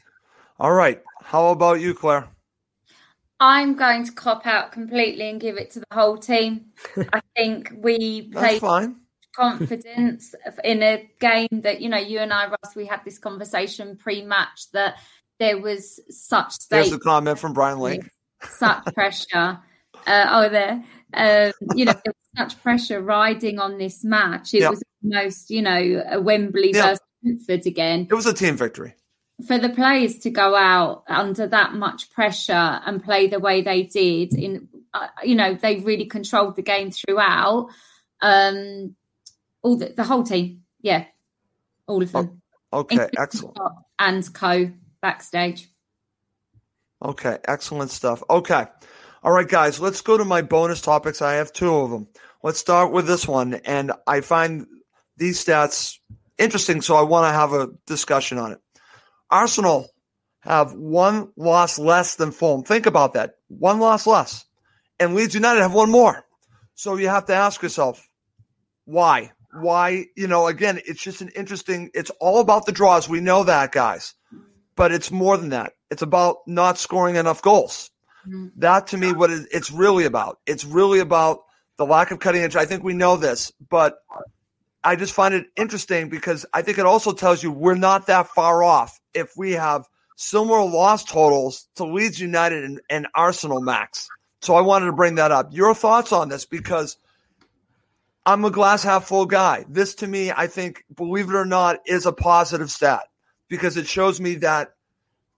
All 0.61 0.73
right. 0.73 1.01
How 1.23 1.49
about 1.49 1.81
you, 1.81 1.95
Claire? 1.95 2.29
I'm 3.41 3.75
going 3.75 4.05
to 4.05 4.13
cop 4.13 4.47
out 4.47 4.73
completely 4.73 5.31
and 5.31 5.41
give 5.41 5.57
it 5.57 5.71
to 5.71 5.81
the 5.81 5.87
whole 5.93 6.19
team. 6.19 6.67
I 7.15 7.23
think 7.35 7.73
we 7.75 8.29
played 8.29 8.61
fine. 8.61 8.97
confidence 9.35 10.35
in 10.63 10.83
a 10.83 11.11
game 11.19 11.49
that 11.63 11.81
you 11.81 11.89
know 11.89 11.97
you 11.97 12.19
and 12.19 12.33
I, 12.33 12.49
Russ, 12.49 12.77
we 12.77 12.85
had 12.85 13.01
this 13.07 13.19
conversation 13.19 13.97
pre-match 13.97 14.71
that 14.75 14.97
there 15.39 15.59
was 15.59 15.99
such 16.11 16.69
There's 16.69 16.93
a 16.93 16.99
comment 16.99 17.39
from 17.39 17.55
Brian 17.55 17.79
Lake. 17.79 18.03
such 18.43 18.85
pressure. 18.93 19.59
Uh, 20.07 20.27
oh, 20.29 20.49
there, 20.51 20.85
um, 21.15 21.53
you 21.77 21.87
know, 21.87 21.93
there 22.05 22.13
was 22.37 22.53
such 22.53 22.63
pressure 22.63 23.01
riding 23.01 23.59
on 23.59 23.79
this 23.79 24.05
match. 24.05 24.53
It 24.53 24.61
Yeah. 24.61 24.71
was 24.71 24.83
almost, 25.03 25.49
you 25.51 25.63
know, 25.63 26.05
a 26.11 26.21
Wembley 26.21 26.73
Yeah. 26.75 26.89
versus 26.89 27.01
Brentford 27.23 27.67
again 27.67 28.07
It 28.11 28.15
was 28.15 28.27
a 28.27 28.35
team 28.35 28.57
victory. 28.59 28.95
For 29.47 29.59
the 29.59 29.69
players 29.69 30.19
to 30.19 30.31
go 30.31 30.55
out 30.55 31.05
under 31.09 31.47
that 31.47 31.75
much 31.75 32.11
pressure 32.11 32.53
and 32.53 33.03
play 33.03 33.27
the 33.27 33.41
way 33.41 33.63
they 33.63 33.83
did 33.83 34.35
in 34.35 34.69
uh, 34.93 35.07
you 35.23 35.35
know 35.35 35.55
they 35.55 35.77
really 35.77 36.07
controlled 36.07 36.57
the 36.57 36.63
game 36.63 36.91
throughout 36.91 37.69
um 38.21 38.95
all 39.63 39.77
the, 39.77 39.93
the 39.97 40.05
whole 40.05 40.23
team 40.23 40.63
yeah 40.81 41.05
all 41.87 42.03
of 42.03 42.13
them 42.13 42.41
Okay, 42.73 42.95
Including 42.95 43.19
excellent. 43.19 43.59
And 43.99 44.35
co 44.35 44.71
backstage 45.03 45.69
Okay, 47.03 47.39
excellent 47.49 47.91
stuff. 47.91 48.23
Okay. 48.29 48.67
All 49.23 49.33
right, 49.33 49.49
guys, 49.49 49.81
let's 49.81 50.03
go 50.03 50.19
to 50.19 50.25
my 50.25 50.43
bonus 50.43 50.83
topics. 50.83 51.23
I 51.23 51.35
have 51.35 51.53
two 51.53 51.75
of 51.75 51.91
them. 51.91 52.09
Let's 52.43 52.59
start 52.59 52.93
with 52.93 53.07
this 53.07 53.27
one. 53.27 53.55
And 53.55 53.93
I 54.07 54.21
find 54.21 54.67
these 55.17 55.43
stats 55.43 55.97
interesting, 56.37 56.83
so 56.83 56.97
I 56.97 57.03
want 57.03 57.27
to 57.27 57.33
have 57.33 57.53
a 57.55 57.71
discussion 57.87 58.39
on 58.39 58.53
it. 58.53 58.61
Arsenal 59.31 59.89
have 60.41 60.73
one 60.73 61.31
loss 61.37 61.79
less 61.79 62.17
than 62.17 62.33
Fulham. 62.33 62.65
Think 62.65 62.87
about 62.87 63.13
that. 63.15 63.35
One 63.49 63.79
loss 63.79 64.07
less. 64.07 64.45
And 64.99 65.15
Leeds 65.15 65.35
United 65.35 65.61
have 65.61 65.75
one 65.75 65.91
more. 65.91 66.25
So 66.75 66.97
you 66.97 67.09
have 67.09 67.27
to 67.27 67.35
ask 67.35 67.63
yourself, 67.63 68.09
why? 68.85 69.33
Why? 69.53 70.07
You 70.17 70.27
know, 70.27 70.47
again, 70.47 70.81
it's 70.87 71.03
just 71.03 71.21
an 71.21 71.31
interesting, 71.37 71.91
it's 71.95 72.11
all 72.21 72.41
about 72.41 72.67
the 72.67 72.73
draws. 72.73 73.09
We 73.09 73.21
know 73.21 73.45
that, 73.45 73.73
guys. 73.73 74.15
But 74.77 74.93
it's 74.93 75.11
more 75.11 75.37
than 75.37 75.51
that. 75.51 75.73
It's 75.91 76.03
about 76.03 76.39
not 76.47 76.79
scoring 76.79 77.17
enough 77.17 77.43
goals. 77.43 77.91
Mm-hmm. 78.27 78.61
That 78.61 78.87
to 78.89 78.97
me, 78.97 79.13
what 79.13 79.31
it's 79.31 79.71
really 79.71 80.05
about. 80.05 80.39
It's 80.47 80.65
really 80.65 81.01
about 81.01 81.41
the 81.77 81.87
lack 81.87 82.11
of 82.11 82.19
cutting 82.19 82.43
edge. 82.43 82.57
I 82.57 82.67
think 82.67 82.83
we 82.83 82.95
know 82.95 83.17
this, 83.17 83.53
but 83.69 83.99
I 84.83 84.97
just 84.97 85.13
find 85.13 85.35
it 85.35 85.47
interesting 85.57 86.09
because 86.09 86.47
I 86.55 86.63
think 86.63 86.79
it 86.79 86.87
also 86.87 87.13
tells 87.13 87.43
you 87.43 87.53
we're 87.53 87.75
not 87.75 88.07
that 88.07 88.29
far 88.29 88.63
off 88.63 88.99
if 89.13 89.37
we 89.37 89.53
have 89.53 89.87
similar 90.17 90.63
loss 90.65 91.05
totals 91.05 91.69
to 91.77 91.85
Leeds 91.85 92.21
United 92.21 92.65
and, 92.65 92.81
and 92.89 93.07
Arsenal 93.15 93.61
max. 93.61 94.09
So 94.41 94.55
I 94.55 94.63
wanted 94.63 94.87
to 94.87 94.93
bring 94.93 95.17
that 95.17 95.33
up. 95.33 95.49
Your 95.53 95.75
thoughts 95.75 96.13
on 96.13 96.31
this 96.31 96.47
because 96.47 96.97
I'm 98.25 98.45
a 98.45 98.51
glass 98.51 98.83
half 98.83 99.07
full 99.07 99.27
guy. 99.27 99.65
This 99.69 99.95
to 99.97 100.07
me, 100.07 100.31
I 100.31 100.47
think, 100.47 100.85
believe 100.95 101.29
it 101.29 101.35
or 101.35 101.45
not, 101.45 101.81
is 101.87 102.07
a 102.07 102.13
positive 102.13 102.71
stat 102.71 103.03
because 103.49 103.77
it 103.77 103.87
shows 103.87 104.21
me 104.21 104.37
that 104.37 104.75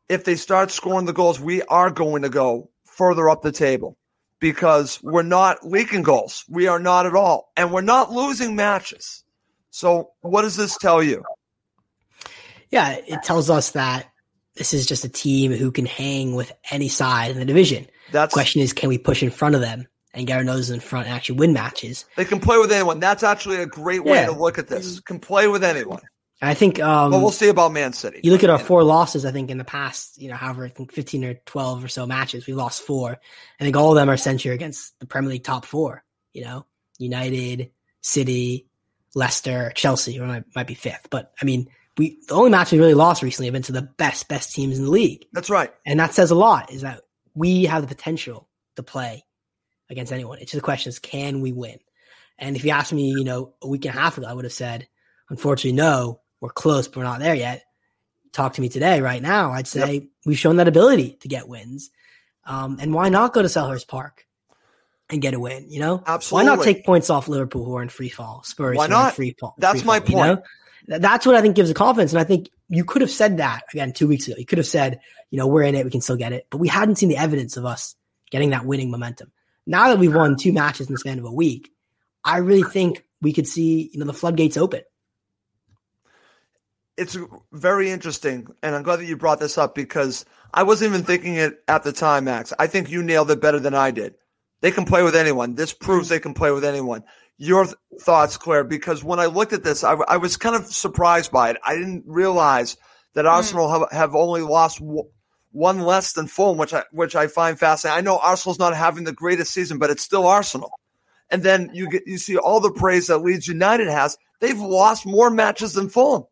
if 0.09 0.24
they 0.24 0.36
start 0.36 0.70
scoring 0.70 1.07
the 1.07 1.12
goals, 1.12 1.40
we 1.40 1.62
are 1.62 1.90
going 1.90 2.22
to 2.22 2.28
go 2.28 2.70
further 2.84 3.28
up 3.28 3.43
the 3.43 3.53
table 3.53 3.97
because 4.40 5.03
we're 5.03 5.22
not 5.22 5.66
leaking 5.66 6.03
goals. 6.03 6.45
We 6.49 6.66
are 6.66 6.80
not 6.80 7.07
at 7.07 7.14
all. 7.14 7.53
And 7.57 7.72
we're 7.72 7.80
not 7.80 8.12
losing 8.12 8.57
matches. 8.57 9.22
So, 9.73 10.11
what 10.20 10.43
does 10.43 10.55
this 10.57 10.77
tell 10.77 11.03
you? 11.03 11.25
Yeah, 12.70 12.91
it 13.07 13.23
tells 13.23 13.49
us 13.51 13.70
that 13.73 14.07
this 14.55 14.75
is 14.75 14.87
just 14.87 15.05
a 15.05 15.09
team 15.09 15.51
who 15.51 15.73
can 15.73 15.87
hang 15.87 16.35
with 16.35 16.53
any 16.70 16.89
side 16.89 17.31
in 17.31 17.39
the 17.39 17.45
division. 17.47 17.87
That's 18.12 18.35
Question 18.35 18.61
is, 18.61 18.75
can 18.75 18.91
we 18.91 18.99
push 18.99 19.23
in 19.23 19.31
front 19.31 19.55
of 19.55 19.62
them 19.62 19.89
and 20.12 20.27
get 20.27 20.37
our 20.37 20.45
noses 20.45 20.70
in 20.70 20.81
front 20.81 21.07
and 21.07 21.14
actually 21.16 21.39
win 21.39 21.55
matches? 21.55 22.05
they 22.16 22.27
can 22.27 22.39
play 22.39 22.59
with 22.59 22.70
anyone. 22.70 23.01
That's 23.01 23.23
actually 23.23 23.57
a 23.57 23.66
great 23.66 24.05
way 24.05 24.16
Yeah. 24.16 24.27
to 24.27 24.33
look 24.33 24.59
at 24.59 24.68
this. 24.68 25.01
Can 25.01 25.18
play 25.18 25.49
with 25.49 25.64
anyone. 25.64 26.03
I 26.43 26.53
think 26.55 26.79
um, 26.81 27.12
But 27.12 27.20
we'll 27.20 27.31
see 27.31 27.49
about 27.49 27.73
Man 27.73 27.95
City. 27.95 28.20
you 28.23 28.31
look 28.33 28.45
at 28.45 28.51
our 28.51 28.59
four 28.59 28.83
losses. 28.85 29.25
I 29.25 29.33
think 29.33 29.49
in 29.51 29.57
the 29.59 29.64
past, 29.64 30.20
you 30.20 30.29
know, 30.29 30.35
however, 30.35 30.66
I 30.66 30.68
think 30.68 30.93
fifteen 30.93 31.25
or 31.25 31.35
twelve 31.47 31.83
or 31.83 31.89
so 31.89 32.05
matches, 32.05 32.47
we 32.47 32.53
lost 32.53 32.83
four. 32.83 33.18
I 33.61 33.64
think 33.64 33.77
all 33.77 33.91
of 33.93 33.97
them 33.97 34.11
are 34.11 34.16
centered 34.18 34.53
against 34.53 34.99
the 35.01 35.07
Premier 35.07 35.31
League 35.31 35.45
top 35.45 35.64
four. 35.64 36.05
You 36.35 36.45
know, 36.45 36.66
United, 36.99 37.70
City, 38.03 38.66
Leicester, 39.14 39.72
Chelsea, 39.74 40.18
or 40.18 40.26
might, 40.26 40.44
might 40.54 40.66
be 40.66 40.74
fifth. 40.74 41.08
But 41.10 41.32
I 41.40 41.44
mean, 41.44 41.68
we 41.98 42.18
the 42.28 42.34
only 42.34 42.50
match 42.50 42.72
we 42.72 42.78
really 42.78 42.94
lost 42.94 43.22
recently 43.22 43.46
have 43.46 43.52
been 43.52 43.62
to 43.62 43.72
the 43.72 43.82
best 43.82 44.28
best 44.28 44.54
teams 44.54 44.78
in 44.78 44.84
the 44.84 44.90
league. 44.90 45.26
That's 45.32 45.50
right. 45.50 45.72
And 45.84 46.00
that 46.00 46.14
says 46.14 46.30
a 46.30 46.34
lot 46.34 46.72
is 46.72 46.82
that 46.82 47.02
we 47.34 47.64
have 47.64 47.82
the 47.82 47.88
potential 47.88 48.48
to 48.76 48.82
play 48.82 49.24
against 49.90 50.12
anyone. 50.12 50.38
It's 50.38 50.52
just 50.52 50.60
the 50.60 50.64
question 50.64 50.90
is, 50.90 50.98
can 50.98 51.40
we 51.40 51.52
win? 51.52 51.78
And 52.38 52.56
if 52.56 52.64
you 52.64 52.70
asked 52.70 52.92
me, 52.92 53.10
you 53.10 53.24
know, 53.24 53.54
a 53.62 53.68
week 53.68 53.84
and 53.84 53.94
a 53.94 53.98
half 53.98 54.16
ago, 54.18 54.26
I 54.26 54.32
would 54.32 54.44
have 54.44 54.52
said, 54.52 54.88
unfortunately, 55.28 55.76
no, 55.76 56.20
we're 56.40 56.50
close, 56.50 56.88
but 56.88 56.96
we're 56.96 57.04
not 57.04 57.20
there 57.20 57.34
yet. 57.34 57.62
Talk 58.32 58.54
to 58.54 58.62
me 58.62 58.70
today, 58.70 59.02
right 59.02 59.20
now, 59.20 59.52
I'd 59.52 59.66
say 59.66 60.08
we've 60.24 60.38
shown 60.38 60.56
that 60.56 60.68
ability 60.68 61.18
to 61.20 61.28
get 61.28 61.48
wins. 61.48 61.90
Um, 62.44 62.78
and 62.80 62.94
why 62.94 63.10
not 63.10 63.34
go 63.34 63.42
to 63.42 63.48
Selhurst 63.48 63.86
Park 63.86 64.26
and 65.12 65.22
get 65.22 65.34
a 65.34 65.40
win? 65.40 65.70
You 65.70 65.80
know, 65.80 66.02
Absolutely. 66.06 66.48
Why 66.48 66.56
not 66.56 66.64
take 66.64 66.84
points 66.84 67.10
off 67.10 67.28
Liverpool, 67.28 67.64
who 67.64 67.76
are 67.76 67.82
in 67.82 67.88
free 67.88 68.08
fall? 68.08 68.42
Spurs, 68.44 68.76
Why 68.76 68.88
who 68.88 68.92
are 68.94 68.96
in 68.96 69.04
not? 69.04 69.14
free 69.14 69.36
fall. 69.38 69.54
That's 69.58 69.80
free 69.80 69.86
my 69.86 70.00
fall, 70.00 70.08
you 70.08 70.14
point. 70.14 70.40
know? 70.88 70.98
That's 70.98 71.24
what 71.26 71.36
I 71.36 71.40
think 71.42 71.54
gives 71.54 71.68
the 71.68 71.74
confidence. 71.74 72.12
And 72.12 72.20
I 72.20 72.24
think 72.24 72.48
you 72.68 72.84
could 72.84 73.02
have 73.02 73.10
said 73.10 73.36
that 73.36 73.62
again 73.72 73.92
two 73.92 74.08
weeks 74.08 74.26
ago. 74.26 74.36
You 74.36 74.46
could 74.46 74.58
have 74.58 74.66
said, 74.66 75.00
you 75.30 75.38
know, 75.38 75.46
we're 75.46 75.62
in 75.62 75.74
it, 75.76 75.84
we 75.84 75.90
can 75.92 76.00
still 76.00 76.16
get 76.16 76.32
it. 76.32 76.46
But 76.50 76.58
we 76.58 76.66
hadn't 76.68 76.96
seen 76.96 77.08
the 77.08 77.16
evidence 77.18 77.56
of 77.56 77.64
us 77.64 77.94
getting 78.30 78.50
that 78.50 78.64
winning 78.64 78.90
momentum. 78.90 79.30
Now 79.66 79.88
that 79.88 79.98
we've 79.98 80.14
won 80.14 80.36
two 80.36 80.52
matches 80.52 80.88
in 80.88 80.94
the 80.94 80.98
span 80.98 81.20
of 81.20 81.24
a 81.24 81.32
week, 81.32 81.70
I 82.24 82.38
really 82.38 82.64
think 82.64 83.04
we 83.20 83.32
could 83.32 83.46
see, 83.46 83.90
you 83.92 84.00
know, 84.00 84.06
the 84.06 84.12
floodgates 84.12 84.56
open. 84.56 84.82
it's 86.96 87.16
very 87.52 87.90
interesting, 87.90 88.46
and 88.62 88.74
I'm 88.74 88.82
glad 88.82 88.96
that 88.96 89.06
you 89.06 89.16
brought 89.16 89.40
this 89.40 89.56
up 89.56 89.74
because 89.74 90.24
I 90.52 90.62
wasn't 90.62 90.92
even 90.92 91.04
thinking 91.04 91.36
it 91.36 91.62
at 91.68 91.84
the 91.84 91.92
time, 91.92 92.24
Max. 92.24 92.52
I 92.58 92.66
think 92.66 92.90
you 92.90 93.02
nailed 93.02 93.30
it 93.30 93.40
better 93.40 93.58
than 93.58 93.74
I 93.74 93.90
did. 93.90 94.14
They 94.62 94.70
can 94.70 94.86
play 94.86 95.02
with 95.02 95.14
anyone. 95.14 95.54
This 95.54 95.74
proves 95.74 96.06
mm. 96.06 96.10
they 96.10 96.20
can 96.20 96.32
play 96.32 96.50
with 96.50 96.64
anyone. 96.64 97.04
Your 97.36 97.64
th- 97.64 97.76
thoughts, 98.00 98.36
Claire? 98.38 98.64
Because 98.64 99.04
when 99.04 99.18
I 99.18 99.26
looked 99.26 99.52
at 99.52 99.64
this, 99.64 99.84
I, 99.84 99.92
I 99.94 100.16
was 100.16 100.38
kind 100.38 100.56
of 100.56 100.66
surprised 100.66 101.30
by 101.30 101.50
it. 101.50 101.58
I 101.64 101.74
didn't 101.74 102.04
realize 102.06 102.76
that 103.14 103.26
mm. 103.26 103.30
Arsenal 103.30 103.68
have, 103.68 103.92
have 103.92 104.14
only 104.14 104.40
lost 104.40 104.78
w- 104.78 105.10
one 105.50 105.80
less 105.80 106.14
than 106.14 106.28
Fulham, 106.28 106.56
which 106.56 106.72
I 106.72 106.84
which 106.92 107.14
I 107.14 107.26
find 107.26 107.58
fascinating. 107.58 107.98
I 107.98 108.00
know 108.00 108.18
Arsenal's 108.18 108.58
not 108.58 108.74
having 108.74 109.04
the 109.04 109.12
greatest 109.12 109.52
season, 109.52 109.78
but 109.78 109.90
it's 109.90 110.02
still 110.02 110.26
Arsenal. 110.26 110.70
And 111.28 111.42
then 111.42 111.70
you 111.74 111.90
get 111.90 112.04
you 112.06 112.16
see 112.16 112.38
all 112.38 112.60
the 112.60 112.72
praise 112.72 113.08
that 113.08 113.18
Leeds 113.18 113.48
United 113.48 113.88
has. 113.88 114.16
They've 114.40 114.58
lost 114.58 115.04
more 115.04 115.30
matches 115.30 115.74
than 115.74 115.88
Fulham. 115.88 116.24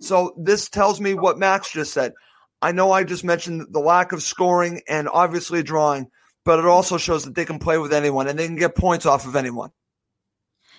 So 0.00 0.34
this 0.38 0.68
tells 0.68 1.00
me 1.00 1.14
what 1.14 1.38
Max 1.38 1.70
just 1.72 1.92
said. 1.92 2.12
I 2.60 2.72
know 2.72 2.92
I 2.92 3.04
just 3.04 3.24
mentioned 3.24 3.68
the 3.70 3.80
lack 3.80 4.12
of 4.12 4.22
scoring 4.22 4.82
and 4.88 5.08
obviously 5.08 5.62
drawing, 5.62 6.10
but 6.46 6.60
it 6.60 6.64
also 6.64 6.96
shows 6.96 7.24
that 7.24 7.34
they 7.34 7.44
can 7.44 7.58
play 7.58 7.76
with 7.76 7.92
anyone 7.92 8.28
and 8.28 8.38
they 8.38 8.46
can 8.46 8.54
get 8.54 8.76
points 8.76 9.04
off 9.04 9.26
of 9.26 9.34
anyone. 9.34 9.72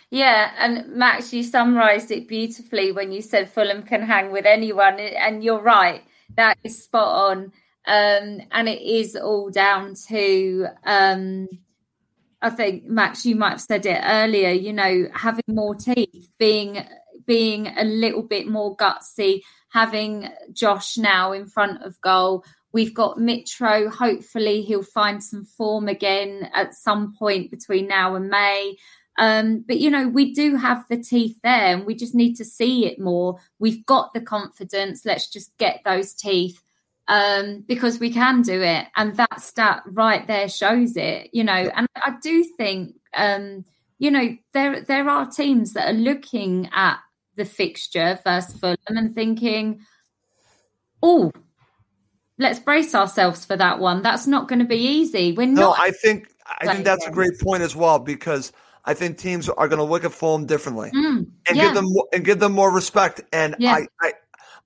Yeah, 0.10 0.52
and 0.58 0.96
Max, 0.96 1.34
you 1.34 1.44
summarised 1.44 2.10
it 2.12 2.30
beautifully 2.30 2.94
when 2.94 3.12
you 3.12 3.22
said 3.22 3.52
Fulham 3.52 3.84
can 3.84 4.02
hang 4.02 4.32
with 4.32 4.46
anyone, 4.46 4.98
and 4.98 5.44
you're 5.44 5.62
right. 5.62 6.02
That 6.38 6.58
is 6.64 6.82
spot 6.82 7.32
on, 7.32 7.38
um, 7.86 8.42
and 8.52 8.70
it 8.70 8.82
is 8.82 9.18
all 9.18 9.50
down 9.50 9.96
to. 10.08 10.68
Um, 10.86 11.50
I 12.42 12.50
think 12.52 12.86
Max, 12.86 13.26
you 13.26 13.36
might 13.36 13.50
have 13.50 13.62
said 13.62 13.86
it 13.86 14.00
earlier. 14.02 14.52
You 14.52 14.72
know, 14.72 15.10
having 15.14 15.44
more 15.50 15.76
teeth, 15.76 16.30
being 16.40 16.82
being 17.26 17.68
a 17.68 17.84
little 17.84 18.24
bit 18.24 18.48
more 18.48 18.78
gutsy, 18.78 19.42
having 19.72 20.30
Josh 20.54 20.98
now 20.98 21.34
in 21.34 21.48
front 21.48 21.84
of 21.84 22.00
goal. 22.00 22.46
We've 22.74 22.94
got 22.94 23.18
Mitro. 23.18 23.92
Hopefully, 23.92 24.62
he'll 24.62 24.84
find 24.84 25.24
some 25.24 25.46
form 25.46 25.88
again 25.88 26.50
at 26.54 26.74
some 26.74 27.14
point 27.18 27.50
between 27.50 27.88
now 27.88 28.16
and 28.16 28.30
May. 28.30 28.78
Um, 29.18 29.64
but 29.68 29.80
you 29.80 29.90
know, 29.90 30.08
we 30.08 30.34
do 30.34 30.56
have 30.56 30.86
the 30.90 30.98
teeth 30.98 31.38
there, 31.44 31.76
and 31.76 31.86
we 31.86 31.96
just 31.96 32.14
need 32.14 32.36
to 32.36 32.46
see 32.46 32.86
it 32.86 33.00
more. 33.00 33.40
We've 33.60 33.86
got 33.86 34.14
the 34.14 34.22
confidence. 34.22 35.06
Let's 35.06 35.30
just 35.30 35.58
get 35.58 35.82
those 35.86 36.14
teeth 36.14 36.62
um, 37.08 37.64
because 37.68 38.00
we 38.00 38.12
can 38.12 38.42
do 38.42 38.62
it, 38.62 38.88
and 38.96 39.16
that 39.16 39.42
stat 39.42 39.84
right 39.88 40.28
there 40.28 40.50
shows 40.50 40.98
it. 40.98 41.30
You 41.34 41.46
know, 41.46 41.54
and 41.54 41.88
I 41.96 42.16
do 42.22 42.44
think, 42.44 42.96
um, 43.16 43.66
you 43.98 44.12
know, 44.12 44.36
there 44.54 44.82
there 44.82 45.10
are 45.10 45.26
teams 45.26 45.74
that 45.74 45.90
are 45.90 45.98
looking 45.98 46.70
at 46.74 47.00
the 47.36 47.46
fixture 47.46 48.20
versus 48.24 48.60
Fulham 48.60 48.78
and 48.88 49.16
thinking, 49.16 49.82
"Oh, 51.02 51.32
let's 52.38 52.60
brace 52.60 52.94
ourselves 52.96 53.46
for 53.46 53.56
that 53.58 53.80
one. 53.80 54.02
That's 54.02 54.28
not 54.28 54.48
going 54.48 54.60
to 54.60 54.66
be 54.66 54.78
easy. 54.78 55.34
We're 55.34 55.48
No, 55.48 55.70
not." 55.70 55.80
I 55.80 55.92
think 55.92 56.30
I 56.60 56.74
think 56.74 56.86
that's 56.86 57.06
a 57.06 57.12
great 57.12 57.40
point 57.40 57.64
as 57.64 57.76
well 57.76 58.00
because 58.00 58.52
I 58.86 58.94
think 58.94 59.18
teams 59.18 59.50
are 59.50 59.68
going 59.68 59.80
to 59.80 59.84
look 59.84 60.06
at 60.06 60.14
Fulham 60.14 60.46
differently 60.46 60.92
Mm, 60.94 61.28
and 61.48 61.58
yeah. 61.58 61.66
give 61.66 61.74
them 61.76 61.86
more, 61.88 62.08
and 62.14 62.24
give 62.24 62.40
them 62.40 62.54
more 62.54 62.72
respect. 62.74 63.22
And 63.34 63.56
Yeah. 63.60 63.74
I, 63.76 63.88
I 64.02 64.14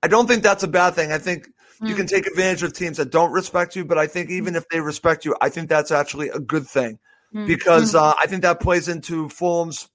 I 0.04 0.08
don't 0.08 0.28
think 0.28 0.44
that's 0.44 0.64
a 0.64 0.68
bad 0.68 0.94
thing. 0.96 1.12
I 1.12 1.18
think 1.18 1.50
You 1.84 1.96
can 1.96 2.06
take 2.06 2.28
advantage 2.28 2.62
of 2.62 2.74
teams 2.74 2.98
that 2.98 3.10
don't 3.10 3.32
respect 3.32 3.76
you, 3.76 3.84
but 3.84 3.98
I 3.98 4.06
think 4.06 4.30
even 4.30 4.56
if 4.56 4.70
they 4.70 4.80
respect 4.80 5.26
you, 5.26 5.36
I 5.42 5.50
think 5.50 5.68
that's 5.68 5.90
actually 5.90 6.30
a 6.30 6.38
good 6.40 6.68
thing 6.68 7.00
because 7.48 7.96
uh, 7.96 8.14
I 8.22 8.28
think 8.28 8.44
that 8.44 8.60
plays 8.60 8.88
into 8.88 9.30
Fulham's 9.30 9.90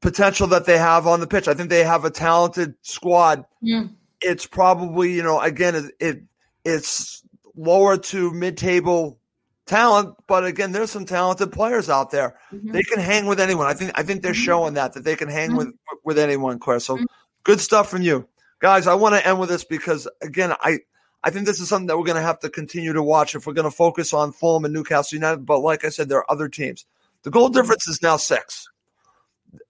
potential 0.00 0.46
that 0.48 0.66
they 0.66 0.78
have 0.78 1.06
on 1.08 1.18
the 1.20 1.26
pitch. 1.26 1.48
I 1.48 1.54
think 1.54 1.70
they 1.70 1.82
have 1.82 2.04
a 2.04 2.10
talented 2.10 2.74
squad. 2.82 3.44
Mm. 3.62 3.94
It's 4.20 4.46
probably 4.46 5.12
you 5.12 5.22
know 5.24 5.40
again 5.40 5.74
it, 5.74 5.94
it 5.98 6.22
it's 6.64 7.22
lower 7.56 7.96
to 7.96 8.30
mid 8.32 8.56
table 8.56 9.18
talent, 9.66 10.14
but 10.26 10.44
again 10.44 10.72
there's 10.72 10.90
some 10.90 11.04
talented 11.06 11.52
players 11.52 11.88
out 11.88 12.10
there. 12.10 12.36
Mhm. 12.52 12.72
They 12.72 12.82
can 12.82 13.00
hang 13.00 13.26
with 13.26 13.40
anyone. 13.40 13.66
I 13.66 13.74
think 13.74 13.92
I 13.94 14.02
think 14.02 14.22
they're 14.22 14.32
Mhm. 14.32 14.44
showing 14.44 14.74
that 14.74 14.92
that 14.94 15.04
they 15.04 15.16
can 15.16 15.28
hang 15.28 15.50
Mhm. 15.50 15.56
with 15.58 15.68
with 16.04 16.18
anyone. 16.18 16.58
Claire, 16.58 16.80
so 16.80 16.96
Mhm. 16.96 17.06
good 17.44 17.60
stuff 17.60 17.88
from 17.90 18.02
you 18.02 18.28
guys. 18.58 18.86
I 18.86 18.94
want 18.94 19.14
to 19.14 19.26
end 19.26 19.38
with 19.40 19.48
this 19.48 19.64
because 19.64 20.08
again 20.22 20.52
I. 20.60 20.80
I 21.26 21.30
think 21.30 21.46
this 21.46 21.58
is 21.58 21.70
something 21.70 21.86
that 21.86 21.96
we're 21.96 22.04
going 22.04 22.16
to 22.16 22.20
have 22.22 22.40
to 22.40 22.50
continue 22.50 22.92
to 22.92 23.02
watch 23.02 23.34
if 23.34 23.46
we're 23.46 23.54
going 23.54 23.64
to 23.64 23.74
focus 23.74 24.12
on 24.12 24.30
Fulham 24.32 24.66
and 24.66 24.74
Newcastle 24.74 25.16
United. 25.16 25.46
But 25.46 25.60
like 25.60 25.82
I 25.82 25.88
said, 25.88 26.10
there 26.10 26.18
are 26.18 26.30
other 26.30 26.50
teams. 26.50 26.84
The 27.22 27.30
goal 27.30 27.48
difference 27.48 27.88
is 27.88 28.02
now 28.02 28.18
six 28.18 28.68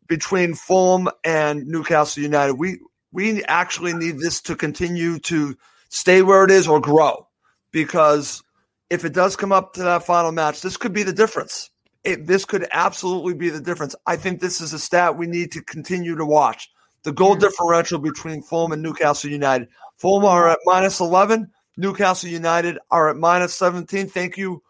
between 0.08 0.54
Fulham 0.54 1.08
and 1.22 1.64
Newcastle 1.68 2.24
United. 2.24 2.54
We 2.54 2.80
we 3.12 3.44
actually 3.44 3.92
need 3.92 4.18
this 4.18 4.40
to 4.40 4.56
continue 4.56 5.20
to 5.20 5.56
stay 5.94 6.22
where 6.22 6.42
it 6.42 6.50
is 6.50 6.66
or 6.66 6.80
grow 6.80 7.24
because 7.70 8.42
if 8.90 9.04
it 9.04 9.14
does 9.14 9.36
come 9.36 9.52
up 9.52 9.72
to 9.74 9.82
that 9.84 10.04
final 10.04 10.32
match, 10.32 10.60
this 10.60 10.76
could 10.76 10.92
be 10.92 11.04
the 11.04 11.12
difference. 11.12 11.70
It, 12.02 12.26
this 12.26 12.44
could 12.44 12.66
absolutely 12.72 13.34
be 13.34 13.48
the 13.48 13.60
difference. 13.60 13.94
I 14.04 14.16
think 14.16 14.40
this 14.40 14.60
is 14.60 14.72
a 14.72 14.78
stat 14.78 15.16
we 15.16 15.28
need 15.28 15.52
to 15.52 15.62
continue 15.62 16.16
to 16.16 16.26
watch. 16.26 16.68
The 17.04 17.12
goal 17.12 17.36
differential 17.36 18.00
between 18.00 18.42
Fulham 18.42 18.72
and 18.72 18.82
Newcastle 18.82 19.30
United. 19.30 19.68
Fulham 19.96 20.24
are 20.24 20.48
at 20.48 20.58
minus 20.64 20.98
11. 20.98 21.48
Newcastle 21.76 22.28
United 22.28 22.76
are 22.90 23.08
at 23.08 23.16
minus 23.16 23.54
17. 23.54 24.08
Thank 24.08 24.36
you 24.36 24.64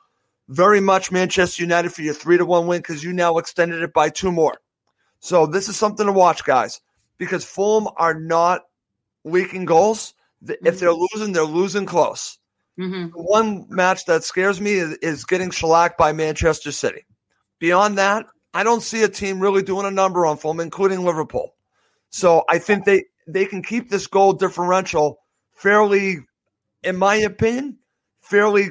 very 0.49 0.81
much, 0.81 1.11
Manchester 1.11 1.63
United, 1.63 1.95
for 1.95 2.03
your 2.03 2.13
three 2.13 2.37
to 2.37 2.45
one 2.45 2.67
win 2.67 2.81
because 2.81 3.03
you 3.03 3.15
now 3.15 3.39
extended 3.39 3.83
it 3.83 3.95
by 3.95 4.11
two 4.11 4.31
more. 4.31 4.59
So 5.21 5.47
this 5.47 5.71
is 5.71 5.77
something 5.77 6.05
to 6.05 6.13
watch, 6.13 6.45
guys, 6.45 6.83
because 7.17 7.47
Fulham 7.47 7.89
are 7.97 8.21
not 8.21 8.61
leaking 9.25 9.65
goals. 9.65 10.13
If 10.47 10.79
they're 10.79 10.93
losing, 10.93 11.33
they're 11.33 11.45
losing 11.45 11.87
close. 11.87 12.39
Mhm. 12.79 13.11
One 13.15 13.67
match 13.69 14.05
that 14.07 14.25
scares 14.25 14.61
me 14.61 14.73
is, 14.73 14.93
is 14.97 15.25
getting 15.25 15.51
shellacked 15.51 15.97
by 15.97 16.13
Manchester 16.13 16.73
City. 16.73 17.07
Beyond 17.61 17.99
that, 17.99 18.27
I 18.53 18.63
don't 18.65 18.83
see 18.83 19.03
a 19.03 19.09
team 19.09 19.41
really 19.41 19.63
doing 19.63 19.87
a 19.87 19.91
number 19.91 20.27
on 20.27 20.37
Fulham, 20.37 20.61
including 20.61 21.05
Liverpool. 21.05 21.55
So 22.11 22.45
I 22.49 22.59
think 22.59 22.85
they, 22.85 23.05
they 23.27 23.47
can 23.47 23.63
keep 23.63 23.91
this 23.91 24.07
goal 24.07 24.33
differential 24.33 25.19
fairly, 25.55 26.19
in 26.83 26.97
my 26.97 27.17
opinion, 27.17 27.79
fairly 28.21 28.71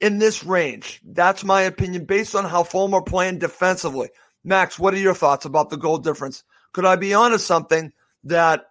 in 0.00 0.18
this 0.18 0.44
range. 0.44 1.00
That's 1.04 1.44
my 1.44 1.62
opinion 1.62 2.04
based 2.04 2.34
on 2.34 2.44
how 2.44 2.64
Fulham 2.64 2.94
are 2.94 3.02
playing 3.02 3.38
defensively. 3.38 4.10
Max, 4.44 4.78
what 4.78 4.94
are 4.94 4.98
your 4.98 5.14
thoughts 5.14 5.44
about 5.44 5.70
the 5.70 5.76
goal 5.76 5.98
difference? 5.98 6.44
Could 6.72 6.84
I 6.84 6.96
be 6.96 7.14
honest 7.14 7.46
something 7.46 7.92
that 8.24 8.64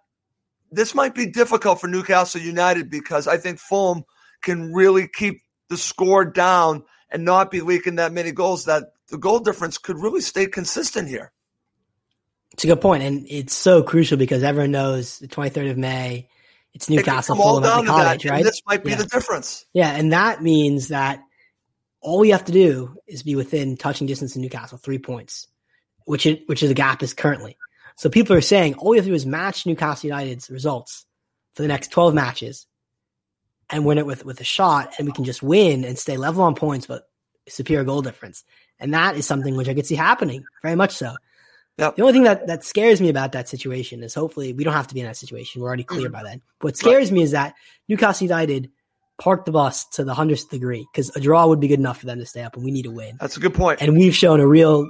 this 0.72 0.94
might 0.94 1.14
be 1.14 1.26
difficult 1.26 1.80
for 1.80 1.86
Newcastle 1.86 2.40
United 2.40 2.90
because 2.90 3.28
I 3.28 3.36
think 3.36 3.60
Fulham 3.60 4.04
can 4.42 4.72
really 4.72 5.06
keep 5.06 5.40
the 5.68 5.76
score 5.76 6.24
down 6.24 6.82
and 7.10 7.24
not 7.24 7.50
be 7.50 7.60
leaking 7.60 7.96
that 7.96 8.12
many 8.12 8.32
goals 8.32 8.64
that 8.64 8.84
the 9.08 9.18
goal 9.18 9.38
difference 9.38 9.78
could 9.78 9.98
really 9.98 10.22
stay 10.22 10.46
consistent 10.46 11.08
here. 11.08 11.32
It's 12.52 12.64
a 12.64 12.66
good 12.66 12.80
point, 12.80 13.02
and 13.02 13.26
it's 13.30 13.54
so 13.54 13.82
crucial 13.82 14.18
because 14.18 14.42
everyone 14.42 14.72
knows 14.72 15.18
the 15.18 15.28
23rd 15.28 15.70
of 15.70 15.78
May, 15.78 16.28
it's 16.74 16.88
Newcastle 16.88 17.40
all 17.40 17.60
Fulham 17.60 17.64
at 17.64 17.76
the 17.76 17.82
that, 17.82 17.86
college, 17.86 18.26
right? 18.26 18.44
This 18.44 18.62
might 18.66 18.82
be 18.82 18.90
Yeah. 18.90 18.96
the 18.96 19.06
difference. 19.06 19.66
Yeah, 19.72 19.90
and 19.90 20.12
that 20.12 20.42
means 20.42 20.88
that 20.88 21.22
all 22.00 22.18
we 22.18 22.30
have 22.30 22.44
to 22.46 22.52
do 22.52 22.96
is 23.06 23.22
be 23.22 23.36
within 23.36 23.76
touching 23.76 24.06
distance 24.06 24.34
of 24.34 24.42
Newcastle, 24.42 24.78
three 24.78 24.98
points, 24.98 25.48
which 26.04 26.26
it, 26.26 26.42
which 26.46 26.62
is 26.62 26.68
the 26.68 26.74
gap 26.74 27.02
is 27.02 27.14
currently. 27.14 27.56
So 28.02 28.10
people 28.10 28.34
are 28.34 28.40
saying 28.40 28.74
all 28.74 28.90
we 28.90 28.96
have 28.96 29.04
to 29.04 29.12
do 29.12 29.14
is 29.14 29.24
match 29.24 29.64
Newcastle 29.64 30.08
United's 30.08 30.50
results 30.50 31.06
for 31.54 31.62
the 31.62 31.68
next 31.68 31.92
12 31.92 32.12
matches 32.14 32.66
and 33.70 33.86
win 33.86 33.96
it 33.96 34.06
with, 34.06 34.24
with 34.24 34.40
a 34.40 34.44
shot, 34.44 34.94
and 34.98 35.06
we 35.06 35.12
can 35.12 35.22
just 35.22 35.40
win 35.40 35.84
and 35.84 35.96
stay 35.96 36.16
level 36.16 36.42
on 36.42 36.56
points, 36.56 36.84
but 36.84 37.04
superior 37.48 37.84
goal 37.84 38.02
difference. 38.02 38.42
And 38.80 38.92
that 38.92 39.14
is 39.14 39.24
something 39.24 39.54
which 39.54 39.68
I 39.68 39.74
could 39.74 39.86
see 39.86 39.94
happening, 39.94 40.42
very 40.62 40.74
much 40.74 40.96
so. 40.96 41.14
Yep. 41.78 41.94
The 41.94 42.02
only 42.02 42.12
thing 42.12 42.24
that, 42.24 42.48
that 42.48 42.64
scares 42.64 43.00
me 43.00 43.08
about 43.08 43.30
that 43.32 43.48
situation 43.48 44.02
is 44.02 44.14
hopefully 44.14 44.52
we 44.52 44.64
don't 44.64 44.74
have 44.74 44.88
to 44.88 44.94
be 44.94 45.00
in 45.00 45.06
that 45.06 45.16
situation. 45.16 45.62
We're 45.62 45.68
already 45.68 45.84
clear 45.84 46.08
Mm-hmm. 46.08 46.12
by 46.12 46.24
then. 46.24 46.42
What 46.60 46.76
scares 46.76 47.12
me 47.12 47.22
is 47.22 47.30
that 47.30 47.54
Newcastle 47.88 48.24
United 48.24 48.68
parked 49.20 49.46
the 49.46 49.52
bus 49.52 49.84
to 49.90 50.02
the 50.02 50.12
hundredth 50.12 50.50
degree 50.50 50.84
because 50.92 51.14
a 51.14 51.20
draw 51.20 51.46
would 51.46 51.60
be 51.60 51.68
good 51.68 51.78
enough 51.78 52.00
for 52.00 52.06
them 52.06 52.18
to 52.18 52.26
stay 52.26 52.42
up, 52.42 52.56
and 52.56 52.64
we 52.64 52.72
need 52.72 52.82
to 52.82 52.90
win. 52.90 53.16
That's 53.20 53.36
a 53.36 53.40
good 53.40 53.54
point. 53.54 53.80
And 53.80 53.96
we've 53.96 54.16
shown 54.16 54.40
a 54.40 54.46
real, 54.48 54.88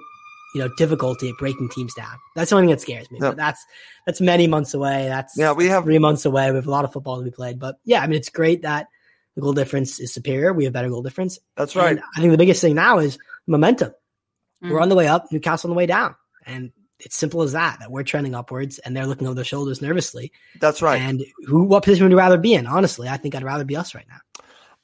you 0.54 0.60
know, 0.60 0.68
difficulty 0.76 1.28
at 1.30 1.34
breaking 1.38 1.68
teams 1.70 1.94
down. 1.94 2.16
That's 2.36 2.50
the 2.50 2.56
only 2.56 2.66
thing 2.68 2.74
that 2.76 2.80
scares 2.80 3.10
me. 3.10 3.18
Yep. 3.20 3.30
But 3.32 3.36
that's 3.36 3.64
that's 4.06 4.20
many 4.20 4.46
months 4.46 4.74
away. 4.74 5.06
That's 5.08 5.36
Yeah, 5.36 5.52
we 5.52 5.66
have- 5.68 5.84
three 5.84 5.98
months 5.98 6.24
away. 6.24 6.50
We 6.50 6.56
have 6.56 6.66
a 6.66 6.70
lot 6.70 6.84
of 6.84 6.92
football 6.92 7.18
to 7.18 7.24
be 7.24 7.30
played. 7.30 7.58
But 7.58 7.76
yeah, 7.84 8.02
I 8.02 8.06
mean, 8.06 8.16
it's 8.16 8.28
great 8.30 8.62
that 8.62 8.88
the 9.34 9.40
goal 9.40 9.52
difference 9.54 9.98
is 10.00 10.12
superior. 10.12 10.52
We 10.52 10.64
have 10.64 10.72
better 10.72 10.90
goal 10.90 11.02
difference. 11.02 11.38
That's 11.56 11.74
right. 11.74 11.92
And 11.92 12.02
I 12.16 12.20
think 12.20 12.32
the 12.32 12.38
biggest 12.38 12.60
thing 12.60 12.74
now 12.74 12.98
is 12.98 13.18
momentum. 13.46 13.92
We're 14.60 14.78
Mm. 14.78 14.82
on 14.82 14.88
the 14.90 14.94
way 14.94 15.08
up, 15.08 15.30
Newcastle 15.32 15.68
on 15.70 15.74
the 15.74 15.78
way 15.78 15.86
down. 15.86 16.14
And 16.46 16.70
it's 17.00 17.16
simple 17.16 17.42
as 17.42 17.52
that, 17.52 17.78
that 17.80 17.90
we're 17.90 18.02
trending 18.04 18.34
upwards 18.34 18.78
and 18.78 18.94
they're 18.96 19.06
looking 19.06 19.26
over 19.26 19.34
their 19.34 19.44
shoulders 19.44 19.80
nervously. 19.82 20.30
That's 20.60 20.82
right. 20.82 21.00
And 21.00 21.24
who 21.46 21.64
what 21.64 21.82
position 21.82 22.04
would 22.04 22.12
you 22.12 22.18
rather 22.18 22.36
be 22.38 22.54
in? 22.54 22.66
Honestly, 22.66 23.08
I 23.08 23.16
think 23.16 23.34
I'd 23.34 23.42
rather 23.42 23.64
be 23.64 23.74
us 23.76 23.94
right 23.94 24.06
now. 24.08 24.18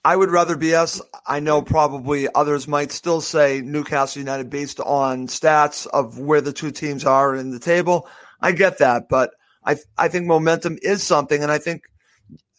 I 0.08 0.16
would 0.16 0.30
rather 0.30 0.56
be 0.56 0.74
us. 0.74 1.02
I 1.26 1.40
know 1.40 1.60
probably 1.60 2.28
others 2.34 2.66
might 2.66 2.92
still 2.92 3.20
say 3.20 3.60
Newcastle 3.60 4.20
United 4.20 4.48
based 4.48 4.80
on 4.80 5.26
stats 5.26 5.86
of 5.86 6.18
where 6.18 6.40
the 6.40 6.50
two 6.50 6.70
teams 6.70 7.04
are 7.04 7.36
in 7.36 7.50
the 7.50 7.58
table. 7.58 8.08
I 8.40 8.52
get 8.52 8.78
that, 8.78 9.10
but 9.10 9.32
I 9.62 9.76
I 9.98 10.08
think 10.08 10.24
momentum 10.24 10.78
is 10.80 11.02
something, 11.02 11.42
and 11.42 11.52
I 11.52 11.58
think 11.58 11.82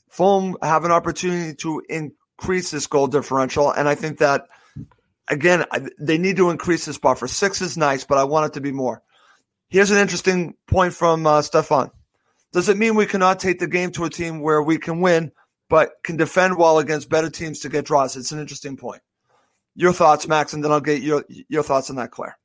Fulham 0.09 0.57
have 0.61 0.85
an 0.85 0.91
opportunity 0.91 1.55
to 1.55 1.81
increase 1.89 2.69
this 2.69 2.85
goal 2.85 3.07
differential, 3.07 3.71
and 3.71 3.89
I 3.89 3.95
think 3.95 4.19
that 4.19 4.45
again 5.27 5.65
they 5.99 6.19
need 6.19 6.37
to 6.37 6.51
increase 6.51 6.85
this 6.85 6.99
buffer. 6.99 7.27
Six 7.27 7.63
is 7.63 7.77
nice, 7.77 8.03
but 8.05 8.19
I 8.19 8.25
want 8.25 8.45
it 8.45 8.53
to 8.53 8.61
be 8.61 8.71
more. 8.71 9.01
Here's 9.69 9.89
an 9.89 9.97
interesting 9.97 10.53
point 10.67 10.93
from 10.93 11.25
uh, 11.25 11.41
Stefan. 11.41 11.89
Does 12.53 12.69
it 12.69 12.77
mean 12.77 12.93
we 12.93 13.07
cannot 13.07 13.39
take 13.39 13.57
the 13.57 13.67
game 13.67 13.91
to 13.93 14.05
a 14.05 14.09
team 14.11 14.39
where 14.39 14.61
we 14.61 14.77
can 14.77 15.01
win, 15.01 15.31
but 15.69 15.91
can 16.03 16.17
defend 16.17 16.57
well 16.57 16.79
against 16.79 17.09
better 17.09 17.29
teams 17.29 17.59
to 17.59 17.69
get 17.69 17.85
draws? 17.85 18.17
It's 18.17 18.31
an 18.31 18.39
interesting 18.39 18.77
point. 18.77 19.01
Your 19.75 19.93
thoughts, 19.93 20.27
Max, 20.27 20.53
and 20.53 20.63
then 20.63 20.71
I'll 20.71 20.81
get 20.81 21.01
your 21.01 21.23
your 21.47 21.63
thoughts 21.63 21.89
on 21.89 21.95
that, 21.97 22.11
Claire. 22.11 22.37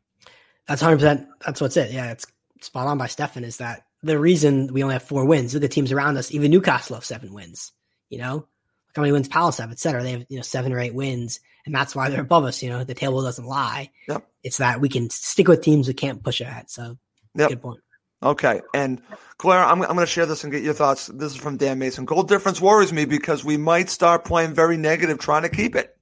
That's 0.69 0.83
100%. 0.83 1.27
That's 1.45 1.61
what's 1.61 1.77
it. 1.77 1.91
Yeah, 1.91 2.13
it's 2.13 2.27
spot 2.61 2.87
on 2.87 2.99
by 2.99 3.07
Stefan 3.07 3.45
is 3.45 3.59
that 3.59 3.83
the 4.03 4.19
reason 4.19 4.73
we 4.73 4.83
only 4.83 4.95
have 4.95 5.03
four 5.03 5.25
wins, 5.25 5.55
look 5.55 5.65
at 5.65 5.71
teams 5.71 5.93
around 5.93 6.17
us, 6.17 6.33
even 6.33 6.51
Newcastle 6.51 6.95
have 6.97 7.05
seven 7.05 7.33
wins, 7.33 7.73
you 8.11 8.19
know? 8.19 8.35
Look 8.35 8.97
how 8.97 9.03
many 9.03 9.13
wins 9.13 9.29
Palace 9.29 9.59
have, 9.59 9.73
et 9.73 9.79
cetera. 9.79 10.03
They 10.03 10.13
have, 10.13 10.27
you 10.29 10.37
know, 10.37 10.43
seven 10.43 10.73
or 10.73 10.79
eight 10.79 10.95
wins, 10.95 11.41
and 11.67 11.75
that's 11.75 11.97
why 11.97 12.09
they're 12.11 12.21
above 12.21 12.45
us. 12.45 12.63
You 12.63 12.71
know, 12.71 12.85
the 12.85 12.95
table 12.95 13.23
doesn't 13.23 13.45
lie. 13.45 13.91
Yep. 14.09 14.27
It's 14.43 14.59
that 14.59 14.81
we 14.81 14.89
can 14.89 15.11
stick 15.11 15.49
with 15.49 15.63
teams 15.63 15.87
that 15.87 15.97
can't 15.97 16.23
push 16.23 16.41
ahead. 16.41 16.71
So, 16.71 16.97
Yep. 17.37 17.49
good 17.49 17.63
point. 17.63 17.81
Okay. 18.25 18.63
And 18.73 19.03
Claire, 19.37 19.63
I'm, 19.63 19.83
I'm 19.83 19.89
going 19.89 20.01
to 20.01 20.07
share 20.07 20.27
this 20.27 20.45
and 20.45 20.53
get 20.53 20.63
your 20.63 20.75
thoughts. 20.75 21.09
This 21.09 21.33
is 21.33 21.39
from 21.39 21.59
Dan 21.59 21.79
Mason. 21.79 22.07
Goal 22.07 22.23
difference 22.23 22.61
worries 22.61 22.93
me 22.93 23.05
because 23.05 23.45
we 23.45 23.57
might 23.57 23.91
start 23.91 24.25
playing 24.25 24.55
very 24.55 24.77
negative 24.77 25.19
trying 25.19 25.43
to 25.43 25.49
keep 25.51 25.77
it. 25.77 25.95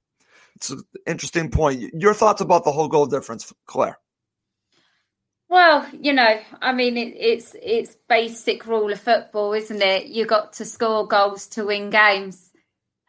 It's 0.55 0.69
an 0.69 0.83
interesting 1.05 1.51
point. 1.51 1.93
Your 1.93 2.13
thoughts 2.13 2.41
about 2.41 2.63
the 2.63 2.71
whole 2.71 2.87
goal 2.87 3.07
difference, 3.07 3.51
Claire? 3.65 3.97
Well, 5.49 5.85
you 5.91 6.13
know, 6.13 6.39
I 6.61 6.73
mean, 6.73 6.97
it, 6.97 7.15
it's 7.15 7.55
it's 7.61 7.95
basic 8.09 8.65
rule 8.65 8.91
of 8.91 8.99
football, 8.99 9.53
isn't 9.53 9.81
it? 9.83 10.07
You 10.07 10.25
got 10.25 10.53
to 10.53 10.65
score 10.65 11.07
goals 11.07 11.47
to 11.49 11.65
win 11.65 11.91
games, 11.91 12.51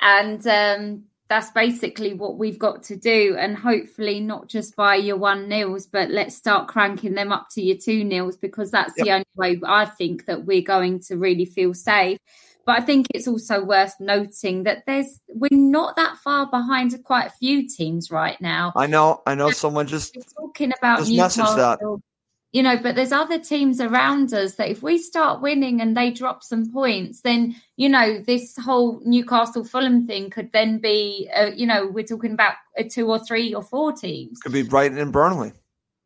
and 0.01 0.47
um, 0.47 1.05
that's 1.35 1.51
basically 1.51 2.14
what 2.14 2.39
we've 2.39 2.61
got 2.61 2.85
to 2.85 2.95
do. 2.95 3.37
And 3.37 3.57
hopefully, 3.57 4.20
not 4.20 4.47
just 4.47 4.76
by 4.76 4.95
your 4.95 5.16
one 5.16 5.49
nils, 5.49 5.85
but 5.85 6.09
let's 6.11 6.37
start 6.37 6.68
cranking 6.68 7.14
them 7.14 7.32
up 7.32 7.49
to 7.55 7.62
your 7.62 7.76
two 7.76 8.05
nils 8.05 8.37
because 8.37 8.70
that's 8.70 8.95
the 8.95 9.11
only 9.11 9.26
way 9.35 9.61
I 9.66 9.85
think 9.85 10.26
that 10.26 10.45
we're 10.45 10.62
going 10.62 11.01
to 11.09 11.16
really 11.16 11.45
feel 11.45 11.74
safe. 11.74 12.18
But 12.64 12.78
I 12.78 12.82
think 12.82 13.09
it's 13.12 13.26
also 13.26 13.64
worth 13.64 13.95
noting 13.99 14.62
that 14.62 14.85
there's 14.87 15.20
we're 15.26 15.49
not 15.51 15.97
that 15.97 16.18
far 16.18 16.49
behind 16.49 16.97
quite 17.03 17.26
a 17.26 17.30
few 17.30 17.68
teams 17.68 18.12
right 18.12 18.41
now 18.41 18.72
I 18.76 18.87
know, 18.87 19.20
I 19.26 19.35
know 19.35 19.51
someone 19.51 19.87
just, 19.87 20.16
talking 20.39 20.72
about 20.78 21.01
Just 21.01 21.12
message 21.12 21.57
that. 21.57 21.80
You 22.55 22.63
know, 22.63 22.77
but 22.77 22.95
there's 22.95 23.11
other 23.11 23.41
teams 23.41 23.81
around 23.81 24.33
us 24.33 24.55
that 24.55 24.71
if 24.71 24.81
we 24.81 24.97
start 24.97 25.43
winning 25.43 25.81
and 25.81 25.97
they 25.97 26.13
drop 26.13 26.45
some 26.45 26.73
points, 26.73 27.23
then 27.23 27.57
you 27.77 27.89
know 27.89 28.21
this 28.21 28.57
whole 28.57 29.01
Newcastle 29.05 29.65
Fulham 29.65 30.07
thing 30.07 30.31
could 30.31 30.53
then 30.53 30.79
be, 30.79 31.29
uh, 31.37 31.51
you 31.55 31.67
know, 31.67 31.89
we're 31.89 32.05
talking 32.05 32.31
about 32.31 32.55
a 32.77 32.85
two 32.85 33.11
or 33.11 33.19
three 33.19 33.53
or 33.53 33.63
four 33.63 33.93
teams. 33.93 34.39
could 34.39 34.53
be 34.53 34.63
Brighton 34.63 34.99
and 34.99 35.13
Burnley. 35.13 35.53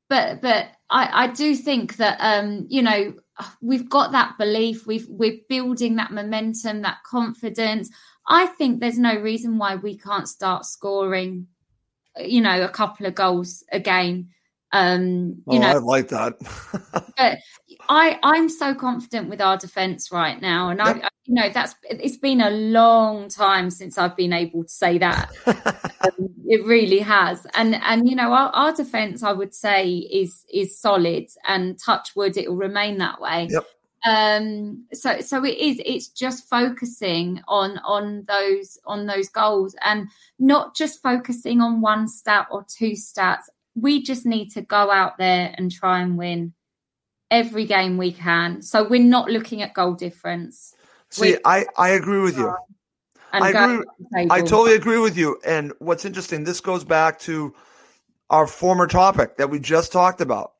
but 0.08 0.40
but 0.40 0.68
I, 0.88 1.24
I 1.24 1.26
do 1.26 1.54
think 1.54 1.96
that 1.96 2.16
um, 2.18 2.66
you 2.70 2.80
know 2.80 3.12
we've 3.60 3.90
got 3.90 4.12
that 4.12 4.38
belief. 4.38 4.86
We've 4.86 5.06
we're 5.06 5.40
building 5.50 5.96
that 5.96 6.12
momentum, 6.12 6.80
that 6.80 7.02
confidence. 7.04 7.90
I 8.26 8.46
think 8.46 8.80
there's 8.80 8.98
no 8.98 9.16
reason 9.16 9.58
why 9.58 9.76
we 9.76 9.98
can't 9.98 10.28
start 10.28 10.64
scoring, 10.64 11.48
you 12.18 12.40
know, 12.40 12.62
a 12.62 12.68
couple 12.70 13.04
of 13.04 13.14
goals 13.14 13.64
again. 13.70 14.30
Um, 14.72 15.42
you 15.50 15.58
oh, 15.58 15.58
know, 15.58 15.66
I 15.68 15.74
like 15.74 16.08
that. 16.08 16.34
but 17.16 17.38
I 17.88 18.18
I'm 18.22 18.48
so 18.48 18.74
confident 18.74 19.30
with 19.30 19.40
our 19.40 19.56
defense 19.56 20.12
right 20.12 20.40
now, 20.40 20.68
and 20.68 20.78
yep. 20.78 21.04
I, 21.04 21.08
you 21.24 21.34
know 21.34 21.48
that's 21.48 21.74
it's 21.84 22.18
been 22.18 22.42
a 22.42 22.50
long 22.50 23.28
time 23.28 23.70
since 23.70 23.96
I've 23.96 24.16
been 24.16 24.32
able 24.32 24.64
to 24.64 24.68
say 24.68 24.98
that. 24.98 25.30
um, 25.46 26.28
it 26.46 26.66
really 26.66 26.98
has, 26.98 27.46
and 27.54 27.76
and 27.76 28.08
you 28.08 28.14
know 28.14 28.32
our, 28.32 28.50
our 28.50 28.72
defense 28.74 29.22
I 29.22 29.32
would 29.32 29.54
say 29.54 29.88
is 29.88 30.44
is 30.52 30.78
solid, 30.78 31.28
and 31.46 31.78
touch 31.78 32.14
wood 32.14 32.36
it 32.36 32.50
will 32.50 32.56
remain 32.56 32.98
that 32.98 33.20
way. 33.20 33.48
Yep. 33.50 33.66
Um. 34.06 34.84
So 34.92 35.20
so 35.20 35.44
it 35.44 35.56
is. 35.56 35.80
It's 35.84 36.08
just 36.08 36.46
focusing 36.48 37.40
on 37.48 37.78
on 37.78 38.24
those 38.28 38.78
on 38.84 39.06
those 39.06 39.30
goals, 39.30 39.74
and 39.82 40.08
not 40.38 40.76
just 40.76 41.02
focusing 41.02 41.62
on 41.62 41.80
one 41.80 42.06
stat 42.06 42.48
or 42.50 42.66
two 42.68 42.92
stats. 42.92 43.44
We 43.80 44.02
just 44.02 44.26
need 44.26 44.50
to 44.52 44.62
go 44.62 44.90
out 44.90 45.18
there 45.18 45.54
and 45.56 45.70
try 45.70 46.00
and 46.00 46.16
win 46.16 46.54
every 47.30 47.66
game 47.66 47.96
we 47.96 48.12
can. 48.12 48.62
So 48.62 48.86
we're 48.88 49.02
not 49.02 49.30
looking 49.30 49.62
at 49.62 49.74
goal 49.74 49.94
difference. 49.94 50.74
See, 51.10 51.32
we're, 51.32 51.40
I, 51.44 51.66
I 51.76 51.90
agree 51.90 52.20
with 52.20 52.36
you. 52.36 52.54
I 53.32 53.50
agree. 53.50 53.84
I 54.30 54.40
totally 54.40 54.74
agree 54.74 54.98
with 54.98 55.16
you. 55.16 55.38
And 55.46 55.72
what's 55.78 56.04
interesting, 56.04 56.44
this 56.44 56.60
goes 56.60 56.84
back 56.84 57.18
to 57.20 57.54
our 58.30 58.46
former 58.46 58.86
topic 58.86 59.36
that 59.36 59.50
we 59.50 59.58
just 59.58 59.92
talked 59.92 60.20
about. 60.20 60.52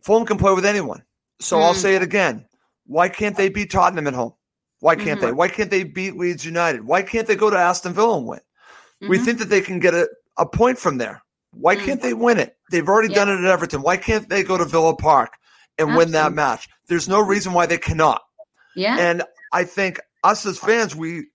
Fulham 0.00 0.26
can 0.26 0.38
play 0.38 0.54
with 0.54 0.64
anyone. 0.64 1.02
So 1.40 1.56
mm. 1.56 1.62
I'll 1.62 1.74
say 1.74 1.94
it 1.94 2.02
again. 2.02 2.46
Why 2.86 3.08
can't 3.08 3.36
they 3.36 3.48
beat 3.48 3.70
Tottenham 3.70 4.06
at 4.06 4.14
home? 4.14 4.34
Why 4.80 4.96
can't 4.96 5.20
mm-hmm. 5.20 5.26
they? 5.26 5.32
Why 5.32 5.48
can't 5.48 5.70
they 5.70 5.84
beat 5.84 6.16
Leeds 6.16 6.44
United? 6.44 6.86
Why 6.86 7.02
can't 7.02 7.26
they 7.26 7.36
go 7.36 7.50
to 7.50 7.56
Aston 7.56 7.92
Villa 7.92 8.16
and 8.16 8.26
win? 8.26 8.38
Mm-hmm. 8.38 9.08
We 9.08 9.18
think 9.18 9.38
that 9.38 9.50
they 9.50 9.60
can 9.60 9.78
get 9.78 9.94
a, 9.94 10.08
a 10.38 10.46
point 10.46 10.78
from 10.78 10.98
there. 10.98 11.22
Why 11.52 11.76
mm. 11.76 11.84
can't 11.84 12.02
they 12.02 12.14
win 12.14 12.38
it? 12.38 12.56
They've 12.70 12.88
already 12.88 13.08
yeah. 13.08 13.24
done 13.24 13.28
it 13.30 13.44
at 13.44 13.50
Everton. 13.50 13.82
Why 13.82 13.96
can't 13.96 14.28
they 14.28 14.42
go 14.42 14.56
to 14.56 14.64
Villa 14.64 14.94
Park? 14.96 15.34
and 15.80 15.88
Absolutely. 15.88 16.04
win 16.04 16.12
that 16.12 16.32
match. 16.32 16.68
There's 16.88 17.08
no 17.08 17.20
reason 17.20 17.52
why 17.52 17.66
they 17.66 17.78
cannot. 17.78 18.22
Yeah. 18.76 18.98
And 18.98 19.22
I 19.52 19.64
think 19.64 19.98
us 20.22 20.44
as 20.46 20.58
fans, 20.58 20.94
we 20.94 21.26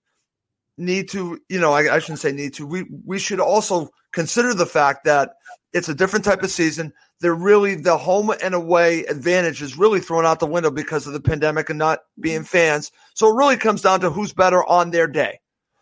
need 0.78 1.10
to, 1.10 1.40
you 1.48 1.60
know, 1.60 1.72
I, 1.72 1.96
I, 1.96 1.98
shouldn't 1.98 2.20
say 2.20 2.32
need 2.32 2.54
to. 2.54 2.66
We 2.66 2.86
we 3.04 3.18
should 3.18 3.40
also 3.40 3.90
consider 4.12 4.54
the 4.54 4.66
fact 4.66 5.04
that 5.04 5.32
it's 5.72 5.88
a 5.88 5.94
different 5.94 6.24
type 6.24 6.42
of 6.42 6.50
season. 6.50 6.92
They're 7.20 7.34
really 7.34 7.74
the 7.74 7.98
home 7.98 8.30
and 8.42 8.54
away 8.54 9.04
advantage 9.04 9.62
is 9.62 9.76
really 9.76 10.00
thrown 10.00 10.26
out 10.26 10.38
the 10.38 10.46
window 10.46 10.70
because 10.70 11.06
of 11.06 11.12
the 11.12 11.20
pandemic 11.20 11.70
and 11.70 11.78
not 11.78 12.00
being 12.20 12.44
fans. 12.44 12.92
So 13.14 13.30
it 13.30 13.36
really 13.36 13.56
comes 13.56 13.82
down 13.82 14.00
to 14.00 14.10
who's 14.10 14.32
better 14.32 14.64
on 14.64 14.90
their 14.90 15.08
day. 15.08 15.40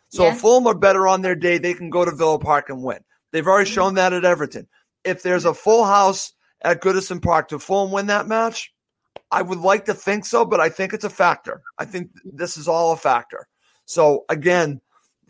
So 0.09 0.24
yeah. 0.24 0.32
if 0.32 0.41
Fulham 0.41 0.66
are 0.68 0.78
better 0.78 1.09
on 1.09 1.22
their 1.22 1.35
day, 1.35 1.59
they 1.59 1.74
can 1.74 1.91
go 1.91 2.05
to 2.05 2.14
Villa 2.14 2.39
Park 2.39 2.70
and 2.70 2.82
win. 2.82 3.01
They've 3.35 3.45
already 3.45 3.68
mm-hmm. 3.68 3.74
shown 3.74 3.95
that 3.97 4.12
at 4.12 4.24
Everton. 4.24 4.68
If 5.03 5.24
there's 5.24 5.45
a 5.45 5.53
full 5.53 5.85
house 5.85 6.32
at 6.62 6.80
Goodison 6.80 7.20
Park 7.20 7.49
to 7.49 7.59
Fulham 7.59 7.91
win 7.91 8.07
that 8.07 8.28
match? 8.28 8.72
I 9.32 9.43
would 9.43 9.59
like 9.59 9.87
to 9.87 9.95
think 9.95 10.24
so, 10.24 10.45
but 10.45 10.61
I 10.61 10.68
think 10.68 10.93
it's 10.93 11.03
a 11.03 11.11
factor. 11.11 11.62
I 11.76 11.85
think 11.85 12.11
this 12.24 12.57
is 12.57 12.68
all 12.68 12.93
a 12.93 12.97
factor. 12.97 13.49
So 13.87 14.24
again, 14.28 14.80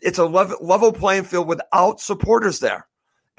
it's 0.03 0.19
a 0.19 0.25
level, 0.25 0.57
level 0.61 0.93
playing 0.93 1.23
field 1.23 1.47
without 1.47 1.99
supporters 1.99 2.59
there. 2.59 2.87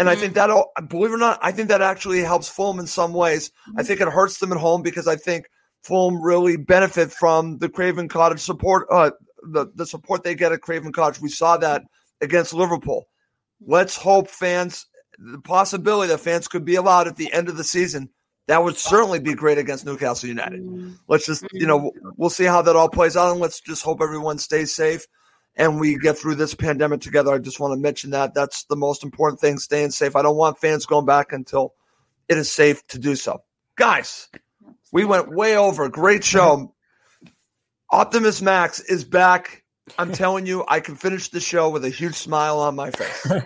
And 0.01 0.09
mm-hmm. 0.09 0.19
I 0.19 0.21
think 0.21 0.35
that, 0.35 0.89
believe 0.89 1.13
it 1.13 1.15
or 1.15 1.19
not, 1.19 1.39
I 1.43 1.53
think 1.53 1.69
that 1.69 1.81
actually 1.81 2.23
helps 2.23 2.49
Fulham 2.49 2.81
in 2.81 2.89
some 2.89 3.13
ways. 3.13 3.51
Mm-hmm. 3.69 3.79
I 3.79 3.85
think 3.85 4.01
it 4.01 4.09
hurts 4.09 4.39
them 4.39 4.51
at 4.51 4.59
home 4.59 4.83
because 4.83 5.07
I 5.07 5.15
think 5.15 5.47
Fulham 5.85 6.21
really 6.21 6.57
benefit 6.57 7.13
from 7.13 7.59
the 7.59 7.69
Craven 7.69 8.09
Cottage 8.09 8.41
support, 8.41 8.89
uh, 8.91 9.13
the, 9.45 9.67
the 9.77 9.87
support 9.87 10.25
they 10.25 10.35
get 10.35 10.51
at 10.51 10.61
Craven 10.61 10.91
Cottage. 10.91 11.21
We 11.21 11.29
saw 11.29 11.57
that 11.59 11.85
against 12.21 12.53
Liverpool. 12.53 13.07
Let's 13.65 13.97
hope 13.97 14.29
fans 14.29 14.87
the 15.19 15.41
possibility 15.41 16.09
that 16.09 16.19
fans 16.19 16.49
could 16.49 16.65
be 16.65 16.75
allowed 16.75 17.09
at 17.09 17.17
the 17.17 17.33
end 17.33 17.49
of 17.49 17.57
the 17.57 17.65
season, 17.65 18.11
that 18.49 18.63
would 18.63 18.77
certainly 18.77 19.19
be 19.19 19.35
great 19.35 19.59
against 19.59 19.87
Newcastle 19.87 20.29
United. 20.29 20.61
Mm-hmm. 20.61 20.93
Let's 21.09 21.27
just, 21.27 21.45
you 21.53 21.67
know, 21.67 21.91
mm-hmm. 21.91 22.09
we'll 22.17 22.31
see 22.31 22.45
how 22.45 22.63
that 22.63 22.77
all 22.77 22.89
plays 22.89 23.17
out, 23.17 23.33
and 23.33 23.41
let's 23.41 23.61
just 23.61 23.83
hope 23.83 24.01
everyone 24.01 24.39
stays 24.39 24.75
safe 24.75 25.07
and 25.57 25.81
we 25.81 25.99
get 25.99 26.19
through 26.19 26.35
this 26.35 26.55
pandemic 26.55 27.01
together. 27.01 27.33
I 27.33 27.39
just 27.39 27.59
want 27.59 27.73
to 27.73 27.81
mention 27.81 28.11
that 28.11 28.35
that's 28.35 28.65
the 28.65 28.77
most 28.77 29.03
important 29.03 29.41
thing, 29.41 29.59
staying 29.59 29.91
safe. 29.91 30.15
I 30.15 30.23
don't 30.23 30.37
want 30.37 30.59
fans 30.59 30.85
going 30.87 31.07
back 31.07 31.33
until 31.33 31.73
it 32.29 32.37
is 32.37 32.53
safe 32.53 32.87
to 32.89 32.99
do 32.99 33.17
so. 33.17 33.43
Guys, 33.77 34.29
we 34.93 35.05
went 35.05 35.33
way 35.33 35.57
over. 35.57 35.89
Great 35.89 36.25
show. 36.25 36.57
Mm-hmm. 36.57 37.29
Optimus 37.91 38.43
Max 38.43 38.81
is 38.81 39.05
back 39.05 39.63
I'm 39.99 40.13
telling 40.13 40.47
you, 40.47 40.65
I 40.67 40.81
can 40.81 40.97
finish 40.97 41.29
the 41.29 41.41
show 41.41 41.69
with 41.71 41.85
a 41.85 41.91
huge 41.91 42.17
smile 42.17 42.59
on 42.59 42.75
my 42.75 42.91
face. 42.91 43.43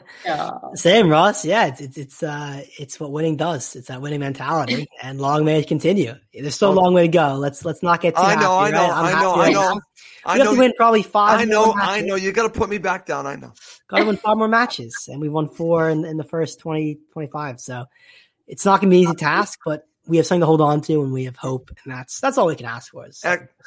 Same, 0.80 1.09
Ross. 1.09 1.45
Yeah, 1.45 1.66
it's 1.66 1.80
it's 1.80 1.99
it's, 1.99 2.22
uh, 2.22 2.62
it's 2.78 2.99
what 2.99 3.12
winning 3.12 3.36
does. 3.36 3.76
It's 3.76 3.88
that 3.88 4.01
winning 4.01 4.20
mentality, 4.20 4.88
and 5.03 5.20
long 5.20 5.45
may 5.45 5.61
it 5.61 5.68
continue. 5.68 6.14
There's 6.32 6.55
still 6.55 6.72
a 6.72 6.78
long 6.80 6.95
way 6.95 7.03
to 7.03 7.09
go. 7.09 7.34
Let's 7.34 7.64
let's 7.64 7.82
not 7.82 8.01
get 8.01 8.16
too 8.16 8.22
I 8.22 8.36
know, 8.36 8.59
happy, 8.59 8.74
I 8.74 8.78
know, 8.78 8.88
right? 8.88 9.14
I 9.14 9.20
know, 9.20 9.34
I 9.34 9.51
know. 9.51 9.74
We 9.74 9.80
I 10.24 10.36
have 10.36 10.47
know, 10.47 10.55
to 10.55 10.59
win 10.59 10.72
probably 10.76 11.03
five. 11.03 11.41
I 11.41 11.45
know, 11.45 11.74
I 11.74 12.01
know. 12.01 12.14
You 12.14 12.32
got 12.32 12.53
to 12.53 12.59
put 12.59 12.68
me 12.68 12.78
back 12.78 13.07
down. 13.07 13.26
I 13.26 13.36
know. 13.36 13.53
Got 13.88 13.99
to 13.99 14.05
win 14.05 14.16
five 14.16 14.36
more 14.36 14.49
matches, 14.49 15.09
and 15.11 15.20
we 15.20 15.28
won 15.28 15.49
four 15.49 15.88
in, 15.88 16.05
in 16.05 16.16
the 16.16 16.24
first 16.24 16.61
20, 16.61 16.99
25. 17.12 17.61
So 17.61 17.86
it's 18.47 18.64
not 18.64 18.80
going 18.80 18.91
to 18.91 18.97
be 18.97 19.05
an 19.05 19.09
easy 19.11 19.16
task, 19.16 19.61
but 19.64 19.86
we 20.07 20.16
have 20.18 20.26
something 20.26 20.41
to 20.41 20.47
hold 20.47 20.61
on 20.61 20.80
to, 20.82 21.03
and 21.03 21.12
we 21.12 21.24
have 21.24 21.36
hope, 21.36 21.70
and 21.84 21.95
that's 21.95 22.20
that's 22.20 22.36
all 22.36 22.47
we 22.47 22.57
can 22.57 22.66
ask 22.66 22.93
for. 22.93 23.07
Is 23.07 23.24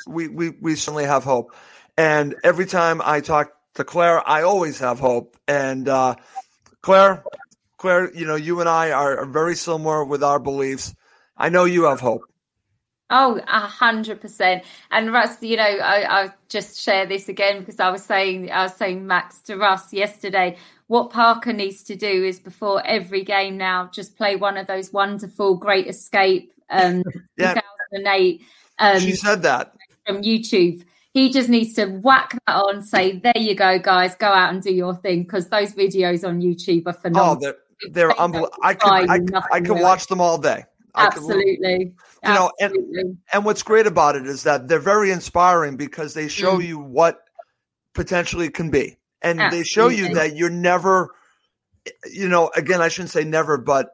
we 0.07 0.27
we 0.27 0.49
we 0.49 0.75
certainly 0.75 1.05
have 1.05 1.23
hope. 1.23 1.55
And 1.97 2.35
every 2.43 2.65
time 2.65 3.01
I 3.03 3.21
talk 3.21 3.53
to 3.75 3.83
Claire, 3.83 4.27
I 4.27 4.43
always 4.43 4.79
have 4.79 4.99
hope. 4.99 5.37
And 5.47 5.87
uh, 5.87 6.15
Claire, 6.81 7.23
Claire, 7.77 8.13
you 8.13 8.25
know, 8.25 8.35
you 8.35 8.59
and 8.59 8.69
I 8.69 8.91
are, 8.91 9.25
very 9.25 9.55
similar 9.55 10.03
with 10.03 10.23
our 10.23 10.39
beliefs. 10.39 10.95
I 11.37 11.49
know 11.49 11.65
you 11.65 11.83
have 11.83 11.99
hope. 11.99 12.21
Oh, 13.09 13.39
a 13.47 13.59
hundred 13.59 14.21
percent. 14.21 14.63
And 14.89 15.13
Russ, 15.13 15.41
you 15.43 15.57
know, 15.57 15.63
I, 15.63 16.23
I 16.23 16.29
just 16.49 16.79
share 16.79 17.05
this 17.05 17.29
again 17.29 17.59
because 17.59 17.79
I 17.79 17.89
was 17.91 18.03
saying, 18.03 18.51
I 18.51 18.63
was 18.63 18.73
saying 18.73 19.05
Max 19.05 19.39
to 19.41 19.57
Russ 19.57 19.93
yesterday. 19.93 20.57
What 20.87 21.11
Parker 21.11 21.53
needs 21.53 21.83
to 21.83 21.95
do 21.95 22.07
is 22.07 22.39
before 22.39 22.81
every 22.85 23.23
game 23.23 23.57
now, 23.57 23.89
just 23.93 24.17
play 24.17 24.35
one 24.35 24.57
of 24.57 24.65
those 24.65 24.91
wonderful 24.91 25.57
Great 25.57 25.87
Escape, 25.87 26.53
um, 26.69 27.03
yeah. 27.37 27.53
2008. 27.91 28.41
Um, 28.79 28.99
she 28.99 29.15
said 29.15 29.43
that 29.43 29.75
from 30.07 30.23
YouTube 30.23 30.83
he 31.13 31.29
just 31.29 31.47
needs 31.47 31.73
to 31.75 31.85
whack 31.85 32.37
that 32.47 32.55
on, 32.55 32.81
say, 32.81 33.19
there 33.19 33.33
you 33.35 33.55
go, 33.55 33.77
guys, 33.77 34.15
go 34.15 34.27
out 34.27 34.51
and 34.51 34.63
do 34.63 34.73
your 34.73 34.95
thing 34.95 35.23
because 35.23 35.47
those 35.49 35.73
videos 35.73 36.27
on 36.27 36.41
YouTube 36.41 36.87
are 36.87 36.93
phenomenal. 36.93 37.35
Oh, 37.35 37.39
they're, 37.39 37.91
they're 37.91 38.19
unbelievable. 38.19 38.57
I 38.63 38.73
could, 38.73 38.91
I, 38.91 39.19
I, 39.51 39.61
could 39.61 39.79
watch 39.79 40.07
them 40.07 40.19
all 40.19 40.39
day. 40.39 40.65
Absolutely. 40.95 41.93
Could, 42.23 42.29
you 42.29 42.33
know, 42.33 42.51
and, 42.59 43.17
and 43.31 43.45
what's 43.45 43.61
great 43.61 43.85
about 43.85 44.15
it 44.15 44.25
is 44.25 44.43
that 44.43 44.67
they're 44.67 44.79
very 44.79 45.11
inspiring 45.11 45.77
because 45.77 46.15
they 46.15 46.27
show 46.27 46.57
mm. 46.57 46.65
you 46.65 46.79
what 46.79 47.19
potentially 47.93 48.49
can 48.49 48.71
be. 48.71 48.97
And 49.21 49.39
Absolutely. 49.39 49.59
they 49.59 49.63
show 49.63 49.87
you 49.89 50.13
that 50.15 50.35
you're 50.35 50.49
never, 50.49 51.11
you 52.11 52.27
know, 52.27 52.49
again, 52.55 52.81
I 52.81 52.87
shouldn't 52.87 53.11
say 53.11 53.23
never, 53.23 53.59
but 53.59 53.89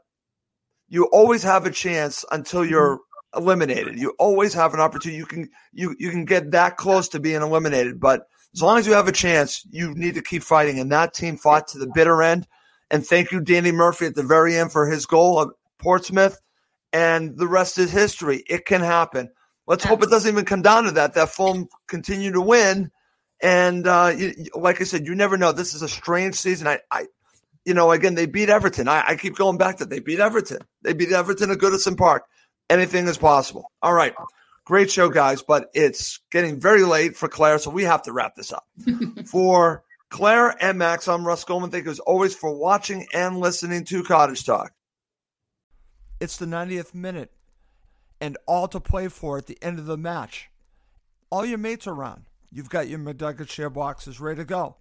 you 0.88 1.06
always 1.12 1.44
have 1.44 1.66
a 1.66 1.72
chance 1.72 2.24
until 2.32 2.64
you're 2.64 2.98
mm 2.98 3.00
eliminated. 3.36 4.00
You 4.00 4.16
always 4.20 4.54
have 4.54 4.74
an 4.74 4.80
opportunity. 4.80 5.18
You 5.18 5.26
can 5.26 5.50
you 5.74 5.96
you 6.00 6.10
can 6.10 6.26
get 6.26 6.52
that 6.52 6.78
close 6.78 7.10
to 7.10 7.20
being 7.20 7.42
eliminated, 7.42 8.00
but 8.00 8.28
as 8.54 8.62
long 8.62 8.78
as 8.78 8.88
you 8.88 8.94
have 8.94 9.08
a 9.08 9.14
chance, 9.14 9.66
you 9.70 9.94
need 9.94 10.16
to 10.16 10.22
keep 10.22 10.44
fighting. 10.44 10.80
And 10.80 10.92
that 10.92 11.14
team 11.14 11.38
fought 11.38 11.68
to 11.70 11.78
the 11.78 11.92
bitter 11.94 12.24
end. 12.24 12.48
And 12.90 13.06
thank 13.06 13.32
you, 13.32 13.42
Danny 13.42 13.72
Murphy, 13.72 14.08
at 14.08 14.16
the 14.16 14.24
very 14.24 14.58
end 14.58 14.72
for 14.72 14.90
his 14.90 15.06
goal 15.06 15.40
of 15.40 15.52
Portsmouth. 15.78 16.40
And 16.92 17.38
the 17.38 17.48
rest 17.48 17.78
is 17.78 17.92
history. 17.92 18.44
It 18.50 18.66
can 18.66 18.82
happen. 18.82 19.30
Let's 19.68 19.84
hope 19.84 20.02
it 20.02 20.10
doesn't 20.10 20.32
even 20.32 20.46
come 20.46 20.64
down 20.64 20.86
to 20.86 20.92
that. 20.92 21.14
That 21.14 21.30
Fulham 21.30 21.68
continue 21.88 22.32
to 22.32 22.42
win. 22.42 22.90
And 23.42 23.88
uh, 23.88 24.14
like 24.56 24.82
I 24.82 24.84
said, 24.86 25.06
you 25.06 25.14
never 25.14 25.38
know. 25.38 25.52
This 25.52 25.76
is 25.76 25.84
a 25.84 25.88
strange 25.88 26.34
season. 26.34 26.68
I, 26.68 26.80
I 26.92 27.06
you 27.66 27.76
know, 27.76 27.92
again, 27.92 28.16
they 28.16 28.26
beat 28.26 28.50
Everton. 28.50 28.88
I, 28.88 29.10
I 29.10 29.16
keep 29.16 29.36
going 29.36 29.60
back 29.60 29.78
to 29.78 29.86
they 29.86 30.00
beat 30.00 30.20
Everton. 30.20 30.58
They 30.82 30.94
beat 30.94 31.12
Everton 31.12 31.52
at 31.52 31.60
Goodison 31.60 31.96
Park 31.96 32.24
anything 32.70 33.08
is 33.08 33.18
possible. 33.18 33.72
All 33.82 33.94
right. 33.94 34.14
Great 34.66 34.92
show, 34.92 35.10
guys, 35.10 35.42
but 35.42 35.70
it's 35.74 36.20
getting 36.32 36.60
very 36.60 36.84
late 36.84 37.16
for 37.16 37.28
Claire, 37.28 37.58
so 37.58 37.72
we 37.72 37.84
have 37.84 38.04
to 38.04 38.14
wrap 38.14 38.36
this 38.36 38.54
up. 38.54 38.68
for 39.26 39.84
Claire 40.10 40.56
and 40.64 40.78
Max, 40.78 41.08
I'm 41.08 41.26
Russ 41.26 41.44
Goldman. 41.44 41.72
Thank 41.72 41.86
you 41.86 41.92
as 41.92 42.00
always 42.00 42.36
for 42.36 42.56
watching 42.56 43.08
and 43.14 43.40
listening 43.40 43.84
to 43.86 44.04
Cottage 44.04 44.46
Talk. 44.46 44.72
It's 46.20 46.38
the 46.38 46.46
90th 46.46 46.94
minute 46.94 47.32
and 48.22 48.38
all 48.46 48.68
to 48.68 48.80
play 48.80 49.08
for 49.08 49.38
at 49.40 49.48
the 49.48 49.58
end 49.62 49.80
of 49.80 49.88
the 49.88 49.98
match. 49.98 50.50
All 51.32 51.46
your 51.46 51.58
mates 51.58 51.88
are 51.88 51.94
around. 51.94 52.26
You've 52.52 52.70
got 52.70 52.88
your 52.88 53.00
McNugget 53.00 53.50
share 53.50 53.70
boxes 53.70 54.20
ready 54.20 54.38
to 54.38 54.46
go. 54.46 54.76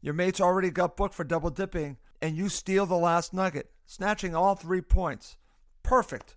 Your 0.00 0.14
mates 0.14 0.40
already 0.40 0.70
got 0.70 0.96
booked 0.96 1.14
for 1.14 1.24
double 1.24 1.50
dipping, 1.50 1.96
and 2.20 2.36
you 2.36 2.48
steal 2.48 2.84
the 2.86 2.96
last 2.96 3.32
nugget, 3.32 3.70
snatching 3.86 4.34
all 4.34 4.54
three 4.54 4.82
points. 4.82 5.38
Perfect 5.82 6.36